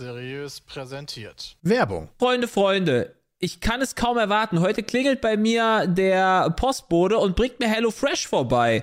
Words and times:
Seriös 0.00 0.62
präsentiert. 0.62 1.56
Werbung. 1.60 2.08
Freunde, 2.18 2.48
Freunde, 2.48 3.14
ich 3.38 3.60
kann 3.60 3.82
es 3.82 3.94
kaum 3.94 4.16
erwarten. 4.16 4.60
Heute 4.60 4.82
klingelt 4.82 5.20
bei 5.20 5.36
mir 5.36 5.86
der 5.86 6.48
Postbote 6.56 7.18
und 7.18 7.36
bringt 7.36 7.60
mir 7.60 7.68
HelloFresh 7.68 8.26
vorbei. 8.26 8.80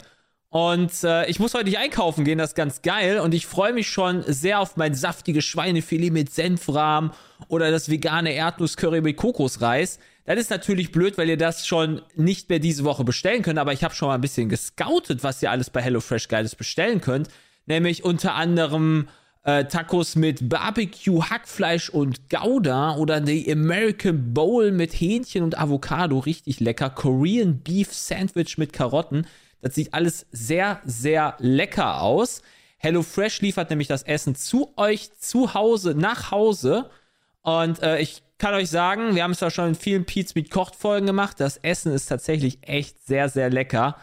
Und 0.50 1.04
äh, 1.04 1.28
ich 1.28 1.40
muss 1.40 1.56
heute 1.56 1.66
nicht 1.66 1.80
einkaufen 1.80 2.24
gehen, 2.24 2.38
das 2.38 2.52
ist 2.52 2.56
ganz 2.56 2.84
geil. 2.84 3.20
Und 3.20 3.34
ich 3.34 3.48
freue 3.48 3.74
mich 3.74 3.90
schon 3.90 4.24
sehr 4.28 4.60
auf 4.60 4.78
mein 4.78 4.94
saftiges 4.94 5.44
Schweinefilet 5.44 6.12
mit 6.12 6.32
Senfrahm 6.32 7.12
oder 7.48 7.72
das 7.72 7.90
vegane 7.90 8.34
Erdnusscurry 8.34 9.02
mit 9.02 9.18
Kokosreis. 9.18 9.98
Das 10.26 10.38
ist 10.38 10.52
natürlich 10.52 10.92
blöd, 10.92 11.18
weil 11.18 11.30
ihr 11.30 11.38
das 11.38 11.66
schon 11.66 12.04
nicht 12.16 12.48
mehr 12.50 12.60
diese 12.60 12.84
Woche 12.84 13.04
bestellen 13.04 13.42
könnt. 13.42 13.58
Aber 13.58 13.74
ich 13.74 13.84
habe 13.84 13.96
schon 13.96 14.10
mal 14.10 14.16
ein 14.16 14.22
bisschen 14.22 14.50
gescoutet, 14.50 15.24
was 15.24 15.42
ihr 15.42 15.50
alles 15.50 15.72
bei 15.72 15.82
HelloFresh 15.82 16.28
Geiles 16.28 16.56
bestellen 16.56 17.02
könnt. 17.02 17.30
Nämlich 17.66 18.04
unter 18.04 18.36
anderem 18.36 19.08
äh, 19.48 19.64
Tacos 19.64 20.18
mit 20.18 20.50
Barbecue, 20.50 21.24
Hackfleisch 21.24 21.90
und 21.90 22.30
Gouda 22.30 22.98
oder 22.98 23.22
die 23.22 23.50
American 23.50 24.34
Bowl 24.34 24.72
mit 24.72 24.92
Hähnchen 24.92 25.42
und 25.42 25.58
Avocado, 25.58 26.20
richtig 26.20 26.60
lecker. 26.60 26.90
Korean 26.90 27.60
Beef 27.60 27.94
Sandwich 27.94 28.58
mit 28.58 28.74
Karotten. 28.74 29.26
Das 29.62 29.74
sieht 29.74 29.94
alles 29.94 30.28
sehr, 30.32 30.82
sehr 30.84 31.36
lecker 31.40 32.02
aus. 32.02 32.42
HelloFresh 32.80 33.40
liefert 33.40 33.70
nämlich 33.70 33.88
das 33.88 34.04
Essen 34.04 34.36
zu 34.36 34.74
euch 34.76 35.18
zu 35.18 35.54
Hause, 35.54 35.96
nach 35.96 36.30
Hause. 36.30 36.90
Und 37.42 37.82
äh, 37.82 38.00
ich 38.00 38.24
kann 38.40 38.54
euch 38.54 38.70
sagen, 38.70 39.16
wir 39.16 39.24
haben 39.24 39.32
es 39.32 39.40
ja 39.40 39.50
schon 39.50 39.70
in 39.70 39.76
vielen 39.76 40.04
Pizza 40.04 40.34
mit 40.36 40.52
Kocht-Folgen 40.52 41.08
gemacht. 41.08 41.40
Das 41.40 41.56
Essen 41.56 41.94
ist 41.94 42.08
tatsächlich 42.08 42.60
echt 42.64 43.08
sehr, 43.08 43.30
sehr 43.30 43.50
lecker. 43.50 43.96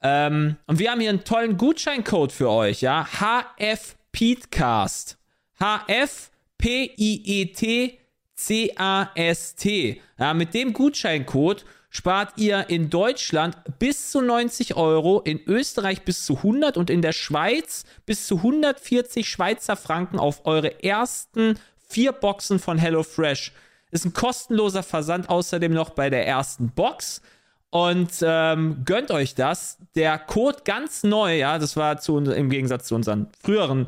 Ähm, 0.00 0.54
und 0.68 0.78
wir 0.78 0.92
haben 0.92 1.00
hier 1.00 1.10
einen 1.10 1.24
tollen 1.24 1.56
Gutscheincode 1.56 2.30
für 2.30 2.48
euch, 2.48 2.80
ja. 2.80 3.08
HF 3.10 3.96
Petecast. 4.14 5.18
HF 5.58 6.30
P-I-E-T 6.56 7.98
C-A-S-T. 8.36 10.00
Ja, 10.18 10.34
mit 10.34 10.54
dem 10.54 10.72
Gutscheincode 10.72 11.64
spart 11.90 12.32
ihr 12.36 12.68
in 12.68 12.90
Deutschland 12.90 13.56
bis 13.78 14.10
zu 14.10 14.20
90 14.20 14.76
Euro, 14.76 15.20
in 15.20 15.40
Österreich 15.46 16.02
bis 16.02 16.24
zu 16.24 16.38
100 16.38 16.76
und 16.76 16.90
in 16.90 17.02
der 17.02 17.12
Schweiz 17.12 17.84
bis 18.06 18.26
zu 18.26 18.38
140 18.38 19.28
Schweizer 19.28 19.76
Franken 19.76 20.18
auf 20.18 20.46
eure 20.46 20.82
ersten 20.82 21.58
vier 21.88 22.12
Boxen 22.12 22.58
von 22.58 22.78
HelloFresh. 22.78 23.52
Ist 23.90 24.04
ein 24.04 24.12
kostenloser 24.12 24.82
Versand 24.82 25.28
außerdem 25.28 25.72
noch 25.72 25.90
bei 25.90 26.10
der 26.10 26.26
ersten 26.26 26.70
Box. 26.70 27.22
Und 27.70 28.10
ähm, 28.22 28.82
gönnt 28.84 29.10
euch 29.10 29.34
das. 29.34 29.78
Der 29.94 30.18
Code 30.18 30.58
ganz 30.64 31.02
neu, 31.02 31.36
ja, 31.38 31.58
das 31.58 31.76
war 31.76 31.98
zu, 31.98 32.18
im 32.18 32.50
Gegensatz 32.50 32.86
zu 32.86 32.94
unseren 32.94 33.28
früheren 33.42 33.86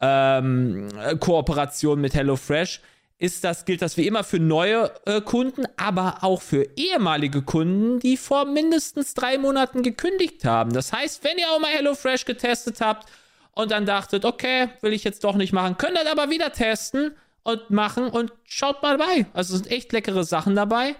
ähm, 0.00 0.88
Kooperationen 1.20 2.02
mit 2.02 2.14
HelloFresh, 2.14 2.80
ist 3.18 3.44
das, 3.44 3.64
gilt 3.64 3.80
das 3.80 3.96
wie 3.96 4.06
immer 4.06 4.24
für 4.24 4.38
neue 4.38 4.92
äh, 5.06 5.20
Kunden, 5.22 5.64
aber 5.76 6.18
auch 6.22 6.42
für 6.42 6.68
ehemalige 6.76 7.42
Kunden, 7.42 7.98
die 7.98 8.16
vor 8.16 8.44
mindestens 8.44 9.14
drei 9.14 9.38
Monaten 9.38 9.82
gekündigt 9.82 10.44
haben. 10.44 10.72
Das 10.72 10.92
heißt, 10.92 11.24
wenn 11.24 11.38
ihr 11.38 11.50
auch 11.50 11.58
mal 11.58 11.70
HelloFresh 11.70 12.26
getestet 12.26 12.80
habt 12.80 13.08
und 13.52 13.70
dann 13.70 13.86
dachtet, 13.86 14.24
okay, 14.26 14.68
will 14.82 14.92
ich 14.92 15.04
jetzt 15.04 15.24
doch 15.24 15.34
nicht 15.34 15.52
machen, 15.52 15.78
könnt 15.78 15.96
ihr 15.96 16.10
aber 16.10 16.28
wieder 16.28 16.52
testen 16.52 17.14
und 17.42 17.70
machen 17.70 18.08
und 18.08 18.32
schaut 18.44 18.82
mal 18.82 18.98
bei. 18.98 19.26
Also 19.32 19.54
es 19.54 19.62
sind 19.62 19.72
echt 19.72 19.92
leckere 19.92 20.24
Sachen 20.24 20.54
dabei. 20.54 20.94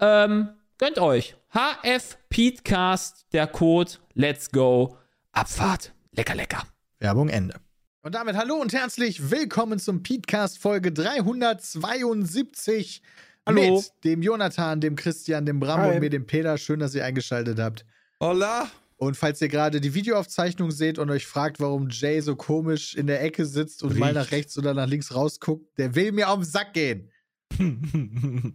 Ähm, 0.00 0.48
gönnt 0.78 0.98
euch. 0.98 1.36
HF 1.50 2.18
Petecast, 2.30 3.26
der 3.32 3.46
Code, 3.46 3.92
let's 4.14 4.50
go, 4.50 4.96
Abfahrt. 5.30 5.92
Lecker, 6.10 6.34
lecker. 6.34 6.62
Werbung 6.98 7.28
Ende. 7.28 7.63
Und 8.04 8.14
damit 8.14 8.36
hallo 8.36 8.56
und 8.56 8.74
herzlich 8.74 9.30
willkommen 9.30 9.78
zum 9.78 10.02
Podcast 10.02 10.58
Folge 10.58 10.92
372 10.92 13.00
Hallo. 13.46 13.76
mit 13.76 13.92
dem 14.04 14.20
Jonathan, 14.20 14.82
dem 14.82 14.94
Christian, 14.94 15.46
dem 15.46 15.58
Bram 15.58 15.80
Hi. 15.80 15.94
und 15.94 16.00
mir, 16.00 16.10
dem 16.10 16.26
Peter. 16.26 16.58
Schön, 16.58 16.80
dass 16.80 16.94
ihr 16.94 17.02
eingeschaltet 17.02 17.58
habt. 17.58 17.86
Hola. 18.20 18.68
Und 18.98 19.16
falls 19.16 19.40
ihr 19.40 19.48
gerade 19.48 19.80
die 19.80 19.94
Videoaufzeichnung 19.94 20.70
seht 20.70 20.98
und 20.98 21.08
euch 21.08 21.26
fragt, 21.26 21.60
warum 21.60 21.88
Jay 21.88 22.20
so 22.20 22.36
komisch 22.36 22.94
in 22.94 23.06
der 23.06 23.22
Ecke 23.22 23.46
sitzt 23.46 23.82
und 23.82 23.98
mal 23.98 24.08
Riecht. 24.08 24.16
nach 24.16 24.30
rechts 24.32 24.58
oder 24.58 24.74
nach 24.74 24.86
links 24.86 25.14
rausguckt, 25.14 25.66
der 25.78 25.94
will 25.94 26.12
mir 26.12 26.28
auf 26.28 26.40
den 26.40 26.44
Sack 26.44 26.74
gehen. 26.74 27.10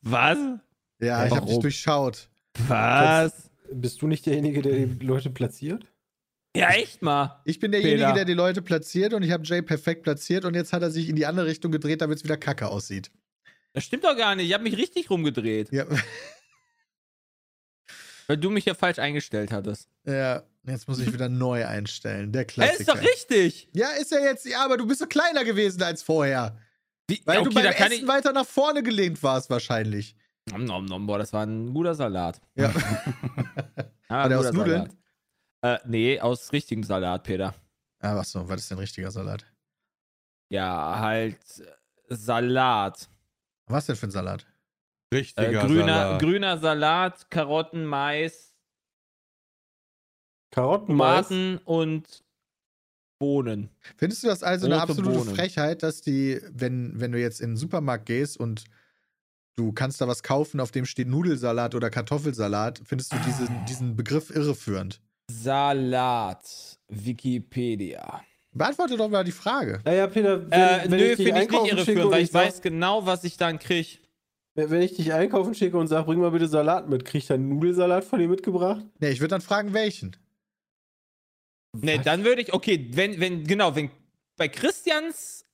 Was? 0.00 0.38
Ja, 0.98 1.26
ich 1.26 1.30
hab 1.30 1.40
dich 1.40 1.50
Warum? 1.50 1.60
durchschaut. 1.60 2.30
Was? 2.68 3.50
Bist 3.70 4.00
du 4.00 4.06
nicht 4.06 4.24
derjenige, 4.24 4.62
der 4.62 4.86
die 4.86 5.04
Leute 5.04 5.28
platziert? 5.28 5.91
Ja, 6.54 6.70
echt 6.70 7.00
mal. 7.02 7.40
Ich 7.44 7.60
bin 7.60 7.72
derjenige, 7.72 8.02
Peter. 8.02 8.14
der 8.14 8.24
die 8.26 8.34
Leute 8.34 8.60
platziert 8.60 9.14
und 9.14 9.22
ich 9.22 9.30
habe 9.30 9.44
Jay 9.44 9.62
perfekt 9.62 10.02
platziert 10.02 10.44
und 10.44 10.54
jetzt 10.54 10.72
hat 10.72 10.82
er 10.82 10.90
sich 10.90 11.08
in 11.08 11.16
die 11.16 11.24
andere 11.26 11.46
Richtung 11.46 11.72
gedreht, 11.72 12.00
damit 12.02 12.18
es 12.18 12.24
wieder 12.24 12.36
kacke 12.36 12.68
aussieht. 12.68 13.10
Das 13.72 13.84
stimmt 13.84 14.04
doch 14.04 14.16
gar 14.16 14.34
nicht. 14.34 14.48
Ich 14.48 14.52
habe 14.52 14.64
mich 14.64 14.76
richtig 14.76 15.08
rumgedreht, 15.08 15.72
Ja, 15.72 15.86
weil 18.26 18.36
du 18.36 18.50
mich 18.50 18.64
ja 18.66 18.74
falsch 18.74 18.98
eingestellt 18.98 19.52
hattest. 19.52 19.88
ja 20.06 20.42
jetzt 20.64 20.86
muss 20.88 21.00
ich 21.00 21.12
wieder 21.12 21.28
neu 21.28 21.66
einstellen. 21.66 22.32
Der 22.32 22.44
Klassiker. 22.44 22.80
ist 22.80 22.88
doch 22.88 23.00
richtig. 23.00 23.68
Ja, 23.72 23.88
ist 24.00 24.12
ja 24.12 24.20
jetzt, 24.20 24.46
ja, 24.46 24.64
aber 24.64 24.76
du 24.76 24.86
bist 24.86 25.00
so 25.00 25.06
kleiner 25.06 25.44
gewesen 25.44 25.82
als 25.82 26.02
vorher. 26.02 26.56
Wie, 27.08 27.20
Weil 27.24 27.38
okay, 27.40 27.48
du 27.48 27.54
beim 27.54 27.66
Essen 27.66 27.92
ich. 27.92 28.06
weiter 28.06 28.32
nach 28.32 28.46
vorne 28.46 28.82
gelehnt 28.82 29.22
warst, 29.22 29.50
wahrscheinlich. 29.50 30.14
Nom, 30.50 30.64
nom, 30.64 30.84
nom, 30.84 31.06
boah, 31.06 31.18
das 31.18 31.32
war 31.32 31.44
ein 31.46 31.72
guter 31.72 31.94
Salat. 31.94 32.40
Ja. 32.54 32.72
Ja, 34.10 34.18
War 34.18 34.28
der 34.28 34.40
aus 34.40 34.52
Nudeln? 34.52 34.82
Salat. 34.82 34.96
Äh, 35.62 35.78
nee, 35.86 36.20
aus 36.20 36.52
richtigem 36.52 36.82
Salat, 36.82 37.22
Peter. 37.22 37.54
ah, 38.00 38.16
was 38.16 38.32
so, 38.32 38.48
was 38.48 38.62
ist 38.62 38.70
denn 38.70 38.78
richtiger 38.78 39.10
Salat? 39.10 39.46
Ja, 40.50 40.98
halt 40.98 41.38
äh, 41.60 42.14
Salat. 42.14 43.08
Was 43.66 43.86
denn 43.86 43.96
für 43.96 44.08
ein 44.08 44.10
Salat? 44.10 44.44
Äh, 45.12 45.16
Richtiger 45.16 45.66
grüner, 45.66 45.86
Salat. 45.86 46.20
grüner 46.20 46.58
Salat, 46.58 47.30
Karotten, 47.30 47.84
Mais, 47.84 48.54
Karotten, 50.50 50.96
Mais. 50.96 51.28
Tomaten 51.28 51.58
und 51.64 52.24
Bohnen. 53.20 53.70
Findest 53.96 54.24
du 54.24 54.26
das 54.26 54.42
also 54.42 54.66
eine 54.66 54.74
Rote 54.80 54.90
absolute 54.90 55.18
Bohnen. 55.18 55.34
Frechheit, 55.36 55.84
dass 55.84 56.00
die, 56.00 56.40
wenn, 56.50 56.98
wenn 56.98 57.12
du 57.12 57.20
jetzt 57.20 57.40
in 57.40 57.50
den 57.50 57.56
Supermarkt 57.56 58.06
gehst 58.06 58.36
und 58.36 58.64
du 59.54 59.72
kannst 59.72 60.00
da 60.00 60.08
was 60.08 60.24
kaufen, 60.24 60.58
auf 60.58 60.72
dem 60.72 60.86
steht 60.86 61.06
Nudelsalat 61.06 61.76
oder 61.76 61.88
Kartoffelsalat, 61.88 62.80
findest 62.84 63.12
du 63.12 63.18
diesen, 63.18 63.64
diesen 63.66 63.94
Begriff 63.94 64.30
irreführend? 64.30 65.00
Salat. 65.42 66.78
Wikipedia. 66.88 68.22
Beantworte 68.52 68.96
doch 68.96 69.08
mal 69.08 69.24
die 69.24 69.32
Frage. 69.32 69.80
Naja, 69.84 70.06
Peter, 70.08 70.42
wenn, 70.50 70.52
Äh, 70.52 70.80
wenn 70.84 70.90
nö, 70.90 71.04
ich 71.06 71.16
dich 71.16 71.26
ich 71.28 71.34
nicht 71.34 71.84
schicke 71.84 72.10
weil 72.10 72.22
ich 72.22 72.28
ich 72.28 72.34
weiß 72.34 72.60
genau, 72.60 73.06
was 73.06 73.24
ich 73.24 73.36
dann 73.38 73.58
krieg. 73.58 74.00
wenn 74.54 74.70
wenn 74.70 74.82
ich 74.82 74.94
dich 74.94 75.12
einkaufen 75.14 75.54
schicke 75.54 75.78
und 75.78 75.88
sage, 75.88 76.04
bring 76.04 76.20
mal 76.20 76.30
bitte 76.30 76.48
Salat 76.48 76.88
mit, 76.88 77.04
krieg 77.06 77.22
ich 77.22 77.28
dann 77.28 77.48
Nudelsalat 77.48 78.04
von 78.04 78.18
dir 78.18 78.28
mitgebracht? 78.28 78.84
Nee, 78.98 79.10
ich 79.10 79.20
würde 79.20 79.30
dann 79.30 79.40
fragen, 79.40 79.72
welchen. 79.72 80.16
Nee, 81.74 81.96
Was? 81.98 82.04
dann 82.04 82.24
würde 82.24 82.42
ich, 82.42 82.52
okay, 82.52 82.88
wenn, 82.92 83.18
wenn, 83.18 83.44
genau, 83.44 83.74
wenn 83.74 83.90
bei 84.36 84.48
Christians, 84.48 85.46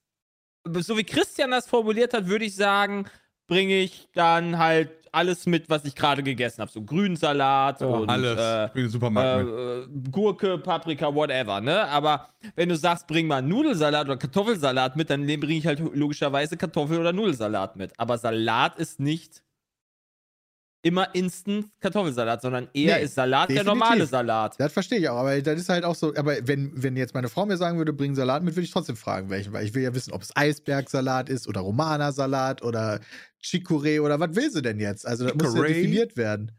so 0.81 0.97
wie 0.99 1.05
Christian 1.05 1.53
das 1.53 1.69
formuliert 1.69 2.13
hat, 2.15 2.27
würde 2.27 2.45
ich 2.45 2.57
sagen, 2.57 3.07
bringe 3.47 3.79
ich 3.79 4.09
dann 4.15 4.59
halt 4.59 4.91
alles 5.13 5.47
mit, 5.47 5.69
was 5.69 5.85
ich 5.85 5.95
gerade 5.95 6.23
gegessen 6.23 6.61
habe. 6.61 6.71
So 6.71 6.83
Grünsalat 6.83 7.81
Ja, 7.81 7.87
und 7.87 8.09
Alles. 8.09 8.71
Äh, 8.75 8.89
Supermarkt 8.89 9.49
äh, 9.49 10.11
Gurke, 10.11 10.59
Paprika, 10.59 11.15
whatever, 11.15 11.61
ne? 11.61 11.87
Aber 11.89 12.29
wenn 12.55 12.69
du 12.69 12.77
sagst, 12.77 13.07
bring 13.07 13.27
mal 13.27 13.43
Nudelsalat 13.43 14.07
oder 14.07 14.17
Kartoffelsalat 14.17 14.97
mit, 14.97 15.11
dann 15.11 15.27
bringe 15.27 15.59
ich 15.59 15.67
halt 15.67 15.81
logischerweise 15.95 16.57
Kartoffel- 16.57 17.01
oder 17.01 17.13
Nudelsalat 17.13 17.77
mit. 17.77 17.93
Aber 17.99 18.19
Salat 18.19 18.79
ist 18.79 19.01
nicht 19.01 19.43
immer 20.83 21.15
instant 21.15 21.67
Kartoffelsalat, 21.81 22.41
sondern 22.41 22.69
eher 22.73 22.99
Nee, 22.99 23.05
ist 23.05 23.15
Salat 23.15 23.49
der 23.51 23.57
definitiv. 23.65 23.81
normale 23.81 24.07
Salat. 24.07 24.55
Das 24.59 24.73
verstehe 24.73 24.99
ich 24.99 25.09
auch, 25.09 25.17
aber 25.19 25.41
das 25.43 25.59
ist 25.61 25.69
halt 25.69 25.85
auch 25.85 25.95
so, 25.95 26.15
aber 26.15 26.37
wenn, 26.47 26.71
wenn 26.83 26.97
jetzt 26.97 27.15
meine 27.15 27.29
Frau 27.29 27.47
mir 27.47 27.57
sagen 27.57 27.79
würde, 27.79 27.93
bring 27.93 28.15
Salat 28.15 28.43
mit, 28.43 28.55
würde 28.55 28.65
ich 28.65 28.71
trotzdem 28.71 28.97
fragen, 28.97 29.29
welchen, 29.29 29.53
weil 29.53 29.65
ich 29.65 29.75
will 29.75 29.83
ja 29.83 29.95
wissen, 29.95 30.13
ob 30.13 30.23
es 30.23 30.35
Eisbergsalat 30.37 31.29
ist 31.29 31.49
oder 31.49 31.61
Romana-Salat 31.63 32.63
oder 32.63 33.01
Chicorée 33.43 34.01
oder 34.01 34.21
was 34.21 34.35
will 34.37 34.51
sie 34.51 34.63
denn 34.63 34.79
jetzt? 34.79 35.07
Also 35.07 35.25
das 35.27 35.35
muss 35.35 35.55
ja 35.55 35.61
Chicorée? 35.63 35.69
definiert 35.75 36.17
werden. 36.17 36.53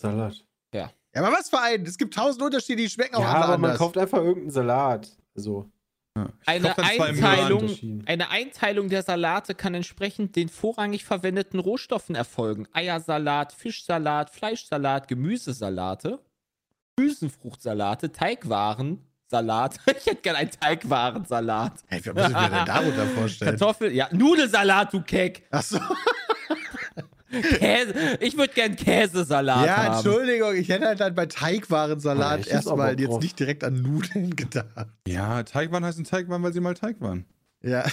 Salat. 0.00 0.42
Ja, 0.74 0.90
aber 1.14 1.32
was 1.34 1.48
für 1.48 1.58
einen? 1.60 1.86
Es 1.86 1.96
gibt 1.96 2.12
tausend 2.12 2.42
Unterschiede, 2.42 2.82
die 2.82 2.90
schmecken 2.90 3.14
auch 3.14 3.20
Ja, 3.22 3.32
alle 3.32 3.44
aber 3.44 3.52
man 3.58 3.64
anders. 3.70 3.78
kauft 3.78 3.96
einfach 3.96 4.18
irgendeinen 4.18 4.50
Salat. 4.50 5.16
Also, 5.34 5.70
Ja. 6.16 6.30
Eine 6.46 6.68
Monat. 6.68 6.78
Einteilung, 6.78 8.02
eine 8.06 8.30
Einteilung 8.30 8.88
der 8.88 9.02
Salate 9.02 9.54
kann 9.54 9.74
entsprechend 9.74 10.34
den 10.34 10.48
vorrangig 10.48 11.04
verwendeten 11.04 11.60
Rohstoffen 11.60 12.14
erfolgen. 12.14 12.66
Eiersalat, 12.72 13.52
Fischsalat, 13.52 14.30
Fleischsalat, 14.30 15.08
Gemüsesalate, 15.08 16.18
Hülsenfruchtsalate, 16.98 18.12
Teigwaren, 18.12 19.06
Salat. 19.28 19.78
Ich 19.98 20.06
hätte 20.06 20.22
gern 20.22 20.36
einen 20.36 20.50
Teigwarensalat. 20.50 21.84
Hey, 21.88 22.00
was 22.04 22.14
muss 22.14 22.28
ich 22.28 22.50
mir 22.50 22.56
denn 22.56 22.64
darunter 22.64 23.06
vorstellen? 23.08 23.50
Kartoffel, 23.58 23.92
ja, 23.92 24.08
Nudelsalat, 24.12 24.92
du 24.94 25.02
Keck. 25.02 25.46
Achso. 25.50 25.78
Käse, 27.30 28.18
ich 28.20 28.36
würde 28.36 28.52
gern 28.54 28.76
Käsesalat 28.76 29.66
Ja, 29.66 29.76
haben. 29.76 29.94
Entschuldigung, 29.94 30.54
ich 30.54 30.68
hätte 30.68 30.86
halt 30.86 31.00
dann 31.00 31.14
bei 31.14 31.26
Teigwarensalat 31.26 32.40
auch 32.42 32.46
erstmal 32.46 32.98
jetzt 32.98 33.10
drauf. 33.10 33.22
nicht 33.22 33.38
direkt 33.38 33.64
an 33.64 33.82
Nudeln 33.82 34.36
gedacht. 34.36 34.88
Ja, 35.08 35.42
Teigwaren 35.42 35.84
heißen 35.84 36.04
Teigwaren, 36.04 36.42
weil 36.42 36.52
sie 36.52 36.60
mal 36.60 36.74
Teig 36.74 37.00
waren. 37.00 37.24
Ja. 37.62 37.84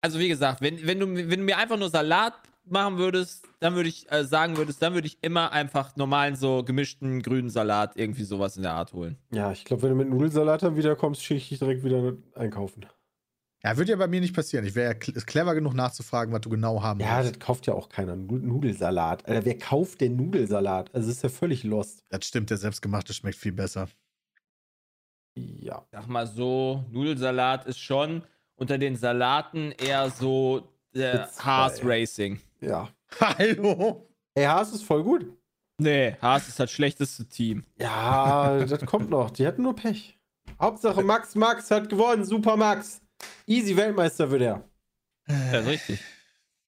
Also 0.00 0.18
wie 0.20 0.28
gesagt, 0.28 0.60
wenn, 0.60 0.86
wenn, 0.86 1.00
du, 1.00 1.06
wenn 1.14 1.40
du 1.40 1.44
mir 1.44 1.58
einfach 1.58 1.76
nur 1.76 1.90
Salat 1.90 2.34
machen 2.64 2.98
würdest, 2.98 3.46
dann 3.60 3.74
würde 3.74 3.88
ich 3.88 4.10
äh, 4.12 4.24
sagen 4.24 4.56
würdest, 4.56 4.80
dann 4.82 4.94
würde 4.94 5.06
ich 5.08 5.18
immer 5.22 5.52
einfach 5.52 5.96
normalen 5.96 6.36
so 6.36 6.62
gemischten 6.62 7.22
grünen 7.22 7.50
Salat 7.50 7.92
irgendwie 7.96 8.24
sowas 8.24 8.56
in 8.56 8.62
der 8.62 8.74
Art 8.74 8.92
holen. 8.92 9.16
Ja, 9.32 9.50
ich 9.50 9.64
glaube, 9.64 9.82
wenn 9.82 9.90
du 9.90 9.96
mit 9.96 10.08
Nudelsalat 10.10 10.62
dann 10.62 10.76
wiederkommst, 10.76 11.24
schicke 11.24 11.38
ich 11.38 11.48
dich 11.48 11.58
direkt 11.58 11.82
wieder 11.82 12.12
einkaufen. 12.34 12.86
Ja, 13.64 13.76
wird 13.76 13.88
ja 13.88 13.96
bei 13.96 14.06
mir 14.06 14.20
nicht 14.20 14.34
passieren. 14.36 14.64
Ich 14.64 14.74
wäre 14.76 14.92
ja 14.92 14.98
cl- 14.98 15.24
clever 15.26 15.54
genug 15.54 15.74
nachzufragen, 15.74 16.32
was 16.32 16.42
du 16.42 16.48
genau 16.48 16.80
haben 16.82 17.00
Ja, 17.00 17.18
willst. 17.18 17.32
das 17.36 17.40
kauft 17.44 17.66
ja 17.66 17.74
auch 17.74 17.88
keiner. 17.88 18.14
Nu- 18.14 18.38
Nudelsalat. 18.38 19.26
Alter, 19.26 19.44
wer 19.44 19.58
kauft 19.58 20.00
denn 20.00 20.14
Nudelsalat? 20.16 20.94
Also, 20.94 21.08
das 21.08 21.16
ist 21.16 21.22
ja 21.24 21.28
völlig 21.28 21.64
lost. 21.64 22.04
Das 22.10 22.24
stimmt, 22.24 22.50
der 22.50 22.56
selbstgemachte 22.56 23.12
schmeckt 23.14 23.36
viel 23.36 23.52
besser. 23.52 23.88
Ja. 25.36 25.84
Sag 25.92 26.06
mal 26.08 26.26
so, 26.26 26.84
Nudelsalat 26.90 27.66
ist 27.66 27.78
schon 27.78 28.22
unter 28.56 28.78
den 28.78 28.96
Salaten 28.96 29.72
eher 29.72 30.10
so 30.10 30.68
der 30.94 31.14
Jetzt, 31.22 31.44
Haas 31.44 31.80
äh, 31.80 31.86
Racing. 31.86 32.40
Ja. 32.60 32.88
Hallo? 33.20 34.08
Ey, 34.34 34.44
Haas 34.44 34.72
ist 34.72 34.82
voll 34.84 35.02
gut. 35.02 35.26
Nee, 35.80 36.16
Haas 36.20 36.48
ist 36.48 36.58
das 36.58 36.70
schlechteste 36.72 37.26
Team. 37.28 37.64
Ja, 37.78 38.58
das 38.64 38.84
kommt 38.86 39.10
noch. 39.10 39.30
Die 39.30 39.46
hatten 39.46 39.62
nur 39.62 39.76
Pech. 39.76 40.18
Hauptsache 40.60 41.02
Max 41.02 41.34
Max 41.36 41.70
hat 41.70 41.88
gewonnen. 41.88 42.24
Super 42.24 42.56
Max. 42.56 43.00
Easy 43.46 43.76
Weltmeister 43.76 44.30
wird 44.30 44.42
er. 44.42 44.64
Ja, 45.28 45.60
ist 45.60 45.66
richtig. 45.66 46.00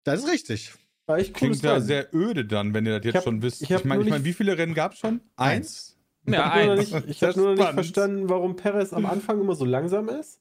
Das 0.05 0.21
ist 0.21 0.29
richtig. 0.31 0.73
War 1.07 1.19
echt 1.19 1.35
cooles 1.35 1.59
Klingt 1.61 1.63
ja 1.65 1.73
Rennen. 1.75 1.85
sehr 1.87 2.15
öde 2.15 2.45
dann, 2.45 2.73
wenn 2.75 2.87
ihr 2.87 2.97
das 2.99 3.05
jetzt 3.05 3.15
hab- 3.17 3.25
schon 3.25 3.43
wisst. 3.43 3.63
ich 3.63 3.71
Ich, 3.71 3.85
meine, 3.85 4.03
ich 4.03 4.09
mein, 4.11 4.19
nicht- 4.21 4.29
wie 4.29 4.33
viele 4.33 4.57
Rennen 4.57 4.75
gab 4.75 4.93
es 4.93 4.99
schon? 4.99 5.21
Eins. 5.37 5.97
Ja, 6.27 6.33
Ich 6.33 6.39
habe 6.39 6.65
nur, 6.67 6.75
noch 6.77 6.81
eins. 6.83 6.91
nicht- 6.93 7.09
ich 7.09 7.19
Sehr 7.19 7.29
hab 7.31 7.37
nur 7.37 7.47
noch 7.55 7.57
nicht 7.65 7.73
verstanden, 7.75 8.29
warum 8.29 8.57
Perez 8.57 8.93
am 8.93 9.07
Anfang 9.07 9.41
immer 9.41 9.55
so 9.55 9.65
langsam 9.65 10.09
ist. 10.09 10.41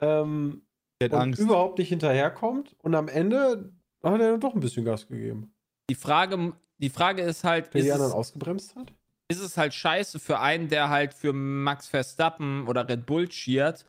Ähm, 0.00 0.62
Der 1.00 1.08
hat 1.08 1.12
und 1.14 1.20
Angst. 1.20 1.40
überhaupt 1.40 1.78
nicht 1.78 1.88
hinterherkommt. 1.90 2.74
Und 2.82 2.94
am 2.94 3.08
Ende 3.08 3.72
hat 4.02 4.12
er 4.20 4.32
dann 4.32 4.40
doch 4.40 4.54
ein 4.54 4.60
bisschen 4.60 4.84
Gas 4.84 5.06
gegeben. 5.06 5.52
Die 5.90 5.94
Frage, 5.94 6.52
die 6.78 6.90
Frage 6.90 7.22
ist 7.22 7.44
halt, 7.44 7.72
Der 7.74 7.80
ist 7.80 7.84
die 7.86 7.92
anderen 7.92 8.10
es, 8.10 8.16
ausgebremst 8.16 8.74
hat. 8.76 8.92
ist 9.28 9.40
es 9.40 9.56
halt 9.56 9.74
scheiße 9.74 10.18
für 10.18 10.40
einen, 10.40 10.68
der 10.68 10.88
halt 10.88 11.14
für 11.14 11.32
Max 11.32 11.86
Verstappen 11.86 12.66
oder 12.66 12.88
Red 12.88 13.06
Bull 13.06 13.28
cheert, 13.28 13.86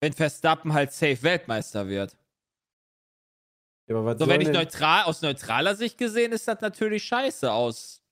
wenn 0.00 0.12
Verstappen 0.12 0.72
halt 0.72 0.92
safe 0.92 1.22
Weltmeister 1.22 1.88
wird. 1.88 2.16
Ja, 3.88 3.96
aber 3.96 4.04
was 4.04 4.18
So, 4.18 4.26
wenn 4.26 4.40
ich 4.40 4.48
neutral, 4.48 5.04
aus 5.04 5.22
neutraler 5.22 5.74
Sicht 5.74 5.96
gesehen, 5.98 6.32
ist 6.32 6.48
das 6.48 6.60
natürlich 6.60 7.04
scheiße. 7.04 7.50
Aus 7.50 8.02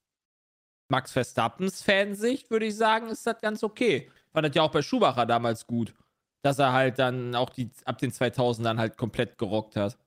Max 0.89 1.13
Verstappens 1.13 1.83
Fansicht 1.83 2.51
würde 2.51 2.67
ich 2.67 2.77
sagen, 2.77 3.09
ist 3.09 3.27
das 3.27 3.41
ganz 3.41 3.63
okay. 3.63 4.11
Fand 4.33 4.47
das 4.47 4.55
ja 4.55 4.63
auch 4.63 4.71
bei 4.71 4.83
Schumacher 4.83 5.27
damals 5.27 5.67
gut, 5.67 5.95
dass 6.43 6.59
er 6.59 6.73
halt 6.73 6.99
dann 6.99 7.35
auch 7.35 7.51
die 7.51 7.71
ab 7.85 7.99
den 7.99 8.13
2000ern 8.13 8.79
halt 8.79 8.97
komplett 8.97 9.39
gerockt 9.39 9.77
hat. 9.77 9.99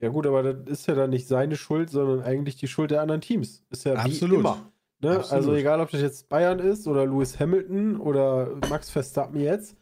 Ja 0.00 0.08
gut, 0.08 0.26
aber 0.26 0.42
das 0.42 0.80
ist 0.80 0.86
ja 0.86 0.94
dann 0.94 1.10
nicht 1.10 1.28
seine 1.28 1.56
Schuld, 1.56 1.90
sondern 1.90 2.22
eigentlich 2.22 2.56
die 2.56 2.68
Schuld 2.68 2.90
der 2.90 3.02
anderen 3.02 3.20
Teams. 3.20 3.62
Ist 3.68 3.84
ja 3.84 3.94
Absolut. 3.94 4.30
wie 4.30 4.40
immer. 4.40 4.72
Ne? 5.00 5.16
Absolut. 5.16 5.32
Also 5.32 5.54
egal, 5.54 5.80
ob 5.80 5.90
das 5.90 6.00
jetzt 6.00 6.28
Bayern 6.30 6.58
ist 6.58 6.86
oder 6.86 7.04
Lewis 7.04 7.38
Hamilton 7.38 8.00
oder 8.00 8.56
Max 8.70 8.88
Verstappen 8.88 9.40
jetzt. 9.40 9.76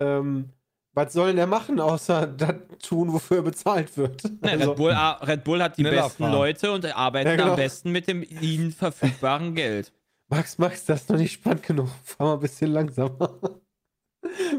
Ähm, 0.00 0.50
was 0.94 1.12
soll 1.12 1.28
denn 1.28 1.36
der 1.36 1.46
machen, 1.46 1.78
außer 1.80 2.26
das 2.26 2.54
tun, 2.82 3.12
wofür 3.12 3.38
er 3.38 3.42
bezahlt 3.42 3.96
wird? 3.96 4.24
Ne, 4.42 4.50
Also, 4.52 4.70
Red, 4.70 4.76
Bull, 4.76 4.92
ah, 4.92 5.12
Red 5.22 5.44
Bull 5.44 5.62
hat 5.62 5.78
die 5.78 5.82
besten 5.84 6.24
fahren. 6.24 6.32
Leute 6.32 6.72
und 6.72 6.84
arbeiten 6.96 7.28
Ja, 7.28 7.36
genau. 7.36 7.50
am 7.50 7.56
besten 7.56 7.92
mit 7.92 8.08
dem 8.08 8.22
ihnen 8.22 8.72
verfügbaren 8.72 9.54
Geld. 9.54 9.92
Max, 10.28 10.58
Max, 10.58 10.84
das 10.84 11.02
ist 11.02 11.10
noch 11.10 11.16
nicht 11.16 11.32
spannend 11.32 11.64
genug. 11.64 11.88
Fahr 12.04 12.26
mal 12.28 12.34
ein 12.34 12.40
bisschen 12.40 12.72
langsamer. 12.72 13.38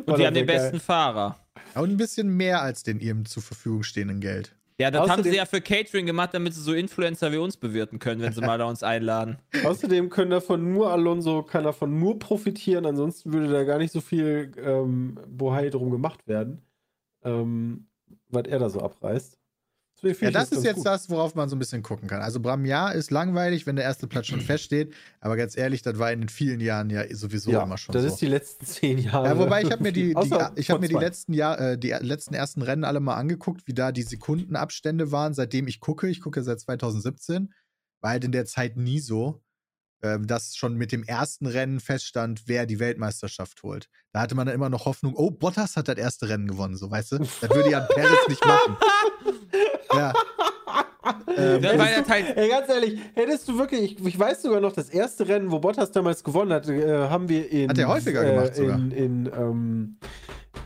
Und 0.05 0.17
die 0.19 0.25
haben 0.25 0.33
den 0.33 0.45
besten 0.45 0.79
Fahrer. 0.79 1.37
Und 1.75 1.91
ein 1.91 1.97
bisschen 1.97 2.35
mehr 2.35 2.61
als 2.61 2.83
den 2.83 2.99
ihm 2.99 3.25
zur 3.25 3.41
Verfügung 3.43 3.83
stehenden 3.83 4.19
Geld. 4.19 4.55
Ja, 4.79 4.89
das 4.89 5.09
haben 5.09 5.21
Außerdem- 5.21 5.31
sie 5.31 5.37
ja 5.37 5.45
für 5.45 5.61
Catering 5.61 6.05
gemacht, 6.05 6.31
damit 6.33 6.53
sie 6.53 6.61
so 6.61 6.73
Influencer 6.73 7.31
wie 7.31 7.37
uns 7.37 7.57
bewirten 7.57 7.99
können, 7.99 8.21
wenn 8.21 8.33
sie 8.33 8.41
mal 8.41 8.57
da 8.57 8.65
uns 8.65 8.83
einladen. 8.83 9.37
Außerdem 9.65 10.09
können 10.09 10.31
davon 10.31 10.73
nur 10.73 10.91
Alonso, 10.91 11.43
kann 11.43 11.63
davon 11.63 11.99
nur 11.99 12.17
profitieren, 12.19 12.85
ansonsten 12.85 13.31
würde 13.33 13.49
da 13.49 13.63
gar 13.63 13.77
nicht 13.77 13.91
so 13.91 14.01
viel 14.01 14.51
ähm, 14.57 15.19
Bohai 15.27 15.69
drum 15.69 15.91
gemacht 15.91 16.27
werden, 16.27 16.61
ähm, 17.23 17.87
was 18.29 18.43
er 18.47 18.59
da 18.59 18.69
so 18.69 18.79
abreißt. 18.81 19.37
Deswegen 20.03 20.31
Ja, 20.33 20.39
das 20.39 20.51
ist 20.51 20.63
jetzt 20.63 20.77
gut. 20.77 20.85
das, 20.85 21.09
worauf 21.09 21.35
man 21.35 21.47
so 21.49 21.55
ein 21.55 21.59
bisschen 21.59 21.83
gucken 21.83 22.07
kann. 22.07 22.21
Also 22.21 22.39
Bram, 22.39 22.65
ja, 22.65 22.89
ist 22.89 23.11
langweilig, 23.11 23.67
wenn 23.67 23.75
der 23.75 23.85
erste 23.85 24.07
Platz 24.07 24.27
schon 24.27 24.41
feststeht. 24.41 24.93
Aber 25.19 25.35
ganz 25.37 25.55
ehrlich, 25.55 25.81
das 25.81 25.99
war 25.99 26.11
in 26.11 26.21
den 26.21 26.29
vielen 26.29 26.59
Jahren 26.59 26.89
ja 26.89 27.03
sowieso 27.15 27.51
ja, 27.51 27.63
immer 27.63 27.77
schon 27.77 27.93
das 27.93 28.03
so. 28.03 28.07
ist 28.09 28.21
die 28.21 28.27
letzten 28.27 28.65
zehn 28.65 28.97
Jahre. 28.97 29.27
Ja, 29.27 29.37
wobei 29.37 29.61
ich 29.61 29.71
habe 29.71 29.83
mir 29.83 29.91
die, 29.91 30.13
die 30.23 30.35
ich 30.55 30.69
habe 30.71 30.79
mir 30.79 30.87
die 30.87 30.95
letzten 30.95 31.33
Jahr, 31.33 31.59
äh, 31.59 31.77
die 31.77 31.89
letzten 31.89 32.33
ersten 32.33 32.61
Rennen 32.61 32.83
alle 32.83 32.99
mal 32.99 33.15
angeguckt, 33.15 33.67
wie 33.67 33.73
da 33.73 33.91
die 33.91 34.03
Sekundenabstände 34.03 35.11
waren, 35.11 35.33
seitdem 35.33 35.67
ich 35.67 35.79
gucke. 35.79 36.07
Ich 36.07 36.21
gucke 36.21 36.41
seit 36.43 36.59
2017, 36.59 37.53
war 38.01 38.11
halt 38.11 38.23
in 38.23 38.31
der 38.31 38.45
Zeit 38.45 38.77
nie 38.77 38.99
so, 38.99 39.43
ähm, 40.03 40.25
dass 40.25 40.55
schon 40.55 40.77
mit 40.77 40.91
dem 40.91 41.03
ersten 41.03 41.45
Rennen 41.45 41.79
feststand, 41.79 42.43
wer 42.47 42.65
die 42.65 42.79
Weltmeisterschaft 42.79 43.61
holt. 43.61 43.87
Da 44.13 44.21
hatte 44.21 44.33
man 44.33 44.47
dann 44.47 44.55
immer 44.55 44.69
noch 44.69 44.85
Hoffnung, 44.85 45.13
oh, 45.15 45.29
Bottas 45.29 45.75
hat 45.75 45.87
das 45.87 45.97
erste 45.97 46.27
Rennen 46.27 46.47
gewonnen, 46.47 46.75
so 46.75 46.89
weißt 46.89 47.11
du? 47.13 47.17
Das 47.19 47.41
würde 47.41 47.69
ja 47.69 47.81
Perez 47.81 48.27
nicht 48.27 48.43
machen. 48.43 48.77
Ja. 49.93 50.13
Ähm, 51.35 51.63
Ja, 51.63 51.75
das 51.75 51.95
du, 52.05 52.09
halt- 52.09 52.37
ey, 52.37 52.49
ganz 52.49 52.69
ehrlich, 52.69 52.99
hättest 53.15 53.47
du 53.47 53.57
wirklich, 53.57 53.97
ich, 53.99 54.05
ich 54.05 54.19
weiß 54.19 54.43
sogar 54.43 54.59
noch, 54.61 54.71
das 54.73 54.89
erste 54.89 55.27
Rennen, 55.27 55.51
wo 55.51 55.59
Bottas 55.59 55.91
damals 55.91 56.23
gewonnen 56.23 56.53
hat, 56.53 56.67
äh, 56.69 57.07
haben 57.09 57.27
wir 57.27 57.49
in. 57.51 57.69
Hat 57.69 57.77
er 57.77 57.87
häufiger 57.87 58.23
äh, 58.23 58.33
gemacht 58.35 58.55
sogar. 58.55 58.75
In, 58.77 58.91
in 58.91 59.25
ähm, 59.35 59.97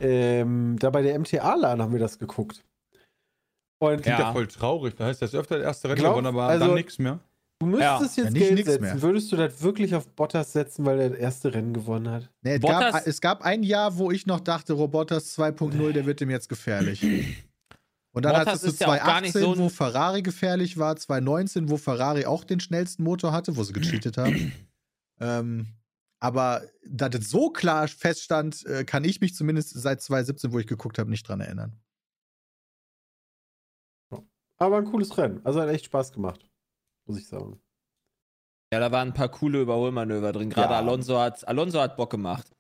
ähm, 0.02 0.76
da 0.80 0.90
bei 0.90 1.02
der 1.02 1.18
MTA-LAN 1.20 1.82
haben 1.82 1.94
wir 1.94 2.00
das 2.00 2.20
geguckt. 2.20 2.64
Und 3.80 4.02
Klingt 4.02 4.06
ja. 4.08 4.20
Ja. 4.20 4.34
voll 4.34 4.48
traurig. 4.48 4.96
Da 4.96 5.06
heißt 5.06 5.22
das 5.22 5.34
öfter 5.36 5.58
der 5.58 5.66
erste 5.68 5.88
Rennen 5.90 6.00
Glaub- 6.00 6.14
gewonnen, 6.14 6.28
aber 6.28 6.44
also- 6.44 6.66
dann 6.66 6.76
nichts 6.76 6.98
mehr. 7.00 7.20
du 7.60 7.68
müsstest 7.68 8.18
Ja, 8.18 8.24
jetzt 8.26 8.34
nicht 8.34 8.42
Geld 8.44 8.56
nix 8.56 8.68
setzen. 8.70 8.84
mehr. 8.84 9.02
Würdest 9.02 9.32
du 9.32 9.38
das 9.38 9.62
wirklich 9.62 9.96
auf 9.96 10.08
Bottas 10.10 10.52
setzen, 10.52 10.86
weil 10.86 11.00
er 11.00 11.10
das 11.12 11.20
erste 11.20 11.54
Rennen 11.54 11.74
gewonnen 11.74 12.10
hat? 12.12 12.30
Nee, 12.42 12.56
es, 12.56 12.62
gab, 12.62 13.08
es 13.08 13.22
gab 13.22 13.42
ein 13.44 13.64
Jahr, 13.64 13.98
wo 13.98 14.12
ich 14.12 14.26
noch 14.26 14.42
dachte, 14.42 14.74
Robotas 14.74 15.38
2.0, 15.38 15.94
der 15.94 16.06
wird 16.06 16.20
dem 16.20 16.30
jetzt 16.30 16.50
gefährlich. 16.50 17.02
Und 18.16 18.24
dann 18.24 18.32
Bottas 18.32 18.48
hattest 18.48 18.64
du 18.64 18.68
ist 18.70 18.80
ja 18.80 18.88
2018, 18.88 19.42
so 19.42 19.58
wo 19.58 19.68
Ferrari 19.68 20.22
gefährlich 20.22 20.78
war, 20.78 20.96
2019, 20.96 21.70
wo 21.70 21.76
Ferrari 21.76 22.26
auch 22.26 22.46
den 22.46 22.62
schnellsten 22.62 23.04
Motor 23.04 23.34
hatte, 23.34 23.58
wo 23.58 23.64
sie 23.64 23.74
gecheatet 23.74 24.18
haben. 24.18 24.54
ähm, 25.20 25.68
aber 26.22 26.64
dass 26.88 27.14
es 27.14 27.30
so 27.30 27.50
klar 27.50 27.90
feststand, 27.90 28.66
äh, 28.68 28.86
kann 28.86 29.04
ich 29.04 29.20
mich 29.20 29.36
zumindest 29.36 29.72
seit 29.72 30.02
2017, 30.02 30.54
wo 30.54 30.60
ich 30.60 30.66
geguckt 30.66 30.98
habe, 30.98 31.10
nicht 31.10 31.28
dran 31.28 31.42
erinnern. 31.42 31.78
Aber 34.58 34.78
ein 34.78 34.86
cooles 34.86 35.18
Rennen. 35.18 35.42
Also 35.44 35.60
hat 35.60 35.68
echt 35.68 35.86
Spaß 35.86 36.14
gemacht. 36.14 36.50
Muss 37.06 37.20
ich 37.20 37.28
sagen. 37.28 37.60
Ja, 38.72 38.80
da 38.80 38.92
waren 38.94 39.10
ein 39.10 39.14
paar 39.14 39.30
coole 39.30 39.62
Überholmanöver 39.62 40.32
drin. 40.32 40.50
Gerade 40.50 40.74
Ja. 40.74 40.80
Alonso 40.80 41.20
hat 41.20 41.46
Alonso 41.48 41.82
hat 41.82 41.98
Bock 41.98 42.12
gemacht. 42.12 42.55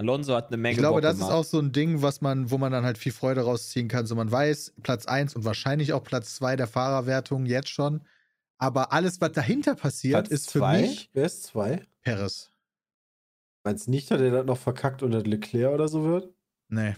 Alonso 0.00 0.34
hat 0.34 0.48
eine 0.48 0.56
Menge 0.56 0.72
Ich 0.72 0.78
glaube, 0.78 0.94
Bock 0.94 1.02
das 1.02 1.16
gemacht. 1.16 1.30
ist 1.30 1.34
auch 1.34 1.44
so 1.44 1.58
ein 1.58 1.72
Ding, 1.72 2.00
was 2.00 2.22
man, 2.22 2.50
wo 2.50 2.56
man 2.56 2.72
dann 2.72 2.84
halt 2.84 2.96
viel 2.96 3.12
Freude 3.12 3.42
rausziehen 3.42 3.86
kann. 3.86 4.06
So 4.06 4.14
man 4.14 4.32
weiß, 4.32 4.72
Platz 4.82 5.04
1 5.04 5.36
und 5.36 5.44
wahrscheinlich 5.44 5.92
auch 5.92 6.02
Platz 6.02 6.36
2 6.36 6.56
der 6.56 6.66
Fahrerwertung 6.66 7.44
jetzt 7.44 7.68
schon. 7.68 8.00
Aber 8.56 8.94
alles, 8.94 9.20
was 9.20 9.32
dahinter 9.32 9.74
passiert, 9.74 10.28
Platz 10.28 10.28
ist 10.30 10.50
für 10.50 10.60
zwei? 10.60 10.80
mich 10.80 11.10
Wer 11.12 11.26
ist 11.26 11.42
zwei? 11.42 11.82
Perez. 12.00 12.50
Meinst 13.62 13.88
du 13.88 13.90
nicht, 13.90 14.10
dass 14.10 14.22
er 14.22 14.30
das 14.30 14.46
noch 14.46 14.56
verkackt 14.56 15.02
und 15.02 15.10
das 15.10 15.26
Leclerc 15.26 15.74
oder 15.74 15.86
so 15.86 16.02
wird? 16.04 16.32
Nee. 16.70 16.94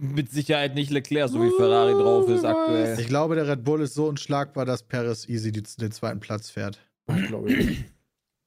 Mit 0.00 0.32
Sicherheit 0.32 0.74
nicht 0.74 0.90
Leclerc, 0.90 1.28
so 1.30 1.40
wie 1.44 1.50
Ferrari 1.56 1.92
drauf 1.92 2.28
ist 2.28 2.44
aktuell. 2.44 2.98
Ich 2.98 3.06
glaube, 3.06 3.36
der 3.36 3.46
Red 3.46 3.62
Bull 3.62 3.82
ist 3.82 3.94
so 3.94 4.08
unschlagbar, 4.08 4.64
dass 4.64 4.82
Perez 4.82 5.28
easy 5.28 5.52
die, 5.52 5.62
den 5.62 5.92
zweiten 5.92 6.18
Platz 6.18 6.50
fährt. 6.50 6.80
Ich 7.14 7.26
glaube 7.28 7.52
nicht. 7.54 7.84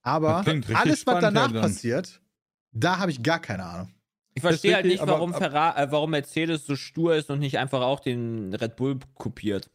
Aber 0.02 0.46
alles, 0.46 0.68
was 0.70 1.00
spannend, 1.00 1.24
danach 1.24 1.48
ja, 1.48 1.54
dann. 1.54 1.62
passiert, 1.62 2.20
da 2.72 3.00
habe 3.00 3.12
ich 3.12 3.24
gar 3.24 3.40
keine 3.40 3.66
Ahnung. 3.66 3.94
Ich 4.36 4.42
verstehe 4.42 4.76
halt 4.76 4.86
nicht, 4.86 5.02
aber- 5.02 5.14
warum, 5.14 5.34
Ferrari, 5.34 5.82
äh, 5.82 5.92
warum 5.92 6.12
Mercedes 6.12 6.66
so 6.66 6.76
stur 6.76 7.16
ist 7.16 7.30
und 7.30 7.40
nicht 7.40 7.58
einfach 7.58 7.82
auch 7.82 8.00
den 8.00 8.54
Red 8.54 8.76
Bull 8.76 9.00
kopiert. 9.16 9.70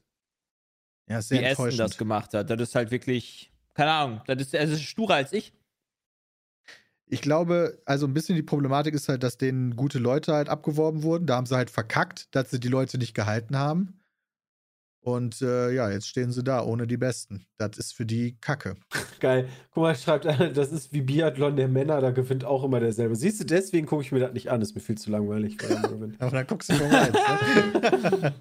Ja, 1.08 1.18
ist 1.18 1.30
Wie 1.30 1.36
sehr 1.38 1.50
Aston 1.50 1.76
das 1.76 1.98
gemacht 1.98 2.32
hat. 2.32 2.48
Das 2.48 2.60
ist 2.60 2.74
halt 2.74 2.90
wirklich, 2.90 3.52
keine 3.74 3.92
Ahnung, 3.92 4.20
das 4.26 4.40
ist, 4.40 4.54
das 4.54 4.70
ist 4.70 4.82
sturer 4.82 5.14
als 5.16 5.32
ich. 5.32 5.52
Ich 7.06 7.20
glaube, 7.20 7.82
also 7.84 8.06
ein 8.06 8.14
bisschen 8.14 8.36
die 8.36 8.42
Problematik 8.42 8.94
ist 8.94 9.08
halt, 9.10 9.22
dass 9.22 9.36
denen 9.36 9.76
gute 9.76 9.98
Leute 9.98 10.32
halt 10.32 10.48
abgeworben 10.48 11.02
wurden. 11.02 11.26
Da 11.26 11.36
haben 11.36 11.44
sie 11.46 11.54
halt 11.56 11.68
verkackt, 11.70 12.34
dass 12.34 12.50
sie 12.50 12.58
die 12.58 12.68
Leute 12.68 12.96
nicht 12.96 13.14
gehalten 13.14 13.58
haben. 13.58 14.00
Und 15.04 15.42
äh, 15.42 15.70
ja, 15.70 15.90
jetzt 15.90 16.08
stehen 16.08 16.32
sie 16.32 16.42
da 16.42 16.64
ohne 16.64 16.86
die 16.86 16.96
Besten. 16.96 17.44
Das 17.58 17.76
ist 17.76 17.94
für 17.94 18.06
die 18.06 18.38
Kacke. 18.40 18.76
Geil. 19.20 19.50
Guck 19.72 19.82
mal, 19.82 19.94
schreibt 19.94 20.26
einer, 20.26 20.48
das 20.48 20.72
ist 20.72 20.94
wie 20.94 21.02
Biathlon 21.02 21.56
der 21.56 21.68
Männer, 21.68 22.00
da 22.00 22.10
gewinnt 22.10 22.46
auch 22.46 22.64
immer 22.64 22.80
derselbe. 22.80 23.14
Siehst 23.14 23.38
du, 23.38 23.44
deswegen 23.44 23.86
gucke 23.86 24.02
ich 24.02 24.12
mir 24.12 24.20
das 24.20 24.32
nicht 24.32 24.50
an, 24.50 24.62
ist 24.62 24.74
mir 24.74 24.80
viel 24.80 24.96
zu 24.96 25.10
langweilig. 25.10 25.58
gewinnt. 25.58 26.16
Aber 26.20 26.30
dann 26.30 26.46
guckst 26.46 26.70
du 26.70 26.74
Formel 26.74 26.96
1. 26.96 27.12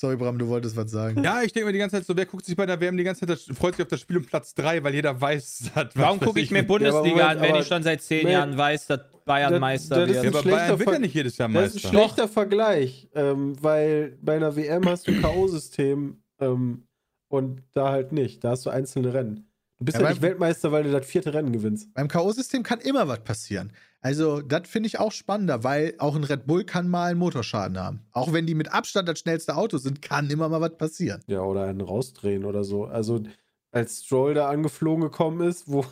Sorry, 0.00 0.16
Bram, 0.16 0.38
du 0.38 0.46
wolltest 0.46 0.76
was 0.76 0.90
sagen. 0.92 1.24
Ja, 1.24 1.42
ich 1.42 1.52
denke 1.52 1.66
mir 1.66 1.72
die 1.72 1.80
ganze 1.80 1.96
Zeit 1.96 2.06
so, 2.06 2.16
wer 2.16 2.24
guckt 2.24 2.44
sich 2.44 2.54
bei 2.56 2.64
der 2.66 2.80
WM 2.80 2.96
die 2.96 3.02
ganze 3.02 3.20
Zeit, 3.26 3.30
das- 3.30 3.44
freut 3.56 3.74
sich 3.74 3.82
auf 3.82 3.88
das 3.88 4.00
Spiel 4.00 4.18
um 4.18 4.24
Platz 4.24 4.54
3, 4.54 4.82
weil 4.84 4.94
jeder 4.94 5.20
weiß, 5.20 5.70
hat, 5.74 5.96
was 5.96 6.02
Warum 6.04 6.20
gucke 6.20 6.38
ich 6.40 6.50
mir 6.52 6.62
Bundesliga 6.62 7.00
Moment, 7.08 7.28
an, 7.30 7.40
wenn 7.42 7.56
ich 7.56 7.66
schon 7.66 7.82
seit 7.82 8.00
zehn 8.02 8.18
Moment. 8.18 8.32
Jahren 8.32 8.56
weiß, 8.58 8.86
dass 8.86 9.00
Bayern 9.24 9.50
Das- 9.52 9.60
Meister 9.60 10.06
das 10.06 10.16
ist 10.16 10.22
wird? 10.22 10.24
Ja, 10.24 10.30
ein 10.30 10.36
aber 10.36 10.50
Bayern 10.50 10.78
wird 10.78 10.90
ja 10.92 10.98
nicht 11.00 11.14
jedes 11.14 11.36
Jahr 11.36 11.48
Das 11.48 11.74
ist 11.74 11.84
ein 11.84 11.92
Meister. 11.92 11.98
schlechter 12.06 12.28
Vergleich, 12.28 13.08
ähm, 13.14 13.56
weil 13.60 14.16
bei 14.22 14.36
einer 14.36 14.54
WM 14.54 14.88
hast 14.88 15.08
du 15.08 15.12
ein 15.12 15.20
K.O.-System 15.20 16.14
ähm, 16.40 16.84
und 17.28 17.62
da 17.74 17.90
halt 17.90 18.12
nicht. 18.12 18.44
Da 18.44 18.50
hast 18.50 18.66
du 18.66 18.70
einzelne 18.70 19.12
Rennen. 19.12 19.47
Du 19.78 19.84
bist 19.84 19.96
Ja, 19.98 20.04
ja, 20.04 20.10
nicht 20.10 20.22
Weltmeister, 20.22 20.72
weil 20.72 20.82
du 20.84 20.90
das 20.90 21.06
vierte 21.06 21.32
Rennen 21.32 21.52
gewinnst. 21.52 21.92
Beim 21.94 22.08
K.O.-System 22.08 22.62
kann 22.62 22.80
immer 22.80 23.06
was 23.06 23.20
passieren. 23.20 23.72
Also, 24.00 24.40
das 24.42 24.68
finde 24.68 24.88
ich 24.88 24.98
auch 24.98 25.12
spannender, 25.12 25.64
weil 25.64 25.94
auch 25.98 26.14
ein 26.16 26.24
Red 26.24 26.46
Bull 26.46 26.64
kann 26.64 26.88
mal 26.88 27.10
einen 27.10 27.18
Motorschaden 27.18 27.78
haben. 27.78 28.00
Auch 28.12 28.32
wenn 28.32 28.46
die 28.46 28.54
mit 28.54 28.72
Abstand 28.72 29.08
das 29.08 29.18
schnellste 29.20 29.56
Auto 29.56 29.78
sind, 29.78 30.02
kann 30.02 30.30
immer 30.30 30.48
mal 30.48 30.60
was 30.60 30.76
passieren. 30.76 31.20
Ja, 31.26 31.40
oder 31.42 31.64
einen 31.64 31.80
rausdrehen 31.80 32.44
oder 32.44 32.64
so. 32.64 32.84
Also, 32.84 33.22
als 33.70 34.04
Stroll 34.04 34.34
da 34.34 34.48
angeflogen 34.48 35.02
gekommen 35.02 35.46
ist, 35.48 35.68
wo, 35.68 35.84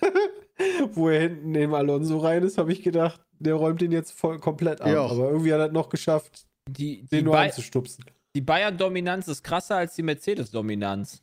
wo 0.92 1.08
er 1.08 1.20
hinten 1.20 1.50
neben 1.52 1.74
Alonso 1.74 2.18
rein 2.18 2.42
ist, 2.42 2.58
habe 2.58 2.72
ich 2.72 2.82
gedacht, 2.82 3.20
der 3.38 3.54
räumt 3.54 3.80
den 3.80 3.92
jetzt 3.92 4.12
voll 4.12 4.38
komplett 4.38 4.80
ab. 4.80 4.88
Ja. 4.88 5.02
Aber 5.04 5.30
irgendwie 5.30 5.52
hat 5.52 5.60
er 5.60 5.66
es 5.66 5.72
noch 5.72 5.88
geschafft, 5.88 6.46
Die, 6.68 7.02
die, 7.02 7.08
den 7.08 7.24
nur 7.24 7.34
Bay 7.34 7.46
anzustupsen. 7.48 8.04
die 8.34 8.40
Bayern-Dominanz 8.42 9.28
ist 9.28 9.42
krasser 9.44 9.76
als 9.76 9.94
die 9.94 10.02
Mercedes-Dominanz. 10.02 11.22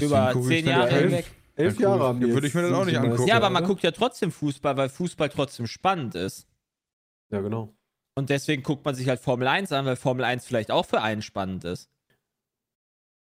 Über 0.00 0.32
zehn 0.46 0.66
Jahre 0.66 0.98
hinweg. 0.98 1.26
Elf 1.56 1.78
Ja, 1.78 1.78
cool. 1.78 1.92
Jahre 1.92 2.08
haben 2.08 2.20
die 2.20 2.32
Würde 2.32 2.46
ich 2.46 2.54
mir 2.54 2.62
das 2.62 2.72
auch 2.72 2.84
nicht 2.84 2.98
angucken. 2.98 3.28
Ja, 3.28 3.36
aber 3.36 3.50
man 3.50 3.62
oder? 3.62 3.68
guckt 3.68 3.82
ja 3.82 3.92
trotzdem 3.92 4.32
Fußball, 4.32 4.76
weil 4.76 4.88
Fußball 4.88 5.28
trotzdem 5.28 5.66
spannend 5.66 6.14
ist. 6.14 6.46
Ja, 7.30 7.40
genau. 7.40 7.74
Und 8.16 8.30
deswegen 8.30 8.62
guckt 8.62 8.84
man 8.84 8.94
sich 8.94 9.08
halt 9.08 9.20
Formel 9.20 9.46
1 9.48 9.72
an, 9.72 9.86
weil 9.86 9.96
Formel 9.96 10.24
1 10.24 10.46
vielleicht 10.46 10.70
auch 10.70 10.86
für 10.86 11.00
einen 11.00 11.22
spannend 11.22 11.64
ist. 11.64 11.88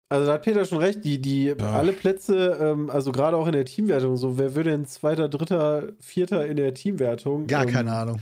Also 0.09 0.27
da 0.27 0.35
hat 0.35 0.43
Peter 0.43 0.65
schon 0.65 0.79
recht, 0.79 1.05
die, 1.05 1.21
die 1.21 1.59
alle 1.59 1.93
Plätze, 1.93 2.59
ähm, 2.61 2.91
also 2.91 3.11
gerade 3.11 3.37
auch 3.37 3.47
in 3.47 3.53
der 3.53 3.65
Teamwertung, 3.65 4.17
so 4.17 4.39
wer 4.39 4.55
würde 4.55 4.71
denn 4.71 4.87
Zweiter, 4.87 5.29
Dritter, 5.29 5.95
Vierter 5.99 6.47
in 6.47 6.57
der 6.57 6.75
Teamwertung? 6.75 7.49
Gar 7.49 7.65
ähm, 7.65 7.73
keine 7.73 7.93
Ahnung. 7.93 8.21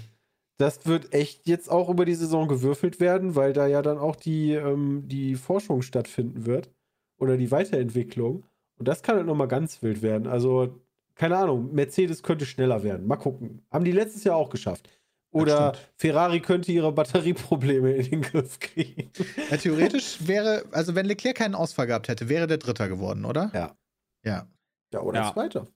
Das 0.56 0.86
wird 0.86 1.12
echt 1.12 1.46
jetzt 1.46 1.70
auch 1.70 1.90
über 1.90 2.06
die 2.06 2.14
Saison 2.14 2.48
gewürfelt 2.48 3.00
werden, 3.00 3.36
weil 3.36 3.52
da 3.52 3.66
ja 3.66 3.82
dann 3.82 3.98
auch 3.98 4.16
die, 4.16 4.52
ähm, 4.52 5.02
die 5.08 5.34
Forschung 5.34 5.82
stattfinden 5.82 6.46
wird 6.46 6.70
oder 7.18 7.36
die 7.36 7.50
Weiterentwicklung. 7.50 8.44
Und 8.76 8.88
das 8.88 9.02
kann 9.02 9.16
halt 9.16 9.26
nochmal 9.26 9.48
ganz 9.48 9.82
wild 9.82 10.02
werden. 10.02 10.26
Also, 10.26 10.80
keine 11.14 11.36
Ahnung, 11.36 11.72
Mercedes 11.74 12.22
könnte 12.22 12.44
schneller 12.46 12.82
werden. 12.82 13.06
Mal 13.06 13.16
gucken. 13.16 13.64
Haben 13.70 13.84
die 13.84 13.92
letztes 13.92 14.24
Jahr 14.24 14.36
auch 14.36 14.50
geschafft. 14.50 14.88
Oder. 15.30 15.74
Ferrari 15.96 16.40
könnte 16.40 16.70
ihre 16.72 16.92
Batterieprobleme 16.92 17.92
in 17.92 18.10
den 18.10 18.22
Griff 18.22 18.58
kriegen. 18.60 19.10
Ja, 19.50 19.56
theoretisch 19.56 20.18
wäre, 20.26 20.64
also 20.72 20.94
wenn 20.94 21.06
Leclerc 21.06 21.36
keinen 21.36 21.54
Ausfall 21.54 21.86
gehabt 21.86 22.08
hätte, 22.08 22.28
wäre 22.28 22.46
der 22.46 22.58
Dritter 22.58 22.88
geworden, 22.88 23.24
oder? 23.24 23.50
Ja. 23.54 23.76
Ja. 24.24 24.48
Ja, 24.92 25.00
oder 25.00 25.20
Ja. 25.22 25.32
Zweiter. 25.32 25.66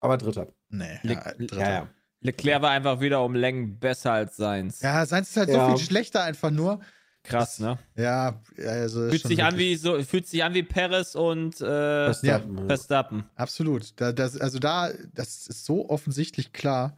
Aber 0.00 0.16
Dritter. 0.18 0.48
Nee. 0.68 0.98
Le- 1.02 1.12
Ja, 1.14 1.32
Dritter. 1.32 1.88
Leclerc 2.20 2.62
war 2.62 2.70
einfach 2.70 3.00
wieder 3.00 3.22
um 3.24 3.34
Längen 3.34 3.78
besser 3.78 4.12
als 4.12 4.36
seins. 4.36 4.80
Ja, 4.80 5.04
seins 5.06 5.30
ist 5.30 5.36
halt 5.36 5.48
Ja. 5.50 5.70
so 5.70 5.76
viel 5.76 5.86
schlechter 5.86 6.22
einfach 6.24 6.50
nur. 6.50 6.80
Krass, 7.28 7.58
ne? 7.58 7.78
Ja, 7.96 8.40
also 8.58 9.04
ist 9.04 9.10
Fühlt 9.10 9.22
schon 9.22 9.28
sich 9.30 9.42
an 9.44 9.58
wie 9.58 9.74
so, 9.76 10.02
fühlt 10.02 10.26
sich 10.26 10.42
an 10.44 10.54
wie 10.54 10.62
Perez 10.62 11.14
und 11.14 11.56
äh, 11.60 12.06
Verstappen, 12.06 12.58
ja. 12.58 12.66
Verstappen. 12.66 13.24
Absolut. 13.34 14.00
Da, 14.00 14.12
das, 14.12 14.38
also 14.40 14.58
da, 14.58 14.90
das 15.14 15.46
ist 15.46 15.64
so 15.64 15.88
offensichtlich 15.88 16.52
klar 16.52 16.96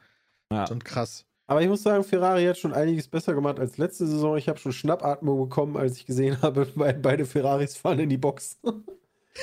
Ja. 0.52 0.68
und 0.70 0.84
krass. 0.84 1.24
Aber 1.46 1.62
ich 1.62 1.68
muss 1.68 1.82
sagen, 1.82 2.04
Ferrari 2.04 2.44
hat 2.44 2.58
schon 2.58 2.74
einiges 2.74 3.08
besser 3.08 3.32
gemacht 3.32 3.58
als 3.58 3.78
letzte 3.78 4.06
Saison. 4.06 4.36
Ich 4.36 4.50
habe 4.50 4.58
schon 4.58 4.72
Schnappatmung 4.72 5.40
bekommen, 5.48 5.76
als 5.78 5.96
ich 5.96 6.04
gesehen 6.04 6.36
habe, 6.42 6.66
be- 6.66 6.98
beide 7.00 7.24
Ferraris 7.24 7.76
fahren 7.76 7.98
in 8.00 8.10
die 8.10 8.18
Box. 8.18 8.58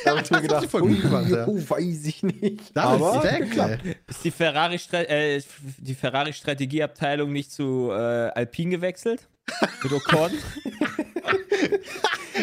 Da 0.03 0.11
habe 0.11 0.21
ich 0.21 0.29
mir 0.29 0.37
das 0.37 0.41
gedacht, 0.41 0.65
voll 0.71 0.81
gut 0.81 1.01
gemacht, 1.01 1.29
ja. 1.29 1.47
oh, 1.47 1.57
weiß 1.57 2.05
ich 2.05 2.23
nicht. 2.23 2.75
Da 2.75 2.83
Aber 2.83 3.23
ist 3.23 3.37
geklappt. 3.39 3.79
Ist 4.07 4.23
die 4.23 4.31
Ferrari 4.31 4.79
äh, 4.91 5.41
die 5.77 5.95
Ferrari 5.95 6.33
Strategieabteilung 6.33 7.31
nicht 7.31 7.51
zu 7.51 7.89
äh, 7.91 7.95
Alpine 7.95 8.71
gewechselt? 8.71 9.27
Mit 9.83 9.91
Ocon? 9.91 10.31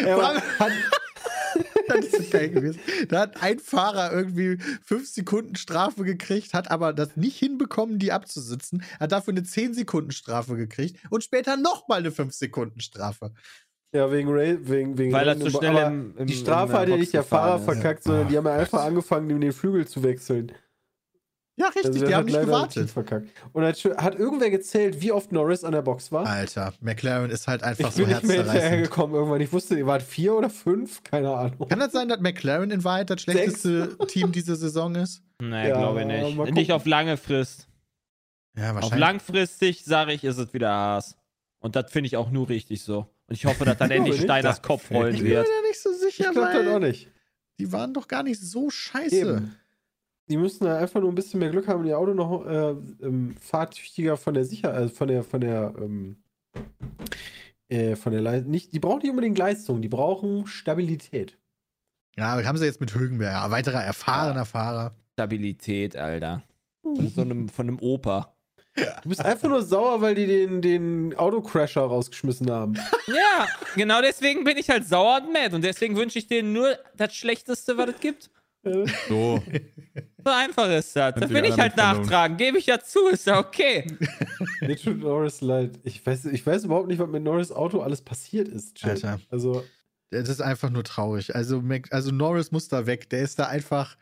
War- 0.05 0.41
hat, 0.59 0.71
Das 1.87 2.05
ist 2.05 2.31
geil 2.31 2.49
gewesen. 2.49 2.79
Da 3.09 3.21
hat 3.21 3.41
ein 3.41 3.59
Fahrer 3.59 4.11
irgendwie 4.11 4.57
fünf 4.83 5.07
Sekunden 5.09 5.55
Strafe 5.55 6.03
gekriegt, 6.03 6.53
hat 6.53 6.71
aber 6.71 6.93
das 6.93 7.15
nicht 7.15 7.37
hinbekommen, 7.37 7.99
die 7.99 8.11
abzusitzen, 8.11 8.83
hat 8.99 9.11
dafür 9.11 9.33
eine 9.33 9.43
10 9.43 9.73
Sekunden 9.73 10.11
Strafe 10.11 10.55
gekriegt 10.55 10.99
und 11.09 11.23
später 11.23 11.57
nochmal 11.57 11.99
eine 11.99 12.11
5 12.11 12.33
Sekunden 12.33 12.79
Strafe. 12.79 13.33
Ja, 13.93 14.11
wegen, 14.11 14.29
Ray, 14.29 14.57
wegen, 14.67 14.97
wegen 14.97 15.13
Weil 15.13 15.27
er 15.27 15.35
Rennen- 15.35 15.41
zu 15.43 15.49
schnell 15.57 15.69
aber 15.77 15.87
im, 15.87 16.13
im 16.17 16.25
Die 16.27 16.33
Strafe 16.33 16.73
hat 16.73 16.89
ja 16.89 16.97
nicht 16.97 17.13
der 17.13 17.23
Fahrer 17.23 17.57
ist. 17.59 17.65
verkackt, 17.65 18.03
sondern 18.03 18.27
die 18.27 18.37
haben 18.37 18.45
ja 18.47 18.53
einfach 18.55 18.83
angefangen, 18.83 19.29
ihm 19.29 19.39
den 19.41 19.53
Flügel 19.53 19.87
zu 19.87 20.03
wechseln. 20.03 20.51
Ja, 21.55 21.67
richtig, 21.67 21.85
Also 21.85 22.05
die 22.07 22.15
haben 22.15 22.25
nicht 22.25 22.39
gewartet. 22.41 22.89
Verkackt. 22.89 23.27
Und 23.51 23.63
hat, 23.63 23.77
hat 23.97 24.15
irgendwer 24.17 24.49
gezählt, 24.49 24.99
wie 25.01 25.11
oft 25.11 25.31
Norris 25.31 25.63
an 25.63 25.71
der 25.73 25.83
Box 25.83 26.11
war? 26.11 26.25
Alter, 26.25 26.73
McLaren 26.81 27.29
ist 27.29 27.47
halt 27.47 27.61
einfach 27.61 27.89
ich 27.89 27.93
so 27.95 28.01
bin 28.01 28.07
nicht 28.09 28.23
mehr 28.23 28.37
herzzerreißend. 28.37 28.61
hinterhergekommen 28.63 29.15
irgendwann. 29.15 29.39
Ich 29.41 29.53
wusste, 29.53 29.77
ihr 29.77 29.85
wart 29.85 30.01
vier 30.01 30.33
oder 30.33 30.49
fünf? 30.49 31.03
Keine 31.03 31.29
Ahnung. 31.31 31.67
Kann 31.69 31.77
das 31.79 31.91
sein, 31.91 32.09
dass 32.09 32.19
McLaren 32.21 32.71
in 32.71 32.83
Wahrheit 32.83 33.11
das 33.11 33.21
schlechteste 33.21 33.95
Team 34.07 34.31
diese 34.31 34.55
Saison 34.55 34.95
ist? 34.95 35.21
Nee, 35.39 35.69
Ja, 35.69 35.77
glaube 35.77 36.01
ich 36.01 36.07
nicht. 36.07 36.53
Nicht 36.55 36.71
auf 36.71 36.87
lange 36.87 37.17
Frist. 37.17 37.67
Ja, 38.57 38.69
Auf 38.69 38.75
wahrscheinlich. 38.75 38.99
langfristig, 38.99 39.85
sage 39.85 40.13
ich, 40.13 40.23
ist 40.23 40.39
es 40.39 40.53
wieder 40.55 40.71
Haas. 40.71 41.15
Und 41.59 41.75
das 41.75 41.91
finde 41.91 42.07
ich 42.07 42.17
auch 42.17 42.31
nur 42.31 42.49
richtig 42.49 42.81
so. 42.81 43.05
Und 43.27 43.35
ich 43.35 43.45
hoffe, 43.45 43.65
dass 43.65 43.77
dann 43.77 43.91
Ich 43.91 43.97
endlich. 43.97 44.21
Steiners 44.21 44.57
Das 44.57 44.61
Kopf 44.61 44.91
rollen 44.91 45.13
ich 45.15 45.21
bin 45.21 45.31
wird. 45.31 45.47
mir 45.47 45.53
da 45.61 45.67
nicht 45.67 45.81
so 45.81 45.89
Ich 45.91 45.97
sicher, 46.15 46.31
das 46.33 46.37
auch 46.37 46.41
weil 46.41 46.79
nicht. 46.81 47.09
die 47.59 47.71
waren 47.71 47.93
doch 47.93 48.07
gar 48.07 48.23
nicht 48.23 48.41
so 48.41 48.69
scheiße. 48.69 49.15
Eben. 49.15 49.55
Die 50.29 50.37
müssen 50.37 50.63
da 50.65 50.77
einfach 50.77 51.01
nur 51.01 51.11
ein 51.11 51.15
bisschen 51.15 51.39
mehr 51.39 51.49
Glück 51.49 51.67
haben 51.67 51.81
und 51.81 51.87
ihr 51.87 51.97
Auto 51.99 52.13
noch 52.13 52.45
äh, 52.45 52.69
ähm, 53.05 53.35
fahrtüchtiger 53.39 54.15
von 54.17 54.33
der 54.33 54.45
Sicherheit, 54.45 54.85
äh, 54.85 54.89
von 54.89 55.07
der, 55.07 55.23
von 55.23 55.41
der, 55.41 55.73
ähm, 55.77 56.17
äh, 57.69 57.95
von 57.95 58.11
der 58.13 58.21
Leistung. 58.21 58.51
Nicht, 58.51 58.73
die 58.73 58.79
brauchen 58.79 58.99
nicht 58.99 59.09
unbedingt 59.09 59.37
Leistung, 59.37 59.81
die 59.81 59.89
brauchen 59.89 60.47
Stabilität. 60.47 61.37
Ja, 62.15 62.33
aber 62.33 62.45
haben 62.45 62.57
sie 62.57 62.65
jetzt 62.65 62.79
mit 62.79 62.93
Hülkenberg, 62.93 63.43
ein 63.43 63.51
weiterer 63.51 63.83
erfahrener 63.83 64.45
Fahrer. 64.45 64.95
Stabilität, 65.13 65.95
Alter. 65.95 66.43
Von 66.83 67.07
so 67.09 67.21
einem, 67.21 67.49
von 67.49 67.67
einem 67.67 67.79
Opa. 67.79 68.32
Du 68.75 69.09
bist 69.09 69.23
einfach 69.23 69.49
nur 69.49 69.61
sauer, 69.61 70.01
weil 70.01 70.15
die 70.15 70.25
den, 70.25 70.61
den 70.61 71.15
Autocrasher 71.15 71.81
rausgeschmissen 71.81 72.49
haben. 72.49 72.73
Ja, 73.07 73.47
genau 73.75 74.01
deswegen 74.01 74.43
bin 74.43 74.57
ich 74.57 74.69
halt 74.69 74.87
sauer 74.87 75.21
und 75.23 75.31
mad. 75.31 75.55
Und 75.55 75.63
deswegen 75.63 75.95
wünsche 75.95 76.17
ich 76.19 76.27
denen 76.27 76.53
nur 76.53 76.77
das 76.97 77.13
Schlechteste, 77.13 77.77
was 77.77 77.89
es 77.89 77.99
gibt. 77.99 78.31
So. 79.09 79.43
So 80.25 80.31
einfach 80.31 80.69
ist 80.71 80.95
das. 80.95 81.13
Da 81.15 81.19
Sind 81.19 81.31
will 81.33 81.43
ich 81.45 81.59
halt 81.59 81.75
nachtragen. 81.75 82.37
Gebe 82.37 82.57
ich 82.57 82.65
ja 82.65 82.79
zu, 82.79 83.07
ist 83.09 83.27
ja 83.27 83.37
okay. 83.39 83.85
Mir 84.61 84.77
tut 84.77 84.99
Norris 84.99 85.41
leid. 85.41 85.79
Ich 85.83 86.03
weiß, 86.05 86.25
ich 86.25 86.45
weiß 86.45 86.63
überhaupt 86.63 86.87
nicht, 86.87 86.99
was 86.99 87.09
mit 87.09 87.23
Norris 87.23 87.51
Auto 87.51 87.81
alles 87.81 88.01
passiert 88.01 88.47
ist. 88.47 88.75
Chat. 88.75 88.89
Alter. 89.03 89.19
Also, 89.29 89.63
Das 90.11 90.29
ist 90.29 90.41
einfach 90.41 90.69
nur 90.69 90.83
traurig. 90.85 91.35
Also, 91.35 91.61
Mac- 91.61 91.91
also 91.91 92.11
Norris 92.11 92.51
muss 92.51 92.69
da 92.69 92.85
weg. 92.85 93.09
Der 93.09 93.21
ist 93.21 93.37
da 93.37 93.47
einfach, 93.47 93.97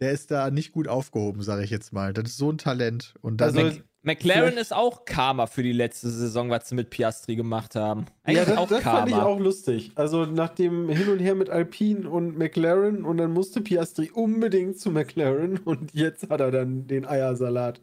der 0.00 0.12
ist 0.12 0.30
da 0.30 0.50
nicht 0.50 0.72
gut 0.72 0.88
aufgehoben, 0.88 1.42
sage 1.42 1.64
ich 1.64 1.70
jetzt 1.70 1.92
mal. 1.92 2.12
Das 2.12 2.24
ist 2.30 2.36
so 2.36 2.52
ein 2.52 2.58
Talent. 2.58 3.14
Und 3.22 3.40
dann 3.40 3.48
Also, 3.56 3.62
Mac 3.62 3.82
McLaren 4.04 4.40
vielleicht- 4.50 4.58
ist 4.58 4.72
auch 4.74 5.04
Karma 5.04 5.46
für 5.46 5.62
die 5.62 5.72
letzte 5.72 6.10
Saison, 6.10 6.50
was 6.50 6.68
sie 6.68 6.74
mit 6.74 6.90
Piastri 6.90 7.36
gemacht 7.36 7.76
haben. 7.76 8.06
ja, 8.06 8.12
Eigentlich 8.24 8.44
das, 8.46 8.56
auch 8.58 8.68
das 8.68 8.82
fand 8.82 9.08
ich 9.08 9.14
Karma. 9.14 9.26
auch 9.28 9.38
lustig. 9.38 9.92
Also, 9.94 10.24
nach 10.26 10.48
dem 10.50 10.88
Hin 10.88 11.08
und 11.08 11.20
Her 11.20 11.34
mit 11.36 11.50
Alpine 11.50 12.10
und 12.10 12.36
McLaren 12.36 13.04
und 13.04 13.18
dann 13.18 13.32
musste 13.32 13.60
Piastri 13.60 14.10
unbedingt 14.12 14.78
zu 14.80 14.90
McLaren 14.90 15.58
und 15.58 15.94
jetzt 15.94 16.28
hat 16.30 16.40
er 16.40 16.50
dann 16.50 16.86
den 16.88 17.06
Eiersalat. 17.06 17.80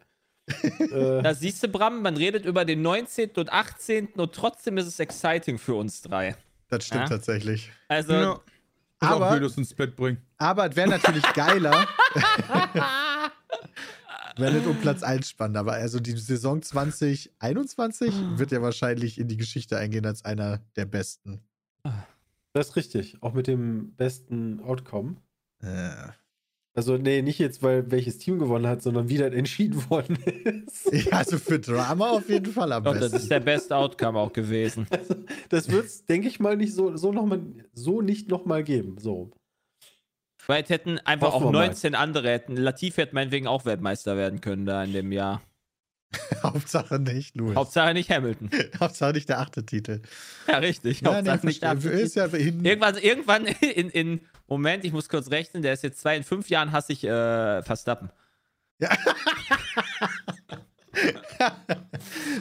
äh, 0.79 1.21
Da 1.21 1.33
siehst 1.33 1.63
du, 1.63 1.67
Bram, 1.69 2.01
man 2.01 2.17
redet 2.17 2.43
über 2.45 2.65
den 2.65 2.81
19. 2.81 3.29
und 3.37 3.53
18. 3.53 4.07
und 4.17 4.33
trotzdem 4.33 4.77
ist 4.77 4.87
es 4.87 4.99
exciting 4.99 5.57
für 5.57 5.75
uns 5.75 6.01
drei. 6.01 6.35
das 6.69 6.85
stimmt 6.85 7.03
Ja. 7.03 7.09
tatsächlich. 7.09 7.71
Also, 7.87 8.13
Ja. 8.13 8.39
Aber- 9.01 9.27
Aber. 9.27 9.45
Auch 9.45 9.57
ins 9.57 9.69
Split 9.69 9.95
bringen. 9.95 10.21
Aber 10.37 10.69
es 10.69 10.75
wäre 10.75 10.89
natürlich 10.89 11.23
geiler. 11.33 11.71
Wäre 14.39 14.53
nicht 14.53 14.67
um 14.67 14.75
Platz 14.77 15.03
1 15.03 15.29
spannend, 15.29 15.57
aber 15.57 15.73
also 15.73 15.99
die 15.99 16.11
Saison 16.17 16.61
2021 16.61 18.13
wird 18.37 18.51
ja 18.51 18.61
wahrscheinlich 18.61 19.19
in 19.19 19.27
die 19.27 19.37
Geschichte 19.37 19.77
eingehen 19.77 20.05
als 20.05 20.23
einer 20.25 20.59
der 20.75 20.85
besten. 20.85 21.41
das 22.53 22.69
ist 22.69 22.75
richtig. 22.75 23.17
Auch 23.21 23.33
mit 23.33 23.47
dem 23.47 23.93
besten 23.95 24.59
Outcome. 24.61 25.17
Äh, 25.61 25.89
Also, 26.73 26.97
nee, 26.97 27.21
nicht 27.21 27.39
jetzt, 27.39 27.61
weil 27.63 27.91
welches 27.91 28.19
Team 28.19 28.39
gewonnen 28.39 28.67
hat, 28.67 28.81
sondern 28.81 29.09
wie 29.09 29.17
das 29.17 29.33
entschieden 29.33 29.83
worden 29.89 30.15
ist. 30.23 30.91
ja, 31.05 31.17
also 31.17 31.37
für 31.37 31.59
Drama 31.59 32.09
auf 32.11 32.29
jeden 32.29 32.53
Fall 32.53 32.71
am 32.71 32.83
das 32.85 32.99
besten. 32.99 33.17
ist 33.17 33.31
der 33.31 33.39
beste 33.41 33.75
Outcome 33.75 34.19
auch 34.19 34.31
gewesen. 34.31 34.87
Also, 34.91 35.15
das 35.49 35.69
wird 35.69 35.85
es, 35.85 36.05
denke 36.05 36.27
ich 36.29 36.39
mal, 36.39 36.55
nicht 36.55 36.73
so, 36.73 36.95
so, 36.95 37.11
noch 37.11 37.25
mal, 37.25 37.41
so 37.73 38.01
nicht 38.01 38.29
nochmal 38.29 38.63
geben. 38.63 38.97
So. 38.99 39.31
Weil 40.49 40.63
es 40.63 40.69
hätten 40.71 40.97
einfach 40.97 41.33
Hoffen 41.33 41.49
auch 41.49 41.51
wir 41.51 41.59
mal. 41.59 41.67
19 41.67 41.93
andere 41.93 42.31
hätten. 42.31 42.55
Latif 42.57 42.97
hätte 42.97 43.13
meinetwegen 43.13 43.45
auch 43.45 43.65
Weltmeister 43.65 44.17
werden 44.17 44.41
können 44.41 44.65
da 44.65 44.83
in 44.83 44.93
dem 44.93 45.11
Jahr. 45.11 45.43
Hauptsache 46.41 46.97
nicht, 46.97 47.35
Louis. 47.35 47.55
Hauptsache 47.55 47.93
nicht 47.93 48.09
Hamilton. 48.09 48.49
Hauptsache 48.79 49.13
nicht 49.13 49.29
der 49.29 49.41
achte 49.41 49.63
Titel. 49.63 50.01
Ja, 50.47 50.57
richtig. 50.57 51.01
Ja, 51.01 51.17
Hauptsache 51.17 51.45
nicht 51.45 51.61
der 51.61 51.79
verstehe. 51.79 52.01
ist 52.01 52.15
ja 52.15 52.25
Irgendwann, 52.33 52.97
irgendwann 52.97 53.45
in, 53.61 53.91
in, 53.91 54.21
Moment, 54.47 54.85
ich 54.85 54.91
muss 54.91 55.07
kurz 55.07 55.29
rechnen, 55.29 55.61
der 55.61 55.73
ist 55.73 55.83
jetzt 55.83 56.01
zwei, 56.01 56.17
in 56.17 56.23
fünf 56.23 56.49
Jahren 56.49 56.71
hasse 56.71 56.93
ich 56.93 57.03
äh, 57.03 57.61
Verstappen. 57.61 58.09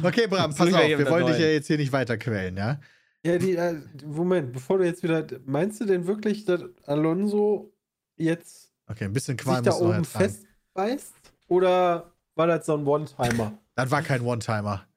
Okay, 0.03 0.27
Bram, 0.29 0.55
pass 0.55 0.67
wir 0.67 0.79
auf, 0.79 0.89
wir 0.99 1.11
wollen 1.11 1.27
dich 1.27 1.39
ja 1.39 1.49
jetzt 1.49 1.67
hier 1.67 1.77
nicht 1.77 1.93
weiter 1.93 2.17
quälen, 2.17 2.57
ja? 2.57 2.81
Ja, 3.23 3.37
die, 3.37 3.55
äh, 3.55 3.75
Moment, 4.07 4.55
bevor 4.55 4.79
du 4.79 4.85
jetzt 4.85 5.03
wieder. 5.03 5.27
Meinst 5.45 5.79
du 5.83 5.85
denn 5.85 6.07
wirklich, 6.07 6.47
dass 6.47 6.63
Alonso 6.87 7.75
jetzt 8.19 8.73
Okay, 8.87 9.05
ein 9.05 9.13
bisschen 9.13 9.37
sich 9.37 9.45
Qual 9.45 9.63
da 9.63 9.71
muss 9.71 9.81
noch 9.81 9.89
oben 9.89 10.05
festbeißt? 10.05 11.15
Oder 11.49 12.13
war 12.35 12.47
das 12.47 12.67
so 12.67 12.75
ein 12.77 12.87
One-Timer? 12.87 13.59
Das 13.75 13.93
war 13.93 14.03
kein 14.03 14.23
One-Timer. 14.23 14.89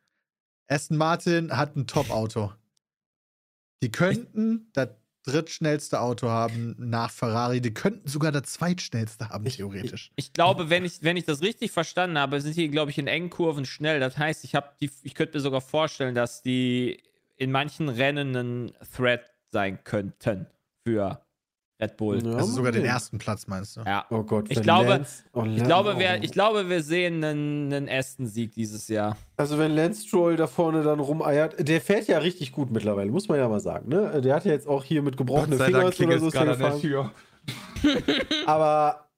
Aston 0.68 0.98
Martin 0.98 1.56
hat 1.56 1.76
ein 1.76 1.86
Top-Auto. 1.86 2.52
Die 3.84 3.92
könnten 3.92 4.70
das 4.74 4.90
drittschnellste 5.24 6.00
Auto 6.00 6.30
haben 6.30 6.76
nach 6.80 7.12
Ferrari. 7.12 7.62
Die 7.62 7.74
könnten 7.76 8.08
sogar 8.08 8.32
das 8.32 8.44
zweitschnellste 8.54 9.30
haben, 9.30 9.46
Ich- 9.46 9.58
theoretisch. 9.58 10.12
Ich 10.16 10.34
glaube, 10.34 10.72
wenn 10.72 10.84
ich, 10.84 11.04
wenn 11.04 11.16
ich 11.16 11.26
das 11.26 11.42
richtig 11.44 11.72
verstanden 11.72 12.18
habe, 12.18 12.42
sind 12.42 12.56
die, 12.58 12.70
glaube 12.70 12.90
ich, 12.90 12.98
in 12.98 13.06
engen 13.06 13.30
Kurven 13.30 13.66
schnell. 13.66 14.00
Das 14.00 14.18
heißt, 14.18 14.44
ich, 14.46 14.54
die, 14.80 14.90
ich 15.04 15.14
könnte 15.14 15.38
mir 15.38 15.42
sogar 15.42 15.62
vorstellen, 15.62 16.16
dass 16.16 16.42
die 16.42 17.04
in 17.38 17.52
manchen 17.52 17.88
Rennen 17.90 18.36
ein 18.36 18.72
Threat 18.96 19.30
sein 19.52 19.84
könnten 19.84 20.48
für 20.84 21.22
Red 21.82 21.98
Bull. 21.98 22.24
Ja, 22.24 22.34
also 22.36 22.52
sogar 22.54 22.72
den 22.72 22.86
ersten 22.86 23.18
Platz, 23.18 23.48
meinst 23.48 23.76
du? 23.76 23.82
Ja. 23.82 24.06
Oh 24.12 24.24
Gott, 24.24 24.46
Ich 24.50 24.62
glaube- 24.62 24.90
Lance, 24.90 25.24
oh, 25.34 25.44
Ich 25.46 25.64
glaube, 25.64 25.98
wir, 25.98 26.24
ich 26.24 26.32
glaube, 26.32 26.70
wir 26.70 26.84
sehen 26.84 27.24
einen, 27.24 27.74
einen 27.74 27.90
Aston-Sieg 27.90 28.54
dieses 28.54 28.88
Jahr. 28.88 29.18
Also 29.36 29.58
wenn 29.58 29.72
Lance 29.72 30.08
Stroll 30.08 30.36
da 30.36 30.46
vorne 30.46 30.84
dann 30.84 31.00
rumeiert, 31.00 31.68
der 31.68 31.82
fährt 31.82 32.08
ja 32.08 32.20
richtig 32.20 32.52
gut 32.52 32.70
mittlerweile, 32.72 33.10
muss 33.10 33.28
man 33.28 33.40
ja 33.40 33.50
mal 33.50 33.60
sagen. 33.60 33.90
Ne? 33.90 34.22
Der 34.22 34.36
hat 34.36 34.46
ja 34.46 34.52
jetzt 34.52 34.68
auch 34.68 34.84
hier 34.84 35.02
mit 35.02 35.18
gebrochenen 35.18 35.60
Fingern 35.60 35.86
oder 35.88 36.20
so 36.20 36.30
gerade 36.30 36.52
an 36.54 36.60
der. 36.60 36.80
Tür. 36.80 37.12
Aber 38.46 39.10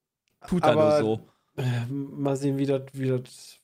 Tut 0.47 0.63
er 0.63 0.73
nur 0.75 0.99
so. 0.99 1.27
äh, 1.57 1.85
mal 1.91 2.35
sehen, 2.35 2.57
wie 2.57 2.65
das 2.65 2.83
wie 2.93 3.09
das 3.09 3.59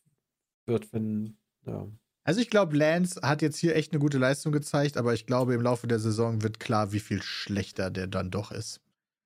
wird, 0.66 0.92
wenn. 0.94 1.38
Ja. 1.66 1.88
Also 2.24 2.42
ich 2.42 2.50
glaube, 2.50 2.76
Lance 2.78 3.20
hat 3.24 3.42
jetzt 3.42 3.58
hier 3.58 3.76
echt 3.76 3.92
eine 3.92 4.00
gute 4.00 4.18
Leistung 4.18 4.52
gezeigt, 4.52 4.98
aber 4.98 5.14
ich 5.14 5.26
glaube, 5.26 5.56
im 5.56 5.62
Laufe 5.62 5.88
der 5.88 6.00
Saison 6.00 6.44
wird 6.44 6.60
klar, 6.60 6.92
wie 6.92 7.00
viel 7.00 7.24
schlechter 7.24 7.90
der 7.90 8.08
dann 8.08 8.30
doch 8.30 8.52
ist. 8.52 8.82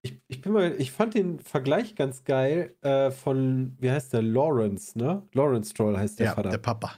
Ich, 0.06 0.20
ich 0.28 0.42
bin 0.42 0.52
mal, 0.52 0.76
ich 0.80 0.92
fand 0.92 1.14
den 1.14 1.40
Vergleich 1.40 1.96
ganz 1.96 2.24
geil 2.26 2.76
äh, 2.82 3.10
von, 3.12 3.78
wie 3.80 3.90
heißt 3.90 4.12
der? 4.14 4.22
Lawrence, 4.22 4.98
ne? 4.98 5.26
Lawrence 5.34 5.70
Stroll 5.72 5.98
heißt 5.98 6.20
der 6.20 6.26
ja, 6.28 6.36
Vater. 6.36 6.50
der 6.50 6.58
Papa. 6.58 6.96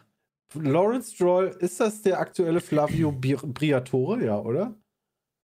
Lawrence 0.55 1.13
Stroll, 1.13 1.55
ist 1.59 1.79
das 1.79 2.01
der 2.01 2.19
aktuelle 2.19 2.61
Flavio 2.61 3.11
Briatore, 3.11 4.25
ja, 4.25 4.39
oder? 4.39 4.73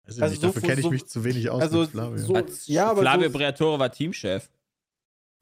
Also 0.06 0.22
Also 0.24 0.32
nicht, 0.34 0.42
so 0.42 0.48
dafür 0.48 0.62
kenne 0.62 0.74
ich 0.80 0.84
so- 0.86 0.90
mich 0.92 1.06
zu 1.06 1.24
wenig 1.24 1.50
aus 1.50 1.62
also 1.62 1.80
mit 1.82 1.90
Flavio. 1.92 2.18
so- 2.18 2.44
ja, 2.66 2.92
aber 2.92 3.02
Flavio 3.02 3.30
so- 3.30 3.38
Briatore 3.38 3.80
war 3.80 3.92
Teamchef. 3.92 4.50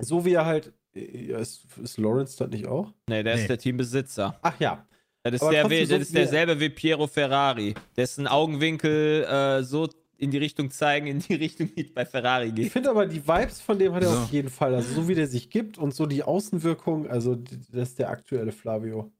So 0.02 0.26
wie 0.26 0.34
er 0.34 0.46
halt. 0.46 0.74
Ja, 0.94 1.40
ist, 1.40 1.66
ist 1.82 1.98
Lawrence 1.98 2.38
das 2.38 2.50
nicht 2.50 2.68
auch? 2.68 2.94
Nee, 3.10 3.24
der 3.24 3.36
Nee. 3.36 3.42
ist 3.42 3.50
der 3.50 3.58
Teambesitzer. 3.58 4.38
Ach 4.42 4.60
ja. 4.60 4.86
Das 5.24 5.34
ist, 5.42 5.42
der, 5.50 5.64
das 5.68 5.90
so 5.90 5.96
ist 5.96 6.12
wie- 6.12 6.16
derselbe 6.16 6.60
wie 6.60 6.70
Piero 6.70 7.08
Ferrari. 7.08 7.74
Dessen 7.98 8.28
Augenwinkel 8.28 9.24
äh, 9.24 9.64
so 9.64 9.90
in 10.18 10.32
die 10.32 10.38
Richtung 10.38 10.72
zeigen, 10.72 11.08
in 11.08 11.20
die 11.20 11.36
Richtung, 11.36 11.70
die 11.76 11.84
bei 11.84 12.06
Ferrari 12.06 12.48
Ich 12.48 12.56
geht. 12.56 12.72
finde 12.72 12.90
aber 12.90 13.06
die 13.06 13.26
Vibes 13.28 13.62
von 13.62 13.78
dem 13.80 13.94
hat 13.94 14.04
er 14.04 14.10
So. 14.10 14.20
auf 14.20 14.32
jeden 14.32 14.50
Fall. 14.50 14.74
Also 14.76 14.94
so 15.02 15.08
wie 15.08 15.16
der 15.16 15.28
sich 15.28 15.50
gibt 15.50 15.78
und 15.78 15.94
so 15.94 16.06
die 16.06 16.24
Außenwirkung, 16.24 17.08
also 17.08 17.36
das 17.36 17.90
ist 17.90 18.00
der 18.00 18.10
aktuelle 18.10 18.52
Flavio. 18.52 19.12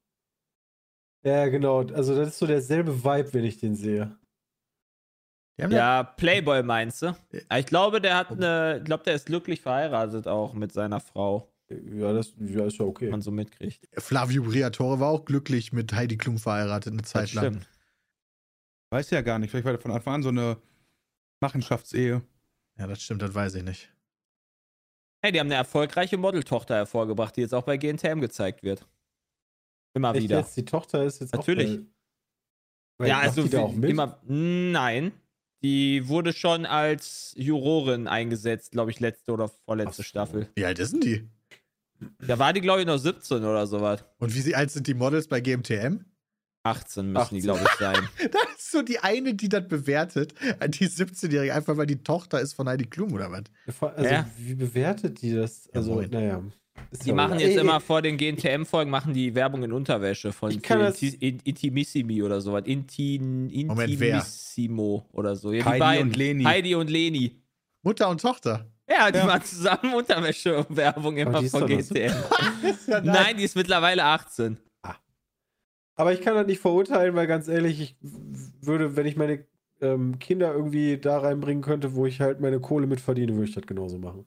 Ja, 1.24 1.46
genau. 1.48 1.80
Also 1.88 2.14
das 2.16 2.28
ist 2.28 2.38
so 2.38 2.46
derselbe 2.46 3.02
Vibe, 3.04 3.34
wenn 3.34 3.44
ich 3.44 3.58
den 3.58 3.74
sehe. 3.74 4.16
Ja, 5.58 6.02
Playboy 6.02 6.62
meinst 6.62 7.00
du? 7.02 7.06
Aber 7.48 7.58
Ich 7.58 7.66
glaube, 7.66 8.00
der 8.00 8.16
hat 8.16 8.30
eine, 8.30 8.76
ich 8.78 8.84
glaube, 8.84 9.04
der 9.04 9.14
ist 9.14 9.26
glücklich 9.26 9.62
verheiratet 9.62 10.28
auch 10.28 10.52
mit 10.52 10.70
seiner 10.72 11.00
Frau, 11.00 11.50
Ja, 11.70 12.12
das 12.12 12.34
ja, 12.38 12.66
ist 12.66 12.78
ja 12.78 12.84
okay. 12.84 13.06
wenn 13.06 13.12
man 13.12 13.22
so 13.22 13.30
mitkriegt. 13.30 13.88
Flavio 13.98 14.42
Briatore 14.42 15.00
war 15.00 15.08
auch 15.08 15.24
glücklich 15.24 15.72
mit 15.72 15.94
Heidi 15.94 16.18
Klum 16.18 16.38
verheiratet 16.38 16.92
eine 16.92 17.02
Zeit 17.04 17.24
Das 17.24 17.34
lang. 17.34 17.44
stimmt. 17.46 17.68
Weiß 18.90 19.10
ja 19.10 19.22
gar 19.22 19.38
nicht. 19.38 19.50
Vielleicht 19.50 19.64
war 19.64 19.72
das 19.72 19.82
von 19.82 19.90
Anfang 19.92 20.14
an 20.16 20.22
so 20.22 20.28
eine 20.28 20.58
Machenschaftsehe. 21.40 22.22
Ja, 22.78 22.86
das 22.86 23.02
stimmt, 23.02 23.22
das 23.22 23.34
weiß 23.34 23.54
ich 23.56 23.62
nicht. 23.62 23.92
Hey, 25.22 25.32
die 25.32 25.40
haben 25.40 25.46
eine 25.48 25.54
erfolgreiche 25.54 26.16
Modeltochter 26.18 26.74
hervorgebracht, 26.76 27.36
die 27.36 27.40
jetzt 27.40 27.54
auch 27.54 27.64
bei 27.64 27.76
GNTM 27.78 28.20
gezeigt 28.20 28.62
wird. 28.62 28.86
Immer 29.94 30.14
Echt 30.14 30.24
wieder. 30.24 30.40
jetzt? 30.40 30.56
Die 30.56 30.64
Tochter 30.64 31.04
ist 31.04 31.20
jetzt 31.20 31.32
Natürlich. 31.34 31.78
auch 31.80 31.84
bei, 32.98 33.08
Ja, 33.08 33.18
also 33.20 33.42
die 33.42 33.50
da 33.50 33.60
auch 33.60 33.72
mit? 33.72 33.90
immer. 33.90 34.20
Nein. 34.24 35.12
Die 35.62 36.06
wurde 36.06 36.32
schon 36.34 36.66
als 36.66 37.32
Jurorin 37.36 38.06
eingesetzt, 38.06 38.72
glaube 38.72 38.90
ich, 38.90 39.00
letzte 39.00 39.32
oder 39.32 39.48
vorletzte 39.48 39.96
so. 39.96 40.02
Staffel. 40.02 40.48
Wie 40.54 40.64
alt 40.66 40.78
ist 40.78 40.92
denn 40.92 41.00
die? 41.00 41.28
Da 42.18 42.38
war 42.38 42.52
die, 42.52 42.60
glaube 42.60 42.80
ich, 42.80 42.86
noch 42.86 42.98
17 42.98 43.38
oder 43.42 43.66
sowas. 43.66 44.04
Und 44.18 44.34
wie 44.34 44.40
sie- 44.42 44.54
alt 44.54 44.70
sind 44.70 44.86
die 44.86 44.92
Models 44.94 45.28
bei 45.28 45.40
GMTM? 45.40 46.04
18 46.66 47.06
müssen 47.12 47.16
18. 47.22 47.36
die, 47.38 47.42
glaube 47.42 47.60
ich, 47.64 47.70
sein. 47.78 48.08
Das 48.30 48.42
ist 48.58 48.70
so 48.72 48.82
die 48.82 48.98
eine, 48.98 49.34
die 49.34 49.48
das 49.48 49.66
bewertet. 49.68 50.34
Die 50.68 50.88
17-Jährige, 50.88 51.54
einfach 51.54 51.76
weil 51.76 51.86
die 51.86 52.02
Tochter 52.02 52.40
ist 52.40 52.54
von 52.54 52.68
Heidi 52.68 52.84
Klum 52.86 53.12
oder 53.12 53.30
was? 53.30 53.44
Also, 53.80 54.08
Ja. 54.10 54.26
wie 54.38 54.54
bewertet 54.54 55.20
die 55.22 55.34
das? 55.34 55.68
Also, 55.72 55.94
moin. 55.94 56.10
naja. 56.10 56.42
Die 57.02 57.08
ja 57.08 57.14
machen 57.14 57.38
jetzt 57.40 57.54
Ey, 57.56 57.60
immer 57.60 57.80
vor 57.80 58.02
den 58.02 58.16
GNTM-Folgen 58.18 58.90
machen 58.90 59.14
die 59.14 59.34
Werbung 59.34 59.62
in 59.62 59.72
Unterwäsche 59.72 60.30
von 60.32 60.50
Intimissimi 60.50 62.22
oder 62.22 62.40
sowas. 62.40 62.64
Intin? 62.66 63.48
Intimissimo 63.50 65.06
oder 65.12 65.36
so. 65.36 65.52
Ja, 65.52 65.64
Heidi 65.64 65.78
beiden. 65.80 66.06
und 66.08 66.16
Leni. 66.16 66.44
Heidi 66.44 66.74
und 66.74 66.90
Leni. 66.90 67.40
Mutter 67.82 68.08
und 68.08 68.20
Tochter. 68.20 68.66
Ja, 68.88 69.10
die 69.10 69.18
Ja. 69.18 69.26
machen 69.26 69.42
zusammen 69.44 69.94
Unterwäsche-Werbung 69.94 71.16
immer 71.16 71.42
von 71.42 71.60
so- 71.60 71.66
GNTM. 71.66 72.12
Ja, 72.86 73.00
Nein, 73.00 73.36
die 73.36 73.44
ist 73.44 73.56
mittlerweile 73.56 74.04
18. 74.04 74.58
Aber 75.96 76.12
ich 76.12 76.20
kann 76.20 76.34
das 76.34 76.46
nicht 76.46 76.60
verurteilen, 76.60 77.14
weil 77.14 77.26
ganz 77.26 77.48
ehrlich, 77.48 77.80
ich 77.80 77.96
würde, 78.60 78.96
wenn 78.96 79.06
ich 79.06 79.16
meine 79.16 79.46
ähm, 79.80 80.18
Kinder 80.18 80.52
irgendwie 80.52 80.98
da 80.98 81.18
reinbringen 81.18 81.62
könnte, 81.62 81.94
wo 81.94 82.06
ich 82.06 82.20
halt 82.20 82.40
meine 82.40 82.60
Kohle 82.60 82.86
mit 82.86 83.00
verdiene, 83.00 83.32
würde 83.32 83.48
ich 83.48 83.54
das 83.54 83.66
genauso 83.66 83.98
machen. 83.98 84.26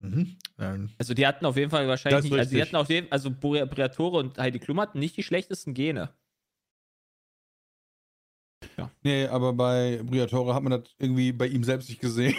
Mhm. 0.00 0.36
Ähm, 0.58 0.90
Also 0.98 1.14
die 1.14 1.26
hatten 1.26 1.46
auf 1.46 1.56
jeden 1.56 1.70
Fall 1.70 1.86
wahrscheinlich 1.88 2.24
nicht, 2.24 2.38
also 2.38 2.50
die 2.54 2.60
hatten 2.62 2.76
auf 2.76 2.90
jeden 2.90 3.10
also 3.10 3.30
Bri- 3.30 3.64
Briatore 3.66 4.18
und 4.18 4.38
Heidi 4.38 4.58
Klum 4.58 4.80
hatten 4.80 4.98
nicht 4.98 5.16
die 5.16 5.22
schlechtesten 5.22 5.74
Gene. 5.74 6.10
Nee, 9.02 9.26
aber 9.26 9.52
bei 9.52 10.00
Briatore 10.04 10.54
hat 10.54 10.62
man 10.62 10.72
das 10.72 10.94
irgendwie 10.98 11.32
bei 11.32 11.46
ihm 11.46 11.64
selbst 11.64 11.88
nicht 11.88 12.00
gesehen. 12.00 12.34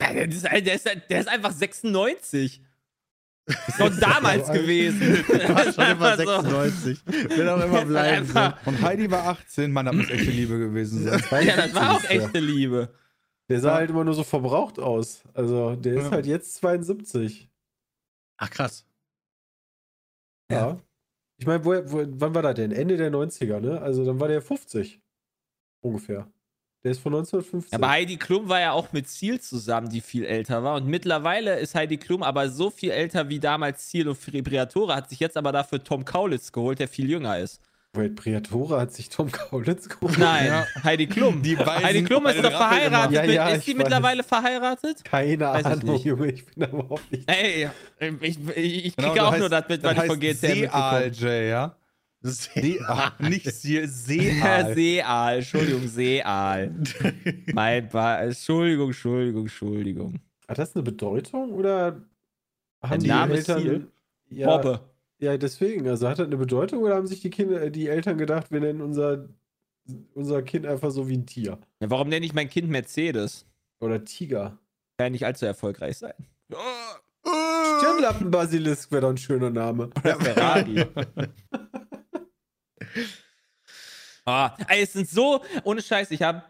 Ja, 0.00 0.12
Der 0.12 0.28
ist, 0.28 0.44
der 0.44 0.74
ist, 0.74 0.84
der 1.10 1.20
ist 1.20 1.28
einfach 1.28 1.52
96. 1.52 2.62
Ist 3.46 3.78
doch 3.80 3.96
damals 4.00 4.50
gewesen. 4.50 5.00
war 5.28 5.72
schon 5.72 5.84
immer 5.96 6.12
Einfach 6.12 6.16
so. 6.44 6.60
96. 6.60 7.06
Will 7.06 7.48
auch 7.48 7.64
immer 7.64 7.84
bleiben. 7.84 8.26
So. 8.26 8.52
Und 8.64 8.82
Heidi 8.82 9.10
war 9.10 9.28
18. 9.28 9.70
Mann, 9.72 9.86
das 9.86 9.94
muss 9.94 10.10
echte 10.10 10.30
Liebe 10.30 10.58
gewesen 10.58 11.04
sein. 11.04 11.46
Ja, 11.46 11.56
das 11.56 11.74
war 11.74 11.94
auch 11.96 12.04
echte 12.04 12.40
Liebe. 12.40 12.92
Der 13.48 13.60
sah 13.60 13.68
Ja. 13.68 13.74
halt 13.76 13.90
immer 13.90 14.02
nur 14.02 14.14
so 14.14 14.24
verbraucht 14.24 14.80
aus. 14.80 15.22
Also, 15.32 15.76
der 15.76 15.94
ist 15.94 16.04
Ja. 16.06 16.10
halt 16.10 16.26
jetzt 16.26 16.56
72. 16.56 17.48
Ach, 18.38 18.50
krass. 18.50 18.84
Ja. 20.50 20.80
Ich 21.38 21.46
meine, 21.46 21.64
wann 21.64 22.34
war 22.34 22.42
das 22.42 22.54
denn? 22.54 22.72
Ende 22.72 22.96
der 22.96 23.10
90er, 23.12 23.60
ne? 23.60 23.80
Also, 23.80 24.04
dann 24.04 24.18
war 24.18 24.26
der 24.28 24.42
50. 24.42 25.00
Ungefähr. 25.82 26.28
Der 26.86 26.92
ist 26.92 27.00
von 27.00 27.12
1950. 27.12 27.74
Aber 27.74 27.88
Heidi 27.90 28.16
Klum 28.16 28.48
war 28.48 28.60
ja 28.60 28.70
auch 28.70 28.92
mit 28.92 29.08
Ziel 29.08 29.40
zusammen, 29.40 29.88
die 29.88 30.00
viel 30.00 30.24
älter 30.24 30.62
war. 30.62 30.76
Und 30.76 30.86
mittlerweile 30.86 31.58
ist 31.58 31.74
Heidi 31.74 31.96
Klum 31.96 32.22
aber 32.22 32.48
so 32.48 32.70
viel 32.70 32.92
älter 32.92 33.28
wie 33.28 33.40
damals 33.40 33.88
Ziel 33.88 34.06
und 34.08 34.16
Briatore, 34.44 34.94
hat 34.94 35.10
sich 35.10 35.18
jetzt 35.18 35.36
aber 35.36 35.50
dafür 35.50 35.82
Tom 35.82 36.04
Kaulitz 36.04 36.52
geholt, 36.52 36.78
der 36.78 36.86
viel 36.86 37.10
jünger 37.10 37.40
ist. 37.40 37.60
Wait, 37.92 38.14
Briatore 38.14 38.78
hat 38.78 38.92
sich 38.92 39.08
Tom 39.08 39.32
Kaulitz 39.32 39.88
geholt. 39.88 40.16
Nein, 40.16 40.46
Ja. 40.46 40.66
Heidi 40.84 41.08
Klum. 41.08 41.42
Die 41.42 41.56
beiden 41.56 41.84
Heidi 41.84 42.04
Klum 42.04 42.24
ist 42.26 42.38
doch 42.38 42.52
verheiratet. 42.52 43.12
Ja, 43.16 43.22
mit, 43.22 43.30
ja, 43.32 43.48
ist 43.48 43.66
die 43.66 43.70
weiß. 43.72 43.78
mittlerweile 43.78 44.22
verheiratet? 44.22 45.02
Keine 45.04 45.40
Weiß 45.44 45.60
ich 45.62 45.66
Ahnung, 45.66 45.92
nicht. 45.94 46.04
Junge. 46.04 46.30
Ich 46.30 46.44
bin 46.46 46.54
da 46.62 46.66
überhaupt 46.68 47.10
nicht. 47.10 47.28
Ey, 47.28 47.68
ich, 48.20 48.38
ich, 48.54 48.84
ich 48.86 48.96
Genau, 48.96 49.08
kriege 49.08 49.24
auch 49.24 49.30
das 49.32 49.38
nur 49.40 49.48
heißt- 49.48 49.50
das 49.50 49.68
mit, 49.70 49.82
was 49.82 49.92
ich 49.92 49.98
von 49.98 50.08
heißt 50.10 50.20
GTM 50.20 50.60
mitbekomme. 50.60 51.48
Ja? 51.48 51.76
Seal, 52.26 52.78
nicht 53.18 53.46
Seal, 53.52 53.82
Ja, 53.82 53.88
Seal. 53.88 54.74
Seal, 54.74 55.36
Entschuldigung, 55.38 55.88
Seal. 55.88 56.72
Mein 57.52 57.88
ba 57.88 58.20
Entschuldigung, 58.22 58.88
Entschuldigung, 58.88 59.42
Entschuldigung. 59.42 60.20
Hat 60.48 60.58
das 60.58 60.74
eine 60.76 60.82
Bedeutung 60.82 61.52
oder 61.52 62.02
haben 62.82 63.02
die 63.02 63.08
Name 63.08 63.34
Eltern. 63.34 63.60
Ziel? 63.62 63.86
Ja, 64.30 64.56
Bobbe. 64.56 64.80
ja, 65.18 65.36
deswegen. 65.36 65.88
Also 65.88 66.08
hat 66.08 66.18
das 66.18 66.26
eine 66.26 66.36
Bedeutung 66.36 66.82
oder 66.82 66.96
haben 66.96 67.06
sich 67.06 67.20
die 67.20 67.30
Kinder, 67.30 67.70
die 67.70 67.88
Eltern 67.88 68.18
gedacht, 68.18 68.50
wir 68.50 68.60
nennen 68.60 68.80
unser, 68.80 69.28
unser 70.14 70.42
Kind 70.42 70.66
einfach 70.66 70.90
so 70.90 71.08
wie 71.08 71.16
ein 71.16 71.26
Tier? 71.26 71.58
Ja, 71.80 71.90
warum 71.90 72.08
nenne 72.08 72.26
ich 72.26 72.34
mein 72.34 72.48
Kind 72.48 72.68
Mercedes? 72.68 73.46
Oder 73.80 74.04
Tiger? 74.04 74.58
Kann 74.98 75.06
ja 75.06 75.10
nicht 75.10 75.26
allzu 75.26 75.46
erfolgreich 75.46 75.98
sein. 75.98 76.14
Stirnlappenbasilisk 77.78 78.90
wäre 78.92 79.02
doch 79.02 79.10
ein 79.10 79.16
schöner 79.18 79.50
Name. 79.50 79.90
Ferrari. 80.02 80.86
Ah, 84.24 84.56
ey, 84.68 84.82
es 84.82 84.92
sind 84.92 85.08
so, 85.08 85.44
ohne 85.64 85.80
Scheiß, 85.82 86.10
ich 86.10 86.22
habe, 86.22 86.42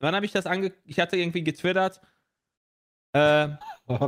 wann 0.00 0.14
habe 0.14 0.26
ich 0.26 0.32
das 0.32 0.44
ange, 0.46 0.72
ich 0.84 1.00
hatte 1.00 1.16
irgendwie 1.16 1.42
getwittert, 1.44 2.00
äh, 3.14 3.48
Oh, 3.88 3.98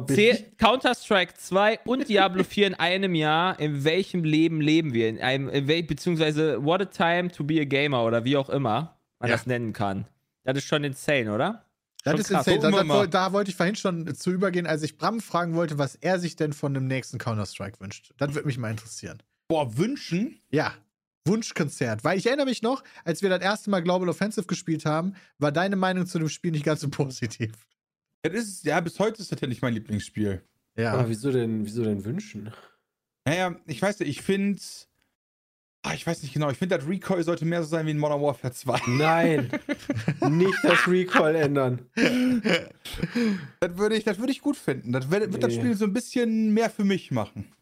Counter-Strike 0.56 1.34
2 1.34 1.80
und 1.84 2.08
Diablo 2.08 2.42
4 2.44 2.68
in 2.68 2.74
einem 2.74 3.14
Jahr. 3.14 3.58
In 3.58 3.84
welchem 3.84 4.24
Leben 4.24 4.60
leben 4.60 4.94
wir? 4.94 5.08
In 5.08 5.20
einem, 5.20 5.48
in 5.48 5.66
wel, 5.68 5.82
beziehungsweise 5.82 6.64
What 6.64 6.80
a 6.80 6.84
Time 6.86 7.30
to 7.30 7.44
be 7.44 7.60
a 7.60 7.64
Gamer 7.64 8.04
oder 8.04 8.24
wie 8.24 8.36
auch 8.36 8.48
immer 8.48 8.96
man 9.18 9.28
Ja. 9.30 9.36
das 9.36 9.46
nennen 9.46 9.72
kann. 9.72 10.06
Das 10.44 10.56
ist 10.56 10.64
schon 10.64 10.84
insane, 10.84 11.30
oder? 11.34 11.64
Das 12.04 12.12
Schon 12.12 12.20
ist 12.20 12.28
krass. 12.28 12.46
insane. 12.46 12.72
Da, 12.76 12.82
da, 12.84 13.06
da 13.06 13.32
wollte 13.32 13.50
ich 13.50 13.56
vorhin 13.56 13.74
schon 13.76 14.14
zu 14.14 14.30
übergehen, 14.30 14.66
als 14.66 14.82
ich 14.82 14.96
Bram 14.96 15.20
fragen 15.20 15.54
wollte, 15.54 15.76
was 15.76 15.96
er 15.96 16.18
sich 16.18 16.36
denn 16.36 16.52
von 16.52 16.72
dem 16.72 16.86
nächsten 16.86 17.18
Counter-Strike 17.18 17.80
wünscht. 17.80 18.12
Das 18.16 18.32
würde 18.34 18.46
mich 18.46 18.56
mal 18.58 18.70
interessieren. 18.70 19.22
Boah, 19.48 19.76
wünschen? 19.76 20.40
Ja. 20.50 20.72
Wunschkonzert. 21.26 22.04
Weil 22.04 22.18
ich 22.18 22.26
erinnere 22.26 22.46
mich 22.46 22.62
noch, 22.62 22.82
als 23.04 23.22
wir 23.22 23.30
das 23.30 23.40
erste 23.42 23.70
Mal 23.70 23.82
Global 23.82 24.08
Offensive 24.08 24.46
gespielt 24.46 24.84
haben, 24.84 25.14
war 25.38 25.52
deine 25.52 25.76
Meinung 25.76 26.06
zu 26.06 26.18
dem 26.18 26.28
Spiel 26.28 26.50
nicht 26.52 26.64
ganz 26.64 26.80
so 26.80 26.88
positiv. 26.90 27.52
Das 28.22 28.32
ist, 28.34 28.64
ja, 28.64 28.80
bis 28.80 28.98
heute 28.98 29.20
ist 29.22 29.32
das 29.32 29.40
ja 29.40 29.48
nicht 29.48 29.62
mein 29.62 29.74
Lieblingsspiel. 29.74 30.42
Ja. 30.76 30.92
Aber 30.92 31.08
wieso 31.08 31.30
denn, 31.30 31.64
wieso 31.66 31.84
denn 31.84 32.04
wünschen? 32.04 32.52
Naja, 33.26 33.56
ich 33.66 33.80
weiß 33.80 34.00
nicht, 34.00 34.08
ich 34.08 34.22
finde. 34.22 34.60
Ah, 35.86 35.92
ich 35.92 36.06
weiß 36.06 36.22
nicht 36.22 36.32
genau, 36.32 36.48
ich 36.50 36.56
finde, 36.56 36.78
das 36.78 36.88
Recoil 36.88 37.22
sollte 37.24 37.44
mehr 37.44 37.62
so 37.62 37.68
sein 37.68 37.84
wie 37.86 37.90
in 37.90 37.98
Modern 37.98 38.22
Warfare 38.22 38.54
2. 38.54 38.80
Nein, 38.86 39.50
nicht 40.30 40.58
das 40.62 40.88
Recall 40.88 41.34
ändern. 41.34 41.86
Das 43.60 43.76
würde 43.76 43.94
ich, 43.94 44.04
das 44.04 44.18
würde 44.18 44.32
ich 44.32 44.40
gut 44.40 44.56
finden. 44.56 44.92
Das 44.92 45.10
wird, 45.10 45.30
wird 45.32 45.42
das 45.42 45.52
Nee. 45.52 45.58
Spiel 45.60 45.76
so 45.76 45.84
ein 45.84 45.92
bisschen 45.92 46.54
mehr 46.54 46.70
für 46.70 46.84
mich 46.84 47.10
machen. 47.10 47.52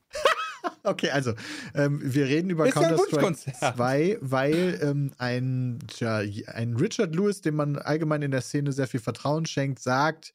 Okay, 0.85 1.11
also, 1.11 1.35
ähm, 1.75 2.01
wir 2.03 2.27
reden 2.27 2.51
über 2.51 2.67
ja 2.67 2.73
Counter-Strike 2.73 3.13
Wunschkonzert. 3.13 3.77
2, 3.77 4.19
weil 4.21 4.81
ähm, 4.83 5.13
ein, 5.19 5.79
tja, 5.87 6.23
ein 6.47 6.77
Richard 6.77 7.15
Lewis, 7.15 7.41
dem 7.41 7.55
man 7.55 7.77
allgemein 7.77 8.23
in 8.23 8.33
der 8.33 8.41
Szene 8.41 8.73
sehr 8.73 8.89
viel 8.89 9.01
Vertrauen 9.01 9.47
schenkt, 9.47 9.79
sagt, 9.81 10.35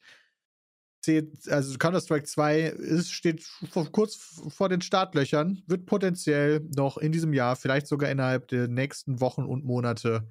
also 1.48 1.78
Counter-Strike 1.78 2.24
2 2.26 2.60
ist, 2.60 3.12
steht 3.12 3.42
vor, 3.42 3.90
kurz 3.90 4.42
vor 4.48 4.68
den 4.68 4.80
Startlöchern, 4.80 5.62
wird 5.66 5.86
potenziell 5.86 6.60
noch 6.76 6.98
in 6.98 7.12
diesem 7.12 7.32
Jahr, 7.32 7.56
vielleicht 7.56 7.86
sogar 7.86 8.10
innerhalb 8.10 8.48
der 8.48 8.68
nächsten 8.68 9.20
Wochen 9.20 9.44
und 9.44 9.64
Monate. 9.64 10.28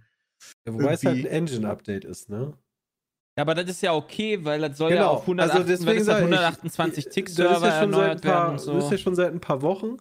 Ja, 0.66 0.74
wobei 0.74 0.94
es 0.94 1.04
halt 1.04 1.18
ein 1.18 1.26
Engine-Update 1.26 2.06
ist, 2.06 2.30
ne? 2.30 2.54
Ja, 3.38 3.44
aber 3.44 3.54
das 3.54 3.70
ist 3.70 3.82
ja 3.82 3.94
okay, 3.94 4.44
weil 4.44 4.62
das 4.62 4.78
soll 4.78 4.90
Genau, 4.90 5.02
ja 5.02 5.08
auf 5.10 5.22
108, 5.22 5.52
also 5.52 5.68
deswegen 5.68 6.02
es 6.02 6.10
auf 6.10 6.16
sag 6.16 6.18
ich, 6.18 6.24
128 6.24 7.06
Das 7.06 7.14
Tick-Server 7.14 7.56
ist 7.56 7.64
ja 7.64 7.80
erneuert 7.82 8.24
werden 8.24 8.34
paar, 8.34 8.50
und 8.50 8.68
das 8.68 8.86
ist 8.86 8.92
ja 8.92 8.98
schon 8.98 9.16
seit 9.16 9.32
ein 9.32 9.40
paar 9.40 9.62
Wochen, 9.62 9.98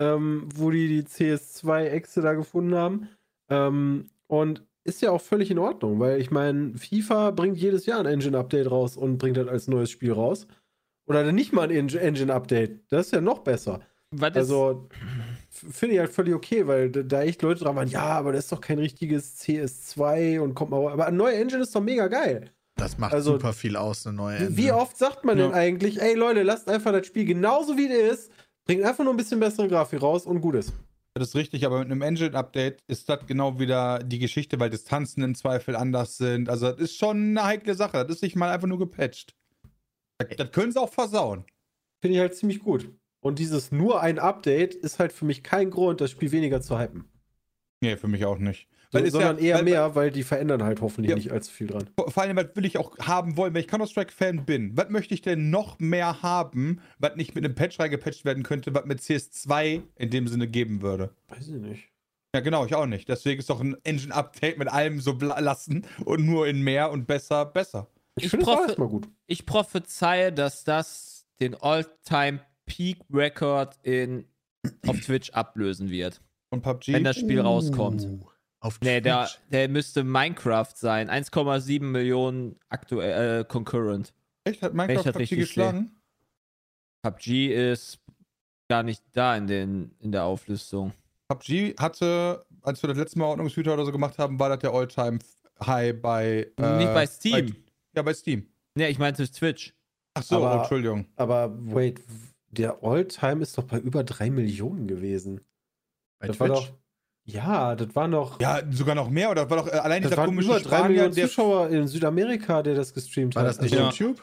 ähm, 0.00 0.48
wo 0.54 0.70
die 0.70 0.88
die 0.88 1.02
CS2-Exe 1.04 2.20
da 2.22 2.34
gefunden 2.34 2.74
haben. 2.74 3.08
Ähm, 3.48 4.06
und 4.26 4.64
ist 4.84 5.02
ja 5.02 5.10
auch 5.10 5.20
völlig 5.20 5.50
in 5.50 5.58
Ordnung, 5.58 6.00
weil 6.00 6.20
ich 6.20 6.30
meine, 6.30 6.72
FIFA 6.78 7.32
bringt 7.32 7.58
jedes 7.58 7.84
Jahr 7.86 8.00
ein 8.00 8.06
Engine-Update 8.06 8.70
raus 8.70 8.96
und 8.96 9.18
bringt 9.18 9.36
das 9.36 9.46
als 9.48 9.68
neues 9.68 9.90
Spiel 9.90 10.12
raus. 10.12 10.46
Oder 11.06 11.24
dann 11.24 11.34
nicht 11.34 11.52
mal 11.52 11.62
ein 11.64 11.70
Eng- 11.70 11.88
Engine-Update. 11.94 12.80
Das 12.90 13.06
ist 13.06 13.12
ja 13.12 13.20
noch 13.20 13.40
besser. 13.40 13.80
Was 14.12 14.34
Also 14.34 14.88
finde 15.50 15.94
ich 15.94 16.00
halt 16.00 16.10
völlig 16.12 16.34
okay, 16.34 16.66
weil 16.66 16.90
da- 16.90 17.22
echt 17.22 17.42
Leute 17.42 17.62
dran 17.64 17.76
waren, 17.76 17.88
ja, 17.88 18.02
aber 18.02 18.32
das 18.32 18.44
ist 18.44 18.52
doch 18.52 18.60
kein 18.60 18.78
richtiges 18.78 19.38
CS2 19.40 20.40
und 20.40 20.54
kommt 20.54 20.70
mal. 20.70 20.90
Aber 20.92 21.06
ein 21.06 21.16
neuer 21.16 21.34
Engine 21.34 21.62
ist 21.62 21.74
doch 21.74 21.80
mega 21.82 22.08
geil. 22.08 22.50
Das 22.76 22.96
macht 22.98 23.12
Also, 23.12 23.32
super 23.32 23.52
viel 23.52 23.76
aus, 23.76 24.06
eine 24.06 24.16
neue 24.16 24.36
Engine. 24.38 24.56
Wie 24.56 24.72
oft 24.72 24.96
sagt 24.96 25.24
man 25.24 25.36
denn 25.36 25.50
Ja. 25.50 25.56
eigentlich, 25.56 26.00
ey 26.00 26.14
Leute, 26.14 26.42
lasst 26.42 26.68
einfach 26.68 26.92
das 26.92 27.06
Spiel 27.06 27.24
genauso 27.26 27.76
wie 27.76 27.86
es 27.86 28.12
ist, 28.14 28.32
bringt 28.70 28.84
einfach 28.84 29.02
nur 29.02 29.12
ein 29.12 29.16
bisschen 29.16 29.40
bessere 29.40 29.66
Grafik 29.66 30.00
raus 30.00 30.26
und 30.26 30.40
gut 30.40 30.54
ist. 30.54 30.72
Das 31.14 31.30
ist 31.30 31.34
richtig, 31.34 31.66
aber 31.66 31.80
mit 31.80 31.86
einem 31.86 32.02
Engine-Update 32.02 32.78
ist 32.86 33.08
das 33.08 33.26
genau 33.26 33.58
wieder 33.58 33.98
die 33.98 34.20
Geschichte, 34.20 34.60
weil 34.60 34.70
Distanzen 34.70 35.24
im 35.24 35.34
Zweifel 35.34 35.74
anders 35.74 36.18
sind. 36.18 36.48
Also, 36.48 36.70
das 36.70 36.78
ist 36.78 36.96
schon 36.96 37.16
eine 37.16 37.42
heikle 37.42 37.74
Sache. 37.74 38.04
Das 38.04 38.14
ist 38.14 38.22
nicht 38.22 38.36
mal 38.36 38.48
einfach 38.52 38.68
nur 38.68 38.78
gepatcht. 38.78 39.34
Das, 40.18 40.28
das 40.36 40.52
können 40.52 40.70
sie 40.70 40.80
auch 40.80 40.92
versauen. 40.92 41.46
Finde 42.00 42.14
ich 42.14 42.20
halt 42.20 42.36
ziemlich 42.36 42.60
gut. 42.60 42.88
Und 43.18 43.40
dieses 43.40 43.72
nur 43.72 44.02
ein 44.02 44.20
Update 44.20 44.76
ist 44.76 45.00
halt 45.00 45.12
für 45.12 45.24
mich 45.24 45.42
kein 45.42 45.70
Grund, 45.70 46.00
das 46.00 46.12
Spiel 46.12 46.30
weniger 46.30 46.62
zu 46.62 46.78
hypen. 46.78 47.10
Nee, 47.80 47.96
für 47.96 48.06
mich 48.06 48.24
auch 48.24 48.38
nicht. 48.38 48.68
So, 48.92 48.98
sondern 49.06 49.38
ja, 49.38 49.44
eher 49.44 49.54
weil, 49.56 49.62
mehr, 49.64 49.94
weil 49.94 50.10
die 50.10 50.24
verändern 50.24 50.64
halt 50.64 50.80
hoffentlich 50.80 51.10
Ja. 51.10 51.16
nicht 51.16 51.30
allzu 51.30 51.52
viel 51.52 51.68
dran. 51.68 51.88
Vor 51.96 52.22
allem, 52.22 52.36
was 52.36 52.46
will 52.54 52.64
ich 52.64 52.76
auch 52.76 52.98
haben 52.98 53.36
wollen, 53.36 53.54
wenn 53.54 53.60
ich 53.60 53.68
Counter-Strike-Fan 53.68 54.44
bin? 54.44 54.76
Was 54.76 54.88
möchte 54.90 55.14
ich 55.14 55.22
denn 55.22 55.50
noch 55.50 55.78
mehr 55.78 56.22
haben, 56.22 56.80
was 56.98 57.14
nicht 57.14 57.36
mit 57.36 57.44
einem 57.44 57.54
Patch 57.54 57.78
reingepatcht 57.78 58.24
werden 58.24 58.42
könnte, 58.42 58.74
was 58.74 58.86
mit 58.86 58.98
CS2 59.00 59.82
in 59.94 60.10
dem 60.10 60.26
Sinne 60.26 60.48
geben 60.48 60.82
würde? 60.82 61.14
Weiß 61.28 61.46
ich 61.48 61.54
nicht. 61.54 61.88
Ja, 62.34 62.40
genau, 62.40 62.66
ich 62.66 62.74
auch 62.74 62.86
nicht. 62.86 63.08
Deswegen 63.08 63.38
ist 63.38 63.48
doch 63.50 63.60
ein 63.60 63.76
Engine-Update 63.84 64.58
mit 64.58 64.66
allem 64.68 64.98
so 65.00 65.12
lassen 65.20 65.86
und 66.04 66.26
nur 66.26 66.48
in 66.48 66.60
mehr 66.62 66.90
und 66.90 67.06
besser, 67.06 67.44
besser. 67.44 67.86
Ich, 68.16 68.32
Ich 68.32 68.34
erstmal 68.34 68.88
gut. 68.88 69.06
ich 69.26 69.46
prophezeie, 69.46 70.32
dass 70.32 70.64
das 70.64 71.26
den 71.40 71.54
All-Time-Peak-Record 71.54 73.78
in 73.82 74.26
auf 74.86 75.00
Twitch 75.00 75.30
ablösen 75.30 75.90
wird. 75.90 76.20
Und 76.50 76.62
PUBG? 76.62 76.92
Wenn 76.92 77.04
das 77.04 77.16
Spiel 77.16 77.40
rauskommt. 77.40 78.02
Uh, 78.02 78.20
Auf 78.60 78.80
Nee, 78.82 79.00
der, 79.00 79.24
Twitch. 79.24 79.38
der 79.50 79.68
müsste 79.68 80.04
Minecraft 80.04 80.72
sein. 80.74 81.08
1,7 81.10 81.82
Millionen 81.82 82.56
aktuell 82.68 83.40
äh, 83.40 83.44
concurrent. 83.44 84.12
Echt? 84.44 84.62
Hat 84.62 84.74
Minecraft 84.74 85.06
hat 85.06 85.12
PUBG 85.14 85.20
richtig 85.22 85.38
geschlagen? 85.40 85.96
PUBG 87.02 87.48
ist 87.72 87.98
gar 88.68 88.82
nicht 88.82 89.02
da 89.12 89.36
in, 89.36 89.46
den, 89.46 89.94
in 90.00 90.12
der 90.12 90.24
Auflistung. 90.24 90.92
PUBG 91.28 91.74
hatte, 91.78 92.44
als 92.62 92.82
wir 92.82 92.88
das 92.88 92.98
letzte 92.98 93.18
Mal 93.18 93.26
Ordnungshüter 93.26 93.72
oder 93.74 93.84
so 93.86 93.92
gemacht 93.92 94.18
haben, 94.18 94.38
war 94.38 94.50
das 94.50 94.58
der 94.58 94.72
All-Time-High 94.72 96.00
bei. 96.00 96.50
äh, 96.58 96.76
Nicht 96.78 96.92
bei 96.94 97.06
Steam. 97.06 97.56
ja, 97.94 98.02
bei 98.02 98.12
Steam. 98.14 98.46
Nee, 98.74 98.88
ich 98.88 98.98
meinte 98.98 99.28
Twitch. 99.30 99.74
Ach 100.14 100.22
so, 100.22 100.36
Aber- 100.36 100.54
oh, 100.54 100.58
Entschuldigung. 100.60 101.06
Aber 101.16 101.50
wait, 101.74 102.00
der 102.50 102.82
All-Time 102.82 103.42
ist 103.42 103.56
doch 103.56 103.64
bei 103.64 103.78
über 103.78 104.04
3 104.04 104.28
Millionen 104.30 104.86
gewesen. 104.86 105.40
Bei 106.18 106.26
das 106.26 106.36
Twitch. 106.36 106.50
war 106.50 106.56
doch. 106.56 106.72
Ja, 107.32 107.74
das 107.74 107.94
war 107.94 108.08
noch. 108.08 108.40
Ja, 108.40 108.60
sogar 108.70 108.94
noch 108.94 109.08
mehr, 109.10 109.30
oder? 109.30 109.42
Das 109.46 109.50
war 109.50 109.58
doch 109.64 109.68
äh, 109.72 109.76
allein 109.78 110.02
das 110.02 110.10
dieser 110.10 110.20
waren 110.22 110.30
komische 110.30 110.48
über 110.48 110.60
3 110.60 110.64
Spanier, 110.68 110.88
Millionen 110.88 111.14
der. 111.14 111.26
Zuschauer 111.28 111.68
in 111.70 111.86
Südamerika, 111.88 112.62
der 112.62 112.74
das 112.74 112.92
gestreamt 112.94 113.34
war 113.34 113.42
hat. 113.42 113.50
das 113.50 113.60
nicht 113.60 113.74
Ja. 113.74 113.84
YouTube? 113.90 114.22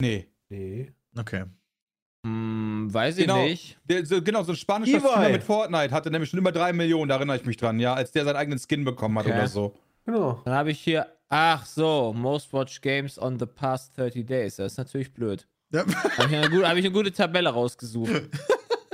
Nee. 0.00 0.26
Nee. 0.48 0.92
Okay. 1.18 1.44
Hm, 2.26 2.88
weiß 2.92 3.18
ich 3.18 3.26
Genau. 3.26 3.42
nicht. 3.44 3.78
Der, 3.84 4.04
so, 4.04 4.20
genau, 4.22 4.42
so 4.42 4.52
ein 4.52 4.56
spanischer. 4.56 5.00
Streamer 5.00 5.28
mit 5.30 5.42
Fortnite 5.42 5.92
hatte 5.94 6.10
nämlich 6.10 6.30
schon 6.30 6.38
über 6.40 6.52
3 6.52 6.72
Millionen, 6.72 7.08
da 7.08 7.16
erinnere 7.16 7.36
ich 7.36 7.44
mich 7.46 7.56
dran, 7.56 7.78
ja, 7.78 7.94
als 7.94 8.10
der 8.12 8.24
seinen 8.24 8.36
eigenen 8.36 8.58
Skin 8.58 8.84
bekommen 8.84 9.18
hat 9.18 9.26
Okay. 9.26 9.34
oder 9.36 9.48
so. 9.48 9.74
Genau. 10.04 10.40
Dann 10.44 10.54
habe 10.54 10.70
ich 10.70 10.80
hier, 10.80 11.06
ach 11.28 11.64
so, 11.66 12.12
Most 12.16 12.52
Watched 12.52 12.82
Games 12.82 13.18
on 13.20 13.38
the 13.38 13.46
past 13.46 13.96
30 13.98 14.24
days. 14.26 14.56
Das 14.56 14.72
ist 14.72 14.78
natürlich 14.78 15.12
blöd. 15.12 15.46
Ja. 15.72 15.84
Habe 16.16 16.28
ich, 16.30 16.36
eine 16.36 16.68
hab 16.68 16.76
ich 16.76 16.84
eine 16.86 16.90
gute 16.92 17.12
Tabelle 17.12 17.50
rausgesucht. 17.50 18.10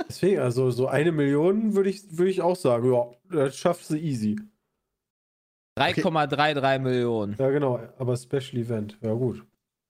Deswegen, 0.07 0.39
also 0.39 0.69
so 0.71 0.87
eine 0.87 1.11
Million 1.11 1.75
würde 1.75 1.89
ich, 1.89 2.17
würd 2.17 2.29
ich 2.29 2.41
auch 2.41 2.55
sagen, 2.55 2.91
ja, 2.93 3.05
das 3.29 3.57
schafft 3.57 3.85
sie 3.85 3.99
easy. 3.99 4.39
3,33 5.77 6.79
Millionen 6.79 7.35
Ja, 7.37 7.49
genau, 7.49 7.79
aber 7.97 8.15
Special 8.15 8.61
Event, 8.61 8.97
ja 9.01 9.13
gut. 9.13 9.45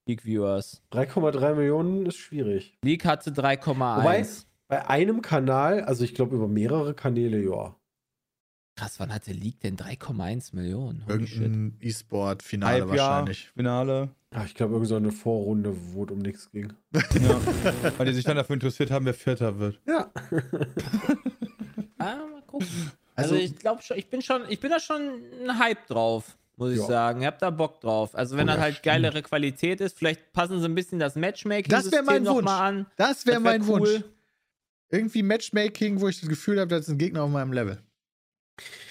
League 0.08 0.23
Viewers. 0.25 0.82
3,3 0.91 1.56
Millionen 1.56 2.06
ist 2.06 2.17
schwierig. 2.17 2.78
League 2.84 3.06
hatte 3.06 3.32
3,1. 3.32 3.97
Wobei- 4.04 4.25
Bei 4.67 4.88
einem 4.89 5.21
Kanal, 5.21 5.82
also 5.82 6.04
ich 6.04 6.15
glaube 6.15 6.36
über 6.36 6.47
mehrere 6.47 6.93
Kanäle, 6.95 7.39
ja. 7.43 7.75
Krass, 8.76 9.00
wann 9.00 9.14
hatte 9.14 9.32
League 9.32 9.62
denn 9.62 9.78
3,1 9.78 10.54
Millionen? 10.54 11.06
Holy. 11.08 11.14
Irgendein 11.24 11.78
E-Sport-Finale 11.80 12.90
wahrscheinlich. 12.90 13.50
Finale. 13.56 14.10
Ah, 14.32 14.44
ich 14.46 14.54
glaube, 14.54 14.74
irgend 14.74 14.90
so 14.90 14.98
eine 14.98 15.14
Vorrunde, 15.14 15.74
wo 15.94 16.04
es 16.04 16.12
um 16.12 16.20
nichts 16.20 16.52
ging. 16.52 16.74
Ja. 17.22 17.40
Weil 17.98 18.08
die 18.08 18.14
sich 18.14 18.26
dann 18.26 18.36
dafür 18.36 18.56
interessiert 18.56 18.92
haben, 18.92 19.06
wer 19.06 19.14
Vierter 19.14 19.58
wird. 19.60 19.80
Ja. 19.88 20.12
Ah, 21.98 22.18
mal 22.30 22.42
gucken. 22.46 22.68
Also, 23.16 23.36
Also, 23.36 23.36
ich 23.36 23.56
glaube 23.56 23.82
schon, 23.82 23.98
ich 23.98 24.08
bin 24.10 24.22
schon, 24.22 24.42
ich 24.50 24.60
bin 24.60 24.70
da 24.70 24.80
schon 24.80 25.02
ein 25.48 25.58
Hype 25.58 25.88
drauf, 25.88 26.38
muss 26.58 26.72
ich 26.74 26.78
Ja. 26.80 26.86
sagen. 26.86 27.22
Ich 27.22 27.26
hab 27.28 27.40
da 27.40 27.50
Bock 27.50 27.80
drauf. 27.80 28.14
Also 28.14 28.36
wenn 28.36 28.48
Oh, 28.50 28.52
das 28.52 28.60
halt 28.60 28.74
stimmt. 28.76 28.86
geilere 28.86 29.22
Qualität 29.24 29.80
ist, 29.82 29.98
vielleicht 29.98 30.34
passen 30.34 30.60
sie 30.60 30.66
ein 30.66 30.76
bisschen 30.76 31.00
das 31.00 31.16
Matchmaking 31.16 31.70
Das 31.72 31.92
wär 31.92 32.04
mein 32.04 32.24
noch 32.24 32.36
Wunsch. 32.36 32.46
mal 32.46 32.60
an. 32.68 32.86
das 32.98 33.26
wäre 33.26 33.36
Das 33.38 33.44
wär 33.46 33.52
mein 33.60 33.62
cool. 33.70 33.80
Wunsch. 33.80 34.04
Irgendwie 34.90 35.24
Matchmaking, 35.24 36.02
wo 36.02 36.10
ich 36.10 36.20
das 36.20 36.30
Gefühl 36.30 36.60
habe, 36.60 36.68
das 36.70 36.82
ist 36.82 36.90
ein 36.90 36.98
Gegner 36.98 37.24
auf 37.24 37.32
meinem 37.32 37.54
Level. 37.54 37.80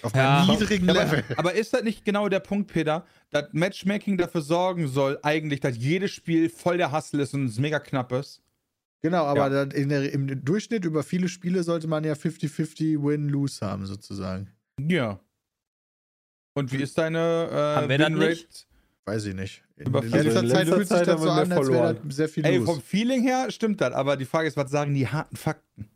Auf 0.03 0.15
Ja. 0.15 0.45
meinem 0.47 0.59
niedrigen 0.59 0.91
Aber, 0.91 1.05
Level. 1.05 1.25
aber 1.37 1.55
ist 1.55 1.73
das 1.73 1.83
nicht 1.83 2.05
genau 2.05 2.29
der 2.29 2.41
Punkt, 2.41 2.73
Peter, 2.73 3.07
dass 3.31 3.47
Matchmaking 3.53 4.19
dafür 4.19 4.43
sorgen 4.43 4.89
soll, 4.89 5.19
eigentlich, 5.23 5.61
dass 5.61 5.77
jedes 5.77 6.11
Spiel 6.11 6.51
voll 6.51 6.77
der 6.77 6.93
Hustle 6.93 7.23
ist 7.23 7.35
und 7.35 7.47
es 7.47 7.59
mega 7.59 7.79
knapp 7.81 8.13
ist? 8.13 8.43
Genau, 9.03 9.25
aber 9.25 9.51
Ja. 9.51 9.65
der, 9.67 10.13
im 10.13 10.45
Durchschnitt 10.45 10.85
über 10.85 11.03
viele 11.03 11.29
Spiele 11.29 11.63
sollte 11.63 11.87
man 11.87 12.05
ja 12.05 12.15
50-50 12.15 13.03
Win-Lose 13.03 13.65
haben, 13.67 13.87
sozusagen. 13.87 14.51
Ja. 14.81 15.21
Und 16.57 16.73
wie 16.73 16.83
ist 16.83 16.97
deine 16.99 17.19
Haben 17.51 17.87
äh, 17.87 17.89
wir 17.89 17.99
das 17.99 18.07
Winrate? 18.09 18.29
nicht? 18.31 18.67
Weiß 19.07 19.25
ich 19.27 19.35
nicht. 19.35 19.63
In, 19.77 19.87
Aber 19.89 20.03
in 20.05 20.11
letzter 20.11 20.41
in 20.41 20.49
Zeit 20.49 20.67
letzter 20.67 20.77
fühlt 20.77 20.89
sich 20.89 20.97
Zeit 20.97 21.07
das 21.09 21.15
haben 21.15 21.21
so 21.21 21.27
wir 21.27 21.33
an, 21.33 21.53
als 21.53 21.69
wäre 21.69 22.01
sehr 22.09 22.29
viel 22.29 22.45
Ey, 22.47 22.57
los. 22.59 22.65
vom 22.67 22.81
Feeling 22.81 23.23
her 23.23 23.51
stimmt 23.51 23.81
das, 23.81 23.93
aber 23.93 24.17
die 24.17 24.25
Frage 24.25 24.49
ist, 24.49 24.57
was 24.57 24.71
sagen 24.71 24.95
die 24.95 25.07
harten 25.09 25.37
Fakten? 25.37 25.91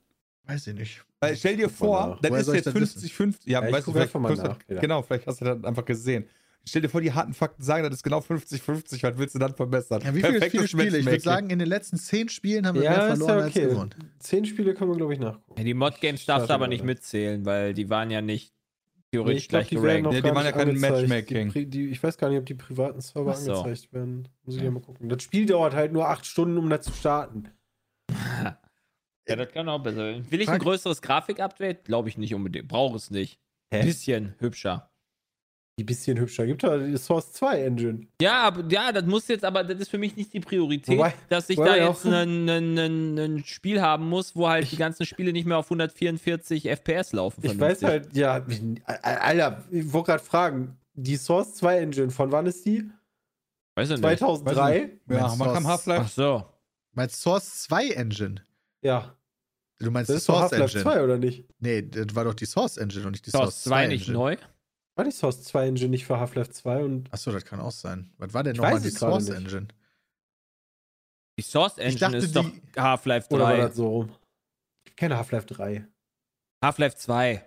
Weiß 0.49 0.67
ich 0.67 0.75
nicht. 0.75 1.05
Weil 1.21 1.37
stell 1.37 1.57
dir 1.57 1.69
vor, 1.69 2.19
das 2.23 2.49
ist 2.49 2.55
jetzt 2.55 2.67
das 2.69 2.75
wissen? 2.75 3.01
50, 3.01 3.13
50. 3.15 3.53
Ja, 3.53 3.65
Ja, 3.65 3.71
weißt 3.71 3.87
du, 3.87 3.93
vielleicht 3.93 4.15
mal 4.15 4.35
nach, 4.35 4.59
ja. 4.67 4.81
Genau, 4.81 5.03
vielleicht 5.03 5.27
hast 5.27 5.41
du 5.43 5.45
das 5.45 5.63
einfach 5.63 5.85
gesehen. 5.85 6.25
Stell 6.65 6.83
dir 6.83 6.89
vor, 6.89 7.01
die 7.01 7.13
harten 7.13 7.35
Fakten 7.35 7.63
sagen, 7.63 7.85
das 7.85 7.95
ist 7.95 8.03
genau 8.03 8.21
50, 8.21 8.63
50. 8.63 9.03
Was 9.03 9.19
willst 9.19 9.35
du 9.35 9.39
dann 9.39 9.55
verbessern? 9.55 10.03
Ja, 10.05 10.15
wie 10.15 10.23
viele, 10.23 10.41
viele 10.51 10.69
Spiele? 10.69 10.99
Ich 10.99 11.07
würde 11.07 11.21
sagen, 11.21 11.51
in 11.51 11.59
den 11.59 11.69
letzten 11.69 11.97
zehn 11.99 12.29
Spielen 12.29 12.67
haben 12.67 12.77
wir 12.77 12.83
Ja, 12.83 12.91
mehr 12.93 13.07
verloren 13.09 13.39
ja 13.39 13.45
als 13.45 13.57
okay. 13.57 13.67
gewonnen. 13.69 13.95
Zehn 14.19 14.45
Spiele 14.45 14.75
können 14.75 14.91
wir, 14.91 14.97
glaube 14.97 15.13
ich, 15.15 15.21
nachgucken. 15.21 15.59
Ja, 15.59 15.65
die 15.65 15.75
Mod-Games 15.75 16.25
darfst 16.25 16.49
du 16.49 16.55
aber 16.55 16.69
nicht 16.69 16.85
mitzählen, 16.85 17.45
weil 17.45 17.75
die 17.75 17.89
waren 17.91 18.11
ja 18.11 18.21
nicht 18.23 18.53
Nee, 18.53 19.19
theoretisch 19.19 19.49
glaube, 19.49 19.65
gleich 19.65 19.69
die 19.69 19.83
werden 19.83 20.03
noch 20.03 20.11
gerankt. 20.11 20.27
Ja, 20.27 20.31
die 20.31 20.37
waren 20.37 20.45
ja 20.45 20.53
kein. 20.53 20.79
Matchmaking. 20.79 21.53
Die, 21.53 21.67
die, 21.67 21.89
ich 21.89 22.03
weiß 22.03 22.19
gar 22.19 22.29
nicht, 22.29 22.39
ob 22.39 22.47
die 22.47 22.55
privaten 22.55 23.01
Server 23.01 23.35
so. 23.35 23.53
angezeigt 23.55 23.93
werden. 23.93 24.29
Muss 24.45 24.57
ich 24.57 24.63
ja 24.63 24.71
mal 24.71 24.81
gucken. 24.81 25.09
Das 25.09 25.23
Spiel 25.23 25.47
dauert 25.47 25.75
halt 25.75 25.93
nur 25.93 26.09
acht 26.09 26.27
Stunden, 26.27 26.59
um 26.59 26.69
da 26.69 26.81
zu 26.81 26.93
starten. 26.93 27.49
Ja, 29.29 29.37
das 29.37 29.53
kann 29.53 29.69
auch 29.69 29.79
besser 29.83 29.99
werden. 29.99 30.31
Will 30.31 30.41
ich 30.41 30.49
ein 30.49 30.59
größeres 30.59 31.03
Grafik-Update? 31.03 31.85
Glaube 31.85 32.09
ich 32.09 32.17
nicht 32.19 32.35
unbedingt. 32.35 32.69
Brauche 32.69 32.97
es 32.97 33.11
nicht. 33.11 33.39
Hä? 33.73 33.81
Ein 33.81 33.87
bisschen 33.87 34.35
hübscher. 34.39 34.91
Die 35.79 35.85
bisschen 35.85 36.19
hübscher. 36.19 36.45
Gibt 36.47 36.65
da 36.65 36.77
die 36.77 36.97
Source 36.97 37.33
2 37.35 37.63
Engine. 37.63 38.09
Ja, 38.21 38.43
aber 38.43 38.65
ja, 38.69 38.91
das 38.91 39.05
muss 39.05 39.29
jetzt, 39.29 39.45
aber 39.45 39.63
das 39.63 39.79
ist 39.79 39.91
für 39.91 39.99
mich 39.99 40.17
nicht 40.17 40.33
die 40.33 40.41
Priorität, 40.41 40.99
Wobei- 40.99 41.15
dass 41.29 41.49
ich 41.51 41.57
da 41.57 41.77
ja 41.77 41.89
jetzt 41.89 42.05
ein, 42.05 42.49
ein, 42.49 42.77
ein, 42.79 43.19
ein 43.19 43.45
Spiel 43.45 43.81
haben 43.81 44.09
muss, 44.09 44.35
wo 44.35 44.49
halt 44.49 44.73
die 44.73 44.77
ganzen 44.77 45.07
Spiele 45.07 45.33
nicht 45.33 45.47
mehr 45.47 45.57
auf 45.59 45.67
144 45.67 46.65
FPS 46.69 47.13
laufen. 47.13 47.45
Ich 47.45 47.61
weiß 47.61 47.85
halt, 47.85 48.13
ja, 48.17 48.45
Alter, 49.03 49.65
ich 49.71 49.93
wollte 49.93 50.07
gerade 50.07 50.25
fragen, 50.25 50.77
die 50.95 51.17
Source 51.17 51.55
2 51.55 51.79
Engine, 51.79 52.11
von 52.11 52.33
wann 52.33 52.47
ist 52.47 52.67
die? 52.67 52.91
Weiß 53.77 53.91
ich 53.91 54.01
nicht. 54.01 54.19
2003? 54.19 54.79
Ja, 54.81 55.21
Meinst 55.21 55.39
man 55.39 55.53
kam 55.55 55.67
Half-Life. 55.69 56.03
Ach 56.07 56.09
so. 56.09 56.45
Meinst 56.93 57.21
Source 57.21 57.63
2 57.63 57.91
Engine? 57.91 58.45
Ja. 58.83 59.15
Du 59.81 59.91
meinst 59.91 60.11
Das 60.11 60.17
die 60.19 60.25
Source 60.25 60.43
Half-Life 60.53 60.79
Engine? 60.79 60.83
2, 60.83 61.05
oder 61.05 61.19
nicht? 61.19 61.45
Nee, 61.61 61.83
das 61.83 62.15
war 62.15 62.25
doch 62.25 62.35
die 62.35 62.47
Source 62.47 62.77
Engine 62.79 63.07
und 63.07 63.13
nicht 63.13 63.27
die 63.27 63.31
Source 63.31 63.51
Source 63.63 63.63
2 63.65 63.71
2 63.71 63.87
nicht 63.89 64.01
Engine. 64.09 64.19
neu? 64.19 64.37
War 64.97 65.05
die 65.05 65.13
Source 65.13 65.43
2 65.45 65.67
Engine 65.69 65.91
nicht 65.91 66.05
für 66.07 66.19
Half-Life 66.19 66.51
2 66.51 66.83
und 66.83 67.13
Achso, 67.13 67.31
das 67.31 67.45
kann 67.45 67.61
auch 67.61 67.71
sein. 67.71 68.13
Was 68.19 68.35
war 68.35 68.43
denn 68.43 68.55
Ich 68.55 68.61
nochmal 68.61 68.81
die 68.81 68.89
es 68.89 68.95
Source 68.95 69.29
nicht. 69.29 69.37
Engine? 69.37 69.69
Die 71.39 71.43
Source 71.43 71.79
Engine 71.79 72.01
dachte, 72.01 72.17
ist 72.17 72.35
doch 72.35 72.51
die- 72.51 72.81
Half-Life 72.81 73.29
oder 73.31 73.45
war 73.45 73.53
3. 73.57 73.61
das 73.69 73.77
so 73.77 73.87
rum? 73.89 74.13
Keine 74.97 75.17
Half-Life 75.17 75.47
3. 75.47 75.87
Half-Life 76.65 76.97
2. 76.97 77.45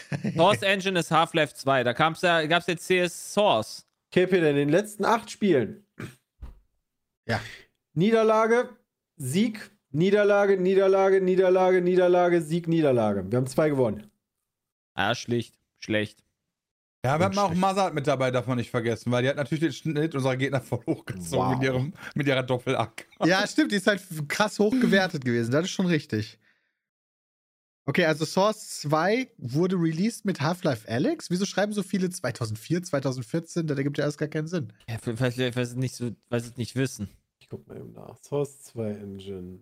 Source 0.34 0.62
Engine 0.62 0.98
ist 0.98 1.12
Half-Life 1.12 1.54
2. 1.54 1.84
Da 1.84 1.92
gab's 1.92 2.22
ja, 2.22 2.44
gab's 2.46 2.66
ja 2.66 2.74
CS 2.74 3.34
Source. 3.34 3.86
Okay, 4.10 4.26
Peter, 4.26 4.50
in 4.50 4.56
den 4.56 4.68
letzten 4.68 5.04
acht 5.04 5.30
Spielen. 5.30 5.86
Ja. 7.28 7.40
Niederlage, 7.94 8.76
Sieg, 9.16 9.70
Niederlage, 9.92 10.56
Niederlage, 10.60 11.20
Niederlage, 11.20 11.82
Niederlage, 11.82 12.40
Sieg, 12.42 12.68
Niederlage. 12.68 13.30
Wir 13.30 13.36
haben 13.38 13.46
zwei 13.46 13.68
gewonnen. 13.68 14.10
Ah, 14.94 15.14
schlicht. 15.14 15.54
Schlecht. 15.78 16.22
Ja, 17.04 17.18
wir 17.18 17.24
haben 17.26 17.38
auch. 17.38 17.52
Mazat 17.54 17.94
mit 17.94 18.06
dabei, 18.06 18.30
darf 18.30 18.46
man 18.46 18.58
nicht 18.58 18.70
vergessen, 18.70 19.10
weil 19.10 19.22
die 19.24 19.28
hat 19.28 19.36
natürlich 19.36 19.60
den 19.60 19.72
Schnitt 19.72 20.14
unserer 20.14 20.36
Gegner 20.36 20.60
voll 20.60 20.84
hochgezogen 20.86 21.46
Wow. 21.46 21.54
mit, 21.54 21.62
ihrem, 21.64 21.92
mit 22.14 22.26
ihrer 22.28 22.42
Doppelack. 22.44 23.06
Ja, 23.24 23.44
stimmt, 23.46 23.72
die 23.72 23.76
ist 23.76 23.86
halt 23.88 24.02
krass 24.28 24.58
hoch 24.58 24.70
gewertet 24.80 25.24
gewesen. 25.24 25.50
Das 25.50 25.64
ist 25.64 25.70
schon 25.70 25.86
richtig. 25.86 26.38
Okay, 27.84 28.04
also 28.06 28.24
Source 28.24 28.78
2 28.82 29.28
wurde 29.38 29.74
released 29.74 30.24
mit 30.24 30.40
Half-Life 30.40 30.88
Alex. 30.88 31.30
Wieso 31.30 31.44
schreiben 31.44 31.72
so 31.72 31.82
viele 31.82 32.08
2004, 32.10 32.84
2014? 32.84 33.66
Das 33.66 33.76
ergibt 33.76 33.98
ja 33.98 34.04
alles 34.04 34.16
gar 34.16 34.28
keinen 34.28 34.46
Sinn. 34.46 34.72
Ja, 34.88 34.98
vielleicht, 35.02 35.34
vielleicht 35.34 35.56
weiß 35.56 35.70
es 35.70 35.74
nicht 35.74 35.96
so, 35.96 36.12
weiß 36.30 36.44
es 36.46 36.56
nicht 36.56 36.76
wissen. 36.76 37.08
Ich 37.40 37.48
guck 37.48 37.66
mal 37.66 37.76
eben 37.78 37.92
nach. 37.92 38.16
Source 38.22 38.62
2 38.62 38.90
Engine. 38.92 39.58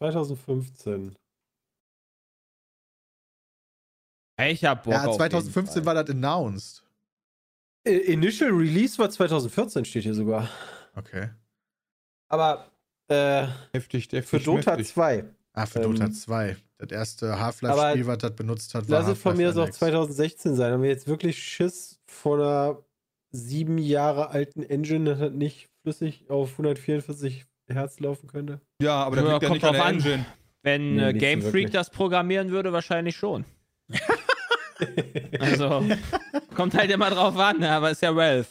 2015. 0.00 1.14
Ich 4.48 4.64
hab 4.64 4.84
Bock 4.84 4.94
Ja, 4.94 5.04
auf 5.04 5.16
2015 5.16 5.84
war 5.84 5.94
das 5.94 6.08
announced. 6.08 6.82
Initial 7.84 8.50
Release 8.50 8.98
war 8.98 9.10
2014, 9.10 9.84
steht 9.84 10.04
hier 10.04 10.14
sogar. 10.14 10.48
Okay. 10.94 11.28
Aber 12.28 12.70
äh, 13.08 13.46
Heftig, 13.72 14.04
heftig. 14.12 14.24
für 14.24 14.40
Dota 14.40 14.72
heftig. 14.72 14.88
2. 14.88 15.24
Ah, 15.52 15.66
für 15.66 15.80
Ähm, 15.82 15.92
Dota 15.94 16.10
2. 16.10 16.56
Das 16.78 16.90
erste 16.90 17.38
Half-Life-Spiel, 17.38 18.06
was 18.06 18.18
das 18.18 18.34
benutzt 18.34 18.74
hat, 18.74 18.88
war 18.88 19.00
Lass 19.00 19.08
es 19.08 19.18
von 19.20 19.36
mir 19.36 19.50
auch 19.50 19.54
Half-Life 19.56 19.62
Alyx. 19.64 19.78
2016 19.78 20.56
sein. 20.56 20.72
Haben 20.72 20.82
wir 20.82 20.88
jetzt 20.90 21.06
wirklich 21.06 21.42
Schiss 21.42 22.00
vor 22.06 22.36
einer 22.38 22.82
sieben 23.32 23.76
Jahre 23.76 24.30
alten 24.30 24.62
Engine, 24.62 25.10
dass 25.10 25.18
das 25.18 25.32
nicht 25.32 25.68
flüssig 25.82 26.30
auf 26.30 26.52
144 26.52 27.44
Hertz 27.68 28.00
laufen 28.00 28.28
könnte? 28.28 28.62
Ja, 28.80 29.04
aber 29.04 29.16
Ja, 29.16 29.22
liegt 29.32 29.42
ja 29.42 29.48
kommt 29.48 29.62
nicht 29.62 29.64
an 29.64 29.74
drauf 29.74 29.76
der 29.76 29.84
an. 29.86 29.94
Engine. 29.96 30.26
Wenn 30.62 30.94
Nee, 30.96 31.02
äh, 31.02 31.12
nicht 31.12 31.20
Game 31.20 31.40
so 31.40 31.46
Freak 31.50 31.54
wirklich. 31.64 31.72
das 31.72 31.90
programmieren 31.90 32.50
würde, 32.50 32.72
wahrscheinlich 32.72 33.16
schon. 33.16 33.44
Also, 35.38 35.84
kommt 36.54 36.74
halt 36.74 36.90
immer 36.90 37.10
drauf 37.10 37.36
an, 37.36 37.58
ne, 37.60 37.70
aber 37.70 37.90
ist 37.90 38.02
ja 38.02 38.14
Valve. 38.14 38.46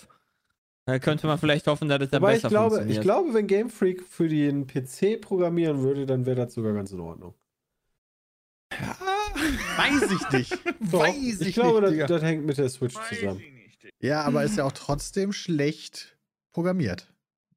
Da 0.86 0.98
könnte 1.00 1.28
man 1.28 1.38
vielleicht 1.38 1.68
hoffen, 1.68 1.88
dass 1.88 2.02
es 2.02 2.10
dann 2.10 2.24
Aber 2.24 2.32
ich 2.32 2.38
besser 2.38 2.50
glaube, 2.50 2.70
funktioniert. 2.78 2.98
ich 2.98 3.04
glaube, 3.04 3.34
wenn 3.34 3.48
Game 3.48 3.70
Freak 3.70 4.04
für 4.04 4.28
den 4.28 4.66
PC 4.66 5.22
programmieren 5.22 5.82
würde, 5.82 6.06
dann 6.08 6.26
wäre 6.26 6.36
das 6.36 6.54
sogar 6.54 6.74
ganz 6.74 6.92
in 6.92 7.00
Ordnung. 7.00 7.36
Weiß 8.72 10.12
ich 10.12 10.32
nicht. 10.32 10.52
Doch, 10.92 11.00
Weiß 11.02 11.42
ich, 11.42 11.48
ich 11.50 11.54
glaube, 11.56 11.82
nicht, 11.90 12.02
das, 12.02 12.08
das 12.10 12.24
hängt 12.24 12.46
mit 12.46 12.58
der 12.58 12.70
Switch 12.70 12.96
zusammen. 13.10 13.42
Ja, 14.00 14.22
aber 14.24 14.44
ist 14.44 14.58
ja 14.58 14.64
auch 14.66 14.72
trotzdem 14.72 15.32
schlecht 15.34 16.18
programmiert. 16.52 17.08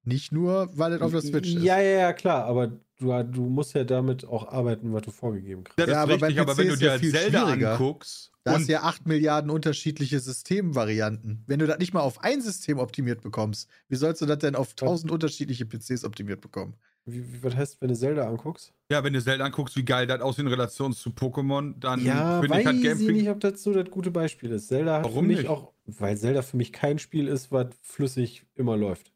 Nicht 0.05 0.33
nur, 0.33 0.69
weil 0.77 0.93
es 0.95 1.01
auf 1.01 1.12
der 1.12 1.21
Switch 1.21 1.55
ist. 1.55 1.62
Ja, 1.62 1.81
ja, 1.81 1.99
ja, 2.01 2.12
klar, 2.12 2.45
aber 2.45 2.67
du, 2.99 3.23
du 3.25 3.43
musst 3.49 3.75
ja 3.75 3.85
damit 3.85 4.25
auch 4.25 4.49
arbeiten, 4.49 4.93
was 4.93 5.03
du 5.03 5.11
vorgegeben 5.11 5.65
kriegst. 5.65 5.79
Das 5.79 5.88
Ja, 5.88 5.99
ist 5.99 6.03
aber 6.03 6.15
richtig, 6.15 6.41
aber 6.41 6.59
wenn 6.59 6.69
du 6.69 6.77
dir 6.77 6.85
ja 6.87 6.91
halt 6.93 7.01
viel 7.01 7.12
Zelda 7.12 7.45
anguckst 7.45 8.33
Da 8.45 8.53
hast 8.53 8.69
ja 8.69 8.83
8 8.83 9.07
Milliarden 9.07 9.51
unterschiedliche 9.51 10.19
Systemvarianten. 10.19 11.45
Wenn 11.47 11.59
du 11.61 11.67
das 11.67 11.79
nicht 11.79 11.95
mal 11.95 12.01
auf 12.01 12.23
ein 12.25 12.41
System 12.43 12.79
optimiert 12.79 13.23
bekommst, 13.23 13.69
wie 13.88 13.97
sollst 13.97 14.21
du 14.23 14.27
das 14.27 14.38
denn 14.38 14.57
auf 14.57 14.75
1000 14.75 15.12
unterschiedliche 15.12 15.67
PCs 15.67 16.05
optimiert 16.05 16.41
bekommen? 16.41 16.75
Wie, 17.05 17.23
wie, 17.35 17.43
was 17.43 17.55
heißt, 17.57 17.81
wenn 17.81 17.88
du 17.88 17.97
Zelda 17.97 18.29
anguckst? 18.29 18.73
ja, 18.91 19.03
wenn 19.03 19.12
du 19.12 19.23
Zelda 19.23 19.45
anguckst, 19.45 19.77
wie 19.77 19.85
geil 19.85 20.07
das 20.07 20.21
aussieht 20.21 20.45
in 20.45 20.49
Relation 20.49 20.93
zu 20.93 21.11
Pokémon, 21.11 21.79
dann 21.79 22.01
Ja, 22.01 22.41
finde 22.41 22.49
weiß 22.49 22.61
ich 22.61 22.67
halt 22.67 22.81
Game 22.83 22.99
ich 22.99 23.07
Freak 23.07 23.17
nicht, 23.17 23.29
ob 23.29 23.41
das 23.41 23.62
so 23.62 23.73
das 23.73 23.91
gute 23.91 24.11
Beispiel 24.11 24.51
ist. 24.53 24.69
Zelda 24.69 25.01
hat 25.01 25.05
Warum 25.05 25.25
für 25.25 25.27
mich 25.27 25.38
nicht? 25.38 25.49
auch, 25.49 25.73
weil 25.87 26.17
Zelda 26.17 26.43
für 26.43 26.57
mich 26.57 26.73
kein 26.73 26.99
Spiel 26.99 27.29
ist, 27.29 27.53
was 27.53 27.69
flüssig 27.83 28.47
immer 28.55 28.77
läuft. 28.77 29.12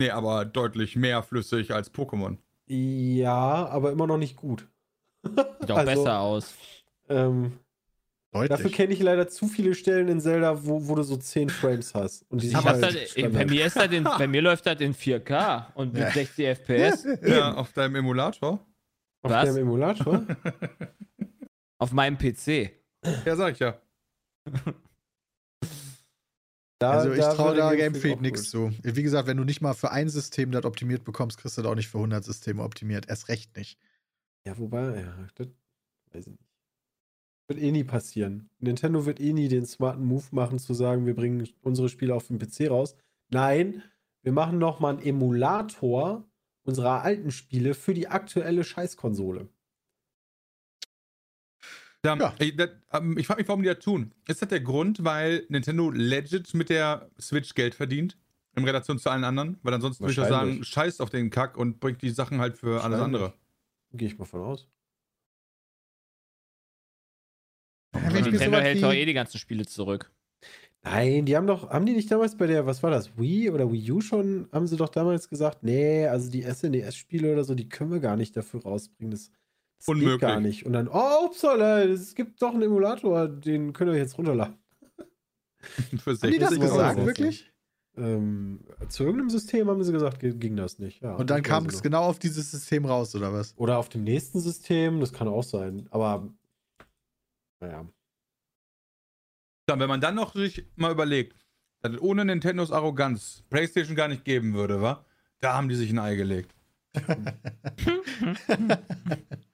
Nee, 0.00 0.10
aber 0.10 0.44
deutlich 0.44 0.96
mehr 0.96 1.22
flüssig 1.22 1.72
als 1.72 1.92
Pokémon. 1.92 2.38
Ja, 2.66 3.66
aber 3.68 3.90
immer 3.92 4.06
noch 4.06 4.18
nicht 4.18 4.36
gut. 4.36 4.68
Sieht 5.24 5.70
auch 5.70 5.76
Also, 5.76 5.84
besser 6.04 6.20
aus. 6.20 6.54
Ähm, 7.08 7.58
dafür 8.32 8.70
kenne 8.70 8.92
ich 8.92 9.00
leider 9.00 9.26
zu 9.28 9.48
viele 9.48 9.74
Stellen 9.74 10.08
in 10.08 10.20
Zelda, 10.20 10.64
wo, 10.66 10.86
wo 10.86 10.94
du 10.94 11.02
so 11.02 11.16
10 11.16 11.48
Frames 11.48 11.94
hast. 11.94 12.30
Und 12.30 12.42
die 12.42 12.54
hab 12.54 12.64
halt 12.64 12.80
bei, 13.32 13.46
mir 13.46 13.66
ist 13.66 13.76
das 13.76 13.90
in, 13.90 14.04
bei 14.18 14.26
mir 14.28 14.42
läuft 14.42 14.66
das 14.66 14.80
in 14.80 14.94
4K 14.94 15.72
und 15.74 15.94
mit 15.94 16.02
Ja. 16.02 16.10
60 16.10 16.46
FPS 16.58 17.06
Ja, 17.26 17.54
auf 17.54 17.72
deinem 17.72 17.96
Emulator. 17.96 18.64
Auf 19.22 19.32
Was? 19.32 19.48
dem 19.48 19.56
Emulator? 19.62 20.24
auf 21.78 21.92
meinem 21.92 22.16
PC. 22.18 22.70
Ja, 23.24 23.34
sag 23.34 23.54
ich 23.54 23.58
ja. 23.60 23.80
Da, 26.78 26.92
Also 26.92 27.12
ich 27.12 27.18
traue 27.18 27.56
da 27.56 27.74
Game 27.74 27.94
Freak 27.94 28.20
nichts 28.20 28.50
zu. 28.50 28.70
Wie 28.82 29.02
gesagt, 29.02 29.26
wenn 29.26 29.36
du 29.36 29.44
nicht 29.44 29.60
mal 29.60 29.74
für 29.74 29.90
ein 29.90 30.08
System 30.08 30.52
das 30.52 30.64
optimiert 30.64 31.04
bekommst, 31.04 31.38
kriegst 31.38 31.58
du 31.58 31.62
das 31.62 31.70
auch 31.70 31.74
nicht 31.74 31.88
für 31.88 31.98
100 31.98 32.24
Systeme 32.24 32.62
optimiert. 32.62 33.08
Erst 33.08 33.28
recht 33.28 33.56
nicht. 33.56 33.78
Ja, 34.46 34.56
wobei, 34.58 35.00
ja, 35.00 35.28
das 35.34 35.48
weiß 36.12 36.26
ich 36.28 36.32
nicht. 36.32 36.48
Wird 37.48 37.60
eh 37.60 37.72
nie 37.72 37.84
passieren. 37.84 38.50
Nintendo 38.58 39.06
wird 39.06 39.20
eh 39.20 39.32
nie 39.32 39.48
den 39.48 39.66
smarten 39.66 40.04
Move 40.04 40.26
machen, 40.30 40.58
zu 40.58 40.74
sagen, 40.74 41.06
wir 41.06 41.14
bringen 41.16 41.48
unsere 41.62 41.88
Spiele 41.88 42.14
auf 42.14 42.26
den 42.28 42.38
PC 42.38 42.70
raus. 42.70 42.94
Nein, 43.30 43.82
wir 44.22 44.32
machen 44.32 44.58
noch 44.58 44.80
mal 44.80 44.90
einen 44.90 45.02
Emulator 45.02 46.28
unserer 46.62 47.02
alten 47.02 47.30
Spiele 47.30 47.74
für 47.74 47.94
die 47.94 48.08
aktuelle 48.08 48.62
Scheißkonsole. 48.62 49.48
Ja, 52.04 52.16
Ja. 52.16 52.34
Ich, 52.38 52.56
das, 52.56 52.70
ähm, 52.92 53.18
ich 53.18 53.26
frage 53.26 53.40
mich, 53.40 53.48
warum 53.48 53.62
die 53.62 53.68
das 53.68 53.80
tun. 53.80 54.12
Ist 54.26 54.40
das 54.42 54.48
der 54.48 54.60
Grund, 54.60 55.04
weil 55.04 55.44
Nintendo 55.48 55.90
legit 55.90 56.54
mit 56.54 56.70
der 56.70 57.10
Switch 57.20 57.54
Geld 57.54 57.74
verdient? 57.74 58.16
In 58.56 58.64
Relation 58.64 58.98
zu 58.98 59.10
allen 59.10 59.24
anderen? 59.24 59.58
Weil 59.62 59.74
ansonsten 59.74 60.02
würde 60.04 60.12
ich 60.12 60.16
doch 60.16 60.28
sagen, 60.28 60.64
scheißt 60.64 61.00
auf 61.00 61.10
den 61.10 61.30
Kack 61.30 61.56
und 61.56 61.80
bringt 61.80 62.02
die 62.02 62.10
Sachen 62.10 62.40
halt 62.40 62.56
für 62.56 62.82
alles 62.82 63.00
andere. 63.00 63.34
Gehe 63.92 64.08
ich 64.08 64.18
mal 64.18 64.24
von 64.24 64.40
aus. 64.40 64.68
Ja, 67.94 68.10
Nintendo 68.10 68.58
hält 68.58 68.82
doch 68.82 68.92
eh 68.92 69.04
die 69.04 69.14
ganzen 69.14 69.38
Spiele 69.38 69.64
zurück. 69.66 70.10
Nein, 70.82 71.26
die 71.26 71.36
haben 71.36 71.46
doch, 71.46 71.70
haben 71.70 71.86
die 71.86 71.92
nicht 71.92 72.10
damals 72.10 72.36
bei 72.36 72.46
der, 72.46 72.64
was 72.66 72.82
war 72.82 72.90
das, 72.90 73.18
Wii 73.18 73.50
oder 73.50 73.70
Wii 73.70 73.92
U 73.92 74.00
schon, 74.00 74.48
haben 74.52 74.66
sie 74.66 74.76
doch 74.76 74.88
damals 74.88 75.28
gesagt, 75.28 75.62
nee, 75.62 76.06
also 76.06 76.30
die 76.30 76.42
SNES-Spiele 76.42 77.32
oder 77.32 77.44
so, 77.44 77.54
die 77.54 77.68
können 77.68 77.90
wir 77.90 77.98
gar 78.00 78.16
nicht 78.16 78.36
dafür 78.36 78.62
rausbringen. 78.62 79.10
Das, 79.10 79.30
das 79.78 79.86
geht 79.86 79.94
Unmöglich. 79.94 80.20
gar 80.20 80.40
nicht. 80.40 80.66
Und 80.66 80.72
dann, 80.74 80.88
oh, 80.88 81.26
upsala, 81.26 81.82
es 81.84 82.14
gibt 82.14 82.42
doch 82.42 82.52
einen 82.52 82.62
Emulator, 82.62 83.28
den 83.28 83.72
könnt 83.72 83.90
ihr 83.90 83.96
jetzt 83.96 84.18
runterladen. 84.18 84.56
für 85.98 86.12
Haben 86.12 86.30
die 86.30 86.38
das 86.38 86.50
60 86.50 86.60
Euro. 86.62 86.72
gesagt, 86.72 87.06
wirklich? 87.06 87.52
ähm, 87.96 88.60
zu 88.88 89.02
irgendeinem 89.04 89.30
System 89.30 89.68
haben 89.68 89.82
sie 89.82 89.92
gesagt, 89.92 90.20
ge- 90.20 90.34
ging 90.34 90.54
das 90.56 90.78
nicht. 90.78 91.02
Ja, 91.02 91.14
Und 91.16 91.30
dann 91.30 91.42
kam 91.42 91.66
es 91.66 91.82
genau 91.82 92.02
auf 92.04 92.18
dieses 92.20 92.48
System 92.50 92.84
raus, 92.84 93.14
oder 93.16 93.32
was? 93.32 93.54
Oder 93.56 93.78
auf 93.78 93.88
dem 93.88 94.04
nächsten 94.04 94.38
System, 94.40 95.00
das 95.00 95.12
kann 95.12 95.26
auch 95.26 95.42
sein. 95.42 95.88
Aber 95.90 96.28
naja. 97.60 97.88
Dann, 99.66 99.80
wenn 99.80 99.88
man 99.88 100.00
dann 100.00 100.14
noch 100.14 100.32
sich 100.34 100.64
mal 100.76 100.92
überlegt, 100.92 101.34
dass 101.82 101.92
es 101.94 102.00
ohne 102.00 102.24
Nintendos 102.24 102.70
Arroganz 102.72 103.42
PlayStation 103.50 103.96
gar 103.96 104.08
nicht 104.08 104.24
geben 104.24 104.54
würde, 104.54 104.80
wa? 104.80 105.04
Da 105.40 105.54
haben 105.54 105.68
die 105.68 105.74
sich 105.76 105.90
ein 105.90 105.98
Ei 105.98 106.14
gelegt. 106.16 106.54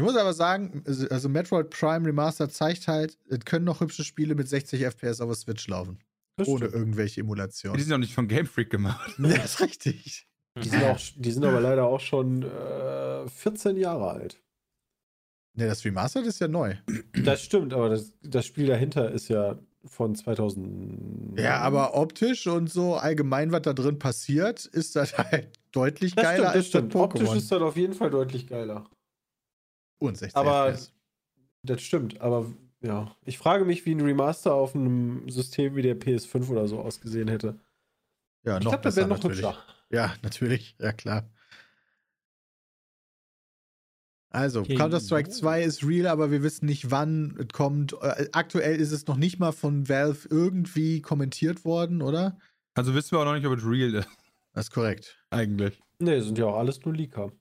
Ich 0.00 0.06
muss 0.06 0.16
aber 0.16 0.32
sagen, 0.32 0.82
also 0.86 1.06
also 1.08 1.28
Metroid 1.28 1.68
Prime 1.68 2.06
Remastered 2.06 2.50
zeigt 2.50 2.88
halt, 2.88 3.18
es 3.28 3.40
können 3.40 3.66
noch 3.66 3.80
hübsche 3.80 4.02
Spiele 4.02 4.34
mit 4.34 4.48
60 4.48 4.82
FPS 4.82 5.20
auf 5.20 5.28
der 5.28 5.36
Switch 5.36 5.68
laufen. 5.68 5.98
Das 6.36 6.48
ohne 6.48 6.60
stimmt. 6.68 6.74
irgendwelche 6.74 7.16
Die 7.16 7.20
Emulationen. 7.20 7.78
sind 7.78 7.90
doch 7.90 7.98
nicht 7.98 8.14
von 8.14 8.26
Game 8.26 8.46
Freak 8.46 8.70
gemacht. 8.70 9.14
Das 9.18 9.44
ist 9.44 9.60
richtig. 9.60 10.26
Die 10.56 10.68
sind, 10.70 10.82
auch, 10.84 10.98
die 11.16 11.30
sind 11.30 11.44
aber 11.44 11.60
leider 11.60 11.84
auch 11.84 12.00
schon 12.00 12.42
äh, 12.42 13.28
14 13.28 13.76
Jahre 13.76 14.10
alt. 14.10 14.40
Ne, 15.54 15.66
das 15.66 15.84
Remastered 15.84 16.26
ist 16.26 16.40
ja 16.40 16.48
neu. 16.48 16.76
Das 17.22 17.42
stimmt, 17.42 17.74
aber 17.74 17.90
das, 17.90 18.14
das 18.22 18.46
Spiel 18.46 18.68
dahinter 18.68 19.10
ist 19.10 19.28
ja 19.28 19.58
von 19.84 20.14
2000. 20.14 21.38
Ja, 21.38 21.58
aber 21.58 21.94
optisch 21.94 22.46
und 22.46 22.70
so 22.70 22.94
allgemein, 22.94 23.52
was 23.52 23.62
da 23.62 23.74
drin 23.74 23.98
passiert, 23.98 24.64
ist 24.64 24.96
das 24.96 25.18
halt 25.18 25.50
deutlich 25.72 26.14
das 26.14 26.24
geiler 26.24 26.36
stimmt, 26.36 26.46
das 26.46 26.54
als 26.54 26.64
das 26.64 26.68
stimmt. 26.68 26.94
Optisch 26.96 27.34
ist 27.34 27.52
das 27.52 27.60
auf 27.60 27.76
jeden 27.76 27.92
Fall 27.92 28.10
deutlich 28.10 28.46
geiler. 28.46 28.88
Und 30.00 30.18
60 30.18 30.36
aber- 30.36 30.68
FPS. 30.72 30.92
Das 31.62 31.80
stimmt, 31.82 32.20
aber 32.20 32.46
ja. 32.80 33.14
Ich 33.24 33.36
frage 33.38 33.64
mich, 33.66 33.84
wie 33.86 33.94
ein 33.94 34.00
Remaster 34.00 34.54
auf 34.54 34.74
einem 34.74 35.28
System 35.28 35.76
wie 35.76 35.82
der 35.82 35.94
PS5 36.00 36.48
oder 36.50 36.66
so 36.66 36.80
ausgesehen 36.80 37.28
hätte. 37.28 37.60
Ja, 38.44 38.56
Ich 38.58 38.64
noch 38.64 38.70
glaube, 38.72 38.82
das 38.84 38.94
besser 38.94 39.08
wäre 39.08 39.08
noch 39.18 39.22
natürlich. 39.22 39.44
hübscher. 39.46 39.62
Ja, 39.90 40.14
natürlich. 40.22 40.74
Ja, 40.78 40.92
klar. 40.92 41.30
Also, 44.32 44.60
Okay. 44.60 44.76
Counter-Strike 44.76 45.28
2 45.30 45.62
ist 45.64 45.84
real, 45.84 46.06
aber 46.06 46.30
wir 46.30 46.42
wissen 46.42 46.66
nicht, 46.66 46.90
wann 46.90 47.36
es 47.38 47.48
kommt. 47.48 47.94
Äh, 48.00 48.28
Aktuell 48.32 48.80
ist 48.80 48.92
es 48.92 49.06
noch 49.06 49.16
nicht 49.16 49.40
mal 49.40 49.52
von 49.52 49.88
Valve 49.88 50.28
irgendwie 50.30 51.02
kommentiert 51.02 51.64
worden, 51.64 52.00
oder? 52.00 52.38
Also 52.74 52.94
wissen 52.94 53.10
wir 53.12 53.18
auch 53.18 53.24
noch 53.24 53.34
nicht, 53.34 53.46
ob 53.46 53.58
es 53.58 53.64
real 53.66 53.92
ist, 53.94 54.08
Das 54.52 54.66
ist 54.66 54.70
korrekt. 54.70 55.18
eigentlich. 55.30 55.80
Nee, 55.98 56.20
sind 56.20 56.38
ja 56.38 56.46
auch 56.46 56.56
alles 56.58 56.80
nur 56.84 56.94
Leaker. 56.94 57.32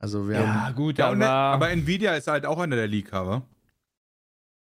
Also, 0.00 0.28
wir 0.28 0.40
Ja, 0.40 0.66
haben. 0.66 0.74
gut, 0.74 0.98
Ja, 0.98 1.10
und, 1.10 1.18
ne, 1.18 1.26
aber, 1.26 1.64
aber 1.66 1.70
Nvidia 1.70 2.14
ist 2.16 2.26
halt 2.26 2.44
auch 2.46 2.58
einer 2.58 2.74
der 2.76 2.88
Leaker, 2.88 3.26
wa? 3.26 3.42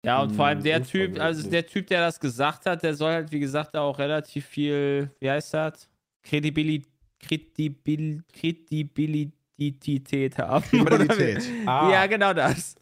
ja, 0.04 0.22
und 0.22 0.32
vor 0.32 0.46
allem 0.46 0.58
Hm, 0.58 0.64
der 0.64 0.82
Typ, 0.84 1.20
also 1.20 1.48
der 1.50 1.66
Typ, 1.66 1.86
der 1.88 2.00
das 2.00 2.18
gesagt 2.18 2.64
hat, 2.66 2.82
der 2.82 2.94
soll 2.94 3.12
halt, 3.12 3.30
wie 3.30 3.40
gesagt, 3.40 3.74
da 3.74 3.82
auch 3.82 3.98
relativ 3.98 4.46
viel, 4.46 5.10
wie 5.20 5.30
heißt 5.30 5.52
das? 5.54 5.88
Kredibil 6.22 6.82
Kredibil 7.20 8.22
Kredibilität 8.32 10.38
haben. 10.38 10.64
Kredibilität 10.64 11.42
Ah. 11.66 11.90
Ja, 11.92 12.06
genau 12.06 12.32
das. 12.32 12.76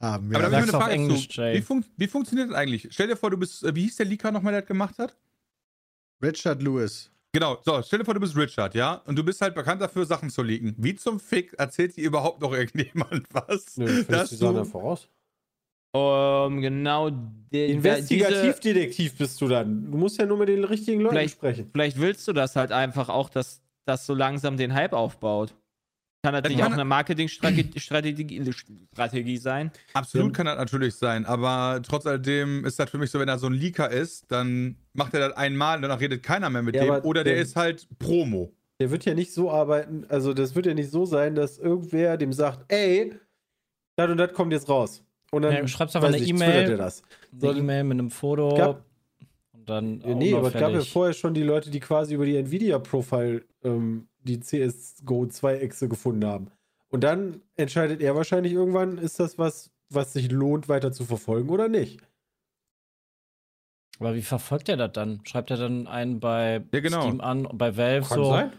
haben 0.00 0.34
Aber 0.34 0.42
wir. 0.42 0.50
da 0.50 0.56
habe 0.56 0.66
ich 0.66 0.74
eine 0.74 0.82
Frage 0.82 0.92
Englisch, 0.94 1.28
zu. 1.28 1.42
Wie, 1.42 1.62
fun 1.62 1.84
wie 1.96 2.08
funktioniert 2.08 2.50
das 2.50 2.56
eigentlich? 2.56 2.88
Stell 2.90 3.06
dir 3.08 3.16
vor, 3.16 3.30
du 3.30 3.36
bist, 3.38 3.62
äh, 3.64 3.74
wie 3.74 3.82
hieß 3.84 3.96
der 3.96 4.06
Leaker 4.06 4.30
nochmal, 4.32 4.52
der 4.52 4.62
das 4.62 4.68
gemacht 4.68 4.98
hat? 4.98 5.16
Richard 6.22 6.62
Lewis. 6.62 7.10
Genau, 7.38 7.58
so, 7.62 7.82
stell 7.82 7.98
dir 7.98 8.04
vor, 8.06 8.14
du 8.14 8.20
bist 8.20 8.34
Richard, 8.34 8.74
ja? 8.74 9.02
Und 9.04 9.16
du 9.18 9.22
bist 9.22 9.42
halt 9.42 9.54
bekannt 9.54 9.82
dafür, 9.82 10.06
Sachen 10.06 10.30
zu 10.30 10.42
leaken. 10.42 10.74
Wie 10.78 10.94
zum 10.94 11.20
Fick 11.20 11.52
erzählt 11.58 11.94
dir 11.94 12.04
überhaupt 12.04 12.40
noch 12.40 12.52
irgendjemand 12.54 13.26
was? 13.32 13.76
Nö, 13.76 14.04
dass 14.04 14.30
die 14.30 14.36
Sachen 14.36 14.54
du- 14.54 14.60
ja 14.60 14.64
voraus. 14.64 15.06
Um, 15.94 16.60
genau. 16.62 17.10
diese, 17.10 17.64
Investigativdetektiv 17.72 19.16
bist 19.18 19.38
du 19.40 19.48
dann. 19.48 19.90
Du 19.90 19.98
musst 19.98 20.18
ja 20.18 20.24
nur 20.26 20.38
mit 20.38 20.48
den 20.48 20.64
richtigen 20.64 21.00
Leuten 21.02 21.14
Vielleicht- 21.14 21.34
sprechen. 21.34 21.68
vielleicht 21.70 22.00
willst 22.00 22.26
du 22.26 22.32
das 22.32 22.56
halt 22.56 22.72
einfach 22.72 23.08
auch, 23.10 23.28
dass 23.28 23.62
das 23.86 24.06
so 24.06 24.14
langsam 24.14 24.56
den 24.56 24.72
Hype 24.74 24.92
aufbaut. 24.94 25.54
Kann 26.26 26.34
Das 26.34 26.42
natürlich 26.42 26.58
kann- 26.58 26.72
auch 26.72 26.74
eine 26.74 26.84
Marketingstrategie 26.84 27.78
Strategie, 27.78 29.36
sein. 29.36 29.70
Absolut 29.92 30.34
kann 30.34 30.46
das 30.46 30.56
natürlich 30.58 30.96
sein, 30.96 31.24
aber 31.24 31.80
trotz 31.86 32.04
alledem 32.04 32.64
ist 32.64 32.80
das 32.80 32.90
für 32.90 32.98
mich 32.98 33.12
so, 33.12 33.20
wenn 33.20 33.28
er 33.28 33.38
so 33.38 33.46
ein 33.46 33.52
Leaker 33.52 33.88
ist, 33.92 34.24
dann 34.32 34.74
macht 34.92 35.14
er 35.14 35.20
das 35.28 35.36
einmal 35.36 35.76
und 35.76 35.82
danach 35.82 36.00
redet 36.00 36.24
keiner 36.24 36.50
mehr 36.50 36.62
mit 36.62 36.74
Ja, 36.74 36.82
dem. 36.98 37.04
Oder 37.04 37.22
der 37.22 37.36
ist 37.36 37.54
halt 37.54 37.86
Promo. 38.00 38.52
Der 38.80 38.90
wird 38.90 39.04
ja 39.04 39.14
nicht 39.14 39.32
so 39.32 39.52
arbeiten, 39.52 40.04
also 40.08 40.34
das 40.34 40.56
wird 40.56 40.66
ja 40.66 40.74
nicht 40.74 40.90
so 40.90 41.04
sein, 41.06 41.36
dass 41.36 41.58
irgendwer 41.58 42.16
dem 42.16 42.32
sagt, 42.32 42.64
ey, 42.72 43.14
das 43.94 44.10
und 44.10 44.16
das 44.18 44.32
kommt 44.32 44.52
jetzt 44.52 44.68
raus. 44.68 45.04
Und 45.30 45.42
dann 45.42 45.52
Ja, 45.54 45.68
schreibst 45.68 45.94
einfach 45.94 46.08
eine 46.08 46.18
E-Mail. 46.18 46.70
er 46.72 46.76
das. 46.76 47.02
Eine 47.40 47.52
E-Mail 47.52 47.84
mit 47.84 48.00
einem 48.00 48.10
Foto. 48.10 48.52
Gab- 48.56 48.84
dann. 49.66 50.00
Ja, 50.00 50.14
nee, 50.14 50.34
aber 50.34 50.48
es 50.48 50.54
gab 50.54 50.72
ja 50.72 50.80
vorher 50.80 51.12
schon 51.14 51.34
die 51.34 51.42
Leute, 51.42 51.70
die 51.70 51.80
quasi 51.80 52.14
über 52.14 52.24
die 52.24 52.36
Nvidia-Profile 52.36 53.44
ähm, 53.64 54.08
die 54.22 54.40
CSGO 54.40 55.24
2-Echse 55.24 55.88
gefunden 55.88 56.24
haben. 56.26 56.50
Und 56.88 57.04
dann 57.04 57.42
entscheidet 57.56 58.00
er 58.00 58.14
wahrscheinlich 58.16 58.52
irgendwann, 58.52 58.98
ist 58.98 59.20
das 59.20 59.38
was, 59.38 59.70
was 59.90 60.12
sich 60.12 60.30
lohnt, 60.30 60.68
weiter 60.68 60.92
zu 60.92 61.04
verfolgen 61.04 61.50
oder 61.50 61.68
nicht. 61.68 62.00
Aber 63.98 64.14
wie 64.14 64.22
verfolgt 64.22 64.68
er 64.68 64.76
das 64.76 64.92
dann? 64.92 65.20
Schreibt 65.24 65.50
er 65.50 65.56
dann 65.56 65.86
einen 65.86 66.20
bei 66.20 66.62
Ja, 66.72 66.80
genau. 66.80 67.02
Steam 67.02 67.20
an, 67.20 67.48
bei 67.52 67.76
Valve 67.76 68.06
Kann 68.08 68.18
so? 68.18 68.30
sein. 68.30 68.52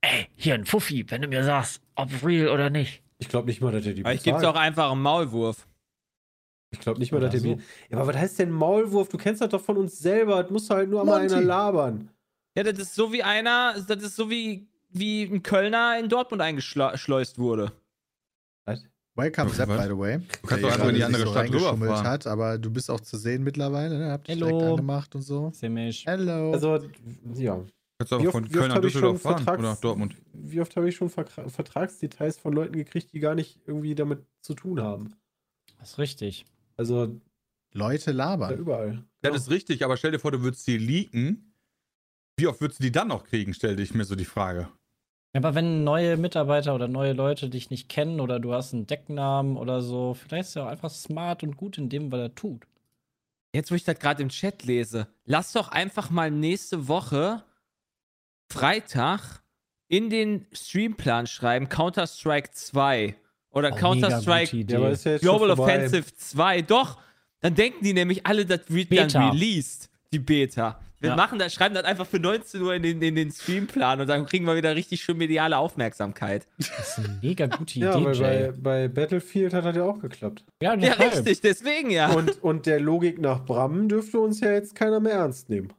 Ey, 0.00 0.26
hier 0.34 0.54
ein 0.54 0.64
Fuffi, 0.64 1.04
wenn 1.10 1.22
du 1.22 1.28
mir 1.28 1.44
sagst, 1.44 1.82
ob 1.94 2.08
real 2.24 2.48
oder 2.48 2.70
nicht. 2.70 3.02
Ich 3.18 3.28
glaube 3.28 3.46
nicht 3.48 3.60
mal, 3.60 3.70
dass 3.70 3.84
er 3.84 3.92
die 3.92 4.02
Vielleicht 4.02 4.24
gibt 4.24 4.38
es 4.38 4.44
auch 4.44 4.56
einfach 4.56 4.90
einen 4.90 5.02
Maulwurf. 5.02 5.66
Ich 6.72 6.78
glaube 6.80 7.00
nicht 7.00 7.10
mal, 7.12 7.20
dass 7.20 7.34
Oder 7.34 7.50
er 7.50 7.56
so. 7.56 7.62
Ja, 7.90 7.98
aber 7.98 8.06
was 8.08 8.16
heißt 8.16 8.38
denn 8.38 8.50
Maulwurf? 8.50 9.08
Du 9.08 9.18
kennst 9.18 9.40
das 9.40 9.48
doch 9.50 9.60
von 9.60 9.76
uns 9.76 9.98
selber. 9.98 10.42
Das 10.42 10.50
muss 10.52 10.70
halt 10.70 10.88
nur 10.88 11.00
einmal 11.00 11.20
Monty. 11.20 11.34
einer 11.34 11.44
labern. 11.44 12.10
Ja, 12.56 12.62
das 12.62 12.78
ist 12.78 12.94
so 12.94 13.12
wie 13.12 13.22
einer, 13.22 13.74
das 13.86 14.02
ist 14.02 14.16
so 14.16 14.30
wie, 14.30 14.66
wie 14.90 15.24
ein 15.24 15.42
Kölner 15.42 15.98
in 15.98 16.08
Dortmund 16.08 16.42
eingeschleust 16.42 17.38
wurde. 17.38 17.72
Welcome, 19.16 19.50
Sepp, 19.50 19.68
Was? 19.68 19.82
by 19.82 19.88
the 19.88 19.98
way. 19.98 20.18
Du 20.18 20.48
kannst 20.48 20.50
Der 20.64 20.70
doch 20.70 20.72
einfach 20.76 20.88
in 20.88 20.94
die 20.94 21.04
andere 21.04 21.22
sich 21.22 21.30
Stadt 21.30 21.48
rüberfahren. 21.52 22.06
hat, 22.06 22.26
aber 22.26 22.58
du 22.58 22.70
bist 22.70 22.90
auch 22.90 23.00
zu 23.00 23.18
sehen 23.18 23.42
mittlerweile, 23.42 23.98
ne? 23.98 24.12
Habt 24.12 24.28
dich 24.28 24.36
Hello. 24.36 24.46
direkt 24.48 24.70
angemacht 24.70 25.14
und 25.14 25.22
so. 25.22 25.50
Seh 25.52 25.68
mich. 25.68 26.06
Hello. 26.06 26.52
Also, 26.52 26.78
ja. 27.34 27.60
Kannst 27.98 28.12
du 28.12 28.16
auch 28.16 28.32
von 28.32 28.48
Köln 28.48 28.68
nach 28.68 28.80
Düsseldorf 28.80 29.20
fahren 29.20 29.36
Vertrags 29.38 29.58
oder 29.58 29.68
nach 29.70 29.80
Dortmund. 29.80 30.14
Wie 30.32 30.60
oft 30.60 30.74
habe 30.76 30.88
ich 30.88 30.96
schon 30.96 31.10
Vertra 31.10 31.46
Vertragsdetails 31.48 32.38
von 32.38 32.54
Leuten 32.54 32.72
gekriegt, 32.72 33.12
die 33.12 33.20
gar 33.20 33.34
nicht 33.34 33.58
irgendwie 33.66 33.94
damit 33.94 34.24
zu 34.40 34.54
tun 34.54 34.80
haben? 34.80 35.12
Das 35.78 35.90
ist 35.90 35.98
richtig. 35.98 36.46
Also, 36.80 37.20
Leute 37.74 38.10
ja, 38.10 38.16
labern. 38.16 38.58
überall. 38.58 39.04
Ja, 39.22 39.30
das 39.30 39.42
ist 39.42 39.50
richtig, 39.50 39.84
aber 39.84 39.98
stell 39.98 40.12
dir 40.12 40.18
vor, 40.18 40.32
du 40.32 40.40
würdest 40.40 40.66
die 40.66 40.78
leaken. 40.78 41.54
Wie 42.38 42.46
oft 42.46 42.62
würdest 42.62 42.80
du 42.80 42.84
die 42.84 42.90
dann 42.90 43.08
noch 43.08 43.24
kriegen, 43.24 43.52
stell 43.52 43.78
ich 43.78 43.92
mir 43.92 44.06
so 44.06 44.16
die 44.16 44.24
Frage. 44.24 44.70
Ja, 45.34 45.40
aber 45.40 45.54
wenn 45.54 45.84
neue 45.84 46.16
Mitarbeiter 46.16 46.74
oder 46.74 46.88
neue 46.88 47.12
Leute 47.12 47.50
dich 47.50 47.68
nicht 47.68 47.90
kennen 47.90 48.18
oder 48.18 48.40
du 48.40 48.54
hast 48.54 48.72
einen 48.72 48.86
Decknamen 48.86 49.58
oder 49.58 49.82
so, 49.82 50.14
vielleicht 50.14 50.48
ist 50.48 50.56
er 50.56 50.64
auch 50.64 50.70
einfach 50.70 50.88
smart 50.88 51.42
und 51.42 51.58
gut 51.58 51.76
in 51.76 51.90
dem, 51.90 52.10
was 52.10 52.20
er 52.20 52.34
tut. 52.34 52.66
Jetzt, 53.52 53.70
wo 53.70 53.74
ich 53.74 53.84
das 53.84 53.98
gerade 53.98 54.22
im 54.22 54.30
Chat 54.30 54.64
lese, 54.64 55.06
lass 55.26 55.52
doch 55.52 55.68
einfach 55.68 56.08
mal 56.08 56.30
nächste 56.30 56.88
Woche 56.88 57.44
Freitag 58.50 59.42
in 59.88 60.08
den 60.08 60.46
Streamplan 60.50 61.26
schreiben 61.26 61.68
Counter-Strike 61.68 62.52
2 62.52 63.16
oder 63.52 63.70
Oh, 63.72 63.76
Counter-Strike. 63.76 64.56
Ja, 64.68 64.90
ja 64.90 65.18
Global. 65.18 65.50
Offensive 65.50 66.04
2. 66.16 66.62
Doch, 66.62 66.98
dann 67.40 67.54
denken 67.54 67.84
die 67.84 67.92
nämlich 67.92 68.26
alle, 68.26 68.46
das 68.46 68.60
wird 68.68 68.90
Beta. 68.90 69.06
dann 69.06 69.30
released, 69.30 69.90
die 70.12 70.18
Beta. 70.18 70.80
Wir 71.02 71.10
Ja. 71.10 71.16
machen 71.16 71.38
das, 71.38 71.54
schreiben 71.54 71.74
das 71.74 71.84
einfach 71.84 72.06
für 72.06 72.18
19 72.18 72.60
Uhr 72.60 72.74
in 72.74 72.82
den, 72.82 73.00
in 73.00 73.14
den 73.14 73.30
Streamplan 73.32 74.02
und 74.02 74.06
dann 74.06 74.26
kriegen 74.26 74.44
wir 74.44 74.54
wieder 74.54 74.76
richtig 74.76 75.00
schön 75.02 75.16
mediale 75.16 75.56
Aufmerksamkeit. 75.56 76.46
Das 76.58 76.68
ist 76.90 76.98
eine 76.98 77.18
mega 77.22 77.46
gute 77.46 77.78
Ja, 77.80 77.96
Idee, 77.96 78.04
weil 78.20 78.52
bei, 78.52 78.52
bei 78.52 78.88
Battlefield 78.88 79.54
hat 79.54 79.64
das 79.64 79.74
ja 79.76 79.84
auch 79.84 79.98
geklappt. 79.98 80.44
Ja, 80.62 80.74
Ja, 80.74 80.92
richtig, 80.92 81.40
deswegen 81.40 81.88
ja. 81.90 82.10
Und, 82.12 82.42
und 82.42 82.66
der 82.66 82.80
Logik 82.80 83.18
nach 83.18 83.46
Bram 83.46 83.88
dürfte 83.88 84.18
uns 84.20 84.40
ja 84.40 84.52
jetzt 84.52 84.74
keiner 84.74 85.00
mehr 85.00 85.14
ernst 85.14 85.48
nehmen. 85.48 85.72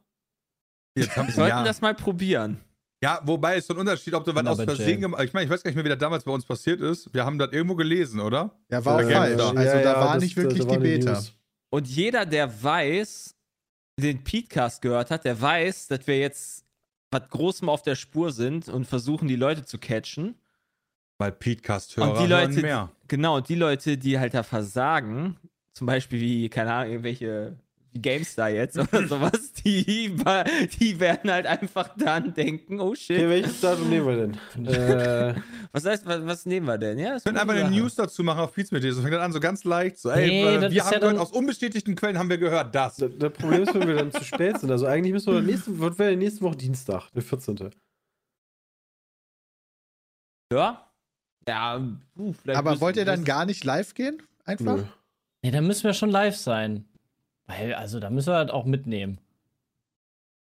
Wir 0.96 1.04
sollten 1.14 1.38
ja. 1.38 1.62
das 1.62 1.80
mal 1.80 1.94
probieren. 1.94 2.58
Ja, 3.02 3.20
wobei 3.24 3.56
es 3.56 3.66
so 3.66 3.74
ein 3.74 3.80
Unterschied, 3.80 4.14
ob 4.14 4.24
du 4.24 4.34
was 4.34 4.46
aus 4.46 4.62
Versehen 4.62 5.00
gemacht 5.00 5.22
Ich 5.24 5.32
meine, 5.32 5.44
ich 5.44 5.50
weiß 5.50 5.62
gar 5.62 5.70
nicht 5.70 5.76
mehr, 5.76 5.84
wie 5.84 5.88
das 5.90 5.98
damals 5.98 6.24
bei 6.24 6.30
uns 6.32 6.44
passiert 6.46 6.80
ist. 6.80 7.12
Wir 7.12 7.24
haben 7.24 7.38
das 7.38 7.52
irgendwo 7.52 7.74
gelesen, 7.74 8.20
oder? 8.20 8.56
Ja, 8.70 8.84
war 8.84 8.96
auch 8.96 9.00
Äh, 9.00 9.12
falsch. 9.12 9.38
ja, 9.38 9.48
Also 9.50 9.76
ja, 9.76 9.82
da 9.82 10.00
war 10.00 10.14
das- 10.14 10.22
nicht 10.22 10.36
wirklich 10.36 10.64
war 10.66 10.76
die 10.76 10.82
Beta. 10.82 11.12
News. 11.12 11.34
Und 11.70 11.88
jeder, 11.88 12.24
der 12.26 12.62
weiß, 12.62 13.34
den 13.98 14.22
Petecast 14.24 14.80
gehört 14.82 15.10
hat, 15.10 15.24
der 15.24 15.40
weiß, 15.40 15.88
dass 15.88 16.06
wir 16.06 16.18
jetzt 16.18 16.64
was 17.10 17.28
Großem 17.28 17.68
auf 17.68 17.82
der 17.82 17.94
Spur 17.94 18.32
sind 18.32 18.68
und 18.68 18.86
versuchen, 18.86 19.28
die 19.28 19.36
Leute 19.36 19.64
zu 19.64 19.78
catchen. 19.78 20.34
Weil 21.18 21.32
Petecast-Hörer 21.32 22.12
Und 22.12 22.20
die 22.20 22.26
Leute, 22.26 22.52
hören 22.52 22.60
mehr. 22.62 22.90
genau, 23.08 23.36
und 23.36 23.48
die 23.48 23.54
Leute, 23.54 23.98
die 23.98 24.18
halt 24.18 24.32
da 24.34 24.42
versagen, 24.42 25.36
zum 25.74 25.86
Beispiel 25.86 26.20
wie, 26.20 26.48
keine 26.48 26.72
Ahnung, 26.72 26.90
irgendwelche 26.92 27.56
GameStar 27.94 28.48
jetzt 28.50 28.78
oder 28.78 29.06
sowas, 29.08 29.52
Die, 29.64 30.14
die 30.80 31.00
werden 31.00 31.30
halt 31.30 31.46
einfach 31.46 31.94
dann 31.96 32.32
denken, 32.34 32.80
oh 32.80 32.88
Okay, 32.92 32.96
shit. 32.96 33.28
welches 33.28 33.60
Datum 33.60 33.88
nehmen 33.90 34.06
wir 34.06 34.16
denn? 34.16 34.66
äh, 34.66 35.34
Was 35.72 35.84
heißt, 35.86 36.04
was, 36.06 36.24
was 36.26 36.46
nehmen 36.46 36.66
wir 36.66 36.78
denn? 36.78 36.98
Ja, 36.98 37.14
Wir 37.14 37.20
können 37.20 37.36
einfach 37.38 37.54
eine. 37.54 37.70
News 37.70 37.94
dazu 37.94 38.22
machen 38.22 38.40
auf 38.40 38.52
Feeds 38.54 38.70
mit 38.70 38.82
dir. 38.82 38.92
So 38.92 39.00
fängt 39.02 39.14
das 39.14 39.22
an, 39.22 39.32
so 39.32 39.40
ganz 39.40 39.64
leicht. 39.64 39.98
So, 39.98 40.10
ey, 40.10 40.26
Nee, 40.28 40.42
äh, 40.42 40.46
wir 40.46 40.54
haben 40.56 40.72
ja 40.72 40.84
gehört, 40.84 41.02
dann- 41.02 41.18
aus 41.18 41.32
unbestätigten 41.32 41.94
Quellen 41.94 42.18
haben 42.18 42.28
wir 42.30 42.38
gehört, 42.38 42.74
das. 42.74 42.96
das, 42.96 43.10
das 43.18 43.32
Problem 43.32 43.62
ist, 43.62 43.74
wenn 43.74 43.86
wir 43.88 43.94
dann 43.96 44.12
zu 44.12 44.22
spät 44.24 44.58
sind. 44.60 44.70
Also 44.70 44.86
eigentlich 44.86 45.12
müssen 45.12 45.26
wir 45.28 45.34
dann 45.34 45.46
nächste, 45.46 45.78
was 45.80 45.98
wäre 45.98 46.16
nächste 46.16 46.40
Woche 46.42 46.56
Dienstag, 46.56 47.10
der 47.12 47.22
14. 47.22 47.70
Ja. 50.52 50.88
Ja, 51.48 51.80
puh, 52.14 52.32
vielleicht 52.34 52.58
Aber 52.58 52.80
wollt 52.80 52.96
ihr 52.96 53.04
dann 53.04 53.24
gar 53.24 53.46
nicht 53.46 53.64
live 53.64 53.94
gehen? 53.94 54.22
Einfach? 54.44 54.76
Nö. 54.76 54.84
Nee, 55.44 55.50
dann 55.50 55.66
müssen 55.66 55.84
wir 55.84 55.94
schon 55.94 56.10
live 56.10 56.36
sein. 56.36 56.84
Weil, 57.46 57.74
also, 57.74 58.00
da 58.00 58.10
müssen 58.10 58.32
wir 58.32 58.36
halt 58.36 58.50
auch 58.50 58.64
mitnehmen. 58.64 59.18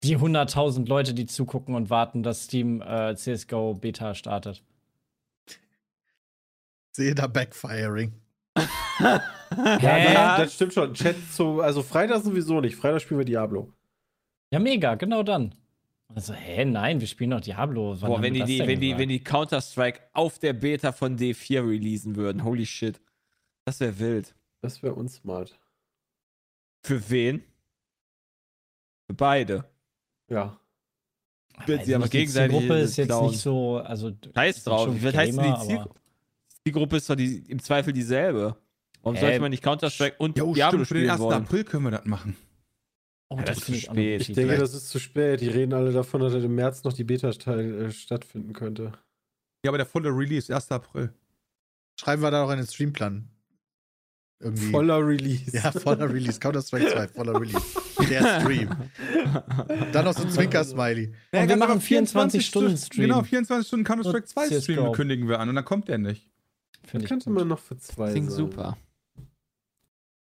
Die 0.03 0.17
100.000 0.17 0.87
Leute, 0.87 1.13
die 1.13 1.25
zugucken 1.25 1.75
und 1.75 1.89
warten, 1.89 2.23
dass 2.23 2.43
Steam 2.43 2.81
äh, 2.81 3.15
CSGO 3.15 3.73
Beta 3.73 4.13
startet. 4.13 4.63
Sehe 6.91 7.15
da 7.15 7.27
Backfiring. 7.27 8.13
Ja, 9.55 10.37
das, 10.37 10.37
das 10.37 10.53
stimmt 10.55 10.73
schon. 10.73 10.93
Chat 10.93 11.15
zu, 11.31 11.61
also 11.61 11.83
Freitag 11.83 12.23
sowieso 12.23 12.61
nicht. 12.61 12.75
Freitag 12.75 13.01
spielen 13.01 13.19
wir 13.19 13.25
Diablo. 13.25 13.71
Ja, 14.51 14.59
mega, 14.59 14.95
genau 14.95 15.23
dann. 15.23 15.53
Also, 16.13 16.33
hä, 16.33 16.65
nein, 16.65 16.99
wir 16.99 17.07
spielen 17.07 17.31
noch 17.31 17.41
Diablo. 17.41 17.95
Wann 17.99 18.09
Boah, 18.09 18.21
wenn 18.21 18.33
die, 18.33 18.43
die, 18.43 18.59
wenn, 18.59 18.79
die, 18.79 18.97
wenn 18.97 19.09
die 19.09 19.23
Counter-Strike 19.23 19.99
auf 20.13 20.39
der 20.39 20.53
Beta 20.53 20.91
von 20.91 21.17
D4 21.17 21.67
releasen 21.67 22.15
würden, 22.15 22.43
holy 22.43 22.65
shit. 22.65 23.01
Das 23.65 23.79
wäre 23.79 23.97
wild. 23.99 24.35
Das 24.61 24.83
wäre 24.83 24.93
unsmart. 24.93 25.57
Für 26.85 27.09
wen? 27.09 27.43
Für 29.07 29.15
beide. 29.15 29.65
Ja. 30.29 30.59
Wenn 31.65 31.79
Weiß 31.79 31.85
sie 31.87 31.95
aber 31.95 32.03
nicht, 32.05 32.13
die 32.13 32.17
gegenseitig 32.19 32.57
Gruppe 32.59 32.77
ist 32.79 32.95
jetzt 32.97 33.07
klauen. 33.07 33.31
nicht 33.31 33.39
so, 33.41 33.77
also 33.77 34.11
Scheiß 34.35 34.63
drauf. 34.65 34.89
Wie 34.93 35.05
heißt 35.05 35.15
denn 35.15 35.25
die 35.29 35.41
Gamer, 35.41 35.61
Ziel 35.61 35.77
aber- 35.79 35.95
Die 36.67 36.71
Gruppe 36.71 36.97
ist 36.97 37.09
doch 37.09 37.15
die, 37.15 37.37
im 37.49 37.59
Zweifel 37.61 37.91
dieselbe. 37.93 38.55
Warum 39.01 39.15
Hä? 39.15 39.21
sollte 39.21 39.39
man 39.39 39.51
nicht 39.51 39.63
Counter-Strike 39.63 40.17
und 40.19 40.37
Jo, 40.37 40.53
Diablo 40.53 40.79
stimmt, 40.83 40.87
für 40.87 40.93
den 40.95 40.99
spielen 41.01 41.11
1. 41.11 41.19
wollen? 41.21 41.43
April 41.43 41.63
können 41.63 41.83
wir 41.85 41.91
das 41.91 42.05
machen. 42.05 42.35
Oh, 43.29 43.37
Ja, 43.37 43.43
das 43.45 43.57
ist 43.57 43.63
finde 43.65 43.79
zu 43.79 43.85
spät. 43.85 44.21
Ich 44.29 44.35
denke, 44.35 44.57
das 44.57 44.73
ist 44.75 44.89
zu 44.89 44.99
spät. 44.99 45.41
Die 45.41 45.47
reden 45.47 45.73
alle 45.73 45.91
davon, 45.91 46.21
dass 46.21 46.33
das 46.33 46.43
im 46.43 46.53
März 46.53 46.83
noch 46.83 46.93
die 46.93 47.03
Beta 47.03 47.29
äh, 47.29 47.91
stattfinden 47.91 48.53
könnte. 48.53 48.91
Ja, 49.63 49.71
aber 49.71 49.77
der 49.77 49.87
volle 49.87 50.09
Release, 50.09 50.53
1. 50.53 50.71
April. 50.71 51.11
Schreiben 51.99 52.21
wir 52.21 52.29
da 52.29 52.43
noch 52.43 52.49
einen 52.49 52.67
Streamplan. 52.67 53.27
Irgendwie. 54.45 54.71
Voller 54.71 55.05
Release. 55.07 55.51
Ja, 55.57 55.71
voller 55.71 56.07
Release. 56.13 56.39
Counter-Strike 56.39 56.87
2, 56.91 57.07
voller 57.09 57.41
Release. 57.41 57.65
Der 58.09 58.41
Stream. 58.41 58.69
Dann 59.91 60.05
noch 60.05 60.13
so 60.13 60.21
ein 60.23 60.29
Zwinker-Smiley. 60.29 61.07
Und 61.31 61.49
wir 61.49 61.57
machen 61.57 61.71
einfach 61.73 61.81
24 61.85 62.45
Stunden 62.45 62.77
Stream. 62.77 63.07
Genau, 63.07 63.23
24 63.23 63.67
Stunden 63.67 63.83
Counter-Strike 63.85 64.25
2 64.27 64.47
CS:GO. 64.49 64.61
Stream 64.61 64.91
kündigen 64.93 65.27
wir 65.27 65.39
an 65.39 65.49
und 65.49 65.55
dann 65.55 65.65
kommt 65.65 65.87
der 65.87 65.97
nicht. 65.97 66.29
Finde 66.83 66.97
Das 66.97 67.03
ich 67.05 67.09
könnte 67.09 67.29
man 67.31 67.47
noch 67.47 67.57
für 67.59 67.77
zwei 67.77 68.11
Klingt 68.11 68.29
sein. 68.29 68.37
super. 68.37 68.77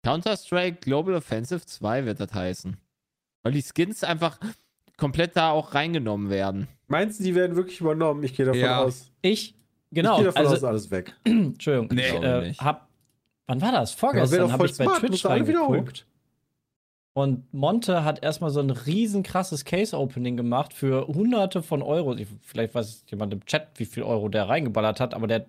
Counter-Strike 0.04 0.78
Global 0.80 1.14
Offensive 1.14 1.64
2 1.64 2.04
wird 2.04 2.20
das 2.20 2.32
heißen. 2.32 2.76
Weil 3.42 3.52
die 3.52 3.62
Skins 3.62 4.04
einfach 4.04 4.38
komplett 4.96 5.36
da 5.36 5.50
auch 5.50 5.74
reingenommen 5.74 6.30
werden. 6.30 6.68
Meinst 6.86 7.18
du, 7.20 7.24
die 7.24 7.34
werden 7.34 7.56
wirklich 7.56 7.80
übernommen? 7.80 8.22
Ich 8.22 8.34
gehe 8.36 8.46
davon 8.46 8.60
Ja. 8.60 8.82
aus. 8.82 9.10
Ich, 9.22 9.54
genau, 9.90 10.12
ich 10.12 10.16
gehe 10.18 10.24
davon 10.26 10.46
aus, 10.46 10.52
also, 10.52 10.66
alles 10.68 10.90
weg. 10.90 11.14
Entschuldigung, 11.24 11.88
Nee, 11.92 12.06
ich 12.08 12.22
äh, 12.22 12.40
nicht. 12.48 12.60
Wann 13.46 13.60
war 13.60 13.72
das? 13.72 13.92
Ja, 13.92 13.98
Vorgestern 13.98 14.40
doch 14.40 14.52
habe 14.52 14.66
ich 14.66 14.76
bei 14.76 14.84
smart, 14.84 15.00
Twitch 15.00 15.24
reingeguckt. 15.26 16.06
Und 17.16 17.52
Monte 17.54 18.02
hat 18.04 18.24
erstmal 18.24 18.50
so 18.50 18.58
ein 18.60 18.70
riesen 18.70 19.22
krasses 19.22 19.64
Case-Opening 19.64 20.36
gemacht 20.36 20.72
für 20.72 21.06
hunderte 21.06 21.62
von 21.62 21.80
Euro. 21.80 22.14
Ich- 22.16 22.26
Vielleicht 22.42 22.74
weiß 22.74 23.04
jemand 23.08 23.32
im 23.32 23.44
Chat, 23.46 23.68
wie 23.76 23.84
viel 23.84 24.02
Euro 24.02 24.28
der 24.28 24.48
reingeballert 24.48 24.98
hat, 24.98 25.14
aber 25.14 25.28
der 25.28 25.40
hat 25.40 25.46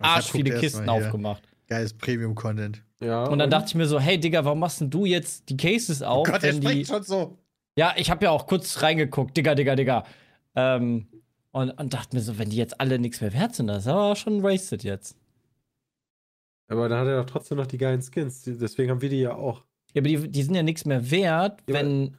arsch 0.00 0.30
viele 0.32 0.50
Kisten 0.60 0.88
aufgemacht. 0.88 1.42
Geiles 1.68 1.92
Premium-Content. 1.92 2.82
Ja, 3.02 3.24
Und 3.26 3.38
dann 3.40 3.50
dachte 3.50 3.66
ich 3.68 3.74
mir 3.74 3.86
so, 3.86 4.00
hey 4.00 4.18
Digga, 4.18 4.42
warum 4.46 4.60
machst 4.60 4.80
denn 4.80 4.88
du 4.88 5.04
jetzt 5.04 5.50
die 5.50 5.56
Cases 5.58 6.02
auf, 6.02 6.26
Oh 6.26 6.32
Gott, 6.32 6.42
der 6.42 6.54
wenn 6.54 6.60
die 6.62 6.84
schon 6.86 7.02
so. 7.02 7.36
Ja, 7.76 7.92
ich 7.98 8.10
habe 8.10 8.24
ja 8.24 8.30
auch 8.30 8.46
kurz 8.46 8.80
reingeguckt, 8.80 9.36
Digga, 9.36 9.54
Digga, 9.54 9.76
Digga. 9.76 10.04
Ähm, 10.54 11.08
und, 11.50 11.70
und 11.72 11.92
dachte 11.92 12.16
mir 12.16 12.22
so, 12.22 12.38
wenn 12.38 12.48
die 12.48 12.56
jetzt 12.56 12.80
alle 12.80 12.98
nichts 12.98 13.20
mehr 13.20 13.34
wert 13.34 13.54
sind, 13.54 13.66
das 13.66 13.80
ist 13.84 13.88
aber 13.88 14.16
schon 14.16 14.42
wasted 14.42 14.82
jetzt. 14.82 15.14
Aber 16.68 16.88
dann 16.88 16.98
hat 17.00 17.06
er 17.06 17.22
doch 17.22 17.30
trotzdem 17.30 17.58
noch 17.58 17.66
die 17.66 17.78
geilen 17.78 18.02
Skins. 18.02 18.42
Die- 18.42 18.56
Deswegen 18.58 18.90
haben 18.90 19.00
wir 19.02 19.08
die 19.08 19.20
ja 19.20 19.34
auch. 19.34 19.62
Ja, 19.94 20.00
aber 20.02 20.08
die, 20.08 20.28
die 20.28 20.42
sind 20.42 20.54
ja 20.54 20.62
nichts 20.62 20.84
mehr 20.84 21.10
wert, 21.10 21.62
Ja, 21.68 21.74
wenn 21.74 22.16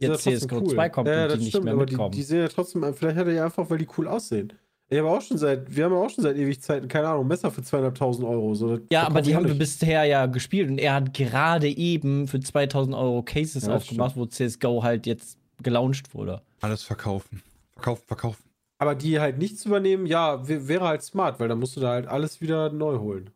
Die 0.00 0.06
jetzt 0.06 0.22
CSGO 0.22 0.62
2 0.62 0.88
kommt 0.88 1.08
ja, 1.08 1.22
und 1.24 1.28
das 1.28 1.32
die 1.34 1.38
nicht 1.40 1.48
stimmt, 1.50 1.64
mehr 1.64 1.74
aber 1.74 1.84
die, 1.86 1.92
mitkommen. 1.92 2.12
die 2.12 2.22
sind 2.22 2.38
ja 2.38 2.48
trotzdem, 2.48 2.82
vielleicht 2.94 3.16
hat 3.16 3.26
er 3.26 3.32
ja 3.32 3.44
einfach, 3.44 3.68
weil 3.68 3.78
die 3.78 3.88
cool 3.98 4.06
aussehen. 4.08 4.52
Ich 4.90 4.96
habe 4.98 5.10
auch 5.10 5.20
schon 5.20 5.36
seit, 5.36 5.74
wir 5.76 5.84
haben 5.84 5.92
ja 5.92 5.98
auch 5.98 6.08
schon 6.08 6.22
seit 6.24 6.36
ewig 6.38 6.62
Zeiten, 6.62 6.88
keine 6.88 7.08
Ahnung, 7.08 7.26
Messer 7.26 7.50
für 7.50 7.60
200.000 7.60 8.26
Euro. 8.26 8.54
So, 8.54 8.78
ja, 8.90 9.02
aber 9.06 9.20
die 9.20 9.34
haben 9.36 9.42
wir 9.44 9.50
nicht. 9.50 9.58
bisher 9.58 10.04
ja 10.04 10.24
gespielt 10.24 10.70
und 10.70 10.78
er 10.78 10.94
hat 10.94 11.12
gerade 11.12 11.68
eben 11.68 12.26
für 12.26 12.40
2000 12.40 12.96
Euro 12.96 13.22
Cases 13.22 13.66
Ja, 13.66 13.74
aufgemacht, 13.74 14.16
wo 14.16 14.24
CSGO 14.24 14.82
halt 14.82 15.06
jetzt 15.06 15.36
gelauncht 15.62 16.14
wurde. 16.14 16.40
Alles 16.62 16.84
verkaufen. 16.84 17.42
Verkaufen, 17.72 18.04
verkaufen. 18.06 18.42
Aber 18.78 18.94
die 18.94 19.20
halt 19.20 19.36
nicht 19.36 19.58
zu 19.58 19.68
übernehmen, 19.68 20.06
ja, 20.06 20.48
wär- 20.48 20.68
wäre 20.68 20.86
halt 20.88 21.02
smart, 21.02 21.38
weil 21.38 21.48
dann 21.48 21.58
musst 21.58 21.76
du 21.76 21.80
da 21.80 21.90
halt 21.90 22.06
alles 22.06 22.40
wieder 22.40 22.70
neu 22.72 22.98
holen. 22.98 23.28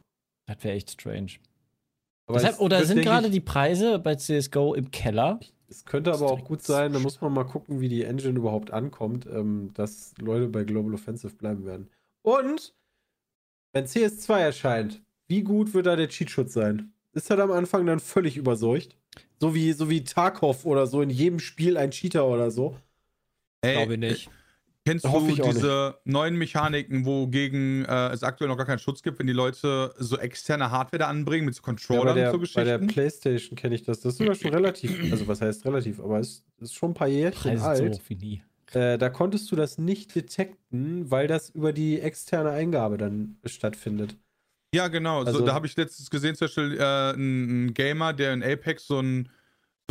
Das 0.54 0.64
wäre 0.64 0.76
echt 0.76 0.90
strange. 0.90 1.32
Aber 2.26 2.38
Deshalb, 2.38 2.54
es- 2.54 2.60
oder 2.60 2.84
sind 2.84 3.02
gerade 3.02 3.30
die 3.30 3.40
Preise 3.40 3.98
bei 3.98 4.14
CSGO 4.16 4.74
im 4.74 4.90
Keller? 4.90 5.40
Es 5.68 5.84
könnte 5.84 6.12
aber 6.12 6.26
auch 6.30 6.44
gut 6.44 6.62
sein, 6.62 6.92
da 6.92 6.98
muss 6.98 7.20
man 7.20 7.32
mal 7.32 7.44
gucken, 7.44 7.80
wie 7.80 7.88
die 7.88 8.04
Engine 8.04 8.38
überhaupt 8.38 8.70
ankommt, 8.72 9.26
ähm, 9.26 9.70
dass 9.74 10.12
Leute 10.18 10.48
bei 10.48 10.64
Global 10.64 10.92
Offensive 10.94 11.34
bleiben 11.34 11.64
werden. 11.64 11.88
Und 12.22 12.74
wenn 13.72 13.86
CS2 13.86 14.38
erscheint, 14.38 15.02
wie 15.28 15.42
gut 15.42 15.72
wird 15.72 15.86
da 15.86 15.96
der 15.96 16.08
Cheatschutz 16.08 16.52
sein? 16.52 16.92
Ist 17.14 17.30
er 17.30 17.38
am 17.38 17.50
Anfang 17.52 17.86
dann 17.86 18.00
völlig 18.00 18.36
überseucht? 18.36 18.96
So 19.40 19.54
wie, 19.54 19.72
so 19.72 19.88
wie 19.88 20.04
Tarkov 20.04 20.66
oder 20.66 20.86
so 20.86 21.00
in 21.02 21.10
jedem 21.10 21.38
Spiel 21.38 21.76
ein 21.78 21.90
Cheater 21.90 22.26
oder 22.26 22.50
so. 22.50 22.76
Ey, 23.62 23.76
Glaube 23.76 23.94
ich 23.94 24.00
nicht. 24.00 24.30
Kennst 24.84 25.04
du 25.04 25.36
diese 25.36 25.96
neuen 26.04 26.36
Mechaniken, 26.36 27.04
wogegen 27.06 27.84
äh, 27.84 28.08
es 28.08 28.24
aktuell 28.24 28.48
noch 28.48 28.56
gar 28.56 28.66
keinen 28.66 28.80
Schutz 28.80 29.00
gibt, 29.02 29.20
wenn 29.20 29.28
die 29.28 29.32
Leute 29.32 29.94
so 29.96 30.18
externe 30.18 30.72
Hardware 30.72 30.98
da 30.98 31.06
anbringen 31.08 31.44
mit 31.44 31.54
so 31.54 31.60
Ja, 31.60 31.66
Controllern 31.66 32.16
der, 32.16 32.34
und 32.34 32.44
so 32.46 32.54
bei 32.54 32.64
der 32.64 32.78
Geschichten? 32.78 32.92
Playstation 32.94 33.56
kenne 33.56 33.76
ich 33.76 33.84
das. 33.84 34.00
Das 34.00 34.14
ist 34.14 34.18
sogar 34.18 34.34
schon 34.34 34.52
relativ, 34.52 35.12
also 35.12 35.28
was 35.28 35.40
heißt 35.40 35.64
relativ, 35.66 36.00
aber 36.00 36.18
es 36.18 36.42
ist 36.60 36.74
schon 36.74 36.90
ein 36.90 36.94
paar 36.94 37.06
Jährchen 37.06 37.58
so 37.58 37.64
alt. 37.64 37.94
hoch 37.94 38.00
wie 38.08 38.16
nie. 38.16 38.42
Äh, 38.72 38.98
da 38.98 39.08
konntest 39.08 39.52
du 39.52 39.56
das 39.56 39.78
nicht 39.78 40.14
detekten, 40.16 41.10
weil 41.10 41.28
das 41.28 41.50
über 41.50 41.72
die 41.72 42.00
externe 42.00 42.50
Eingabe 42.50 42.96
dann 42.98 43.36
stattfindet. 43.44 44.16
ja, 44.74 44.88
genau. 44.88 45.20
Also- 45.22 45.38
so, 45.40 45.44
da 45.46 45.54
habe 45.54 45.66
ich 45.68 45.76
letztens 45.76 46.10
gesehen, 46.10 46.34
zum 46.34 46.46
Beispiel 46.46 46.76
äh, 46.80 46.82
einen 46.82 47.14
einen 47.50 47.74
Gamer, 47.74 48.12
der 48.14 48.32
in 48.32 48.42
Apex 48.42 48.86
so 48.88 48.98
einen 48.98 49.28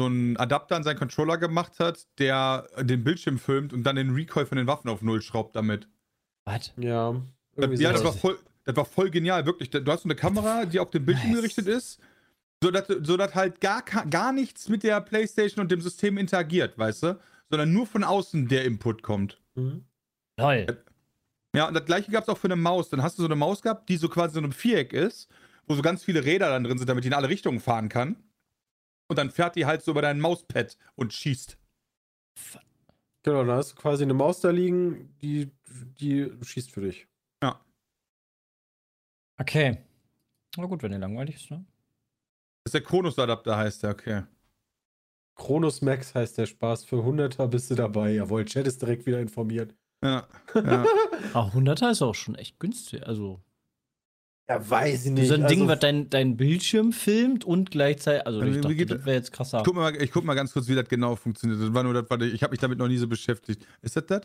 so 0.02 0.08
einen 0.08 0.36
Adapter 0.38 0.76
an 0.76 0.84
seinen 0.84 0.98
Controller 0.98 1.38
gemacht 1.38 1.80
hat, 1.80 2.08
der 2.18 2.68
den 2.80 3.04
Bildschirm 3.04 3.38
filmt 3.38 3.72
und 3.72 3.84
dann 3.84 3.96
den 3.96 4.12
Recoil 4.12 4.46
von 4.46 4.58
den 4.58 4.66
Waffen 4.66 4.90
auf 4.90 5.02
Null 5.02 5.22
schraubt 5.22 5.56
damit. 5.56 5.88
Was? 6.46 6.74
Ja. 6.78 7.16
irgendwie 7.56 7.84
Ja, 7.84 7.92
das 7.92 8.04
war, 8.04 8.14
voll, 8.14 8.40
das 8.66 8.76
war 8.76 8.86
voll 8.86 9.12
genial, 9.12 9.46
wirklich. 9.46 9.70
Du 9.70 9.86
hast 9.92 10.04
so 10.04 10.08
eine 10.08 10.16
Kamera, 10.16 10.66
die 10.66 10.80
auf 10.80 10.90
den 10.90 11.06
Bildschirm 11.06 11.32
Nice. 11.32 11.42
gerichtet 11.42 11.68
ist, 11.68 12.00
sodass, 12.64 12.88
sodass 12.88 13.36
halt 13.36 13.62
gar, 13.62 13.84
gar 13.84 14.34
nichts 14.34 14.70
mit 14.70 14.82
der 14.84 15.00
Playstation 15.02 15.62
und 15.62 15.72
dem 15.72 15.82
System 15.82 16.18
interagiert, 16.18 16.78
weißt 16.78 17.04
du? 17.04 17.20
Sondern 17.50 17.72
nur 17.72 17.86
von 17.86 18.04
außen 18.04 18.48
der 18.48 18.66
Input 18.66 19.04
kommt. 19.04 19.40
Mhm. 19.56 19.86
Toll. 20.38 20.66
Ja, 21.56 21.68
und 21.68 21.74
das 21.76 21.86
gleiche 21.86 22.12
gab 22.12 22.24
es 22.24 22.30
auch 22.30 22.38
für 22.38 22.48
eine 22.48 22.56
Maus. 22.56 22.90
Dann 22.90 23.04
hast 23.04 23.18
du 23.18 23.22
so 23.22 23.28
eine 23.28 23.36
Maus 23.36 23.62
gehabt, 23.62 23.90
die 23.90 23.98
so 23.98 24.10
quasi 24.10 24.36
so 24.36 24.40
ein 24.40 24.54
Viereck 24.54 24.94
ist, 24.94 25.30
wo 25.68 25.76
so 25.76 25.82
ganz 25.82 26.04
viele 26.04 26.24
Räder 26.24 26.50
dann 26.50 26.64
drin 26.64 26.78
sind, 26.78 26.88
damit 26.88 27.04
die 27.04 27.10
in 27.10 27.14
alle 27.14 27.30
Richtungen 27.30 27.60
fahren 27.60 27.90
kann. 27.90 28.16
Und 29.12 29.18
dann 29.18 29.30
fährt 29.30 29.58
die 29.58 29.66
halt 29.66 29.82
so 29.82 29.92
über 29.92 30.02
dein 30.02 30.22
Mauspad 30.22 30.78
und 30.96 31.12
schießt. 31.12 31.58
Genau, 33.24 33.44
da 33.44 33.58
hast 33.58 33.74
du 33.74 33.76
quasi 33.76 34.04
eine 34.04 34.14
Maus 34.14 34.40
da 34.40 34.52
liegen, 34.52 35.14
die, 35.22 35.52
die 36.00 36.32
schießt 36.42 36.72
für 36.72 36.80
dich. 36.80 37.10
Okay. 39.42 39.80
Na 40.56 40.66
gut, 40.66 40.82
wenn 40.82 40.94
ihr 40.94 41.00
langweilig 41.00 41.36
ist, 41.36 41.52
ne? 41.52 41.66
Das 42.64 42.70
ist 42.70 42.74
der 42.76 42.84
Kronos-Adapter, 42.84 43.58
heißt 43.58 43.84
der, 43.84 43.90
okay. 43.90 44.24
Chronos 45.36 45.82
Max 45.82 46.16
heißt 46.16 46.38
der 46.38 46.46
Spaß. 46.46 46.86
Für 46.86 46.98
100er 46.98 47.48
bist 47.48 47.70
du 47.70 47.76
dabei. 47.76 48.12
Jawohl, 48.12 48.46
Chat 48.46 48.68
ist 48.68 48.82
direkt 48.82 49.06
wieder 49.08 49.20
informiert. 49.20 49.76
Ja. 50.02 50.28
ja. 50.56 50.86
Ach, 51.34 51.54
100er 51.54 51.92
ist 51.92 52.02
auch 52.02 52.16
schon 52.16 52.36
echt 52.36 52.60
günstig. 52.60 53.06
Also, 53.06 53.42
Ja, 54.52 54.70
weiß 54.70 55.06
ich 55.06 55.12
nicht. 55.12 55.28
so 55.28 55.36
ein 55.36 55.48
Ding, 55.48 55.62
also, 55.62 55.68
was 55.70 55.80
dein, 55.80 56.10
dein 56.10 56.36
Bildschirm 56.36 56.92
filmt 56.92 57.46
und 57.46 57.72
gleichzeitig. 57.72 58.28
Also, 58.28 58.42
Wie 58.44 58.50
ich 58.50 58.62
dachte, 58.62 58.76
geht 58.76 58.92
das 58.92 59.06
wäre 59.06 59.16
jetzt 59.16 59.32
krasser. 59.32 59.60
Ich 59.60 59.64
guck, 59.64 59.76
mal, 59.76 59.96
ich 60.02 60.12
guck 60.12 60.26
mal 60.26 60.34
ganz 60.34 60.52
kurz, 60.52 60.68
wie 60.68 60.76
das 60.76 60.90
genau 60.90 61.16
funktioniert. 61.16 61.62
Das 61.62 61.74
war 61.74 61.84
nur 61.84 61.94
das, 61.94 62.06
weil 62.10 62.24
ich, 62.24 62.44
habe 62.44 62.52
mich 62.52 62.60
damit 62.60 62.78
noch 62.78 62.88
nie 62.88 62.98
so 62.98 63.08
beschäftigt. 63.08 63.66
Ist 63.82 63.96
das 63.96 64.06
das? 64.06 64.22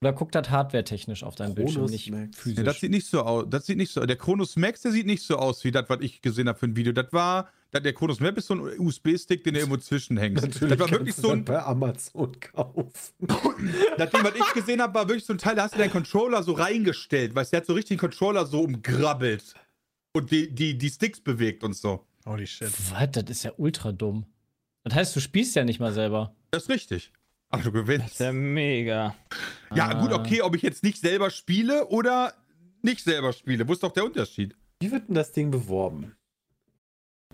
Oder 0.00 0.12
guckt 0.12 0.34
das 0.34 0.48
hardware-technisch 0.48 1.24
auf 1.24 1.34
deinem 1.34 1.54
Bildschirm, 1.54 1.74
Chronos 1.74 1.90
nicht 1.90 2.10
Max. 2.10 2.38
physisch? 2.38 2.58
Ja, 2.58 2.64
das 2.64 2.80
sieht 2.80 2.90
nicht 2.90 3.06
so 3.08 3.22
aus. 3.22 3.46
Das 3.48 3.66
sieht 3.66 3.78
nicht 3.78 3.92
so. 3.92 4.04
Der 4.04 4.16
Chronos 4.16 4.56
Max, 4.56 4.82
der 4.82 4.92
sieht 4.92 5.06
nicht 5.06 5.24
so 5.24 5.36
aus 5.36 5.64
wie 5.64 5.72
das, 5.72 5.84
was 5.88 5.98
ich 6.00 6.22
gesehen 6.22 6.48
habe 6.48 6.58
für 6.58 6.66
ein 6.66 6.76
Video. 6.76 6.92
Das 6.92 7.12
war, 7.12 7.48
das, 7.72 7.82
der 7.82 7.92
Chronos 7.92 8.20
Max 8.20 8.38
ist 8.38 8.46
so 8.46 8.54
ein 8.54 8.78
USB-Stick, 8.78 9.42
den 9.42 9.54
du 9.54 9.60
irgendwo 9.60 9.76
zwischenhängst. 9.78 10.44
Natürlich 10.44 10.70
das 10.70 10.78
war 10.78 10.90
wirklich 10.90 11.16
kannst 11.16 11.18
du 11.18 11.22
so 11.22 11.28
das 11.28 11.36
ein. 11.38 11.44
bei 11.44 11.62
Amazon 11.64 12.32
kaufen. 12.40 12.92
Das 13.98 14.10
Ding, 14.10 14.22
was 14.22 14.34
ich 14.36 14.54
gesehen 14.54 14.80
habe, 14.80 14.94
war 14.94 15.08
wirklich 15.08 15.24
so 15.24 15.32
ein 15.32 15.38
Teil, 15.38 15.56
da 15.56 15.64
hast 15.64 15.74
du 15.74 15.78
deinen 15.78 15.90
Controller 15.90 16.44
so 16.44 16.52
reingestellt. 16.52 17.34
Weißt 17.34 17.52
du, 17.52 17.56
der 17.56 17.60
hat 17.62 17.66
so 17.66 17.72
richtig 17.72 17.96
den 17.96 18.00
Controller 18.00 18.46
so 18.46 18.60
umgrabbelt. 18.60 19.54
Und 20.18 20.30
die, 20.30 20.52
die, 20.54 20.76
die 20.76 20.90
Sticks 20.90 21.20
bewegt 21.20 21.62
und 21.64 21.74
so. 21.74 22.04
Holy 22.26 22.46
shit. 22.46 22.68
Was? 22.92 23.10
Das 23.12 23.24
ist 23.28 23.42
ja 23.44 23.52
ultra 23.56 23.92
dumm. 23.92 24.26
Das 24.84 24.94
heißt, 24.94 25.16
du 25.16 25.20
spielst 25.20 25.54
ja 25.56 25.64
nicht 25.64 25.80
mal 25.80 25.92
selber. 25.92 26.34
Das 26.50 26.64
ist 26.64 26.68
richtig. 26.70 27.12
Aber 27.50 27.62
du 27.62 27.70
Das 27.70 27.80
gewinnst. 27.82 28.08
ist 28.12 28.20
ja 28.20 28.32
mega. 28.32 29.14
Ja, 29.74 29.94
gut, 30.00 30.12
Ah. 30.12 30.16
okay, 30.16 30.42
ob 30.42 30.54
ich 30.56 30.62
jetzt 30.62 30.82
nicht 30.82 30.98
selber 30.98 31.30
spiele 31.30 31.86
oder 31.88 32.34
nicht 32.82 33.02
selber 33.04 33.32
spiele. 33.32 33.66
Wo 33.68 33.72
ist 33.72 33.82
doch 33.82 33.92
der 33.92 34.04
Unterschied? 34.04 34.54
Wie 34.80 34.90
wird 34.92 35.08
denn 35.08 35.14
das 35.14 35.32
Ding 35.32 35.50
beworben? 35.50 36.14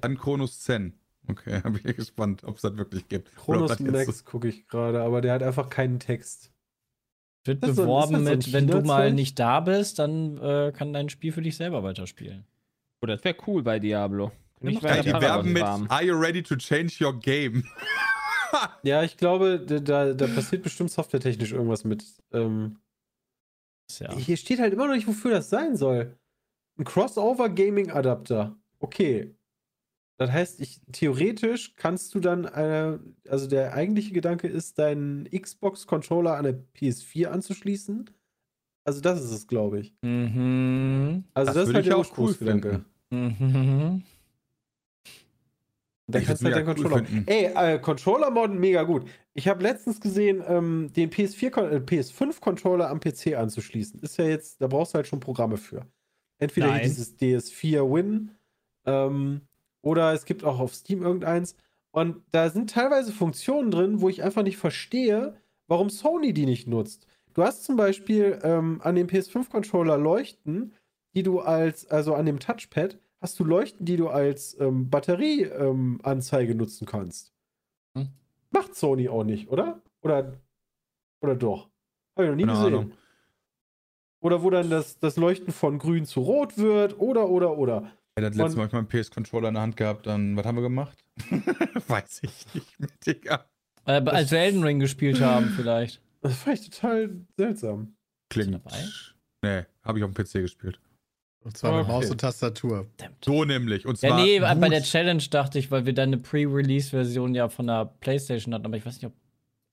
Dann 0.01 0.17
Chronos 0.19 0.61
Zen. 0.61 0.95
Okay, 1.27 1.61
bin 1.65 1.81
ich 1.85 1.97
gespannt, 1.97 2.45
ob 2.45 2.57
es 2.57 2.63
das 2.63 2.77
wirklich 2.77 3.09
gibt. 3.09 3.31
Das 3.47 3.71
jetzt 3.79 3.81
Max 3.81 4.25
gucke 4.25 4.49
ich 4.49 4.69
gerade, 4.69 5.01
aber 5.03 5.21
der 5.21 5.33
hat 5.35 5.43
einfach 5.43 5.71
keinen 5.71 5.99
Text. 5.99 6.51
Wird 7.47 7.63
Das 7.63 7.77
so- 7.77 7.83
beworben 7.83 8.13
das 8.13 8.25
so 8.25 8.31
mit, 8.31 8.53
wenn 8.53 8.67
du 8.67 8.81
mal 8.83 9.13
nicht 9.13 9.39
da 9.39 9.61
bist, 9.61 9.99
dann 9.99 10.39
äh, 10.39 10.73
kann 10.77 10.93
dein 10.93 11.09
Spiel 11.09 11.33
für 11.33 11.43
dich 11.43 11.57
selber 11.57 11.83
weiterspielen. 11.83 12.45
Oh, 13.05 13.07
das 13.07 13.23
wäre 13.23 13.37
cool 13.47 13.63
bei 13.63 13.79
Diablo. 13.79 14.33
Nicht 14.61 14.83
Ja, 14.83 15.03
die 15.03 15.13
werben 15.13 15.53
mit 15.53 15.61
farmen. 15.63 15.91
Are 15.91 16.03
you 16.03 16.15
ready 16.19 16.43
to 16.43 16.57
change 16.57 17.05
your 17.05 17.13
game? 17.19 17.63
Ja, 18.85 19.03
ich 19.03 19.17
glaube, 19.17 19.59
da- 19.59 20.15
da, 20.15 20.27
passiert 20.29 20.63
bestimmt 20.63 20.89
softwaretechnisch 20.93 21.51
irgendwas 21.51 21.83
mit. 21.83 22.05
Ähm, 22.33 22.79
ja. 23.99 24.15
Hier 24.15 24.37
steht 24.37 24.61
halt 24.61 24.73
immer 24.73 24.87
noch 24.87 24.95
nicht, 24.95 25.09
wofür 25.09 25.33
das 25.33 25.51
sein 25.51 25.77
soll. 25.77 26.17
Ein 26.79 26.85
Crossover 26.85 27.49
Gaming 27.49 27.91
Adapter. 27.91 28.57
Okay. 28.79 29.35
Das 30.19 30.31
heißt, 30.31 30.61
ich, 30.61 30.81
theoretisch 30.93 31.75
kannst 31.75 32.15
du 32.15 32.21
dann, 32.21 32.45
äh, 32.45 32.97
also 33.29 33.49
der 33.49 33.75
eigentliche 33.75 34.13
Gedanke 34.13 34.47
ist, 34.47 34.79
deinen 34.79 35.29
Xbox-Controller 35.29 36.37
an 36.37 36.45
der 36.45 36.65
PS4 36.77 37.27
anzuschließen. 37.27 38.09
Also 38.85 39.01
das 39.01 39.21
ist 39.21 39.33
es, 39.33 39.49
glaube 39.49 39.81
ich. 39.81 39.95
Mhm. 40.03 41.25
Also 41.35 41.47
Das 41.49 41.55
das, 41.57 41.69
ist 41.69 41.75
halt 41.75 41.87
ich 41.87 41.89
der 41.89 41.99
auch 41.99 42.05
cool 42.17 42.27
Ursprungsgedanke. 42.27 42.85
Mhm. 43.11 44.03
Da 46.07 46.21
kannst 46.21 46.43
du 46.43 46.53
halt 46.53 46.67
cool 46.67 46.75
Controller. 46.75 47.07
Ey, 47.27 47.45
äh, 47.75 47.79
Controller-Modden 47.79 48.59
mega 48.59 48.83
gut. 48.83 49.07
Ich 49.33 49.49
habe 49.49 49.63
letztens 49.63 50.01
gesehen, 50.01 50.43
ähm, 50.47 50.93
den 50.95 51.11
PS4, 51.11 51.51
Kon- 51.51 51.71
äh, 51.73 51.77
PS5-Controller 51.81 52.91
am 52.91 53.01
PC 53.01 53.35
anzuschließen. 53.37 54.01
Ist 54.01 54.19
ja 54.19 54.27
jetzt, 54.27 54.61
da 54.61 54.67
brauchst 54.67 54.93
du 54.93 54.97
halt 54.97 55.07
schon 55.07 55.21
Programme 55.21 55.57
für. 55.57 55.87
Entweder 56.39 56.67
dieses 56.85 57.17
DS4 57.19 57.91
Win 57.91 58.33
ähm, 58.85 59.41
oder 59.81 60.13
es 60.13 60.27
gibt 60.27 60.45
auch 60.45 60.59
auf 60.59 60.75
Steam 60.75 61.03
irgendeins. 61.03 61.57
Und 61.91 62.23
da 62.33 62.51
sind 62.51 62.69
teilweise 62.71 63.13
Funktionen 63.13 63.71
drin, 63.71 64.01
wo 64.03 64.09
ich 64.11 64.23
einfach 64.23 64.43
nicht 64.43 64.59
verstehe, 64.59 65.37
warum 65.69 65.89
Sony 65.89 66.35
die 66.35 66.45
nicht 66.45 66.67
nutzt. 66.69 67.07
Du 67.33 67.43
hast 67.45 67.65
zum 67.65 67.77
Beispiel 67.77 68.39
ähm, 68.43 68.81
an 68.83 68.95
dem 68.95 69.07
PS5-Controller 69.07 69.97
Leuchten, 69.97 70.75
die 71.15 71.23
du 71.23 71.41
als, 71.41 71.87
also 71.87 72.15
an 72.15 72.27
dem 72.27 72.39
Touchpad, 72.39 72.99
hast 73.21 73.39
du 73.39 73.45
Leuchten, 73.45 73.87
die 73.87 73.97
du 73.97 74.09
als 74.09 74.59
ähm, 74.61 74.91
Batterieanzeige 74.91 76.53
ähm, 76.53 76.59
nutzen 76.59 76.87
kannst. 76.87 77.33
Hm. 77.97 78.09
Macht 78.51 78.75
Sony 78.75 79.09
auch 79.09 79.25
nicht, 79.25 79.49
oder? 79.49 79.81
Oder, 80.03 80.35
oder 81.21 81.35
doch? 81.35 81.71
Habe 82.17 82.25
ich 82.25 82.31
noch 82.31 82.37
nie 82.37 82.45
Keine 82.45 82.59
gesehen. 82.59 82.75
Ahnung. 82.75 82.93
Oder 84.21 84.43
wo 84.43 84.51
dann 84.51 84.71
das, 84.71 84.99
das 84.99 85.17
Leuchten 85.17 85.53
von 85.53 85.79
grün 85.79 86.07
zu 86.07 86.21
rot 86.21 86.57
wird, 86.57 86.99
oder, 86.99 87.29
oder, 87.29 87.59
oder. 87.59 87.93
Ja, 88.17 88.29
das 88.29 88.37
letzte 88.37 88.59
Mal 88.59 88.69
meinen 88.73 88.89
PS-Controller 88.89 89.49
in 89.49 89.55
der 89.55 89.63
Hand 89.63 89.77
gehabt, 89.77 90.07
dann, 90.07 90.37
was 90.37 90.47
haben 90.47 90.57
wir 90.57 90.63
gemacht? 90.63 91.05
Weiß 91.89 92.21
ich 92.23 92.55
nicht 92.55 92.81
mehr, 92.81 92.91
Digga. 93.07 93.45
Äh, 93.87 94.03
als 94.07 94.31
wir 94.31 94.39
Elden 94.39 94.63
Ring 94.63 94.79
gespielt 94.79 95.21
haben, 95.21 95.51
vielleicht. 95.57 96.01
Das 96.23 96.37
fand 96.39 96.59
ich 96.59 96.71
total 96.71 97.27
seltsam. 97.37 97.97
Klingt. 98.31 98.55
dabei? 98.55 98.79
Nee, 99.43 99.65
habe 99.83 99.99
ich 99.99 100.05
auf 100.05 100.11
dem 100.11 100.25
PC 100.25 100.33
gespielt. 100.35 100.81
Und 101.45 101.57
zwar 101.57 101.73
mit 101.73 101.83
Okay. 101.83 101.93
Maus 101.93 102.11
und 102.11 102.21
Tastatur. 102.21 102.87
So 103.25 103.45
nämlich. 103.45 103.87
Und 103.87 104.01
Ja, 104.01 104.09
zwar 104.11 104.23
nee, 104.23 104.39
gut. 104.39 104.61
bei 104.61 104.69
der 104.71 104.83
Challenge 104.83 105.23
dachte 105.31 105.59
ich, 105.59 105.71
weil 105.71 105.85
wir 105.87 105.93
dann 105.93 106.09
eine 106.09 106.19
Pre-Release-Version 106.19 107.35
ja 107.35 107.49
von 107.49 107.67
der 107.67 107.85
PlayStation 108.01 108.55
hatten, 108.55 108.65
aber 108.65 108.77
ich 108.79 108.85
weiß 108.87 108.95
nicht, 108.95 109.07
ob 109.07 109.13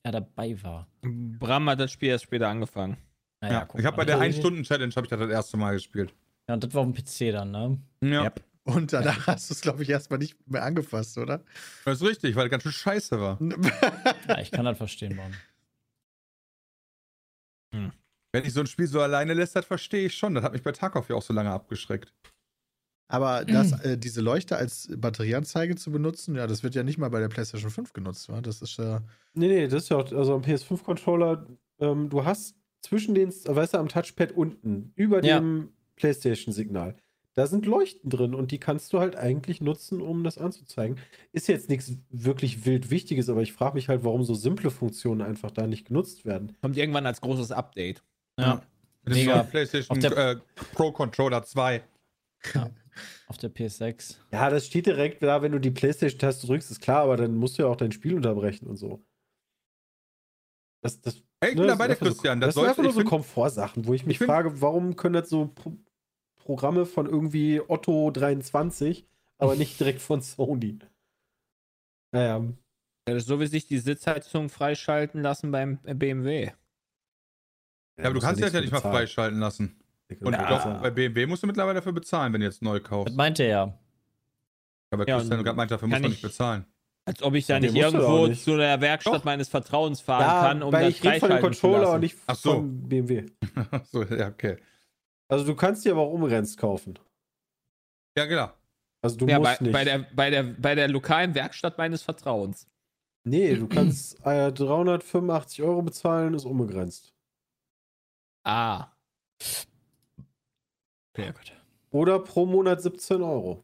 er 0.04 0.12
dabei 0.12 0.62
war. 0.64 0.88
Bram 1.02 1.70
hat 1.70 1.80
das 1.80 1.92
Spiel 1.92 2.10
erst 2.10 2.26
später 2.26 2.50
angefangen. 2.50 2.98
Naja, 3.40 3.54
Ja, 3.60 3.66
guck 3.66 3.80
ich 3.80 3.86
habe 3.86 3.98
bei 3.98 4.06
der 4.06 4.20
1-Stunden-Challenge 4.20 4.94
habe 4.96 5.06
ich 5.06 5.10
das 5.10 5.20
das 5.20 5.30
erste 5.30 5.58
Mal 5.58 5.74
gespielt. 5.74 6.14
Ja, 6.48 6.56
und 6.56 6.64
das 6.64 6.74
war 6.74 6.82
auf 6.82 6.92
dem 6.92 6.94
PC 6.94 7.32
dann, 7.34 7.52
ne? 7.52 7.78
Ja, 8.04 8.24
Yep. 8.26 8.44
Und 8.64 8.94
danach 8.94 9.26
hast 9.26 9.50
du 9.50 9.54
es, 9.56 9.62
glaube 9.62 9.82
ich, 9.82 9.90
erstmal 9.90 10.20
nicht 10.20 10.36
mehr 10.48 10.64
angefasst, 10.64 11.18
oder? 11.18 11.42
das 11.86 12.00
ist 12.02 12.08
richtig, 12.08 12.36
weil 12.36 12.44
das 12.44 12.52
ganz 12.52 12.64
schön 12.64 12.72
scheiße 12.74 13.20
war. 13.20 13.40
Ja, 14.28 14.40
ich 14.40 14.52
kann 14.52 14.66
das 14.66 14.78
verstehen, 14.78 15.16
Mann. 15.16 15.34
Wenn 18.34 18.46
ich 18.46 18.54
so 18.54 18.62
ein 18.62 18.68
Spiel 18.68 18.88
so 18.88 19.02
alleine 19.02 19.34
lässt, 19.34 19.56
das 19.56 19.66
verstehe 19.66 20.06
ich 20.06 20.16
schon. 20.16 20.36
Das 20.36 20.44
hat 20.44 20.54
mich 20.54 20.64
bei 20.64 20.72
Tarkov 20.72 21.10
ja 21.10 21.16
auch 21.16 21.22
so 21.22 21.34
lange 21.34 21.52
abgeschreckt. 21.52 22.14
Aber 23.10 23.44
das, 23.44 23.74
äh, 23.82 23.98
diese 23.98 24.22
Leuchte 24.22 24.56
als 24.56 24.88
Batterieanzeige 24.96 25.76
zu 25.76 25.92
benutzen, 25.92 26.36
ja, 26.36 26.48
das 26.48 26.64
wird 26.64 26.76
ja 26.76 26.84
nicht 26.84 26.98
mal 26.98 27.10
bei 27.10 27.20
der 27.20 27.28
PlayStation 27.28 27.70
5 27.70 27.92
genutzt, 27.92 28.30
wa? 28.30 28.40
Das 28.40 28.62
ist 28.62 28.78
ja. 28.78 29.02
Nee, 29.34 29.48
nee, 29.50 29.68
das 29.68 29.84
ist 29.84 29.90
ja 29.90 29.98
auch, 29.98 30.10
also 30.14 30.34
am 30.36 30.42
PS5-Controller, 30.44 31.46
ähm, 31.80 32.10
du 32.10 32.24
hast 32.24 32.56
zwischen 32.82 33.14
den, 33.14 33.30
weißt 33.30 33.74
du, 33.74 33.80
am 33.80 33.90
Touchpad 33.90 34.32
unten, 34.32 34.94
über 34.96 35.22
Ja. 35.26 35.40
dem 35.42 35.74
PlayStation-Signal, 35.98 36.96
da 37.34 37.48
sind 37.48 37.66
Leuchten 37.66 38.10
drin 38.10 38.34
und 38.34 38.52
die 38.52 38.60
kannst 38.60 38.94
du 38.94 39.00
halt 39.00 39.18
eigentlich 39.18 39.60
nutzen, 39.60 40.02
um 40.02 40.24
das 40.24 40.38
anzuzeigen. 40.38 40.98
Ist 41.34 41.50
jetzt 41.50 41.68
nichts 41.68 41.94
wirklich 42.10 42.66
wild 42.66 42.92
Wichtiges, 42.92 43.28
aber 43.28 43.42
ich 43.42 43.52
frage 43.52 43.76
mich 43.76 43.90
halt, 43.90 44.06
warum 44.06 44.24
so 44.24 44.36
simple 44.36 44.72
Funktionen 44.72 45.22
einfach 45.22 45.52
da 45.52 45.68
nicht 45.68 45.88
genutzt 45.88 46.24
werden. 46.24 46.56
Kommt 46.62 46.78
irgendwann 46.78 47.06
als 47.06 47.20
großes 47.20 47.52
Update. 47.52 48.04
Ja, 48.42 48.62
Das 49.04 49.16
Mega. 49.16 49.44
PlayStation 49.44 50.04
äh, 50.04 50.36
Pro 50.74 50.92
Controller 50.92 51.44
2. 51.44 51.84
auf 53.28 53.38
der 53.38 53.54
PS6. 53.54 54.18
Ja, 54.32 54.50
das 54.50 54.66
steht 54.68 54.86
direkt 54.88 55.24
da, 55.24 55.42
wenn 55.42 55.52
du 55.52 55.60
die 55.60 55.72
PlayStation-Taste 55.72 56.48
drückst, 56.48 56.72
ist 56.72 56.82
klar, 56.82 57.04
aber 57.04 57.18
dann 57.18 57.36
musst 57.36 57.58
du 57.58 57.64
ja 57.64 57.70
auch 57.70 57.76
dein 57.78 57.92
Spiel 57.92 58.16
unterbrechen 58.16 58.68
und 58.68 58.78
so. 58.78 59.04
Das, 60.84 61.00
das, 61.02 61.24
Ey, 61.42 61.50
ich 61.52 61.56
ne, 61.56 61.62
bin 61.62 61.68
das 61.68 61.78
dabei, 61.78 61.88
der 61.88 61.96
Christian. 61.98 62.40
So, 62.40 62.46
das 62.46 62.56
Das 62.56 62.62
sind 62.62 62.70
einfach 62.70 62.84
nur 62.84 62.92
so 62.94 63.04
Komfortsachen, 63.04 63.86
wo 63.86 63.94
ich 63.94 64.06
mich 64.06 64.20
ich 64.20 64.26
frage, 64.26 64.62
warum 64.62 64.96
können 64.96 65.14
das 65.14 65.30
so 65.30 65.48
Pro 65.48 65.78
Programme 66.38 66.88
von 66.88 67.06
irgendwie 67.06 67.62
Otto 67.62 68.10
23, 68.10 69.08
aber 69.38 69.56
nicht 69.56 69.80
direkt 69.80 70.02
von 70.02 70.22
Sony? 70.22 70.80
Naja, 72.12 72.44
Das 73.06 73.18
ist 73.18 73.28
so 73.28 73.40
wie 73.40 73.46
sich 73.46 73.68
die 73.68 73.78
Sitzheizung 73.78 74.50
freischalten 74.50 75.22
lassen 75.22 75.52
beim 75.52 75.78
BMW. 75.84 76.52
Ja, 78.02 78.06
aber 78.10 78.14
du 78.16 78.20
kannst 78.20 78.42
das 78.42 78.54
ja 78.54 78.62
nicht 78.62 78.72
mal 78.72 78.80
freischalten 78.82 79.40
lassen. 79.40 79.80
Und 80.20 80.34
Ja. 80.34 80.42
ich 80.42 80.48
glaube, 80.64 80.80
bei 80.82 80.90
BMW 80.92 81.26
musst 81.26 81.44
du 81.44 81.48
mittlerweile 81.48 81.76
dafür 81.76 81.94
bezahlen, 81.94 82.34
wenn 82.34 82.42
du 82.42 82.48
jetzt 82.48 82.62
neu 82.62 82.80
Das 82.80 82.90
kaufst. 82.90 83.16
meinte 83.16 83.44
er 83.44 83.50
ja. 83.50 83.80
Aber 84.94 85.08
Ja, 85.08 85.18
Christian 85.20 85.44
gerade 85.44 85.56
meint, 85.56 85.72
dafür 85.72 85.88
muss 85.88 85.96
man 86.00 86.04
ich- 86.06 86.10
nicht 86.18 86.22
bezahlen. 86.22 86.66
Als 87.06 87.24
ob 87.24 87.34
ich 87.34 87.48
da 87.48 87.60
nicht 87.60 87.74
irgendwo 87.76 88.28
nicht. 88.28 88.44
zu 88.44 88.58
der 88.58 88.80
Werkstatt 88.80 89.14
Doch. 89.16 89.24
meines 89.24 89.48
Vertrauens 89.50 90.02
fahren 90.02 90.22
Ja, 90.22 90.42
kann, 90.50 90.62
um 90.64 90.72
weil 90.72 90.86
das 90.86 90.96
ich 91.00 91.04
rede 91.04 91.20
von 91.20 91.30
dem 91.30 91.38
freischalten 91.38 91.54
zu 91.54 91.62
Controller 91.62 91.82
lassen. 91.84 91.96
und 91.96 92.00
nicht 92.02 92.18
Ach 92.28 92.36
so. 92.36 92.54
von 92.54 92.88
BMW. 92.90 93.26
so, 93.92 94.04
ja, 94.04 94.28
okay. 94.28 94.58
Also 95.30 95.46
du 95.46 95.56
kannst 95.56 95.84
dir 95.86 95.94
aber 95.94 96.02
auch 96.02 96.12
umrenzt 96.12 96.58
kaufen. 96.60 97.00
Ja, 98.18 98.26
genau. 98.26 98.52
Also 99.02 99.16
du 99.18 99.26
ja, 99.28 99.40
bei, 99.40 99.50
musst 99.50 99.62
nicht. 99.62 99.72
bei, 99.72 99.84
der, 99.84 100.00
bei, 100.14 100.30
der, 100.30 100.44
bei 100.44 100.76
der 100.76 100.88
lokalen 100.90 101.34
Werkstatt 101.34 101.78
meines 101.78 102.04
Vertrauens. 102.04 102.68
nee, 103.24 103.56
du 103.56 103.68
kannst 103.68 104.24
äh, 104.26 104.52
385 104.52 105.64
Euro 105.64 105.82
bezahlen, 105.82 106.34
ist 106.36 106.46
unbegrenzt. 106.46 107.14
Ah. 108.44 108.88
Sehr 111.16 111.34
gut. 111.34 111.54
Oder 111.92 112.20
pro 112.20 112.46
Monat 112.46 112.82
17 112.82 113.22
Euro. 113.22 113.64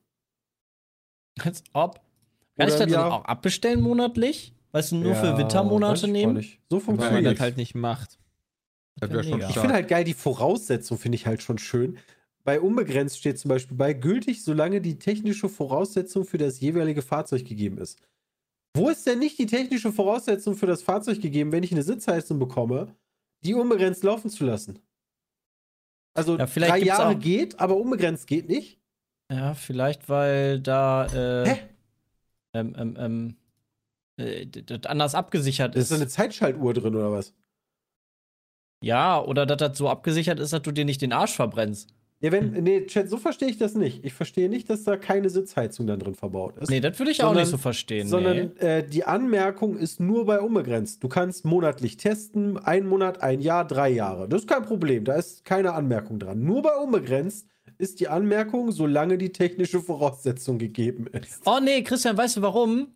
Als 1.40 1.64
ob. 1.74 2.02
Kann 2.58 2.68
ich 2.68 2.76
das 2.76 2.90
dann 2.90 2.96
auch 2.96 3.26
abbestellen 3.26 3.82
monatlich? 3.82 4.54
Weißt 4.72 4.92
du, 4.92 4.98
nur 4.98 5.14
Ja, 5.14 5.22
für 5.22 5.38
Wintermonate 5.38 6.08
ich 6.08 6.12
nehmen? 6.12 6.36
So 6.70 6.78
Weil 6.78 6.88
Weil 6.88 6.96
man 6.96 6.98
funktioniert 6.98 7.34
das 7.34 7.40
halt 7.40 7.58
nicht 7.58 7.76
macht. 7.76 8.20
Das 9.00 9.12
wäre 9.12 9.24
schon. 9.24 9.42
Ich 9.42 9.58
finde 9.58 9.74
halt 9.74 9.88
geil, 9.88 10.04
die 10.04 10.14
Voraussetzung 10.14 10.98
finde 10.98 11.16
ich 11.16 11.26
halt 11.26 11.42
schon 11.42 11.58
schön. 11.58 11.98
Bei 12.44 12.60
unbegrenzt 12.60 13.18
steht 13.18 13.38
zum 13.38 13.50
Beispiel 13.50 13.78
bei 13.78 13.94
gültig, 13.94 14.44
solange 14.44 14.82
die 14.82 14.98
technische 15.00 15.50
Voraussetzung 15.50 16.26
für 16.26 16.38
das 16.38 16.60
jeweilige 16.60 17.02
Fahrzeug 17.02 17.46
gegeben 17.46 17.78
ist. 17.78 18.00
Wo 18.76 18.90
ist 18.90 19.06
denn 19.06 19.20
nicht 19.20 19.38
die 19.38 19.48
technische 19.48 19.92
Voraussetzung 19.92 20.56
für 20.56 20.68
das 20.68 20.82
Fahrzeug 20.82 21.22
gegeben, 21.22 21.52
wenn 21.52 21.64
ich 21.64 21.72
eine 21.72 21.84
Sitzheizung 21.84 22.40
bekomme, 22.40 22.96
die 23.44 23.54
unbegrenzt 23.54 24.04
laufen 24.04 24.30
zu 24.30 24.46
lassen? 24.46 24.80
Also 26.16 26.38
Ja, 26.38 26.48
vielleicht 26.48 26.72
drei 26.74 26.80
Jahre 26.86 27.16
auch- 27.16 27.20
geht, 27.20 27.60
aber 27.60 27.78
unbegrenzt 27.78 28.28
geht 28.28 28.48
nicht. 28.50 28.80
Ja, 29.32 29.54
vielleicht, 29.54 30.10
weil 30.10 30.60
da 30.62 31.06
äh, 31.08 31.46
Hä? 31.50 31.70
ähm, 32.54 32.76
ähm, 32.78 32.96
ähm, 32.98 33.38
äh, 34.18 34.46
das 34.48 34.86
anders 34.90 35.16
abgesichert 35.16 35.76
ist 35.76 35.84
ist. 35.84 35.92
da 35.92 35.96
eine 35.96 36.08
Zeitschaltuhr 36.08 36.74
drin 36.74 36.96
oder 36.96 37.12
was? 37.12 37.34
Ja, 38.84 39.22
oder 39.22 39.46
dass 39.46 39.58
das 39.58 39.78
so 39.78 39.90
abgesichert 39.90 40.40
ist, 40.40 40.54
dass 40.54 40.62
du 40.62 40.72
dir 40.72 40.86
nicht 40.86 41.02
den 41.02 41.12
Arsch 41.14 41.36
verbrennst. 41.36 41.94
Ja, 42.20 42.32
wenn, 42.32 42.52
nee, 42.52 42.84
Chat, 42.88 43.10
so 43.12 43.18
verstehe 43.18 43.48
ich 43.48 43.60
das 43.60 43.76
nicht. 43.76 44.04
Ich 44.04 44.14
verstehe 44.14 44.50
nicht, 44.50 44.70
dass 44.72 44.84
da 44.84 44.98
keine 44.98 45.30
Sitzheizung 45.30 45.86
dann 45.86 46.00
drin 46.00 46.16
verbaut 46.16 46.58
ist. 46.58 46.70
Nee, 46.70 46.80
das 46.80 46.98
würde 46.98 47.12
ich 47.12 47.20
auch 47.22 47.28
Sondern- 47.28 47.44
nicht 47.44 47.52
so 47.52 47.58
verstehen. 47.58 48.08
sondern 48.08 48.54
nee. 48.60 48.66
äh, 48.66 48.88
die 48.88 49.04
Anmerkung 49.04 49.78
ist 49.78 50.00
nur 50.00 50.26
bei 50.26 50.40
unbegrenzt. 50.40 51.04
Du 51.04 51.10
kannst 51.10 51.46
monatlich 51.46 51.98
testen, 51.98 52.58
ein 52.58 52.88
Monat, 52.88 53.22
ein 53.22 53.40
Jahr, 53.40 53.68
drei 53.68 53.90
Jahre. 53.90 54.28
Das 54.28 54.42
ist 54.42 54.48
kein 54.48 54.64
Problem, 54.64 55.04
da 55.04 55.14
ist 55.14 55.46
keine 55.46 55.74
Anmerkung 55.74 56.18
dran. 56.18 56.44
Nur 56.44 56.64
bei 56.64 56.76
unbegrenzt 56.76 57.48
ist 57.78 58.00
die 58.00 58.08
Anmerkung, 58.08 58.72
solange 58.72 59.20
die 59.20 59.32
technische 59.32 59.80
Voraussetzung 59.80 60.58
gegeben 60.58 61.06
ist. 61.08 61.42
Oh 61.46 61.60
nee, 61.64 61.84
Christian, 61.84 62.18
weißt 62.18 62.38
du 62.38 62.42
warum? 62.42 62.88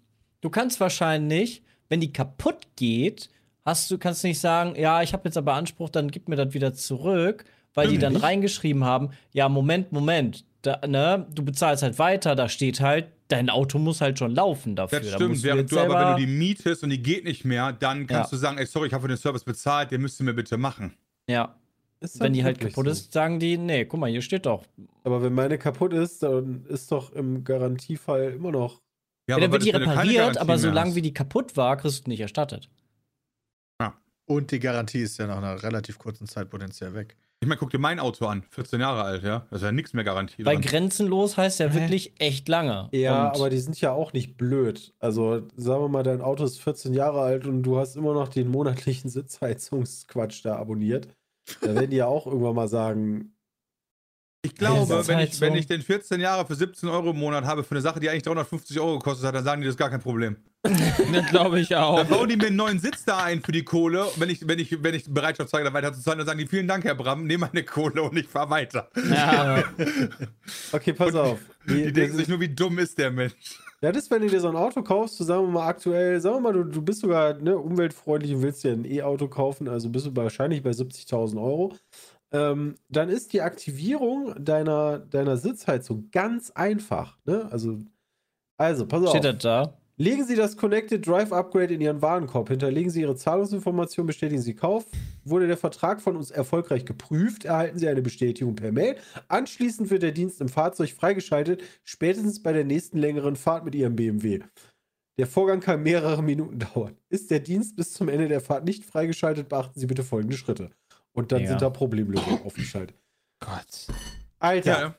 Du 0.41 0.49
kannst 0.49 0.79
wahrscheinlich, 0.79 1.61
wenn 1.89 1.99
die 1.99 2.11
kaputt 2.11 2.57
geht, 2.75 3.29
hast 3.63 3.91
du 3.91 3.99
kannst 3.99 4.23
nicht 4.23 4.39
sagen, 4.39 4.73
ja, 4.75 5.03
ich 5.03 5.13
habe 5.13 5.25
jetzt 5.25 5.37
aber 5.37 5.53
Anspruch, 5.53 5.89
dann 5.89 6.09
gib 6.09 6.27
mir 6.27 6.35
das 6.37 6.55
wieder 6.55 6.73
zurück, 6.73 7.45
weil 7.73 7.87
die 7.89 7.97
dann 7.97 8.13
Nicht? 8.13 8.23
reingeschrieben 8.23 8.83
haben, 8.83 9.09
ja, 9.31 9.49
Moment, 9.49 9.91
Moment, 9.91 10.45
da, 10.61 10.79
ne, 10.85 11.27
du 11.33 11.43
bezahlst 11.43 11.83
halt 11.83 11.97
weiter, 11.99 12.35
da 12.35 12.49
steht 12.49 12.81
halt, 12.81 13.07
dein 13.29 13.49
Auto 13.49 13.79
muss 13.79 14.01
halt 14.01 14.19
schon 14.19 14.35
laufen 14.35 14.75
dafür. 14.75 14.99
Das 14.99 15.09
Da 15.11 15.15
stimmt, 15.15 15.41
während 15.43 15.61
jetzt 15.61 15.71
du 15.71 15.79
aber, 15.79 15.97
wenn 15.99 16.15
du 16.15 16.25
die 16.25 16.27
mietest 16.27 16.83
und 16.83 16.89
die 16.89 17.01
geht 17.01 17.23
nicht 17.23 17.45
mehr, 17.45 17.71
dann 17.71 18.05
kannst 18.07 18.31
Ja. 18.31 18.35
du 18.37 18.41
sagen, 18.41 18.57
ey, 18.57 18.65
sorry, 18.65 18.87
ich 18.87 18.93
habe 18.93 19.03
für 19.03 19.07
den 19.07 19.17
Service 19.17 19.43
bezahlt, 19.43 19.91
den 19.91 20.01
müsst 20.01 20.19
ihr 20.19 20.25
mir 20.25 20.33
bitte 20.33 20.57
machen. 20.57 20.95
Ja, 21.29 21.55
Ist 22.01 22.19
wenn 22.19 22.33
die 22.33 22.43
halt 22.43 22.59
kaputt 22.59 22.85
so. 22.85 22.91
ist, 22.91 23.13
sagen 23.13 23.39
die, 23.39 23.57
nee, 23.57 23.85
guck 23.85 23.99
mal, 23.99 24.09
hier 24.09 24.21
steht 24.21 24.45
doch. 24.45 24.65
Aber 25.03 25.21
wenn 25.23 25.33
meine 25.33 25.57
kaputt 25.57 25.93
ist, 25.93 26.23
dann 26.23 26.65
ist 26.67 26.91
doch 26.91 27.13
im 27.13 27.43
Garantiefall 27.43 28.33
immer 28.33 28.51
noch. 28.51 28.81
Ja, 29.29 29.37
Ja, 29.37 29.41
dann 29.41 29.51
wird 29.51 29.63
die 29.65 29.71
du 29.71 29.79
repariert, 29.79 30.37
aber 30.37 30.57
solange 30.57 30.95
wie 30.95 31.01
die 31.01 31.13
kaputt 31.13 31.55
war, 31.55 31.77
kriegst 31.77 32.05
du 32.05 32.09
nicht 32.09 32.19
erstattet. 32.19 32.69
Und 34.27 34.51
die 34.51 34.59
Garantie 34.59 34.99
ist 35.01 35.17
ja 35.17 35.27
nach 35.27 35.37
einer 35.39 35.61
relativ 35.61 35.97
kurzen 35.99 36.25
Zeit 36.25 36.49
potenziell 36.49 36.93
weg. 36.93 37.17
Ich 37.43 37.47
meine, 37.47 37.57
guck 37.57 37.71
dir 37.71 37.79
mein 37.79 37.99
Auto 37.99 38.27
an, 38.27 38.43
14 38.51 38.79
Jahre 38.79 39.01
alt, 39.01 39.23
ja. 39.23 39.47
Das 39.49 39.61
ist 39.61 39.65
ja 39.65 39.71
nichts 39.71 39.93
mehr 39.93 40.03
Garantie. 40.03 40.43
Bei 40.43 40.53
dran. 40.53 40.61
grenzenlos 40.61 41.37
heißt 41.37 41.59
ja 41.59 41.73
wirklich 41.73 42.13
echt 42.19 42.47
lange. 42.47 42.87
Ja, 42.91 43.29
Und 43.29 43.35
aber 43.35 43.49
die 43.49 43.57
sind 43.57 43.81
ja 43.81 43.93
auch 43.93 44.13
nicht 44.13 44.37
blöd. 44.37 44.93
Also, 44.99 45.47
sagen 45.55 45.83
wir 45.83 45.89
mal, 45.89 46.03
dein 46.03 46.21
Auto 46.21 46.43
ist 46.43 46.61
14 46.61 46.93
Jahre 46.93 47.21
alt 47.21 47.47
und 47.47 47.63
du 47.63 47.79
hast 47.79 47.95
immer 47.95 48.13
noch 48.13 48.27
den 48.27 48.47
monatlichen 48.47 49.09
Sitzheizungsquatsch 49.09 50.45
da 50.45 50.57
abonniert. 50.57 51.07
Da 51.61 51.73
werden 51.73 51.89
die 51.89 51.97
ja 51.97 52.05
auch 52.05 52.27
irgendwann 52.27 52.53
mal 52.55 52.67
sagen, 52.67 53.33
Ich 54.43 54.55
glaube, 54.55 55.07
wenn, 55.07 55.17
halt 55.17 55.29
ich, 55.29 55.35
so. 55.35 55.41
wenn 55.41 55.55
ich 55.55 55.67
den 55.67 55.83
14 55.83 56.19
Jahre 56.19 56.47
für 56.47 56.55
17 56.55 56.89
Euro 56.89 57.11
im 57.11 57.19
Monat 57.19 57.45
habe, 57.45 57.63
für 57.63 57.75
eine 57.75 57.81
Sache, 57.81 57.99
die 57.99 58.09
eigentlich 58.09 58.23
350 58.23 58.79
Euro 58.79 58.97
gekostet 58.97 59.27
hat, 59.27 59.35
dann 59.35 59.43
sagen 59.43 59.61
die, 59.61 59.67
das 59.67 59.75
ist 59.75 59.79
gar 59.79 59.89
kein 59.89 60.01
Problem. 60.01 60.37
Das 61.13 61.25
glaube 61.29 61.59
ich 61.59 61.75
auch. 61.75 61.97
Dann 61.97 62.07
bauen 62.07 62.29
die 62.29 62.37
mir 62.37 62.47
einen 62.47 62.55
neuen 62.55 62.79
Sitz 62.79 63.03
da 63.03 63.23
ein 63.23 63.41
für 63.41 63.51
die 63.51 63.63
Kohle. 63.63 64.05
Und 64.05 64.19
wenn 64.19 64.29
ich, 64.29 64.47
wenn 64.47 64.59
ich, 64.59 64.81
wenn 64.83 64.95
ich 64.95 65.11
Bereitschaft 65.11 65.49
zeige, 65.49 65.65
da 65.65 65.73
weiter 65.73 65.93
zu 65.93 66.01
zahlen, 66.01 66.19
dann 66.19 66.27
sagen 66.27 66.39
die, 66.39 66.47
vielen 66.47 66.67
Dank, 66.67 66.83
Herr 66.85 66.95
Bram, 66.95 67.25
nehme 67.25 67.47
meine 67.47 67.65
Kohle 67.65 68.01
und 68.03 68.17
ich 68.17 68.27
fahr 68.27 68.49
weiter. 68.49 68.89
Ja. 69.09 69.63
okay, 70.71 70.93
pass 70.93 71.13
auf. 71.15 71.39
Die 71.67 71.85
Die, 71.85 71.93
denken 71.93 72.11
das, 72.11 72.17
sich 72.17 72.27
nur, 72.27 72.39
wie 72.39 72.49
dumm 72.49 72.79
ist 72.79 72.97
der 72.97 73.11
Mensch. 73.11 73.33
ja, 73.81 73.91
das 73.91 74.03
ist, 74.03 74.11
wenn 74.11 74.21
du 74.21 74.27
dir 74.29 74.39
so 74.39 74.49
ein 74.49 74.55
Auto 74.55 74.81
kaufst, 74.81 75.17
so 75.17 75.23
sagen 75.23 75.47
wir 75.47 75.51
mal 75.51 75.67
aktuell, 75.67 76.21
sagen 76.21 76.37
wir 76.37 76.41
mal, 76.41 76.53
du, 76.53 76.63
du 76.63 76.81
bist 76.81 77.01
sogar 77.01 77.33
ne, 77.33 77.57
umweltfreundlich 77.57 78.33
und 78.33 78.41
willst 78.41 78.63
dir 78.63 78.71
ein 78.71 78.85
E-Auto 78.85 79.27
kaufen, 79.27 79.67
also 79.67 79.89
bist 79.89 80.05
du 80.05 80.15
wahrscheinlich 80.15 80.63
bei 80.63 80.71
70.000 80.71 81.37
Euro. 81.41 81.73
Ähm, 82.31 82.75
dann 82.89 83.09
ist 83.09 83.33
die 83.33 83.41
Aktivierung 83.41 84.33
deiner, 84.43 84.99
deiner 84.99 85.37
Sitzheizung 85.37 86.09
ganz 86.11 86.51
einfach. 86.51 87.17
Ne? 87.25 87.47
Also, 87.51 87.79
also, 88.57 88.85
pass 88.85 89.03
auf. 89.03 89.09
steht 89.09 89.25
das 89.25 89.37
da? 89.39 89.77
Legen 89.97 90.25
Sie 90.25 90.35
das 90.35 90.57
Connected 90.57 91.05
Drive 91.05 91.31
Upgrade 91.31 91.75
in 91.75 91.81
Ihren 91.81 92.01
Warenkorb. 92.01 92.49
Hinterlegen 92.49 92.89
Sie 92.89 93.01
Ihre 93.01 93.15
Zahlungsinformation, 93.15 94.07
bestätigen 94.07 94.41
Sie 94.41 94.55
Kauf. 94.55 94.85
Wurde 95.23 95.45
der 95.45 95.57
Vertrag 95.57 96.01
von 96.01 96.15
uns 96.15 96.31
erfolgreich 96.31 96.85
geprüft, 96.85 97.45
erhalten 97.45 97.77
Sie 97.77 97.87
eine 97.87 98.01
Bestätigung 98.01 98.55
per 98.55 98.71
Mail. 98.71 98.95
Anschließend 99.27 99.91
wird 99.91 100.01
der 100.01 100.11
Dienst 100.11 100.41
im 100.41 100.49
Fahrzeug 100.49 100.89
freigeschaltet, 100.89 101.61
spätestens 101.83 102.41
bei 102.41 102.51
der 102.51 102.63
nächsten 102.63 102.97
längeren 102.97 103.35
Fahrt 103.35 103.63
mit 103.63 103.75
Ihrem 103.75 103.95
BMW. 103.95 104.39
Der 105.19 105.27
Vorgang 105.27 105.59
kann 105.59 105.83
mehrere 105.83 106.23
Minuten 106.23 106.57
dauern. 106.73 106.97
Ist 107.09 107.29
der 107.29 107.39
Dienst 107.39 107.75
bis 107.75 107.93
zum 107.93 108.09
Ende 108.09 108.27
der 108.27 108.41
Fahrt 108.41 108.65
nicht 108.65 108.85
freigeschaltet, 108.85 109.49
beachten 109.49 109.79
Sie 109.79 109.85
bitte 109.85 110.03
folgende 110.03 110.35
Schritte. 110.35 110.71
Und 111.13 111.31
dann 111.31 111.41
Ja. 111.41 111.49
sind 111.49 111.61
da 111.61 111.69
Problemlösungen 111.69 112.41
aufgeschaltet. 112.43 112.95
Gott. 113.39 113.87
Alter, 114.39 114.71
Ja, 114.81 114.95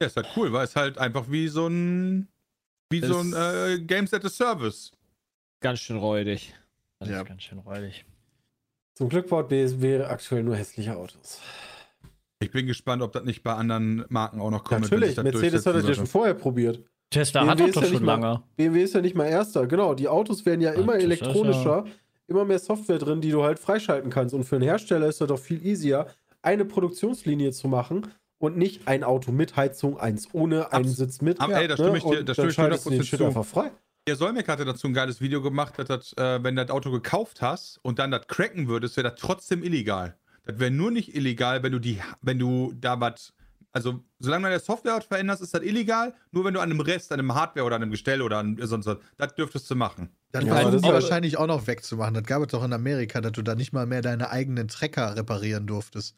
ja, 0.00 0.06
ist 0.06 0.16
halt 0.16 0.28
cool, 0.36 0.52
weil 0.52 0.64
es 0.64 0.76
halt 0.76 0.98
einfach 0.98 1.30
wie 1.30 1.48
so 1.48 1.66
ein, 1.66 2.28
wie 2.90 3.00
so 3.00 3.18
ein 3.18 3.32
äh, 3.34 3.78
Games 3.80 4.12
at 4.14 4.24
a 4.24 4.28
Service. 4.28 4.92
Ganz 5.60 5.80
schön 5.80 5.96
räudig. 5.96 6.54
Das 7.00 7.08
Ja. 7.08 7.22
ist 7.22 7.28
ganz 7.28 7.42
schön 7.42 7.58
räudig. 7.58 8.04
zum 8.94 9.08
Glück 9.08 9.28
baut 9.28 9.48
BSW 9.48 10.02
aktuell 10.02 10.42
nur 10.42 10.56
hässliche 10.56 10.96
Autos. 10.96 11.40
Ich 12.40 12.50
bin 12.50 12.66
gespannt, 12.66 13.00
ob 13.02 13.12
das 13.12 13.24
nicht 13.24 13.42
bei 13.42 13.54
anderen 13.54 14.04
Marken 14.08 14.40
auch 14.40 14.50
noch 14.50 14.64
kommt. 14.64 14.90
wenn 14.90 15.00
Natürlich, 15.00 15.16
Mercedes 15.16 15.66
hat 15.66 15.74
das 15.76 15.86
ja 15.88 15.94
schon 15.94 16.06
vorher 16.06 16.34
probiert. 16.34 16.80
Tesla 17.10 17.40
BMW 17.42 17.50
hat 17.50 17.60
das 17.60 17.66
ist 17.68 17.76
doch 17.76 17.82
ja 17.82 17.88
schon 17.88 17.96
nicht 17.96 18.02
mal- 18.06 18.20
lange. 18.20 18.42
BMW 18.56 18.82
ist 18.82 18.94
ja 18.94 19.00
nicht 19.00 19.14
mal 19.16 19.24
erster, 19.26 19.66
genau. 19.66 19.94
Die 19.94 20.08
Autos 20.08 20.44
werden 20.46 20.60
ja 20.60 20.72
Ja, 20.74 20.80
immer 20.80 20.94
elektronischer, 20.96 21.86
immer 22.28 22.44
mehr 22.44 22.58
Software 22.58 22.98
drin, 22.98 23.20
die 23.20 23.30
du 23.30 23.42
halt 23.42 23.58
freischalten 23.58 24.10
kannst. 24.10 24.34
Und 24.34 24.44
für 24.44 24.56
einen 24.56 24.64
Hersteller 24.64 25.08
ist 25.08 25.20
das 25.20 25.28
doch 25.28 25.38
viel 25.38 25.64
easier, 25.66 26.06
eine 26.42 26.64
Produktionslinie 26.64 27.50
zu 27.52 27.66
machen 27.68 28.06
und 28.38 28.56
nicht 28.56 28.86
ein 28.86 29.02
Auto 29.02 29.32
mit 29.32 29.56
Heizung, 29.56 29.98
eins 29.98 30.28
ohne, 30.32 30.72
einen 30.72 30.84
Abs- 30.84 30.96
Sitz 30.96 31.20
mit. 31.20 31.40
Ab- 31.40 31.50
ey, 31.50 31.66
da 31.66 31.74
stimme 31.76 31.98
ich 31.98 32.04
dir- 32.04 32.22
da 32.22 32.34
stimme 32.34 32.50
ich 32.50 32.56
dir 32.56 32.62
den 32.68 32.72
100% 32.78 33.02
Shit 33.04 33.18
zu. 33.18 33.26
einfach 33.26 33.44
frei. 33.44 33.70
Der 34.06 34.16
Solmec 34.16 34.48
hatte 34.48 34.64
dazu 34.64 34.86
ein 34.86 34.94
geiles 34.94 35.20
Video 35.20 35.42
gemacht, 35.42 35.74
dass 35.78 35.88
das, 35.88 36.12
äh, 36.16 36.42
wenn 36.42 36.54
du 36.56 36.64
das 36.64 36.70
Auto 36.74 36.90
gekauft 36.90 37.42
hast 37.42 37.78
und 37.82 37.98
dann 37.98 38.10
das 38.10 38.26
cracken 38.26 38.68
würdest, 38.68 38.96
wäre 38.96 39.10
das 39.10 39.20
trotzdem 39.20 39.62
illegal. 39.62 40.16
Das 40.44 40.58
wäre 40.58 40.70
nur 40.70 40.90
nicht 40.90 41.14
illegal, 41.14 41.62
wenn 41.62 41.72
du 41.72 41.78
die, 41.78 41.98
wenn 42.22 42.38
du 42.38 42.72
da 42.80 42.98
was, 43.00 43.34
also 43.72 44.00
solange 44.18 44.42
du 44.44 44.46
an 44.46 44.52
der 44.52 44.60
Software 44.60 44.96
was 44.96 45.04
veränderst, 45.04 45.42
ist 45.42 45.52
das 45.52 45.62
illegal. 45.62 46.14
Nur 46.30 46.44
wenn 46.46 46.54
du 46.54 46.60
an 46.60 46.70
einem 46.70 46.80
Rest, 46.80 47.12
an 47.12 47.18
einem 47.18 47.34
Hardware 47.34 47.66
oder 47.66 47.76
an 47.76 47.82
einem 47.82 47.90
Gestell 47.90 48.22
oder 48.22 48.38
an 48.38 48.56
sonst 48.62 48.86
was, 48.86 48.96
das 49.18 49.34
dürftest 49.34 49.70
du 49.70 49.74
machen. 49.74 50.08
Dann 50.32 50.46
Ja, 50.46 50.70
das 50.70 50.82
die 50.82 50.88
wahrscheinlich 50.88 51.38
auch 51.38 51.46
noch 51.46 51.66
wegzumachen. 51.66 52.14
Das 52.14 52.24
gab 52.24 52.42
es 52.42 52.48
doch 52.48 52.62
in 52.64 52.72
Amerika, 52.72 53.20
dass 53.20 53.32
du 53.32 53.42
da 53.42 53.54
nicht 53.54 53.72
mal 53.72 53.86
mehr 53.86 54.02
deine 54.02 54.30
eigenen 54.30 54.68
Trecker 54.68 55.16
reparieren 55.16 55.66
durftest. 55.66 56.14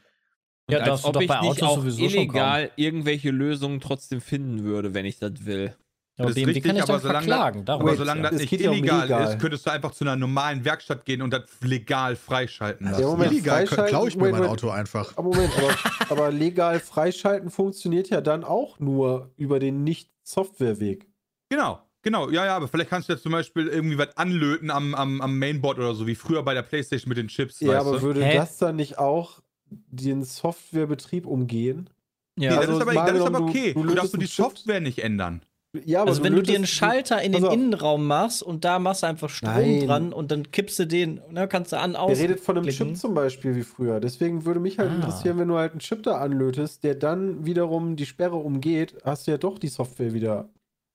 Ja, 0.68 0.78
als 0.78 0.88
darfst 0.88 1.04
du 1.04 1.08
ob 1.08 1.14
doch 1.14 1.20
ich 1.22 1.28
bei 1.28 1.40
nicht 1.40 1.50
Autos 1.62 1.62
auch 1.68 1.76
sowieso 1.80 2.08
schon 2.08 2.18
illegal 2.20 2.70
irgendwelche 2.76 3.30
Lösungen 3.30 3.80
trotzdem 3.80 4.20
finden 4.20 4.64
würde, 4.64 4.94
wenn 4.94 5.04
ich 5.04 5.18
das 5.18 5.44
will. 5.44 5.74
Ja, 6.16 6.24
aber 6.24 6.28
Das 6.28 6.36
ist 6.36 6.46
richtig, 6.48 6.64
kann 6.64 6.76
ich 6.76 6.82
aber 6.82 6.98
solange 6.98 7.26
verklagen. 7.26 7.58
das, 7.60 7.64
Darum 7.66 7.82
aber 7.86 7.96
solange 7.96 8.20
ja. 8.20 8.24
das 8.24 8.32
Es 8.34 8.40
nicht 8.40 8.50
geht 8.50 8.60
ja 8.60 8.70
um 8.70 8.76
illegal 8.76 9.24
ist, 9.32 9.38
könntest 9.38 9.66
du 9.66 9.70
einfach 9.70 9.92
zu 9.92 10.04
einer 10.04 10.16
normalen 10.16 10.64
Werkstatt 10.64 11.04
gehen 11.04 11.22
und 11.22 11.32
das 11.32 11.44
legal 11.62 12.14
freischalten 12.16 12.86
lassen. 12.90 13.02
Ja, 13.02 13.08
Moment, 13.08 13.32
Illegal 13.32 13.64
freischalten- 13.66 13.88
klaue 13.88 14.08
ich 14.08 14.16
mir 14.16 14.24
Moment, 14.24 14.40
mein. 14.40 14.48
Auto 14.50 14.70
einfach. 14.70 15.16
Aber 15.16 15.28
Moment, 15.28 15.52
aber, 15.56 15.76
aber 16.10 16.30
legal 16.30 16.78
freischalten 16.80 17.50
funktioniert 17.50 18.10
ja 18.10 18.20
dann 18.20 18.44
auch 18.44 18.78
nur 18.80 19.30
über 19.36 19.60
den 19.60 19.82
Nicht-Software-Weg. 19.84 21.06
Genau, 21.48 21.80
genau, 22.02 22.30
ja, 22.30 22.44
ja, 22.46 22.56
aber 22.56 22.68
vielleicht 22.68 22.90
kannst 22.90 23.08
du 23.08 23.12
jetzt 23.12 23.22
zum 23.22 23.32
Beispiel 23.32 23.66
irgendwie 23.68 23.98
was 23.98 24.16
anlöten 24.16 24.70
am, 24.70 24.94
am, 24.94 25.20
am 25.20 25.38
Mainboard 25.38 25.78
oder 25.78 25.94
so, 25.94 26.06
wie 26.06 26.14
früher 26.14 26.42
bei 26.42 26.54
der 26.54 26.62
Playstation 26.62 27.08
mit 27.08 27.18
den 27.18 27.28
Chips, 27.28 27.60
Ja, 27.60 27.68
weißt 27.74 27.86
aber 27.86 27.96
du? 27.98 28.02
würde 28.02 28.24
Hä? 28.24 28.36
das 28.36 28.58
dann 28.58 28.76
nicht 28.76 28.98
auch 28.98 29.40
den 29.68 30.24
Softwarebetrieb 30.24 31.26
umgehen? 31.26 31.90
Ja. 32.38 32.50
Nee, 32.52 32.56
Also, 32.56 32.72
das 32.72 32.76
ist 32.76 32.82
aber, 32.82 32.94
das 33.06 33.18
ist 33.18 33.26
aber 33.26 33.38
du- 33.38 33.44
okay. 33.48 33.72
du 33.74 33.82
Du, 33.84 33.94
darfst 33.94 34.12
nur 34.14 34.20
die. 34.20 34.26
Software 34.26 34.80
nicht 34.80 34.98
ändern. 35.00 35.42
Ja, 35.84 36.00
aber 36.02 36.10
also 36.10 36.24
wenn 36.24 36.34
du 36.34 36.42
dir 36.42 36.56
einen 36.56 36.66
Schalter 36.66 37.22
in 37.22 37.30
den. 37.30 37.44
Innenraum 37.44 38.04
machst 38.04 38.42
und 38.42 38.64
da 38.64 38.80
machst 38.80 39.04
du 39.04 39.06
einfach 39.06 39.30
Strom 39.30 39.52
Nein. 39.52 39.86
dran 39.86 40.12
und 40.12 40.32
dann 40.32 40.50
kippst 40.50 40.80
du 40.80 40.86
den, 40.86 41.20
ne, 41.30 41.46
kannst 41.46 41.70
du 41.70 41.78
an, 41.78 41.94
aus. 41.94 42.18
Der 42.18 42.24
redet 42.28 42.40
von 42.40 42.56
einem 42.56 42.64
klicken. 42.66 42.88
Chip 42.88 42.96
zum 42.96 43.14
Beispiel 43.14 43.54
wie 43.54 43.62
früher. 43.62 44.00
Deswegen 44.00 44.44
würde 44.44 44.58
mich 44.58 44.80
halt 44.80 44.90
Ah. 44.90 44.94
interessieren, 44.96 45.38
wenn 45.38 45.46
du 45.46 45.54
halt 45.56 45.70
einen 45.70 45.78
Chip 45.78 46.02
da 46.02 46.18
anlötest, 46.18 46.82
der 46.82 46.96
dann 46.96 47.46
wiederum 47.46 47.94
die 47.94 48.06
Sperre 48.06 48.34
umgeht, 48.34 48.96
hast 49.04 49.28
du 49.28 49.30
ja 49.30 49.38
doch 49.38 49.60
die 49.60 49.68
Software 49.68 50.12
wieder. 50.12 50.48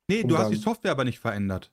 Nee, 0.08 0.24
du 0.24 0.36
hast 0.36 0.46
Umgang. 0.46 0.52
die 0.52 0.58
Software 0.58 0.92
aber 0.92 1.04
nicht 1.04 1.20
verändert. 1.20 1.72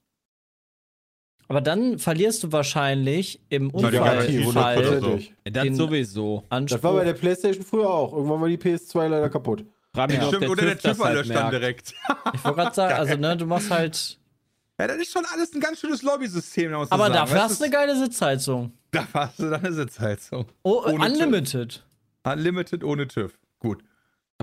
Aber 1.49 1.61
dann 1.61 1.99
verlierst 1.99 2.43
du 2.45 2.53
wahrscheinlich 2.53 3.43
im 3.51 3.71
Na, 3.75 3.91
die 3.91 3.97
Garantie, 3.99 4.39
Unfallfall 4.39 4.77
100 4.79 4.87
oder 4.87 5.01
so. 5.01 5.07
hundertprozentig. 5.13 5.35
Das 5.53 5.77
sowieso. 5.77 6.45
Anspruch. 6.49 6.77
Das 6.77 6.83
war 6.85 6.93
bei 6.95 7.05
der 7.05 7.13
PlayStation 7.13 7.65
früher 7.65 7.91
auch. 7.91 8.13
Irgendwann 8.15 8.41
war 8.41 8.49
die 8.49 8.57
PS2 8.57 9.09
leider 9.09 9.29
kaputt. 9.29 9.67
Frag 9.95 10.11
mich, 10.11 10.23
Stimmt, 10.23 10.49
oder 10.49 10.63
der 10.63 10.79
TÜV 10.79 10.83
TÜV 10.83 10.91
das 10.99 11.01
halt 11.05 11.17
löscht 11.17 11.31
dann 11.35 11.51
direkt. 11.51 11.95
ich 12.33 12.45
wollte 12.45 12.57
gerade 12.57 12.75
sagen, 12.75 12.95
also 12.95 13.17
ne, 13.17 13.37
du 13.37 13.47
machst 13.47 13.71
halt. 13.71 14.19
Ja, 14.81 14.89
das 14.89 14.97
ist 14.97 15.13
schon 15.13 15.25
alles 15.33 15.53
ein 15.55 15.61
ganz 15.61 15.79
schönes 15.79 16.03
Lobbysystem. 16.03 16.73
Aber 16.73 16.87
sagen. 16.87 17.13
dafür 17.13 17.37
Weißt 17.37 17.45
hast 17.51 17.61
du 17.61 17.65
eine 17.65 17.73
geile 17.73 17.97
Sitzheizung. 17.97 18.73
Dafür 18.91 19.21
hast 19.21 19.39
du 19.39 19.51
dann 19.51 19.61
eine 19.65 19.73
Sitzheizung. 19.73 20.47
Oh, 20.65 20.83
Ohne 20.87 21.05
unlimited. 21.05 21.85
Unlimited 22.25 22.83
ohne 22.83 23.07
TÜV. 23.07 23.39
Gut. 23.61 23.85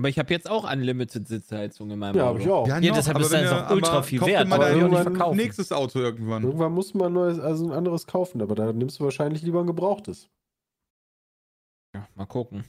Aber 0.00 0.08
ich 0.08 0.18
habe 0.18 0.32
jetzt 0.32 0.48
auch 0.48 0.64
Unlimited 0.72 1.28
Sitzheizung 1.28 1.90
in 1.90 1.98
meinem 1.98 2.16
Ja, 2.16 2.22
Auto. 2.22 2.30
habe 2.30 2.40
ich 2.42 2.48
auch. 2.48 2.66
Ja, 2.66 2.80
deshalb 2.80 3.16
aber 3.16 3.24
ist 3.26 3.34
das 3.34 3.52
auch 3.52 3.70
ultra 3.70 3.92
aber 3.92 4.02
viel 4.02 4.20
wert, 4.24 4.48
mal 4.48 4.62
aber 4.62 4.74
man 4.76 4.90
nicht 4.90 5.02
verkaufen. 5.02 5.36
nächstes 5.36 5.72
Auto 5.72 5.98
irgendwann. 5.98 6.42
Irgendwann 6.42 6.72
muss 6.72 6.94
man 6.94 7.08
ein 7.08 7.12
neues, 7.12 7.38
also 7.38 7.66
ein 7.66 7.72
anderes 7.72 8.06
kaufen, 8.06 8.40
aber 8.40 8.54
da 8.54 8.72
nimmst 8.72 8.98
du 8.98 9.04
wahrscheinlich 9.04 9.42
lieber 9.42 9.60
ein 9.60 9.66
gebrauchtes. 9.66 10.30
Ja, 11.94 12.08
mal 12.14 12.24
gucken. 12.24 12.64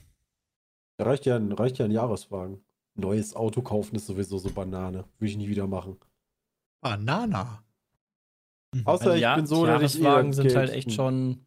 Da 0.98 1.06
reicht 1.06 1.26
ja, 1.26 1.38
ein- 1.38 1.54
reicht 1.54 1.78
ja 1.78 1.86
ein 1.86 1.92
Jahreswagen. 1.92 2.60
Neues 2.96 3.34
Auto 3.34 3.62
kaufen 3.62 3.96
ist 3.96 4.08
sowieso 4.08 4.38
so 4.38 4.50
Banane. 4.52 5.06
Würde 5.20 5.32
ich 5.32 5.38
nie 5.38 5.48
wieder 5.48 5.68
machen. 5.68 5.98
Banana. 6.82 7.64
Außer 8.84 9.06
Also 9.06 9.12
ich 9.16 9.22
ja, 9.22 9.36
bin 9.38 9.46
so, 9.46 9.66
dass 9.66 9.96
ich 9.96 10.02
Jahreswagen 10.02 10.28
eher 10.28 10.34
sind 10.34 10.44
Geld- 10.48 10.58
halt 10.58 10.70
echt 10.72 10.92
schon. 10.92 11.46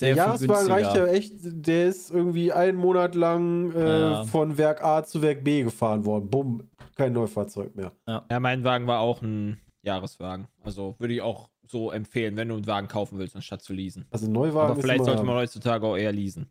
Der 0.00 0.14
Jahreswagen 0.14 0.70
reicht 0.70 0.94
ja 0.94 1.06
echt, 1.06 1.32
der 1.42 1.88
ist 1.88 2.10
irgendwie 2.10 2.52
einen 2.52 2.78
Monat 2.78 3.14
lang 3.14 3.72
äh, 3.72 4.00
Ja. 4.00 4.24
von 4.24 4.56
Werk 4.56 4.82
A 4.84 5.04
zu 5.04 5.22
Werk 5.22 5.42
B 5.42 5.62
gefahren 5.64 6.04
worden. 6.04 6.30
Bumm, 6.30 6.68
kein 6.96 7.12
Neufahrzeug 7.12 7.74
mehr. 7.74 7.92
Ja, 8.06 8.24
mein 8.40 8.62
Wagen 8.62 8.86
war 8.86 9.00
auch 9.00 9.22
ein 9.22 9.60
Jahreswagen. 9.82 10.46
Also 10.62 10.94
würde 10.98 11.14
ich 11.14 11.22
auch 11.22 11.48
so 11.66 11.90
empfehlen, 11.90 12.36
wenn 12.36 12.48
du 12.48 12.54
einen 12.54 12.66
Wagen 12.66 12.88
kaufen 12.88 13.18
willst, 13.18 13.34
anstatt 13.36 13.62
zu 13.62 13.72
leasen. 13.72 14.06
Also 14.10 14.26
ein 14.26 14.32
Neuwagen 14.32 14.72
Aber 14.72 14.80
vielleicht 14.80 15.00
ist 15.00 15.06
sollte 15.06 15.22
man 15.24 15.34
heutzutage 15.36 15.86
auch 15.86 15.96
eher 15.96 16.12
leasen. 16.12 16.48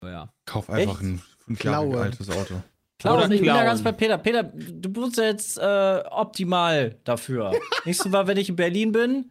Aber 0.00 0.10
ja. 0.12 0.32
Kauf 0.46 0.70
einfach 0.70 0.94
Echt? 1.00 1.02
ein 1.02 1.22
fünf 1.38 1.64
Jahre 1.64 2.00
altes 2.00 2.30
Auto. 2.30 2.54
Klaus, 2.98 3.24
Oder 3.24 3.34
ich 3.34 3.40
bin 3.40 3.48
da 3.48 3.64
ganz 3.64 3.82
bei 3.82 3.92
Peter. 3.92 4.18
Peter, 4.18 4.42
du 4.42 4.88
bist 4.92 5.16
jetzt 5.16 5.58
äh, 5.58 6.02
optimal 6.10 6.96
dafür. 7.04 7.52
Nächstes 7.86 8.12
Mal, 8.12 8.26
wenn 8.26 8.36
ich 8.36 8.50
in 8.50 8.56
Berlin 8.56 8.92
bin, 8.92 9.30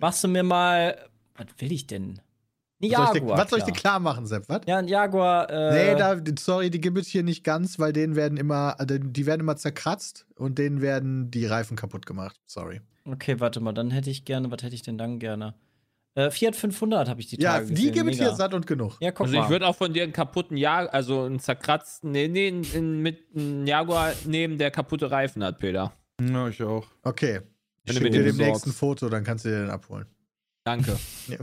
machst 0.00 0.24
du 0.24 0.28
mir 0.28 0.42
mal. 0.42 0.96
Was 1.36 1.46
will 1.58 1.72
ich 1.72 1.86
denn? 1.86 2.20
Ein 2.84 2.90
Was 2.90 2.96
soll 2.98 3.04
ich 3.06 3.12
dir, 3.12 3.18
Jaguar. 3.20 3.38
was 3.38 3.50
soll 3.50 3.58
ich 3.60 3.64
dir 3.64 3.72
klar. 3.72 4.00
machen, 4.00 4.26
Sepp? 4.26 4.44
Was? 4.48 4.60
Ja, 4.66 4.78
ein 4.78 4.88
Jaguar. 4.88 5.50
Äh, 5.50 5.92
Nee, 5.94 5.98
da, 5.98 6.16
sorry, 6.38 6.70
die 6.70 6.80
gibt 6.80 6.98
es 6.98 7.08
hier 7.08 7.22
nicht 7.22 7.44
ganz, 7.44 7.78
weil 7.78 7.92
denen 7.92 8.16
werden 8.16 8.36
immer, 8.38 8.76
äh, 8.78 8.86
die 9.00 9.26
werden 9.26 9.40
immer 9.40 9.56
zerkratzt 9.56 10.26
und 10.36 10.58
denen 10.58 10.80
werden 10.80 11.30
die 11.30 11.46
Reifen 11.46 11.76
kaputt 11.76 12.06
gemacht. 12.06 12.36
Sorry. 12.46 12.80
Okay, 13.04 13.38
warte 13.40 13.60
mal, 13.60 13.72
dann 13.72 13.90
hätte 13.90 14.10
ich 14.10 14.24
gerne, 14.24 14.50
was 14.50 14.62
hätte 14.62 14.74
ich 14.74 14.82
denn 14.82 14.98
dann 14.98 15.18
gerne? 15.18 15.54
Äh, 16.16 16.30
Fiat 16.30 16.54
500 16.54 17.08
habe 17.08 17.20
ich 17.20 17.26
die 17.26 17.40
Ja, 17.40 17.54
Tage 17.54 17.66
die 17.66 17.74
gesehen. 17.74 17.92
gibt 17.92 18.10
es 18.12 18.18
hier 18.18 18.32
satt 18.36 18.54
und 18.54 18.66
genug. 18.68 18.96
Ja, 19.00 19.10
guck 19.10 19.26
Also 19.26 19.34
ich 19.34 19.42
mal. 19.42 19.50
würde 19.50 19.66
auch 19.66 19.74
von 19.74 19.92
dir 19.92 20.04
einen 20.04 20.12
kaputten 20.12 20.56
Jaguar, 20.56 20.94
also 20.94 21.24
einen 21.24 21.40
zerkratzten, 21.40 22.12
nee, 22.12 22.28
nee, 22.28 22.46
einen- 22.48 22.64
einen 22.74 23.02
mit 23.02 23.18
einem 23.34 23.66
Jaguar 23.66 24.12
nehmen, 24.24 24.56
der 24.56 24.70
kaputte 24.70 25.10
Reifen 25.10 25.42
hat, 25.42 25.58
Peter. 25.58 25.92
Ja, 26.20 26.48
ich 26.48 26.62
auch. 26.62 26.86
Okay. 27.02 27.40
Ich 27.84 27.92
schicke 27.94 28.10
dir 28.10 28.20
ein 28.20 28.24
besorgst. 28.36 28.68
Foto, 28.74 29.08
dann 29.08 29.24
kannst 29.24 29.44
du 29.44 29.48
dir 29.48 29.62
den 29.62 29.70
abholen. 29.70 30.06
Danke. 30.64 30.96
Ja. 31.28 31.36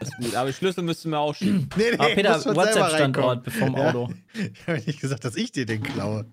Das 0.00 0.08
ist 0.08 0.16
gut. 0.16 0.34
Aber 0.34 0.52
Schlüssel 0.52 0.82
müsst 0.82 1.04
du 1.04 1.08
mir 1.10 1.18
auch 1.18 1.34
schicken. 1.34 1.68
Nee, 1.76 1.90
nee, 1.92 1.98
Aber 1.98 2.08
Peter, 2.14 2.44
WhatsApp-Standort 2.54 3.50
vom 3.52 3.76
Ja. 3.76 3.88
Auto. 3.90 4.10
Ich 4.34 4.66
habe 4.66 4.78
nicht 4.86 5.00
gesagt, 5.00 5.24
dass 5.24 5.36
ich 5.36 5.52
dir 5.52 5.66
den 5.66 5.82
klaue. 5.82 6.24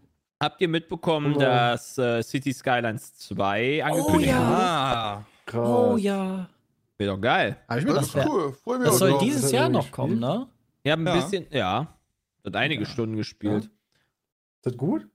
Habt 0.42 0.60
ihr 0.62 0.68
mitbekommen, 0.70 1.36
Oh. 1.36 1.40
dass 1.40 1.98
äh, 1.98 2.24
City 2.24 2.54
Skylines 2.54 3.16
2 3.18 3.84
angekündigt 3.84 4.30
ja. 4.32 4.40
wurde? 4.48 4.58
Ah, 4.62 5.24
krass. 5.46 5.70
Oh 5.94 5.98
ja. 5.98 6.50
Wäre 6.98 7.16
doch 7.16 7.22
geil. 7.22 7.58
Hab 7.68 7.78
ich 7.80 7.86
mir 7.86 7.94
das 7.94 8.12
das 8.12 8.26
cool. 8.26 8.54
Freu 8.54 8.78
mich 8.78 8.88
Das 8.88 8.98
soll 9.00 9.12
drauf. 9.12 9.22
dieses 9.24 9.52
er 9.52 9.60
Jahr 9.62 9.70
noch 9.70 9.92
kommen, 9.92 10.20
ne? 10.20 10.48
Ich 10.84 10.92
habe 10.92 11.02
ein 11.02 11.08
Ja. 11.08 11.16
bisschen, 11.16 11.46
ja, 11.52 11.88
hat 12.46 12.56
einige 12.56 12.86
Stunden 12.86 13.16
gespielt. 13.18 13.66
Ist 13.66 13.72
das 14.66 14.78
gut? 14.78 15.08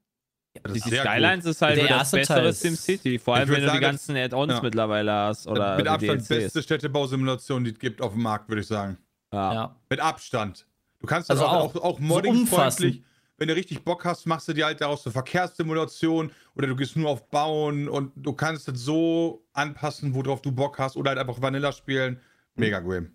Das 0.62 0.72
ist 0.72 0.82
City 0.84 0.96
sehr 0.96 1.04
Skylines 1.04 1.44
ist 1.44 1.62
halt 1.62 1.76
Der 1.76 1.84
das 1.88 1.98
erste 1.98 2.16
bessere 2.18 2.52
SimCity. 2.52 3.18
Vor 3.18 3.34
allem, 3.36 3.48
wenn 3.48 3.54
du 3.56 3.60
die 3.62 3.66
sagen, 3.66 3.80
ganzen 3.80 4.16
Add-ons 4.16 4.52
ja. 4.52 4.60
mittlerweile 4.62 5.12
hast 5.12 5.46
oder 5.46 5.76
Mit 5.76 5.86
die 5.86 5.90
Abstand 5.90 6.20
DLCs. 6.20 6.28
beste 6.28 6.62
Städtebausimulation, 6.62 7.64
die 7.64 7.70
es 7.70 7.78
gibt 7.78 8.00
auf 8.02 8.12
dem 8.12 8.22
Markt, 8.22 8.48
würde 8.48 8.62
ich 8.62 8.66
sagen. 8.66 8.98
Ja. 9.32 9.52
Ja. 9.54 9.76
Mit 9.90 10.00
Abstand. 10.00 10.66
Du 11.00 11.06
kannst 11.06 11.30
Also 11.30 11.44
auch, 11.46 11.74
auch 11.74 11.82
auch, 11.82 11.98
so 11.98 12.04
modding-freundlich, 12.04 12.96
umfassend. 12.96 13.02
wenn 13.36 13.48
du 13.48 13.54
richtig 13.54 13.84
Bock 13.84 14.04
hast, 14.04 14.26
machst 14.26 14.48
du 14.48 14.52
dir 14.52 14.66
halt 14.66 14.80
daraus 14.80 15.06
eine 15.06 15.12
Verkehrssimulation 15.12 16.32
oder 16.56 16.66
du 16.66 16.74
gehst 16.76 16.96
nur 16.96 17.08
auf 17.08 17.28
Bauen 17.28 17.88
und 17.88 18.12
du 18.16 18.32
kannst 18.32 18.66
das 18.68 18.78
so 18.80 19.44
anpassen, 19.52 20.14
worauf 20.14 20.42
du 20.42 20.50
Bock 20.50 20.78
hast 20.78 20.96
oder 20.96 21.10
halt 21.10 21.18
einfach 21.18 21.40
Vanilla 21.40 21.72
spielen. 21.72 22.20
Mega 22.56 22.80
Game. 22.80 23.14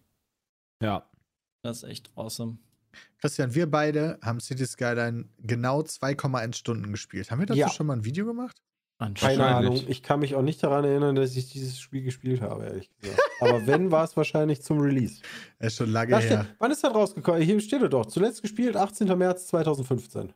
ja. 0.82 1.06
Das 1.66 1.78
ist 1.78 1.84
echt 1.90 2.12
awesome. 2.16 2.58
Christian, 3.24 3.56
wir 3.56 3.72
beide 3.72 4.20
haben 4.22 4.42
City 4.42 4.66
Skyline 4.66 5.30
genau 5.40 5.80
2,1 5.80 6.56
Stunden 6.58 6.92
gespielt. 6.92 7.32
Haben 7.32 7.40
wir 7.40 7.46
dazu 7.46 7.58
Ja. 7.58 7.70
schon 7.70 7.88
mal 7.88 7.94
ein 7.94 8.04
Video 8.04 8.26
gemacht? 8.26 8.62
Keine. 9.16 9.46
Ahnung. 9.46 9.82
Ich 9.88 10.04
kann 10.04 10.20
mich 10.20 10.36
auch 10.36 10.42
nicht 10.42 10.62
daran 10.62 10.84
erinnern, 10.84 11.16
dass 11.16 11.34
ich 11.38 11.50
dieses 11.50 11.80
Spiel 11.80 12.04
gespielt 12.04 12.42
habe, 12.42 12.66
ehrlich 12.66 12.90
gesagt. 13.00 13.22
Aber 13.40 13.66
wenn, 13.66 13.92
war 13.92 14.04
es 14.04 14.18
wahrscheinlich 14.18 14.62
zum 14.62 14.80
Release. 14.82 15.22
Das 15.60 15.68
ist 15.72 15.78
schon 15.78 15.90
lange 15.92 16.12
Da 16.12 16.20
her. 16.20 16.44
steht, 16.44 16.56
wann 16.60 16.72
ist 16.72 16.84
das 16.84 16.94
rausgekommen? 16.94 17.42
Hier 17.42 17.62
steht 17.62 17.82
es 17.82 17.90
doch. 17.90 18.06
Zuletzt 18.08 18.42
gespielt, 18.42 18.76
18. 18.76 19.18
März 19.18 19.48
2015. 19.48 20.34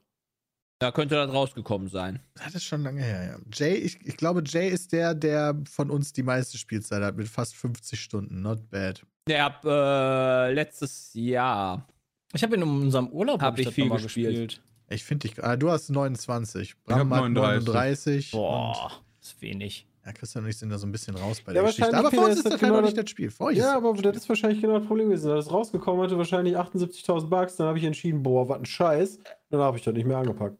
Da 0.79 0.91
könnte 0.93 1.15
das 1.15 1.29
rausgekommen 1.33 1.89
sein. 1.89 2.21
Das 2.35 2.55
ist 2.55 2.63
schon 2.63 2.83
lange 2.83 3.01
her, 3.03 3.23
ja. 3.33 3.39
Jay, 3.53 3.75
ich, 3.75 3.99
ich 4.05 4.15
glaube, 4.15 4.41
Jay 4.45 4.69
ist 4.69 4.93
der, 4.93 5.13
der 5.13 5.61
von 5.69 5.91
uns 5.91 6.13
die 6.13 6.23
meiste 6.23 6.57
Spielzeit 6.57 7.03
hat, 7.03 7.17
mit 7.17 7.27
fast 7.27 7.53
50 7.57 7.99
Stunden. 7.99 8.41
Not 8.41 8.69
bad. 8.69 9.01
Hab 9.29 9.65
äh, 9.65 10.53
letztes 10.53 11.11
Jahr. 11.13 11.85
Ich 12.37 12.43
habe 12.43 12.55
in 12.55 12.63
unserem 12.63 13.07
Urlaub 13.09 13.41
Hab 13.41 13.53
hab 13.53 13.59
ich 13.59 13.69
viel 13.69 13.85
mal 13.85 13.99
gespielt. 14.01 14.61
Ich 14.89 15.03
finde 15.03 15.27
dich. 15.27 15.43
Ah, 15.43 15.57
du 15.57 15.69
hast 15.69 15.89
29. 15.89 16.71
hab 16.71 16.83
Bram 16.85 17.13
hat 17.13 17.29
39. 17.29 17.67
39. 18.31 18.33
und- 18.33 18.39
Boah, 18.39 18.91
ist 19.21 19.41
wenig. 19.41 19.85
Ja, 20.05 20.13
Christian 20.13 20.45
und 20.45 20.49
ich 20.49 20.57
sind 20.57 20.69
da 20.69 20.77
so 20.77 20.87
ein 20.87 20.91
bisschen 20.93 21.15
raus 21.17 21.41
bei 21.41 21.51
Ja, 21.51 21.61
der 21.61 21.69
Geschichte. 21.71 21.97
Aber 21.97 22.09
für 22.09 22.21
uns 22.21 22.29
ist 22.29 22.37
ist 22.37 22.45
das 22.45 22.53
das 22.53 22.61
halt 22.61 22.61
genau 22.61 22.75
noch 22.81 22.85
nicht 22.87 22.97
das- 22.97 23.09
Spiel. 23.09 23.29
Für 23.29 23.51
Ja, 23.51 23.71
ist 23.71 23.75
aber 23.75 23.93
das 24.01 24.15
ist 24.15 24.29
wahrscheinlich 24.29 24.61
genau 24.61 24.77
das 24.79 24.87
Problem 24.87 25.09
gewesen. 25.09 25.29
Als 25.31 25.47
es 25.47 25.51
rausgekommen 25.51 26.01
hatte, 26.01 26.17
wahrscheinlich 26.17 26.55
78.000 26.57 27.29
Bucks. 27.29 27.57
Dann 27.57 27.67
habe 27.67 27.77
ich 27.77 27.83
entschieden, 27.83 28.23
boah, 28.23 28.47
was 28.47 28.59
ein 28.59 28.65
Scheiß. 28.65 29.19
Dann 29.49 29.59
habe 29.59 29.77
ich 29.77 29.83
das 29.83 29.93
nicht 29.93 30.05
mehr 30.07 30.17
angepackt. 30.17 30.57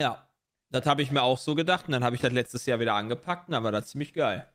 Ja. 0.00 0.28
Das 0.70 0.86
habe 0.86 1.02
ich 1.02 1.10
mir 1.10 1.22
auch 1.22 1.38
so 1.38 1.56
gedacht. 1.56 1.86
Und 1.88 1.92
dann 1.92 2.04
habe 2.04 2.14
ich 2.14 2.22
das 2.22 2.32
letztes 2.32 2.66
Jahr 2.66 2.78
wieder 2.78 2.94
angepackt. 2.94 3.48
Und 3.48 3.52
dann 3.52 3.64
war 3.64 3.72
das 3.72 3.88
ziemlich 3.88 4.12
geil. 4.12 4.46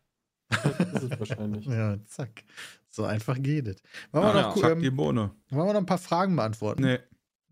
Das 0.49 1.03
ist 1.03 1.11
es 1.13 1.19
wahrscheinlich. 1.19 1.65
Ja, 1.67 1.97
zack. 2.05 2.43
So 2.89 3.05
einfach 3.05 3.37
geht 3.41 3.67
es. 3.67 3.77
Wollen, 4.11 4.25
wir 4.25 4.35
Ja, 4.35 4.41
noch, 4.47 4.55
die 4.79 4.87
ähm, 4.87 4.95
Bohne. 4.95 5.31
wollen 5.49 5.67
wir 5.67 5.73
noch 5.73 5.79
ein 5.81 5.85
paar 5.85 5.97
Fragen 5.99 6.35
beantworten? 6.35 6.83
Nee. 6.83 6.99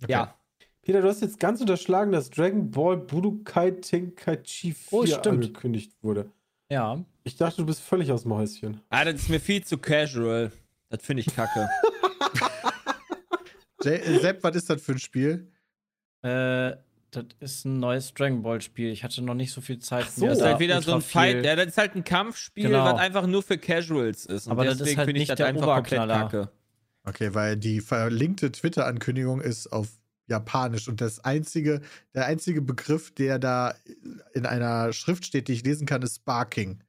Okay. 0.02 0.12
Ja. 0.12 0.36
Peter, 0.82 1.02
du 1.02 1.10
hast 1.10 1.22
jetzt 1.22 1.40
ganz 1.40 1.62
unterschlagen, 1.62 2.12
dass 2.12 2.30
Dragon 2.30 2.72
Ball 2.72 2.98
Budokai 2.98 3.72
Tenkaichi 3.72 4.74
4 4.74 4.88
Oh, 4.92 5.30
angekündigt 5.30 5.92
wurde. 6.02 6.32
Ja. 6.70 7.04
Ich 7.24 7.36
dachte, 7.36 7.58
du 7.58 7.66
bist 7.66 7.82
völlig 7.82 8.12
aus 8.12 8.24
dem 8.24 8.34
Häuschen. 8.34 8.82
Ah, 8.90 9.06
das 9.06 9.16
ist 9.16 9.30
mir 9.30 9.40
viel 9.40 9.64
zu 9.64 9.78
casual. 9.78 10.52
Das 10.90 11.02
finde 11.04 11.22
ich 11.22 11.36
kacke. 11.36 11.70
Sepp, 13.82 14.44
was 14.44 14.56
ist 14.56 14.70
das 14.70 14.82
für 14.82 14.94
ein 14.94 15.00
Spiel? 15.00 15.52
Äh, 16.24 16.72
das 17.24 17.26
ist 17.40 17.66
ein 17.66 17.80
neues 17.80 18.14
Dragon 18.14 18.42
Ball 18.42 18.62
Spiel. 18.62 18.92
Ich 18.92 19.04
hatte 19.04 19.22
noch 19.22 19.34
nicht 19.34 19.52
so 19.52 19.62
viel 19.62 19.80
Zeit. 19.80 20.06
Ach 20.08 20.12
so. 20.12 20.26
Das 20.28 20.38
ist 20.40 20.44
halt 20.44 20.60
wieder 20.60 20.82
so 20.82 20.96
ein 20.96 21.02
Fight. 21.02 21.44
Ja, 21.44 21.56
das 21.56 21.68
ist 21.68 21.78
halt 21.78 21.96
ein 21.96 22.04
Kampfspiel, 22.04 22.66
Genau. 22.68 22.86
was 22.86 23.00
einfach 23.00 23.28
nur 23.28 23.44
für 23.44 23.58
Casuals 23.58 24.26
ist. 24.26 24.48
Und 24.48 24.52
Aber 24.54 24.66
das 24.66 24.76
ist 24.76 24.80
deswegen 24.82 24.98
halt 25.00 25.08
finde 25.08 25.18
ich 25.20 25.22
nicht 25.24 25.32
das 25.32 25.38
der 25.38 25.48
einfach 25.48 25.76
komplett 25.76 26.08
kacke. 26.08 26.52
Okay, 27.04 27.34
weil 27.34 27.56
die 27.58 27.80
verlinkte 27.82 28.52
Twitter-Ankündigung 28.52 29.42
ist 29.42 29.68
auf 29.68 29.88
Japanisch 30.28 30.90
und 30.90 31.00
das 31.00 31.24
einzige, 31.24 31.82
der 32.14 32.26
einzige 32.26 32.62
Begriff, 32.62 33.12
der 33.12 33.40
da 33.40 33.74
in 34.34 34.46
einer 34.46 34.92
Schrift 34.92 35.26
steht, 35.26 35.48
die 35.48 35.54
ich 35.54 35.64
lesen 35.64 35.88
kann, 35.88 36.02
ist 36.02 36.18
Sparking. 36.18 36.84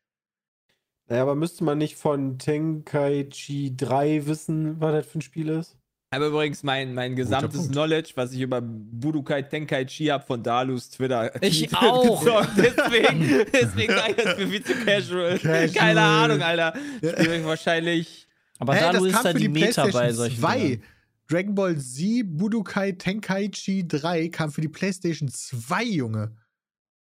Naja, 1.07 1.23
aber 1.23 1.37
müsste 1.37 1.65
man 1.65 1.79
nicht 1.79 1.97
von 1.97 2.39
Tenkaichi 2.39 3.77
3 3.77 4.27
wissen, 4.27 4.81
was 4.81 4.93
das 4.93 5.07
für 5.07 5.19
ein 5.19 5.23
Spiel 5.23 5.49
ist? 5.49 5.78
Aber 6.11 6.29
übrigens, 6.29 6.63
mein, 6.63 6.95
mein 6.95 7.17
gesamtes. 7.17 7.69
Knowledge, 7.69 8.13
was 8.15 8.33
ich 8.33 8.41
über 8.41 8.63
Budokai 8.63 9.43
Tenkaichi 9.43 10.07
habe 10.07 10.25
von 10.25 10.43
Dalus 10.43 10.89
Twitter. 10.89 11.31
Ich 11.43 11.75
auch. 11.77 12.21
besorgt. 12.21 12.51
Deswegen, 12.57 13.47
deswegen 13.53 13.93
sage 13.95 14.15
ich 14.17 14.25
das 14.25 14.35
für 14.35 14.47
viel 14.47 14.65
zu 14.65 14.75
casual. 14.85 15.39
Casual. 15.39 15.69
Keine 15.69 16.01
Ahnung, 16.01 16.43
Alter. 16.43 16.73
Spiel 16.97 17.33
ich 17.33 17.45
wahrscheinlich. 17.45 18.27
Aber 18.59 18.75
Hä, 18.75 18.81
Dalu 18.81 19.05
ist 19.05 19.17
da 19.17 19.33
für 19.33 19.35
die 19.35 19.41
die 19.41 19.49
Meta 19.49 19.87
bei 19.87 20.13
solchen 20.13 20.41
2. 20.41 20.59
Dingern. 20.59 20.83
Dragon 21.29 21.55
Ball 21.55 21.77
Z 21.79 22.25
Budokai 22.25 22.93
Tenkaichi 22.93 23.87
3 23.87 24.29
kam 24.29 24.51
für 24.51 24.63
die 24.63 24.69
PlayStation 24.69 25.29
2, 25.29 25.85
Junge. 25.85 26.35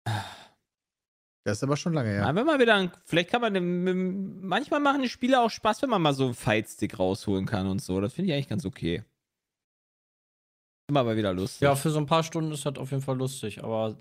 Das 1.46 1.58
ist 1.58 1.64
aber 1.64 1.76
schon 1.76 1.94
lange 1.94 2.10
her. 2.10 2.22
Ja. 2.22 2.36
wenn 2.36 2.46
man 2.46 2.60
wieder, 2.60 2.76
ein- 2.76 2.92
vielleicht 3.04 3.30
kann 3.30 3.42
man, 3.42 4.42
manchmal 4.42 4.80
machen 4.80 5.02
die 5.02 5.10
Spiele 5.10 5.42
auch 5.42 5.50
Spaß, 5.50 5.82
wenn 5.82 5.90
man 5.90 6.02
mal 6.02 6.14
so 6.14 6.26
einen 6.26 6.34
Fightstick 6.36 6.98
rausholen 6.98 7.46
kann 7.46 7.68
und 7.68 7.82
so. 7.82 8.00
Das 8.00 8.14
finde 8.14 8.30
ich 8.30 8.34
eigentlich 8.36 8.48
ganz 8.50 8.66
okay. 8.66 9.04
Immer 10.90 11.02
aber 11.02 11.16
wieder 11.18 11.34
lustig. 11.34 11.62
Ja, 11.62 11.76
für 11.76 11.90
so 11.90 12.00
ein 12.00 12.06
paar 12.06 12.24
Stunden 12.24 12.52
ist 12.52 12.66
das 12.66 12.78
auf 12.78 12.92
jeden 12.92 13.04
Fall 13.04 13.18
lustig, 13.18 13.64
aber 13.64 13.98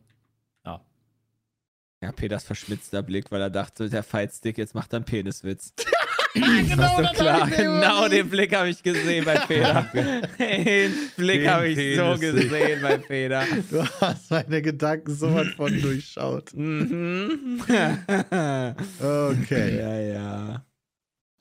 Ja, 2.05 2.11
Peters 2.11 2.43
verschmitzter 2.43 3.01
Blick, 3.01 3.31
weil 3.31 3.41
er 3.41 3.49
dachte, 3.49 3.89
der 3.89 4.03
Fightstick, 4.03 4.59
jetzt 4.59 4.75
macht 4.75 4.93
er 4.93 4.97
einen 4.97 5.05
Peniswitz. 5.05 5.73
genau, 6.35 6.97
so 6.97 7.03
klar, 7.15 7.49
genau 7.51 8.09
den 8.09 8.29
Blick 8.31 8.55
habe 8.55 8.69
ich 8.71 8.83
gesehen 8.83 9.25
bei 9.25 9.37
Peter. 9.39 9.87
den 10.39 10.93
Blick 11.17 11.47
habe 11.49 11.69
ich 11.69 11.97
so 11.97 12.03
Peniswitz. 12.15 12.21
gesehen 12.51 12.83
bei 12.83 12.99
Peter. 12.99 13.45
Du 13.71 13.85
hast 14.01 14.31
meine 14.31 14.63
Gedanken 14.63 15.15
so 15.15 15.35
was 15.35 15.49
von 15.49 15.81
durchschaut. 15.81 16.55
Mhm. 16.55 17.61
Okay. 19.01 19.79
ja, 19.79 20.01
ja. 20.01 20.65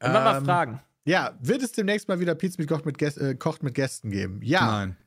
Mal 0.02 0.38
Ähm, 0.38 0.46
fragen. 0.46 0.80
Ja, 1.06 1.38
wird 1.42 1.64
es 1.64 1.72
demnächst 1.72 2.08
mal 2.08 2.20
wieder 2.20 2.36
Pizza 2.36 2.58
mit 2.60 2.70
Kocht 2.70 2.86
mit, 2.86 2.98
Gäst, 2.98 3.18
äh, 3.18 3.36
Kocht 3.36 3.64
mit 3.64 3.74
Gästen 3.74 4.12
geben? 4.12 4.39
Ja. 4.44 4.66
Nein. 4.66 4.98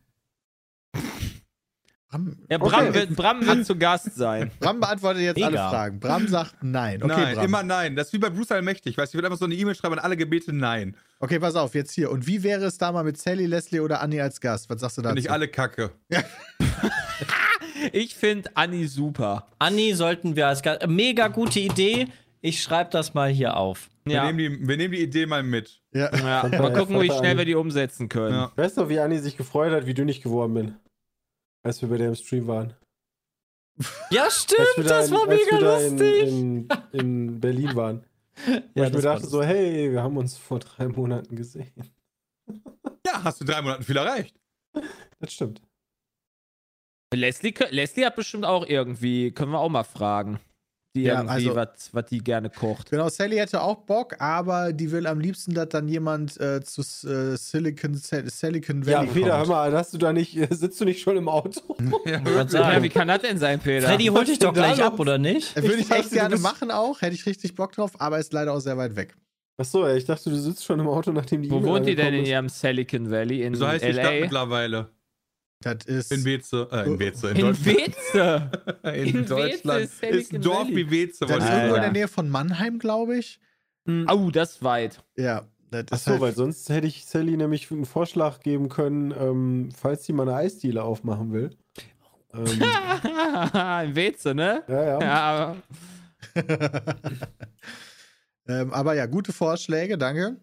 Bram, 2.14 2.36
Ja, 2.48 2.58
Bram, 2.58 2.86
okay. 2.88 2.94
wird, 2.94 3.16
Bram 3.16 3.46
wird 3.46 3.66
zu 3.66 3.76
Gast 3.76 4.14
sein. 4.14 4.50
Bram 4.60 4.78
beantwortet 4.80 5.22
jetzt 5.22 5.42
alle 5.42 5.50
Mega. 5.52 5.68
Fragen. 5.70 5.98
Bram 6.00 6.28
sagt 6.28 6.54
nein. 6.62 7.02
Okay, 7.02 7.12
nein, 7.16 7.34
Bram. 7.34 7.44
immer 7.44 7.62
nein. 7.64 7.96
Das 7.96 8.06
ist 8.08 8.12
wie 8.12 8.18
bei 8.18 8.30
Bruce 8.30 8.52
Allmächtig. 8.52 8.96
Weißt 8.96 9.12
du, 9.12 9.16
ich 9.16 9.18
würde 9.18 9.26
einfach 9.28 9.38
so 9.38 9.46
eine 9.46 9.54
E-Mail 9.54 9.74
schreiben 9.74 9.94
an 9.94 10.00
alle 10.00 10.16
Gebete 10.16 10.52
nein. 10.52 10.96
Okay, 11.18 11.38
pass 11.40 11.56
auf, 11.56 11.74
jetzt 11.74 11.92
hier. 11.92 12.10
Und 12.10 12.26
wie 12.26 12.42
wäre 12.42 12.64
es 12.64 12.78
da 12.78 12.92
mal 12.92 13.02
mit 13.04 13.16
Sally, 13.18 13.46
Leslie 13.46 13.80
oder 13.80 14.00
Annie 14.00 14.22
als 14.22 14.40
Gast? 14.40 14.70
Was 14.70 14.80
sagst 14.80 14.98
du 14.98 15.02
dazu? 15.02 15.14
Finde 15.14 15.20
ich 15.26 15.30
alle 15.30 15.48
kacke. 15.48 15.90
Ich 17.92 18.14
finde 18.14 18.50
Anni 18.54 18.86
super. 18.86 19.46
Anni 19.58 19.92
sollten 19.94 20.36
wir 20.36 20.48
als 20.48 20.62
Gast. 20.62 20.86
Mega 20.86 21.28
gute 21.28 21.60
Idee. 21.60 22.06
Ich 22.40 22.62
schreibe 22.62 22.90
das 22.90 23.14
mal 23.14 23.28
hier 23.30 23.56
auf. 23.56 23.88
Wir, 24.04 24.16
Ja. 24.16 24.30
nehmen 24.30 24.38
die, 24.38 24.68
wir 24.68 24.76
nehmen 24.76 24.92
die 24.92 25.02
Idee 25.02 25.26
mal 25.26 25.42
mit. 25.42 25.80
Ja. 25.92 26.10
Ja, 26.14 26.48
mal 26.60 26.72
gucken, 26.72 27.00
wie 27.00 27.10
schnell 27.10 27.36
wir 27.38 27.44
die 27.44 27.54
umsetzen 27.54 28.08
können. 28.08 28.34
Ja. 28.34 28.52
Weißt 28.56 28.76
du, 28.76 28.88
wie 28.88 28.98
Anni 29.00 29.18
sich 29.18 29.36
gefreut 29.36 29.72
hat, 29.72 29.86
wie 29.86 29.94
dünnig 29.94 30.22
geworden 30.22 30.54
bin? 30.54 30.74
Als 31.64 31.80
wir 31.80 31.88
bei 31.88 31.96
der 31.96 32.08
im 32.08 32.14
Stream 32.14 32.46
waren. 32.46 32.74
Ja, 34.10 34.30
stimmt, 34.30 34.88
das 34.88 35.08
in, 35.08 35.14
war 35.14 35.28
als 35.28 35.40
mega 35.40 35.50
wir 35.50 35.60
da 35.60 35.80
in, 35.80 35.98
lustig. 35.98 36.28
in, 36.28 36.68
in 36.92 37.40
Berlin 37.40 37.74
waren. 37.74 38.04
Ja, 38.74 38.86
ich 38.86 38.92
mir 38.92 39.00
dachte 39.00 39.26
so, 39.26 39.42
hey, 39.42 39.90
wir 39.90 40.02
haben 40.02 40.16
uns 40.16 40.36
vor 40.36 40.58
drei 40.58 40.88
Monaten 40.88 41.36
gesehen. 41.36 41.72
Ja, 43.06 43.24
hast 43.24 43.40
du 43.40 43.44
drei 43.44 43.62
Monaten 43.62 43.82
viel 43.82 43.96
erreicht. 43.96 44.36
Das 45.20 45.32
stimmt. 45.32 45.62
Leslie, 47.14 47.54
Leslie 47.70 48.04
hat 48.04 48.16
bestimmt 48.16 48.44
auch 48.44 48.66
irgendwie, 48.66 49.30
können 49.30 49.52
wir 49.52 49.60
auch 49.60 49.68
mal 49.68 49.84
fragen. 49.84 50.40
Die 50.97 51.03
Ja, 51.03 51.14
irgendwie, 51.14 51.49
also- 51.49 51.57
was 51.57 51.68
was 51.92 52.05
die 52.07 52.18
gerne 52.18 52.51
kocht. 52.51 52.90
Genau, 52.90 53.09
Sally 53.09 53.36
hätte 53.36 53.61
auch 53.62 53.78
Bock, 53.78 54.14
aber 54.20 54.72
die 54.72 54.92
will 54.92 55.09
am 55.09 55.18
liebsten, 55.18 55.53
dass 55.53 55.68
dann 55.70 55.88
jemand 55.88 56.38
äh, 56.40 56.62
zu 56.62 56.82
äh, 56.82 57.36
Silicon, 57.36 57.95
Silicon 57.95 58.82
Ja, 58.84 58.99
Valley 58.99 59.09
Peter, 59.09 59.26
hör 59.32 59.36
kommt. 59.38 59.49
mal, 59.49 59.72
hast 59.72 59.92
du 59.92 59.99
da 59.99 60.12
nicht, 60.12 60.38
sitzt 60.51 60.80
du 60.80 60.84
nicht 60.84 61.01
schon 61.03 61.16
im 61.16 61.28
Auto? 61.28 61.61
Ja, 62.05 62.20
Ja, 62.53 62.82
wie 62.82 62.88
kann 62.90 63.09
das 63.09 63.22
denn 63.22 63.38
sein, 63.38 63.59
Peter? 63.59 63.88
Freddy 63.88 64.07
holt 64.07 64.28
dich 64.28 64.38
doch 64.38 64.53
gleich 64.55 64.80
ab, 64.82 65.01
oder 65.01 65.18
nicht? 65.18 65.57
Würde 65.57 65.74
Ich 65.74 65.80
ich 65.80 65.90
echt 65.90 66.12
gerne 66.12 66.30
bist- 66.30 66.42
machen 66.45 66.70
auch, 66.70 67.01
hätte 67.03 67.14
ich 67.14 67.26
richtig 67.26 67.57
Bock 67.57 67.72
drauf, 67.72 67.92
aber 67.99 68.20
ist 68.20 68.32
leider 68.32 68.53
auch 68.53 68.61
sehr 68.61 68.76
weit 68.78 68.95
weg. 68.95 69.16
Achso, 69.57 69.86
ich 69.88 70.05
dachte, 70.05 70.30
du 70.30 70.36
sitzt 70.36 70.64
schon 70.64 70.78
im 70.80 70.86
Auto, 70.88 71.11
nachdem 71.12 71.42
die 71.42 71.51
Wo 71.51 71.59
E-Mail 71.59 71.70
wohnt 71.72 71.86
die 71.86 71.95
denn 71.97 72.14
in 72.14 72.24
ihrem 72.26 72.49
Silicon 72.49 73.11
Valley? 73.11 73.42
In 73.42 73.55
So 73.57 73.66
heißt 73.66 73.84
die 73.84 73.92
Stadt 73.92 74.05
LA? 74.14 74.20
mittlerweile. 74.20 74.88
Das 75.64 75.84
ist. 75.86 76.12
In 76.12 76.24
Weze. 76.24 76.68
Äh, 76.70 76.86
in 76.86 76.98
Weze. 76.98 77.30
In, 77.30 77.36
In 77.36 77.42
Deutschland. 77.46 77.66
Weze. 77.66 78.50
in, 78.84 78.90
in 78.92 79.14
Weze 79.14 79.24
Deutschland. 79.28 79.80
ist 79.84 79.92
Ist 79.92 80.00
Silicon 80.00 80.36
ein 80.36 80.42
Dorf 80.42 80.68
wie 80.68 80.90
Weze. 80.90 81.26
das 81.26 81.38
ist 81.38 81.44
ich 81.44 81.50
irgendwo 81.50 81.74
in 81.76 81.82
der 81.82 81.92
Nähe 81.92 82.08
von 82.08 82.28
Mannheim, 82.28 82.78
glaube 82.78 83.16
ich. 83.16 83.40
Oh, 83.86 84.30
das 84.32 84.52
ist 84.52 84.62
weit. 84.62 85.02
Ja, 85.16 85.44
das 85.70 85.82
ist 85.82 85.92
Achso, 85.92 86.10
halt, 86.12 86.20
weil 86.22 86.34
sonst 86.34 86.68
hätte 86.70 86.86
ich 86.86 87.04
Sally 87.04 87.36
nämlich 87.36 87.70
einen 87.70 87.84
Vorschlag 87.84 88.40
geben 88.40 88.68
können, 88.68 89.10
ähm, 89.18 89.68
falls 89.76 90.04
sie 90.04 90.12
mal 90.12 90.22
eine 90.28 90.36
Eisdiele 90.36 90.82
aufmachen 90.82 91.32
will. 91.32 91.50
Ähm, 92.32 92.44
in 93.88 93.96
Weze, 93.96 94.34
ne? 94.34 94.62
ja, 94.68 94.82
ja. 94.84 95.00
Ja, 95.00 95.56
ähm, 98.48 98.72
aber 98.72 98.94
ja, 98.94 99.06
gute 99.06 99.32
Vorschläge, 99.32 99.98
danke. 99.98 100.36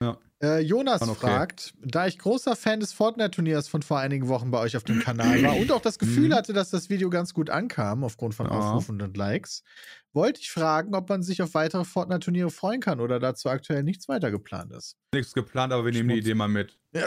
Ja. 0.00 0.18
Äh, 0.40 0.60
Jonas 0.60 1.02
okay. 1.02 1.14
fragt, 1.14 1.74
da 1.82 2.06
ich 2.06 2.16
großer 2.18 2.54
Fan 2.54 2.78
des 2.78 2.92
Fortnite-Turniers 2.92 3.66
von 3.66 3.82
vor 3.82 3.98
einigen 3.98 4.28
Wochen 4.28 4.52
bei 4.52 4.60
euch 4.60 4.76
auf 4.76 4.84
dem 4.84 5.00
Kanal 5.00 5.42
war 5.42 5.56
und 5.56 5.72
auch 5.72 5.80
das 5.80 5.98
Gefühl 5.98 6.28
Mhm. 6.28 6.34
hatte, 6.34 6.52
dass 6.52 6.70
das 6.70 6.88
Video 6.90 7.10
ganz 7.10 7.34
gut 7.34 7.50
ankam, 7.50 8.04
aufgrund 8.04 8.34
von 8.36 8.46
Ja. 8.46 8.52
Aufrufen 8.52 9.02
und 9.02 9.16
Likes, 9.16 9.64
wollte 10.12 10.40
ich 10.40 10.50
fragen, 10.52 10.94
ob 10.94 11.08
man 11.08 11.24
sich 11.24 11.42
auf 11.42 11.54
weitere 11.54 11.84
Fortnite-Turniere 11.84 12.50
freuen 12.50 12.80
kann 12.80 13.00
oder 13.00 13.18
dazu 13.18 13.48
aktuell 13.48 13.82
nichts 13.82 14.08
weiter 14.08 14.30
geplant 14.30 14.72
ist. 14.72 14.96
Nichts 15.12 15.34
geplant, 15.34 15.72
aber 15.72 15.84
wir 15.84 15.92
nehmen 15.92 16.08
die 16.08 16.14
Schmutz. 16.16 16.24
Idee 16.26 16.34
mal 16.34 16.48
mit. 16.48 16.78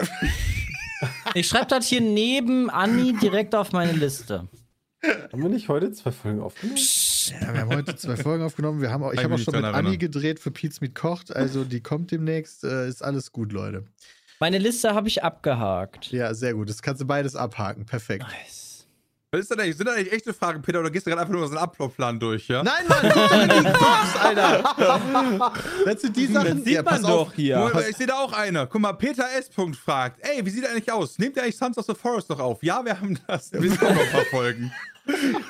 Ich 1.34 1.48
schreibe 1.48 1.66
das 1.66 1.86
hier 1.88 2.00
neben 2.00 2.70
Anni 2.70 3.14
direkt 3.20 3.54
auf 3.56 3.72
meine 3.72 3.90
Liste. 3.92 4.46
Haben 5.32 5.42
wir 5.42 5.48
nicht 5.48 5.68
heute 5.68 5.90
zwei 5.90 6.12
Folgen 6.12 6.40
aufgenommen? 6.40 6.76
Ja, 7.30 7.52
wir 7.52 7.60
haben 7.60 7.74
heute 7.74 7.96
zwei 7.96 8.16
Folgen 8.16 8.44
aufgenommen. 8.44 8.80
Wir 8.80 8.90
haben 8.90 9.02
auch, 9.02 9.12
ich 9.12 9.22
habe 9.22 9.34
auch 9.34 9.38
schon 9.38 9.54
mit 9.54 9.64
Anni 9.64 9.98
gedreht 9.98 10.40
für 10.40 10.50
Pete's 10.50 10.80
Meat 10.80 10.94
Kocht. 10.94 11.34
Also 11.34 11.64
die 11.64 11.80
kommt 11.80 12.10
demnächst. 12.10 12.64
Äh, 12.64 12.88
ist 12.88 13.02
alles 13.02 13.32
gut, 13.32 13.52
Leute. 13.52 13.84
Meine 14.40 14.58
Liste 14.58 14.94
habe 14.94 15.08
ich 15.08 15.22
abgehakt. 15.22 16.10
Ja, 16.10 16.34
sehr 16.34 16.54
gut. 16.54 16.68
Das 16.68 16.82
kannst 16.82 17.00
du 17.00 17.06
beides 17.06 17.36
abhaken. 17.36 17.86
Perfekt. 17.86 18.24
Nice. 18.24 18.72
Was 19.34 19.42
ist 19.42 19.50
denn 19.50 19.60
eigentlich? 19.60 19.78
Sind 19.78 19.86
das 19.86 19.96
eigentlich 19.96 20.12
echte 20.12 20.34
Fragen, 20.34 20.60
Peter, 20.60 20.80
oder 20.80 20.90
gehst 20.90 21.06
du 21.06 21.10
gerade 21.10 21.22
einfach 21.22 21.32
nur 21.32 21.46
so 21.46 21.52
einen 21.54 21.62
Ablaufplan 21.62 22.20
durch, 22.20 22.48
ja? 22.48 22.62
Nein, 22.62 22.86
Mann, 22.86 22.98
guck 23.02 23.14
doch 23.14 23.32
in 23.32 23.48
die 23.48 23.62
Docs, 23.64 24.16
Alter. 24.20 24.74
Das 25.86 26.02
sind 26.02 26.16
die 26.16 26.26
Sachen. 26.26 26.56
das 26.56 26.64
sieht 26.64 26.84
man 26.84 27.02
doch 27.02 27.32
hier. 27.32 27.56
Moment, 27.56 27.88
ich 27.88 27.96
sehe 27.96 28.06
da 28.06 28.14
auch 28.16 28.34
eine. 28.34 28.66
Guck 28.66 28.82
mal, 28.82 28.92
Peter 28.92 29.24
S. 29.38 29.48
Punkt 29.48 29.76
fragt, 29.76 30.20
ey, 30.20 30.44
wie 30.44 30.50
sieht 30.50 30.64
er 30.64 30.72
eigentlich 30.72 30.92
aus? 30.92 31.18
Nehmt 31.18 31.36
ihr 31.36 31.44
eigentlich 31.44 31.56
Sons 31.56 31.78
of 31.78 31.86
the 31.86 31.94
Forest 31.94 32.28
noch 32.28 32.40
auf? 32.40 32.62
Ja, 32.62 32.84
wir 32.84 33.00
haben 33.00 33.18
das. 33.26 33.50
Wir 33.52 33.70
sind 33.70 33.82
auch 33.82 33.94
noch 33.94 34.02
ein 34.02 34.10
paar 34.10 34.24
Folgen. 34.26 34.70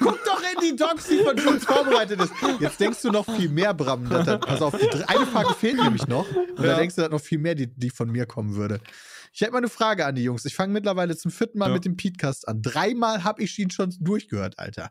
Guck 0.00 0.24
doch 0.24 0.42
in 0.42 0.60
die 0.70 0.76
Docs, 0.76 1.08
die 1.08 1.18
von 1.18 1.38
uns 1.46 1.64
vorbereitet 1.64 2.20
ist. 2.20 2.32
Jetzt 2.60 2.80
denkst 2.80 3.02
du 3.02 3.10
noch 3.10 3.26
viel 3.26 3.48
mehr, 3.48 3.74
Bram. 3.74 4.08
dass 4.08 4.26
das- 4.26 4.40
pass 4.40 4.62
auf, 4.62 4.74
eine 4.74 5.26
Frage 5.26 5.54
fehlt 5.54 5.76
nämlich 5.76 6.06
noch. 6.06 6.26
Und 6.34 6.58
da 6.58 6.64
Ja. 6.64 6.76
denkst 6.76 6.96
du, 6.96 7.02
dass 7.02 7.10
noch 7.10 7.20
viel 7.20 7.38
mehr, 7.38 7.54
die, 7.54 7.66
die 7.66 7.90
von 7.90 8.10
mir 8.10 8.26
kommen 8.26 8.54
würde. 8.56 8.80
Ich 9.34 9.40
hätte 9.40 9.52
mal 9.52 9.58
eine 9.58 9.68
Frage 9.68 10.04
an 10.06 10.14
die 10.14 10.24
Jungs. 10.24 10.44
Ich 10.44 10.54
fange 10.54 10.72
mittlerweile 10.72 11.16
zum 11.16 11.30
vierten 11.30 11.58
Mal 11.58 11.68
Ja. 11.68 11.74
mit 11.74 11.84
dem 11.84 11.96
Podcast 11.96 12.46
an. 12.48 12.60
Dreimal 12.62 13.24
habe 13.24 13.42
ich 13.42 13.58
ihn 13.58 13.70
schon 13.70 13.94
durchgehört, 14.00 14.58
Alter. 14.58 14.90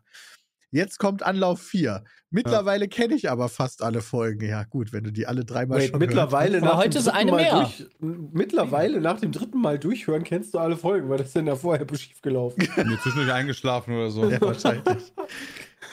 Jetzt 0.74 0.98
kommt 0.98 1.22
Anlauf 1.22 1.60
4. 1.60 2.02
Mittlerweile 2.30 2.88
kenne 2.88 3.14
ich 3.14 3.30
aber 3.30 3.50
fast 3.50 3.82
alle 3.82 4.00
Folgen. 4.00 4.48
Ja, 4.48 4.64
gut, 4.64 4.94
wenn 4.94 5.04
du 5.04 5.12
die 5.12 5.26
alle 5.26 5.44
dreimal 5.44 5.80
Wait, 5.80 5.90
schon 5.90 5.98
mittlerweile 5.98 6.56
Aber 6.58 6.66
nach 6.66 6.76
heute 6.78 6.90
dem 6.90 7.00
ist 7.00 7.08
eine 7.08 7.30
Mal 7.30 7.42
mehr. 7.42 7.60
Durch, 7.60 7.86
mittlerweile 8.00 9.00
nach 9.02 9.20
dem 9.20 9.32
dritten 9.32 9.60
Mal 9.60 9.78
durchhören 9.78 10.24
kennst 10.24 10.54
du 10.54 10.58
alle 10.58 10.78
Folgen, 10.78 11.10
weil 11.10 11.18
das 11.18 11.26
ist 11.26 11.36
denn 11.36 11.44
da 11.44 11.56
vorher 11.56 11.86
schief 11.94 12.22
gelaufen. 12.22 12.66
Mir 12.76 12.98
zwischendurch 13.02 13.30
eingeschlafen 13.30 13.94
oder 13.94 14.10
so. 14.10 14.30
Ja, 14.30 14.40
wahrscheinlich. 14.40 15.12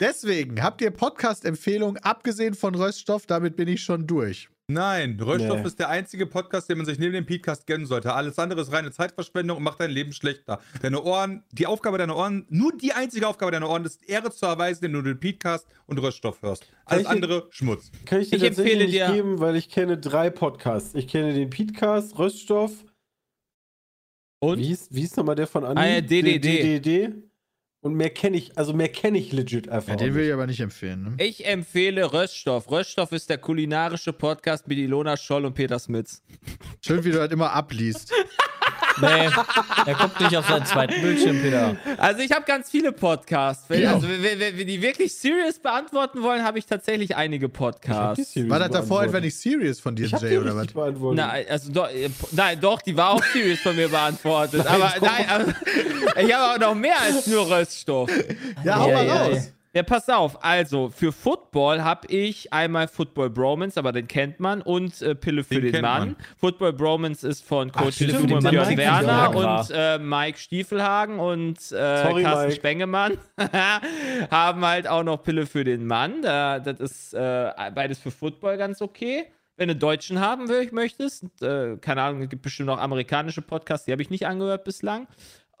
Deswegen 0.00 0.62
habt 0.62 0.80
ihr 0.80 0.90
Podcast-Empfehlungen, 0.92 2.02
abgesehen 2.02 2.54
von 2.54 2.74
Röststoff, 2.74 3.26
damit 3.26 3.56
bin 3.56 3.68
ich 3.68 3.82
schon 3.82 4.06
durch. 4.06 4.48
Nein, 4.72 5.18
Röststoff 5.20 5.60
Nee. 5.60 5.66
ist 5.66 5.78
der 5.80 5.88
einzige 5.88 6.26
Podcast, 6.26 6.68
den 6.70 6.76
man 6.78 6.86
sich 6.86 6.98
neben 6.98 7.12
dem 7.12 7.26
Podcast 7.26 7.66
gönnen 7.66 7.86
sollte. 7.86 8.12
Alles 8.14 8.38
andere 8.38 8.60
ist 8.60 8.70
reine 8.72 8.92
Zeitverschwendung 8.92 9.56
und 9.56 9.62
macht 9.64 9.80
dein 9.80 9.90
Leben 9.90 10.12
schlechter. 10.12 10.60
Deine 10.80 11.02
Ohren, 11.02 11.42
die 11.50 11.66
Aufgabe 11.66 11.98
deiner 11.98 12.16
Ohren, 12.16 12.46
nur 12.50 12.76
die 12.76 12.92
einzige 12.92 13.26
Aufgabe 13.26 13.50
deiner 13.50 13.68
Ohren 13.68 13.84
ist, 13.84 14.08
Ehre 14.08 14.30
zu 14.30 14.46
erweisen, 14.46 14.84
indem 14.84 15.02
du 15.04 15.14
den 15.14 15.20
Podcast 15.20 15.66
und 15.86 15.98
Röststoff 15.98 16.40
hörst. 16.42 16.66
Alles 16.84 17.06
andere 17.06 17.48
Schmutz. 17.50 17.90
Kann 18.04 18.20
ich 18.20 18.30
dir 18.30 18.36
Ich 18.36 18.44
empfehle 18.44 18.84
nicht 18.84 18.94
dir- 18.94 19.12
geben, 19.12 19.40
weil 19.40 19.56
ich 19.56 19.68
kenne 19.68 19.98
drei 19.98 20.30
Podcasts. 20.30 20.94
Ich 20.94 21.08
kenne 21.08 21.34
den 21.34 21.50
Petecast, 21.50 22.18
Röststoff. 22.18 22.72
Und? 24.42 24.58
Wie 24.58 24.64
hieß, 24.68 24.88
wie 24.92 25.00
hieß 25.00 25.16
nochmal 25.16 25.34
der 25.34 25.46
von 25.46 25.64
Andi? 25.64 25.82
Ah, 25.82 25.86
ja, 25.86 26.00
DDD. 26.00 26.78
DDD. 26.78 27.29
Und 27.82 27.94
mehr 27.94 28.10
kenne 28.10 28.36
ich, 28.36 28.58
also 28.58 28.74
mehr 28.74 28.90
kenne 28.90 29.18
ich 29.18 29.32
legit 29.32 29.70
einfach. 29.70 29.90
Ja, 29.90 29.96
den 29.96 30.14
will 30.14 30.26
ich 30.26 30.32
aber 30.32 30.46
nicht 30.46 30.60
empfehlen. 30.60 31.16
Ne? 31.16 31.24
Ich 31.24 31.46
empfehle 31.46 32.12
Röststoff. 32.12 32.70
Röststoff 32.70 33.12
ist 33.12 33.30
der 33.30 33.38
kulinarische 33.38 34.12
Podcast 34.12 34.68
mit 34.68 34.76
Ilona 34.76 35.16
Scholl 35.16 35.46
und 35.46 35.54
Peter 35.54 35.78
Smits. 35.78 36.22
Schön, 36.82 37.02
wie 37.04 37.10
du 37.10 37.20
halt 37.20 37.32
immer 37.32 37.52
abliest. 37.52 38.12
Nee, 39.00 39.28
er 39.86 39.94
guckt 39.94 40.20
nicht 40.20 40.36
auf 40.36 40.48
seinen 40.48 40.66
zweiten 40.66 41.00
Bildschirm, 41.00 41.40
Peter. 41.40 41.76
Also 41.96 42.20
ich 42.22 42.32
habe 42.32 42.44
ganz 42.44 42.70
viele 42.70 42.92
Podcasts. 42.92 43.64
Wenn, 43.68 43.82
Ja. 43.82 43.94
also 43.94 44.08
wenn, 44.08 44.22
wenn, 44.40 44.58
wenn 44.58 44.66
die 44.66 44.82
wirklich 44.82 45.14
serious 45.16 45.58
beantworten 45.58 46.22
wollen, 46.22 46.42
habe 46.44 46.58
ich 46.58 46.66
tatsächlich 46.66 47.16
einige 47.16 47.48
Podcasts. 47.48 48.34
War 48.48 48.58
das 48.58 48.70
davor 48.70 49.04
etwa 49.04 49.20
nicht 49.20 49.36
serious 49.38 49.80
von 49.80 49.94
dir, 49.96 50.06
Ich 50.06 50.12
Jay, 50.12 50.38
oder 50.38 50.54
was? 50.56 50.66
Nein, 51.14 51.46
also 51.48 51.72
doch, 51.72 51.88
äh, 51.90 52.10
nein, 52.32 52.60
doch, 52.60 52.82
die 52.82 52.96
war 52.96 53.10
auch 53.10 53.24
serious 53.32 53.60
von 53.60 53.76
mir 53.76 53.88
beantwortet. 53.88 54.66
aber 54.66 54.92
doch. 55.00 55.02
nein, 55.02 55.26
aber, 55.28 56.20
ich 56.22 56.34
habe 56.34 56.54
auch 56.54 56.68
noch 56.68 56.74
mehr 56.74 57.00
als 57.00 57.26
nur 57.26 57.48
Röststoff. 57.50 58.10
Ja, 58.64 58.76
hau 58.78 58.88
Ja, 58.88 58.94
mal 58.96 59.06
ja, 59.06 59.14
raus. 59.26 59.52
Ja, 59.72 59.84
pass 59.84 60.08
auf. 60.08 60.42
Also, 60.44 60.88
für 60.88 61.12
Football 61.12 61.84
habe 61.84 62.08
ich 62.08 62.52
einmal 62.52 62.88
Football 62.88 63.30
Bromance, 63.30 63.78
aber 63.78 63.92
den 63.92 64.08
kennt 64.08 64.40
man, 64.40 64.62
und 64.62 65.00
äh, 65.00 65.14
Pille 65.14 65.44
für 65.44 65.60
Den 65.60 65.72
den, 65.72 65.82
Mann. 65.82 66.00
man. 66.00 66.16
Football 66.38 66.72
Bromance 66.72 67.26
ist 67.26 67.46
von 67.46 67.70
Coach 67.70 67.98
kennt 67.98 68.76
Werner 68.76 69.36
und 69.36 69.70
äh, 69.72 69.98
Mike 69.98 70.38
Stiefelhagen 70.38 71.20
und 71.20 71.56
äh, 71.70 72.02
Sorry, 72.02 72.22
Carsten 72.24 72.46
Mike. 72.46 72.56
Spengemann 72.56 73.18
haben 74.30 74.66
halt 74.66 74.88
auch 74.88 75.04
noch 75.04 75.22
Pille 75.22 75.46
für 75.46 75.62
den 75.62 75.86
Mann. 75.86 76.22
Da, 76.22 76.58
das 76.58 76.80
ist 76.80 77.14
äh, 77.14 77.52
beides 77.72 78.00
für 78.00 78.10
Football 78.10 78.56
ganz 78.56 78.82
okay. 78.82 79.26
Wenn 79.56 79.68
du 79.68 79.76
Deutschen 79.76 80.18
haben 80.18 80.48
möchtest, 80.72 81.24
äh, 81.42 81.76
keine 81.76 82.02
Ahnung, 82.02 82.22
es 82.22 82.28
gibt 82.30 82.42
bestimmt 82.42 82.66
noch 82.68 82.78
amerikanische 82.78 83.42
Podcasts, 83.42 83.84
die 83.84 83.92
habe 83.92 84.02
ich 84.02 84.10
nicht 84.10 84.26
angehört 84.26 84.64
bislang. 84.64 85.06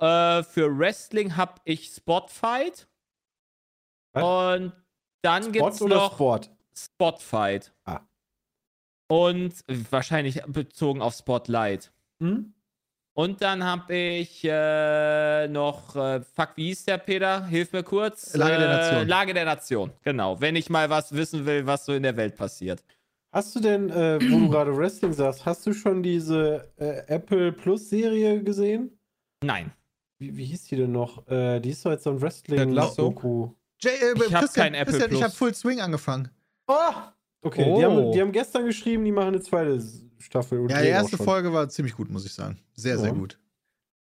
Äh, 0.00 0.42
für 0.42 0.76
Wrestling 0.76 1.36
habe 1.36 1.54
ich 1.64 1.90
Spotfight. 1.94 2.88
Und 4.12 4.72
dann 5.22 5.52
gibt 5.52 5.66
es 5.66 5.76
Sport 5.76 5.82
oder 5.82 5.94
noch 5.96 6.12
Sport? 6.14 6.50
Spotfight. 6.74 7.72
Ah. 7.84 8.00
Und 9.08 9.54
wahrscheinlich 9.90 10.42
bezogen 10.46 11.02
auf 11.02 11.14
Spotlight. 11.14 11.92
Hm? 12.20 12.54
Und 13.12 13.42
dann 13.42 13.64
habe 13.64 13.94
ich 13.94 14.44
äh, 14.44 15.48
noch, 15.48 15.96
äh, 15.96 16.20
fuck, 16.20 16.50
wie 16.54 16.68
hieß 16.68 16.84
der, 16.84 16.98
Peter? 16.98 17.44
Hilf 17.46 17.72
mir 17.72 17.82
kurz. 17.82 18.34
Lage 18.34 18.56
der 18.56 18.68
äh, 18.68 18.76
Nation. 18.76 19.08
Lage 19.08 19.34
der 19.34 19.44
Nation, 19.44 19.92
genau. 20.02 20.40
Wenn 20.40 20.56
ich 20.56 20.70
mal 20.70 20.88
was 20.90 21.12
wissen 21.12 21.44
will, 21.44 21.66
was 21.66 21.84
so 21.84 21.92
in 21.92 22.04
der 22.04 22.16
Welt 22.16 22.36
passiert. 22.36 22.82
Hast 23.32 23.54
du 23.54 23.60
denn, 23.60 23.90
äh, 23.90 24.18
wo 24.22 24.38
du 24.38 24.48
gerade 24.48 24.76
Wrestling 24.76 25.12
sagst, 25.12 25.44
hast 25.44 25.66
du 25.66 25.72
schon 25.72 26.02
diese 26.02 26.72
äh, 26.78 27.02
Apple 27.08 27.52
Plus 27.52 27.90
Serie 27.90 28.42
gesehen? 28.42 28.98
Nein. 29.44 29.72
Wie, 30.18 30.36
wie 30.36 30.44
hieß 30.44 30.64
die 30.64 30.76
denn 30.76 30.92
noch? 30.92 31.26
Äh, 31.28 31.60
die 31.60 31.70
ist 31.70 31.84
doch 31.84 31.90
jetzt 31.90 32.04
so 32.04 32.10
ein 32.10 32.16
Ted 32.16 32.22
Wrestling 32.22 32.70
Lasso? 32.70 33.02
Doku. 33.10 33.50
Jay, 33.82 33.90
äh, 33.90 34.14
Ich 34.26 34.34
hab 34.34 34.42
Christian, 34.42 34.64
kein 34.64 34.74
Apple 34.74 34.92
Christian, 34.92 35.10
ich 35.10 35.18
Plus. 35.18 35.22
habe 35.24 35.34
Full 35.34 35.54
Swing 35.54 35.80
angefangen. 35.80 36.28
Oh! 36.66 36.74
Okay, 37.42 37.64
Oh. 37.66 37.78
Die, 37.78 37.84
haben, 37.84 38.12
die 38.12 38.20
haben 38.20 38.32
gestern 38.32 38.66
geschrieben, 38.66 39.04
die 39.04 39.12
machen 39.12 39.28
eine 39.28 39.40
zweite 39.40 39.82
Staffel. 40.18 40.60
Und 40.60 40.70
Ja, 40.70 40.82
die 40.82 40.88
erste. 40.88 41.16
Folge 41.16 41.52
war 41.52 41.68
ziemlich 41.70 41.94
gut, 41.94 42.10
muss 42.10 42.26
ich 42.26 42.34
sagen. 42.34 42.58
Sehr, 42.74 42.98
sehr 42.98 43.08
Ja. 43.08 43.14
gut. 43.14 43.38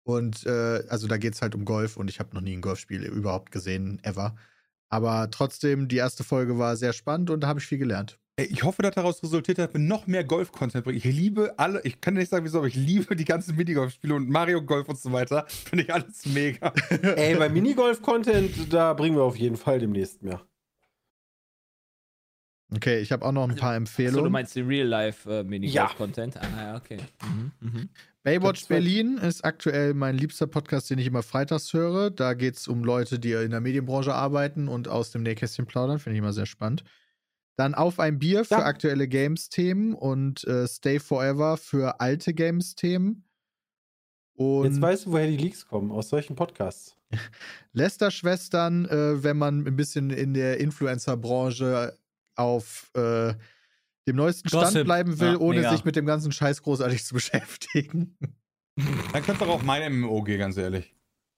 Und 0.04 0.46
äh, 0.46 0.84
also 0.88 1.08
da 1.08 1.18
geht 1.18 1.34
es 1.34 1.42
halt 1.42 1.56
um 1.56 1.66
Golf 1.66 1.98
und 1.98 2.10
ich 2.10 2.20
habe 2.20 2.34
noch 2.34 2.42
nie 2.42 2.54
ein 2.56 2.62
Golfspiel 2.62 3.04
überhaupt 3.04 3.52
gesehen, 3.52 4.00
ever. 4.04 4.36
Aber 4.88 5.30
trotzdem, 5.32 5.88
die 5.88 5.98
erste 5.98 6.24
Folge 6.24 6.58
war 6.60 6.78
sehr 6.78 6.94
spannend 6.94 7.30
und 7.32 7.42
da 7.42 7.48
habe 7.48 7.60
ich 7.60 7.66
viel 7.66 7.80
gelernt. 7.80 8.20
Ich 8.38 8.64
hoffe, 8.64 8.82
dass 8.82 8.96
daraus 8.96 9.24
resultiert, 9.24 9.60
dass 9.60 9.72
wir 9.74 9.80
noch 9.80 10.08
mehr 10.08 10.26
Golf-Content 10.26 10.84
bringen. 10.84 10.98
Ich 10.98 11.06
liebe 11.06 11.54
alle, 11.58 11.80
ich 11.86 12.02
kann 12.02 12.16
nicht 12.16 12.30
sagen, 12.30 12.44
wieso, 12.44 12.58
aber 12.58 12.68
ich 12.68 12.76
liebe 12.76 13.16
die 13.16 13.24
ganzen 13.24 13.56
Minigolf-Spiele 13.56 14.14
und 14.14 14.30
Mario 14.30 14.62
Golf 14.62 14.90
und 14.90 14.98
so 15.00 15.10
weiter. 15.14 15.46
Finde 15.48 15.86
ich 15.86 15.94
alles 15.94 16.26
mega. 16.26 16.74
Ey, 16.90 17.36
bei 17.36 17.48
Minigolf-Content, 17.48 18.74
da 18.74 18.94
bringen 18.94 19.16
wir 19.16 19.24
auf 19.24 19.38
jeden 19.38 19.56
Fall 19.56 19.80
demnächst 19.80 20.22
mehr. 20.22 20.42
Okay, 22.76 23.00
ich 23.00 23.14
habe 23.14 23.24
auch 23.26 23.32
noch 23.32 23.48
ein 23.48 23.56
paar 23.56 23.70
So, 23.72 23.76
du 23.76 23.78
Empfehlungen. 23.78 24.32
meinst 24.34 24.56
den 24.56 24.68
Real-Life 24.68 25.30
äh, 25.32 25.38
Ja. 25.38 25.44
Minigolf-Content? 25.44 26.36
Ah, 26.38 26.48
ja, 26.58 26.76
okay. 26.76 26.98
Mhm, 27.24 27.52
mhm. 27.62 27.90
Baywatch 28.24 28.62
Das 28.64 28.70
war- 28.70 28.76
Berlin 28.78 29.18
ist 29.18 29.46
aktuell 29.46 29.94
mein 29.94 30.18
liebster 30.18 30.48
Podcast, 30.48 30.90
den 30.90 30.98
ich 30.98 31.08
immer 31.08 31.24
freitags 31.24 31.72
höre. 31.72 32.10
Da 32.12 32.34
geht 32.34 32.56
es 32.58 32.68
um 32.68 32.84
Leute, 32.84 33.18
die 33.18 33.32
in 33.32 33.52
der 33.52 33.62
Medienbranche 33.62 34.14
arbeiten 34.14 34.68
und 34.68 34.90
aus 34.90 35.12
dem 35.12 35.24
Nähkästchen 35.24 35.68
plaudern. 35.68 36.00
Finde 36.00 36.16
ich 36.16 36.20
immer 36.20 36.34
sehr 36.34 36.48
spannend. 36.48 36.84
Dann 37.58 37.74
Auf 37.74 38.00
ein 38.00 38.20
Bier 38.20 38.44
für 38.46 38.56
Ja. 38.56 38.66
aktuelle 38.66 39.08
Games-Themen 39.08 39.94
und 39.94 40.44
äh, 40.46 40.68
Stay 40.68 41.00
Forever 41.00 41.58
für 41.58 42.00
alte 42.02 42.34
Games-Themen. 42.34 43.24
Und 44.38 44.66
Jetzt 44.66 44.82
weißt 44.82 45.06
du, 45.06 45.12
woher 45.14 45.28
die 45.28 45.38
Leaks 45.38 45.66
kommen, 45.66 45.92
aus 45.92 46.10
solchen 46.10 46.36
Podcasts. 46.36 46.98
Lester-Schwestern, 47.74 48.86
äh, 48.86 49.24
wenn 49.24 49.38
man 49.38 49.66
ein 49.66 49.76
bisschen 49.76 50.10
in 50.10 50.34
der 50.34 50.60
Influencer-Branche 50.60 51.98
auf 52.36 52.92
äh, 52.96 53.34
dem 54.08 54.16
neuesten 54.18 54.50
Stand 54.50 54.64
Gossip. 54.66 54.84
bleiben 54.84 55.20
will, 55.20 55.34
Ja, 55.34 55.40
ohne 55.40 55.58
mega. 55.60 55.72
sich 55.72 55.86
mit 55.86 55.96
dem 55.96 56.06
ganzen 56.06 56.32
Scheiß 56.32 56.62
großartig 56.64 57.04
zu 57.06 57.14
beschäftigen. 57.14 58.18
Dann 59.14 59.24
kannst 59.24 59.42
du 59.42 59.46
auch 59.46 59.56
auf 59.56 59.64
mein 59.64 59.94
MMO 60.02 60.22
gehen, 60.24 60.40
ganz 60.40 60.58
ehrlich. 60.58 60.95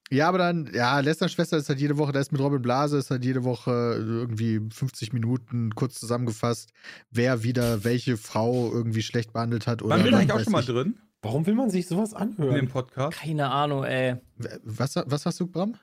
Ja, 0.09 0.29
aber 0.29 0.37
dann, 0.37 0.71
ja, 0.73 0.99
Lester-Schwester 1.01 1.57
ist 1.57 1.67
halt 1.67 1.79
jede 1.81 1.97
Woche, 1.97 2.13
da 2.13 2.19
ist 2.21 2.31
mit 2.31 2.39
Robin 2.39 2.61
Blase, 2.61 2.97
ist 2.97 3.11
halt 3.11 3.25
jede 3.25 3.43
Woche 3.43 3.71
irgendwie 3.97 4.61
50 4.71 5.11
Minuten 5.11 5.75
kurz 5.75 5.99
zusammengefasst, 5.99 6.71
wer 7.11 7.43
wieder 7.43 7.83
welche 7.83 8.15
Frau 8.15 8.71
irgendwie 8.71 9.01
schlecht 9.01 9.33
behandelt 9.33 9.67
hat. 9.67 9.81
Oder 9.81 9.95
Waren 9.97 10.05
wir 10.05 10.17
eigentlich 10.17 10.31
auch 10.31 10.39
schon 10.39 10.53
mal 10.53 10.61
ich. 10.61 10.65
drin? 10.67 10.97
Warum 11.21 11.45
will 11.45 11.55
man 11.55 11.69
sich 11.69 11.87
sowas 11.87 12.11
In 12.11 12.17
anhören? 12.19 12.55
dem 12.55 12.67
Podcast? 12.69 13.17
Keine 13.17 13.49
Ahnung, 13.49 13.83
ey. 13.83 14.15
Was, 14.63 14.95
was 14.95 15.25
hast 15.25 15.39
du, 15.41 15.47
Bram? 15.47 15.75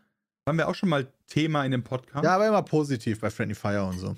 Waren 0.47 0.57
wir 0.59 0.69
auch 0.69 0.75
schon 0.75 0.89
mal 0.89 1.07
Thema 1.27 1.65
in 1.65 1.73
dem 1.73 1.83
Podcast? 1.83 2.25
Ja, 2.25 2.35
aber 2.37 2.47
immer 2.49 2.63
positiv 2.63 3.21
bei 3.21 3.31
Friendly 3.31 3.55
Fire 3.55 3.85
und 3.85 3.99
so. 3.99 4.15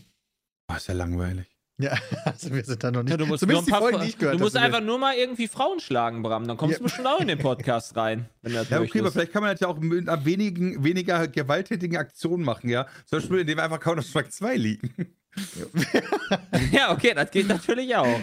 Ah, 0.68 0.76
ist 0.76 0.86
ja 0.88 0.94
langweilig. 0.94 1.55
Ja, 1.78 1.92
also 2.24 2.52
wir 2.54 2.64
sind 2.64 2.82
da 2.82 2.90
noch 2.90 3.02
nicht. 3.02 3.10
Ja, 3.10 3.16
du 3.18 3.26
musst, 3.26 3.40
Zumindest 3.40 3.68
nur 3.68 3.76
ein 3.76 3.80
paar, 3.80 3.90
Folgen, 3.90 4.04
die 4.04 4.08
ich 4.10 4.18
gehört 4.18 4.36
du 4.36 4.38
musst 4.44 4.56
einfach 4.56 4.80
nur 4.80 4.98
mal 4.98 5.14
irgendwie 5.14 5.46
Frauen 5.46 5.78
schlagen, 5.80 6.22
Bram. 6.22 6.46
Dann 6.48 6.56
kommst 6.56 6.72
Ja. 6.74 6.78
du 6.78 6.84
bestimmt 6.84 7.06
auch 7.06 7.20
in 7.20 7.28
den 7.28 7.38
Podcast 7.38 7.94
rein. 7.96 8.28
Wenn 8.42 8.54
das 8.54 8.68
Ja, 8.70 8.80
okay, 8.80 9.00
aber 9.00 9.12
vielleicht 9.12 9.32
kann 9.32 9.42
man 9.42 9.52
das 9.52 9.60
ja 9.60 9.68
auch 9.68 9.78
mit 9.78 10.08
einer 10.08 10.24
wenigen, 10.24 10.82
weniger 10.82 11.28
gewalttätigen 11.28 11.98
Aktion 11.98 12.42
machen, 12.42 12.70
ja. 12.70 12.86
Zum 13.04 13.18
Beispiel, 13.18 13.40
indem 13.40 13.58
wir 13.58 13.64
einfach 13.64 13.80
Counter-Strike 13.80 14.30
2 14.30 14.56
liegen. 14.56 15.14
ja, 16.72 16.92
okay, 16.92 17.12
das 17.14 17.30
geht 17.30 17.46
natürlich 17.46 17.94
auch. 17.94 18.20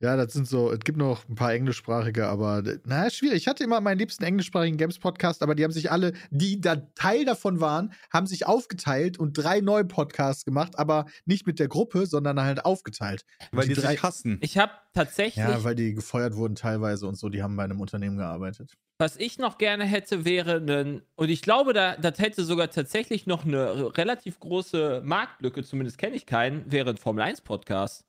Ja, 0.00 0.14
das 0.16 0.34
sind 0.34 0.46
so, 0.46 0.70
es 0.70 0.80
gibt 0.80 0.98
noch 0.98 1.26
ein 1.26 1.36
paar 1.36 1.54
englischsprachige, 1.54 2.26
aber 2.26 2.62
naja, 2.84 3.08
schwierig. 3.08 3.38
Ich 3.38 3.48
hatte 3.48 3.64
immer 3.64 3.80
meinen 3.80 3.98
liebsten 3.98 4.24
englischsprachigen 4.24 4.76
Games-Podcast, 4.76 5.42
aber 5.42 5.54
die 5.54 5.64
haben 5.64 5.72
sich 5.72 5.90
alle, 5.90 6.12
die 6.30 6.60
da 6.60 6.76
Teil 6.94 7.24
davon 7.24 7.60
waren, 7.60 7.94
haben 8.12 8.26
sich 8.26 8.46
aufgeteilt 8.46 9.18
und 9.18 9.32
drei 9.32 9.60
neue 9.60 9.86
Podcasts 9.86 10.44
gemacht, 10.44 10.78
aber 10.78 11.06
nicht 11.24 11.46
mit 11.46 11.58
der 11.58 11.68
Gruppe, 11.68 12.04
sondern 12.04 12.38
halt 12.42 12.66
aufgeteilt. 12.66 13.24
Und 13.52 13.58
Weil 13.58 13.68
die, 13.68 13.74
drei, 13.74 13.92
sich 13.92 14.02
hassen. 14.02 14.38
Ich 14.42 14.58
habe 14.58 14.72
tatsächlich, 14.92 15.36
ja, 15.36 15.64
weil 15.64 15.74
die 15.74 15.94
gefeuert 15.94 16.36
wurden 16.36 16.56
teilweise 16.56 17.06
und 17.06 17.16
so, 17.16 17.30
die 17.30 17.42
haben 17.42 17.56
bei 17.56 17.64
einem 17.64 17.80
Unternehmen 17.80 18.18
gearbeitet. 18.18 18.74
was 18.98 19.16
ich 19.16 19.38
noch 19.38 19.56
gerne 19.56 19.84
hätte, 19.84 20.26
wäre 20.26 20.56
ein, 20.56 21.00
und 21.14 21.30
ich 21.30 21.40
glaube, 21.40 21.72
da, 21.72 21.96
das 21.96 22.18
hätte 22.18 22.44
sogar 22.44 22.70
tatsächlich 22.70 23.26
noch 23.26 23.46
eine 23.46 23.96
relativ 23.96 24.40
große 24.40 25.00
Marktlücke, 25.02 25.64
zumindest 25.64 25.96
kenne 25.96 26.16
ich 26.16 26.26
keinen, 26.26 26.70
wäre 26.70 26.90
ein 26.90 26.98
Formel 26.98 27.22
1 27.22 27.40
Podcast. 27.40 28.04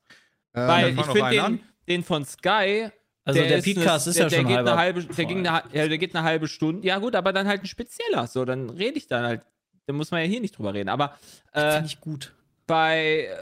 Ähm, 0.54 0.68
Weil 0.68 0.98
ich 0.98 1.06
finde 1.06 1.30
den, 1.30 1.60
den 1.88 2.04
von 2.04 2.24
Sky, 2.24 2.90
Also 3.24 3.40
der, 3.40 3.58
ist 3.58 3.64
Podcast 3.64 4.06
eine, 4.06 4.10
ist 4.10 4.18
der, 4.18 4.24
ja 4.24 4.28
der 4.28 4.36
schon 4.36 4.46
geht 4.46 4.56
halber 4.56 4.72
eine 4.72 4.80
halbe, 4.80 5.04
der, 5.04 5.24
ging 5.24 5.46
eine, 5.46 5.62
ja, 5.72 5.88
der 5.88 5.98
geht 5.98 6.14
eine 6.14 6.24
halbe 6.24 6.48
Stunde. 6.48 6.86
Ja 6.86 6.98
gut, 6.98 7.14
aber 7.14 7.32
dann 7.32 7.46
halt 7.48 7.62
ein 7.62 7.66
spezieller. 7.66 8.26
So, 8.26 8.44
dann 8.44 8.70
rede 8.70 8.98
ich 8.98 9.06
dann 9.06 9.24
halt. 9.24 9.42
Da 9.86 9.92
muss 9.94 10.10
man 10.10 10.20
ja 10.20 10.26
hier 10.26 10.40
nicht 10.40 10.56
drüber 10.56 10.74
reden. 10.74 10.90
Aber 10.90 11.16
äh, 11.52 11.72
Finde 11.72 11.86
ich 11.86 12.00
gut. 12.00 12.34
bei 12.66 13.24
äh, 13.24 13.36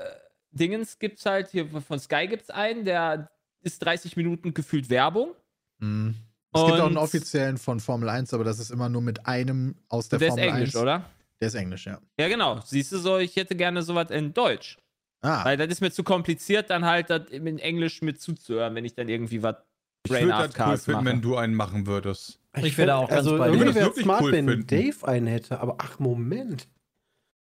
Dingens 0.52 0.98
gibt 0.98 1.18
es 1.18 1.26
halt, 1.26 1.48
hier 1.50 1.66
von 1.80 1.98
Sky 1.98 2.28
gibt 2.28 2.44
es 2.44 2.50
einen, 2.50 2.84
der 2.84 3.30
ist 3.62 3.84
30 3.84 4.16
Minuten 4.16 4.54
gefühlt 4.54 4.88
Werbung. 4.90 5.34
mh. 5.80 6.14
Es 6.52 6.64
gibt 6.64 6.80
auch 6.80 6.86
einen 6.86 6.96
offiziellen 6.96 7.58
von 7.58 7.80
Formel 7.80 8.08
1, 8.08 8.32
aber 8.32 8.42
das 8.44 8.58
ist 8.60 8.70
immer 8.70 8.88
nur 8.88 9.02
mit 9.02 9.26
einem 9.26 9.74
aus 9.90 10.08
der, 10.08 10.18
Der 10.20 10.28
ist 10.28 10.34
Formel 10.34 10.48
Englisch, 10.48 10.74
1. 10.74 10.76
oder? 10.76 11.04
Der 11.38 11.48
ist 11.48 11.54
Englisch, 11.54 11.84
ja. 11.84 12.00
Ja, 12.18 12.28
genau. 12.28 12.60
Siehst 12.64 12.92
du 12.92 12.98
so, 12.98 13.18
ich 13.18 13.36
hätte 13.36 13.54
gerne 13.54 13.82
sowas 13.82 14.10
in 14.10 14.32
Deutsch. 14.32 14.78
Ah, 15.22 15.44
Weil 15.44 15.56
das 15.56 15.68
ist 15.68 15.80
mir 15.80 15.90
zu 15.90 16.04
kompliziert, 16.04 16.70
dann 16.70 16.84
halt 16.84 17.10
das 17.10 17.28
in 17.30 17.58
Englisch 17.58 18.02
mit 18.02 18.20
zuzuhören, 18.20 18.74
wenn 18.74 18.84
ich 18.84 18.94
dann 18.94 19.08
irgendwie 19.08 19.42
was 19.42 19.56
Ich 20.04 20.12
würde 20.12 20.28
das 20.28 20.58
cool 20.58 20.76
finden, 20.76 21.04
mache. 21.04 21.14
wenn 21.14 21.22
du 21.22 21.36
einen 21.36 21.54
machen 21.54 21.86
würdest. 21.86 22.40
Ich 22.56 22.76
wäre 22.78 22.88
da 22.88 22.96
auch 22.96 23.08
ganz 23.08 23.18
also, 23.18 23.38
bei 23.38 23.48
dir. 23.48 23.54
irgendwie 23.54 23.68
Ich 23.70 23.74
würde 23.74 23.88
das 23.88 23.96
wäre 23.96 24.02
smart, 24.02 24.22
cool 24.22 24.32
wenn 24.32 24.48
finden. 24.48 24.66
Dave 24.66 25.08
einen 25.08 25.26
hätte, 25.26 25.60
aber 25.60 25.76
ach, 25.78 25.98
Moment. 25.98 26.68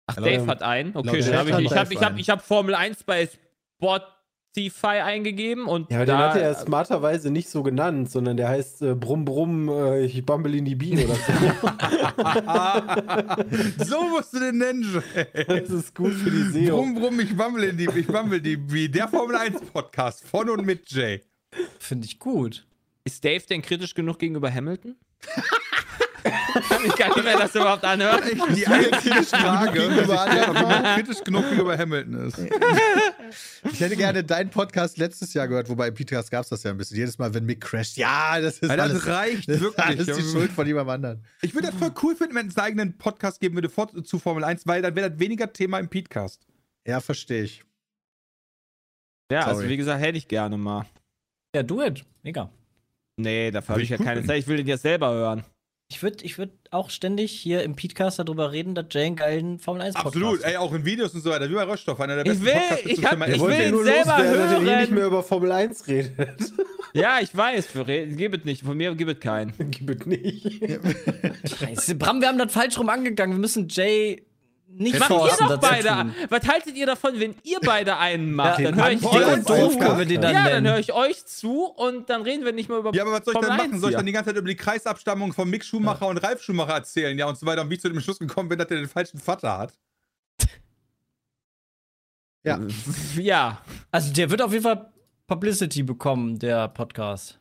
Ach, 0.06 0.16
Dave 0.16 0.46
hat 0.46 0.62
einen. 0.62 0.96
Okay, 0.96 1.20
dann 1.20 1.20
Chat 1.20 1.34
hab 1.34 1.46
ich, 1.46 1.66
ich 1.66 1.76
habe 1.76 1.94
ich 1.94 2.00
hab, 2.00 2.18
ich 2.18 2.30
hab 2.30 2.42
Formel 2.42 2.74
1 2.74 3.04
bei 3.04 3.28
Spotify 4.50 5.00
eingegeben 5.02 5.66
und 5.66 5.90
Ja, 5.90 5.98
aber 5.98 6.06
den 6.06 6.16
da, 6.16 6.30
hat 6.30 6.36
er 6.36 6.52
ja 6.52 6.54
smarterweise 6.54 7.30
nicht 7.30 7.48
so 7.48 7.62
genannt, 7.62 8.10
sondern 8.10 8.36
der 8.36 8.48
heißt 8.48 8.82
äh, 8.82 8.94
Brumm 8.94 9.24
Brumm, 9.24 9.68
äh, 9.68 10.04
ich 10.04 10.24
bumble 10.24 10.56
in 10.56 10.64
die 10.64 10.74
Bi 10.74 10.92
oder 10.94 11.14
so. 11.14 11.32
so 13.84 14.08
musst 14.08 14.32
du 14.32 14.40
den 14.40 14.58
nennen, 14.58 14.82
Jay. 14.82 15.26
das 15.46 15.70
ist 15.70 15.94
gut 15.94 16.12
für 16.14 16.30
die 16.30 16.42
SEO. 16.66 16.76
Brumm, 16.76 16.94
brumm, 16.94 17.20
ich 17.20 17.36
bammel 17.36 17.64
in 17.64 17.76
die, 17.76 17.88
ich 17.94 18.06
bammel 18.06 18.40
die, 18.40 18.58
wie 18.72 18.88
der 18.88 19.08
Formel 19.08 19.36
1 19.36 19.60
Podcast 19.72 20.24
von 20.26 20.50
und 20.50 20.64
mit 20.66 20.90
Jay. 20.90 21.20
Finde 21.78 22.06
ich 22.06 22.18
gut. 22.18 22.66
ist 23.04 23.24
Dave 23.24 23.44
denn 23.48 23.62
kritisch 23.62 23.94
genug 23.94 24.18
gegenüber 24.18 24.52
Hamilton? 24.52 24.96
Kann 26.22 26.84
ich 26.84 26.96
gar 26.96 27.08
nicht 27.08 27.24
mehr 27.24 27.38
das 27.38 27.54
überhaupt 27.54 27.84
anhören. 27.84 28.20
Die 28.54 28.66
einzige 28.66 29.22
Frage, 29.22 29.88
die 29.88 31.02
kritisch 31.02 31.24
genug 31.24 31.48
gegenüber 31.48 31.76
Hamilton 31.76 32.28
ist. 32.28 32.38
ich 33.72 33.80
hätte 33.80 33.96
gerne 33.96 34.24
deinen 34.24 34.50
Podcast 34.50 34.98
letztes 34.98 35.34
Jahr 35.34 35.48
gehört, 35.48 35.68
wobei 35.68 35.88
im 35.88 35.94
Podcast 35.94 36.30
gab 36.30 36.42
es 36.42 36.48
das 36.48 36.62
ja 36.62 36.70
ein 36.70 36.76
bisschen. 36.76 36.96
Jedes 36.96 37.18
Mal, 37.18 37.32
wenn 37.34 37.44
Mick 37.44 37.60
crasht, 37.60 37.96
ja, 37.96 38.40
das 38.40 38.58
ist 38.58 38.70
Alter, 38.70 38.82
alles, 38.84 39.04
das 39.04 39.06
reicht 39.06 39.48
das 39.48 39.56
ist 39.56 39.62
wirklich. 39.62 39.86
alles 39.86 40.06
die 40.06 40.22
Schuld 40.22 40.52
von 40.52 40.66
jemandem 40.66 40.94
anderen. 40.94 41.24
Ich 41.42 41.54
würde 41.54 41.68
das 41.68 41.76
voll 41.76 41.92
cool 42.02 42.16
finden, 42.16 42.34
wenn 42.34 42.48
es 42.48 42.56
einen 42.56 42.66
eigenen 42.66 42.98
Podcast 42.98 43.40
geben 43.40 43.54
würde 43.54 43.68
vor, 43.68 43.88
zu 44.04 44.18
Formel 44.18 44.44
1, 44.44 44.66
weil 44.66 44.82
dann 44.82 44.94
wäre 44.96 45.10
das 45.10 45.18
weniger 45.18 45.52
Thema 45.52 45.78
im 45.78 45.88
Podcast. 45.88 46.46
Ja, 46.86 47.00
verstehe 47.00 47.42
ich. 47.44 47.64
Ja, 49.30 49.40
also 49.40 49.60
Sorry. 49.60 49.68
wie 49.68 49.76
gesagt, 49.76 50.00
hätte 50.00 50.18
ich 50.18 50.26
gerne 50.26 50.56
mal. 50.56 50.86
Ja, 51.54 51.62
do 51.62 51.82
it. 51.82 52.04
Mega. 52.22 52.50
Nee, 53.16 53.50
dafür 53.50 53.70
habe 53.70 53.80
Würde 53.80 53.84
ich 53.84 53.90
ja 53.90 53.96
keine. 53.98 54.24
Zeit. 54.24 54.38
Ich 54.38 54.46
will 54.46 54.56
den 54.56 54.66
jetzt 54.66 54.82
selber 54.82 55.12
hören. 55.12 55.44
Ich 55.90 56.02
würde 56.02 56.22
ich 56.22 56.36
würd 56.36 56.50
auch 56.70 56.90
ständig 56.90 57.32
hier 57.32 57.62
im 57.62 57.74
Podcast 57.74 58.18
darüber 58.18 58.52
reden, 58.52 58.74
dass 58.74 58.86
Jay 58.90 59.06
einen 59.06 59.16
geilen 59.16 59.58
Formel 59.58 59.80
1 59.80 59.94
Podcast 59.94 60.16
Absolut, 60.16 60.42
ey, 60.44 60.56
auch 60.58 60.74
in 60.74 60.84
Videos 60.84 61.14
und 61.14 61.22
so 61.22 61.30
weiter, 61.30 61.48
wie 61.48 61.54
bei 61.54 61.62
Röststoff, 61.62 61.98
einer 61.98 62.22
der 62.22 62.26
Ich 62.26 62.38
besten 62.40 62.44
will- 62.44 62.52
Podcasts 62.52 62.84
ich 62.86 63.04
hab- 63.06 63.26
ich 63.26 63.34
Essen. 63.34 63.46
will 63.46 63.60
ihn 63.64 63.70
nur 63.70 63.84
selber 63.84 64.18
loswerden, 64.18 64.38
dass 64.38 64.52
ihr 64.52 64.60
hören. 64.70 64.80
nicht 64.80 64.92
mehr 64.92 65.06
über 65.06 65.22
Formel 65.22 65.52
1 65.52 65.86
redet. 65.88 66.38
Ja, 66.94 67.18
ich 67.20 67.36
weiß. 67.36 67.68
Gib 68.16 68.34
es 68.34 68.44
nicht. 68.46 68.62
Von 68.64 68.74
mir 68.78 68.94
gibt 68.94 69.10
es 69.12 69.20
keinen. 69.20 69.52
Gib 69.70 69.90
es 69.90 70.06
nicht. 70.06 70.58
Scheiße, 71.58 71.94
Bram, 71.96 72.22
wir 72.22 72.28
haben 72.28 72.38
das 72.38 72.50
falsch 72.50 72.78
rum 72.78 72.88
angegangen. 72.88 73.34
Wir 73.36 73.40
müssen 73.40 73.68
Jay 73.68 74.22
nicht 74.70 74.98
Macht 74.98 75.10
ihr 75.10 75.16
doch 75.16 75.58
beide. 75.60 75.88
tun. 75.88 76.14
Was 76.28 76.46
haltet 76.46 76.76
ihr 76.76 76.86
davon, 76.86 77.18
wenn 77.18 77.34
ihr 77.42 77.58
beide 77.60 77.96
einen 77.96 78.32
macht? 78.32 78.60
Ja, 78.60 78.70
dann 78.70 78.82
höre 78.82 78.90
ich 78.90 79.02
ist 79.02 79.46
zu. 79.46 79.78
dann 80.18 80.34
Ja, 80.34 80.48
dann 80.50 80.66
höre 80.66 80.78
ich 80.78 80.92
euch 80.92 81.24
zu 81.26 81.64
und 81.64 82.10
dann 82.10 82.22
reden 82.22 82.44
wir 82.44 82.52
nicht 82.52 82.68
mehr 82.68 82.78
über 82.78 82.94
Ja, 82.94 83.02
aber 83.02 83.12
was 83.12 83.24
soll 83.24 83.34
ich 83.34 83.40
dann 83.40 83.56
machen? 83.56 83.72
1 83.72 83.80
Soll 83.80 83.90
ich 83.90 83.96
dann 83.96 84.06
die 84.06 84.12
ganze 84.12 84.30
Zeit 84.30 84.36
über 84.38 84.48
die 84.48 84.56
Kreisabstammung 84.56 85.32
von 85.32 85.48
Mick 85.48 85.64
Schumacher 85.64 86.06
und 86.06 86.18
Ralf 86.18 86.42
Schumacher 86.42 86.74
erzählen, 86.74 87.18
ja, 87.18 87.26
und 87.26 87.38
so 87.38 87.46
weiter, 87.46 87.62
und 87.62 87.70
wie 87.70 87.74
ich 87.74 87.80
zu 87.80 87.88
dem 87.88 88.00
Schluss 88.00 88.18
gekommen 88.18 88.48
bin, 88.48 88.58
dass 88.58 88.70
er 88.70 88.76
den 88.76 88.88
falschen 88.88 89.18
Vater 89.18 89.58
hat? 89.58 89.72
Ja. 92.44 92.60
Ja. 93.16 93.60
Also, 93.90 94.12
der 94.12 94.30
wird 94.30 94.40
auf 94.40 94.52
jeden 94.52 94.62
Fall 94.62 94.90
Publicity 95.26 95.82
bekommen, 95.82 96.38
der 96.38 96.68
Podcast. 96.68 97.38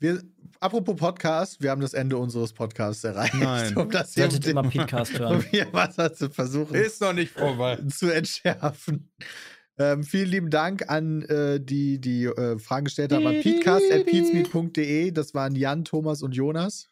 Wir, 0.00 0.22
apropos 0.60 0.96
Podcast, 0.96 1.60
wir 1.60 1.70
haben 1.70 1.80
das 1.80 1.94
Ende 1.94 2.16
unseres 2.16 2.52
Podcasts 2.52 3.02
erreicht. 3.04 3.34
Nein. 3.34 3.76
Um 3.76 3.90
das 3.90 4.14
hier, 4.14 4.24
Solltet 4.30 4.46
immer 4.46 4.62
Podcast 4.62 5.18
hören. 5.18 5.36
um 5.36 5.42
hier 5.42 5.66
was 5.72 5.96
zu 6.16 6.30
versuchen 6.30 6.74
Ist 6.74 7.00
noch 7.00 7.12
nicht 7.12 7.32
vorbei. 7.32 7.76
zu 7.88 8.10
entschärfen. 8.14 9.10
Ähm, 9.78 10.04
vielen 10.04 10.28
lieben 10.28 10.50
Dank 10.50 10.90
an 10.90 11.22
äh, 11.22 11.58
die, 11.58 11.98
die 12.00 12.24
äh, 12.24 12.58
Fragen 12.58 12.84
gestellt 12.84 13.12
haben 13.12 13.26
an 13.26 13.40
peatcast.peatsmeet.de. 13.40 15.10
Das 15.12 15.32
waren 15.34 15.54
Jan, 15.56 15.84
Thomas 15.86 16.22
und 16.22 16.32
Jonas. 16.32 16.90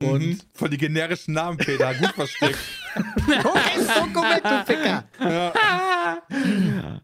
und 0.00 0.20
Mhm. 0.20 0.38
Voll 0.54 0.68
die 0.70 0.76
generischen 0.78 1.34
Namen, 1.34 1.56
Peter, 1.58 1.92
gut 1.94 2.12
versteckt. 2.12 2.56
so 2.94 4.12
korrekt, 4.12 4.44
du 4.44 4.64
Ficker. 4.72 5.04
ja. 5.18 6.22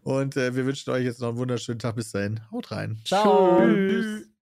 Und 0.04 0.36
äh, 0.36 0.54
wir 0.54 0.64
wünschen 0.64 0.90
euch 0.90 1.04
jetzt 1.04 1.20
noch 1.20 1.30
einen 1.30 1.38
wunderschönen 1.38 1.80
Tag. 1.80 1.96
Bis 1.96 2.12
dahin. 2.12 2.40
Haut 2.52 2.70
rein. 2.70 3.00
Ciao. 3.04 3.58
Tschüss. 3.66 4.33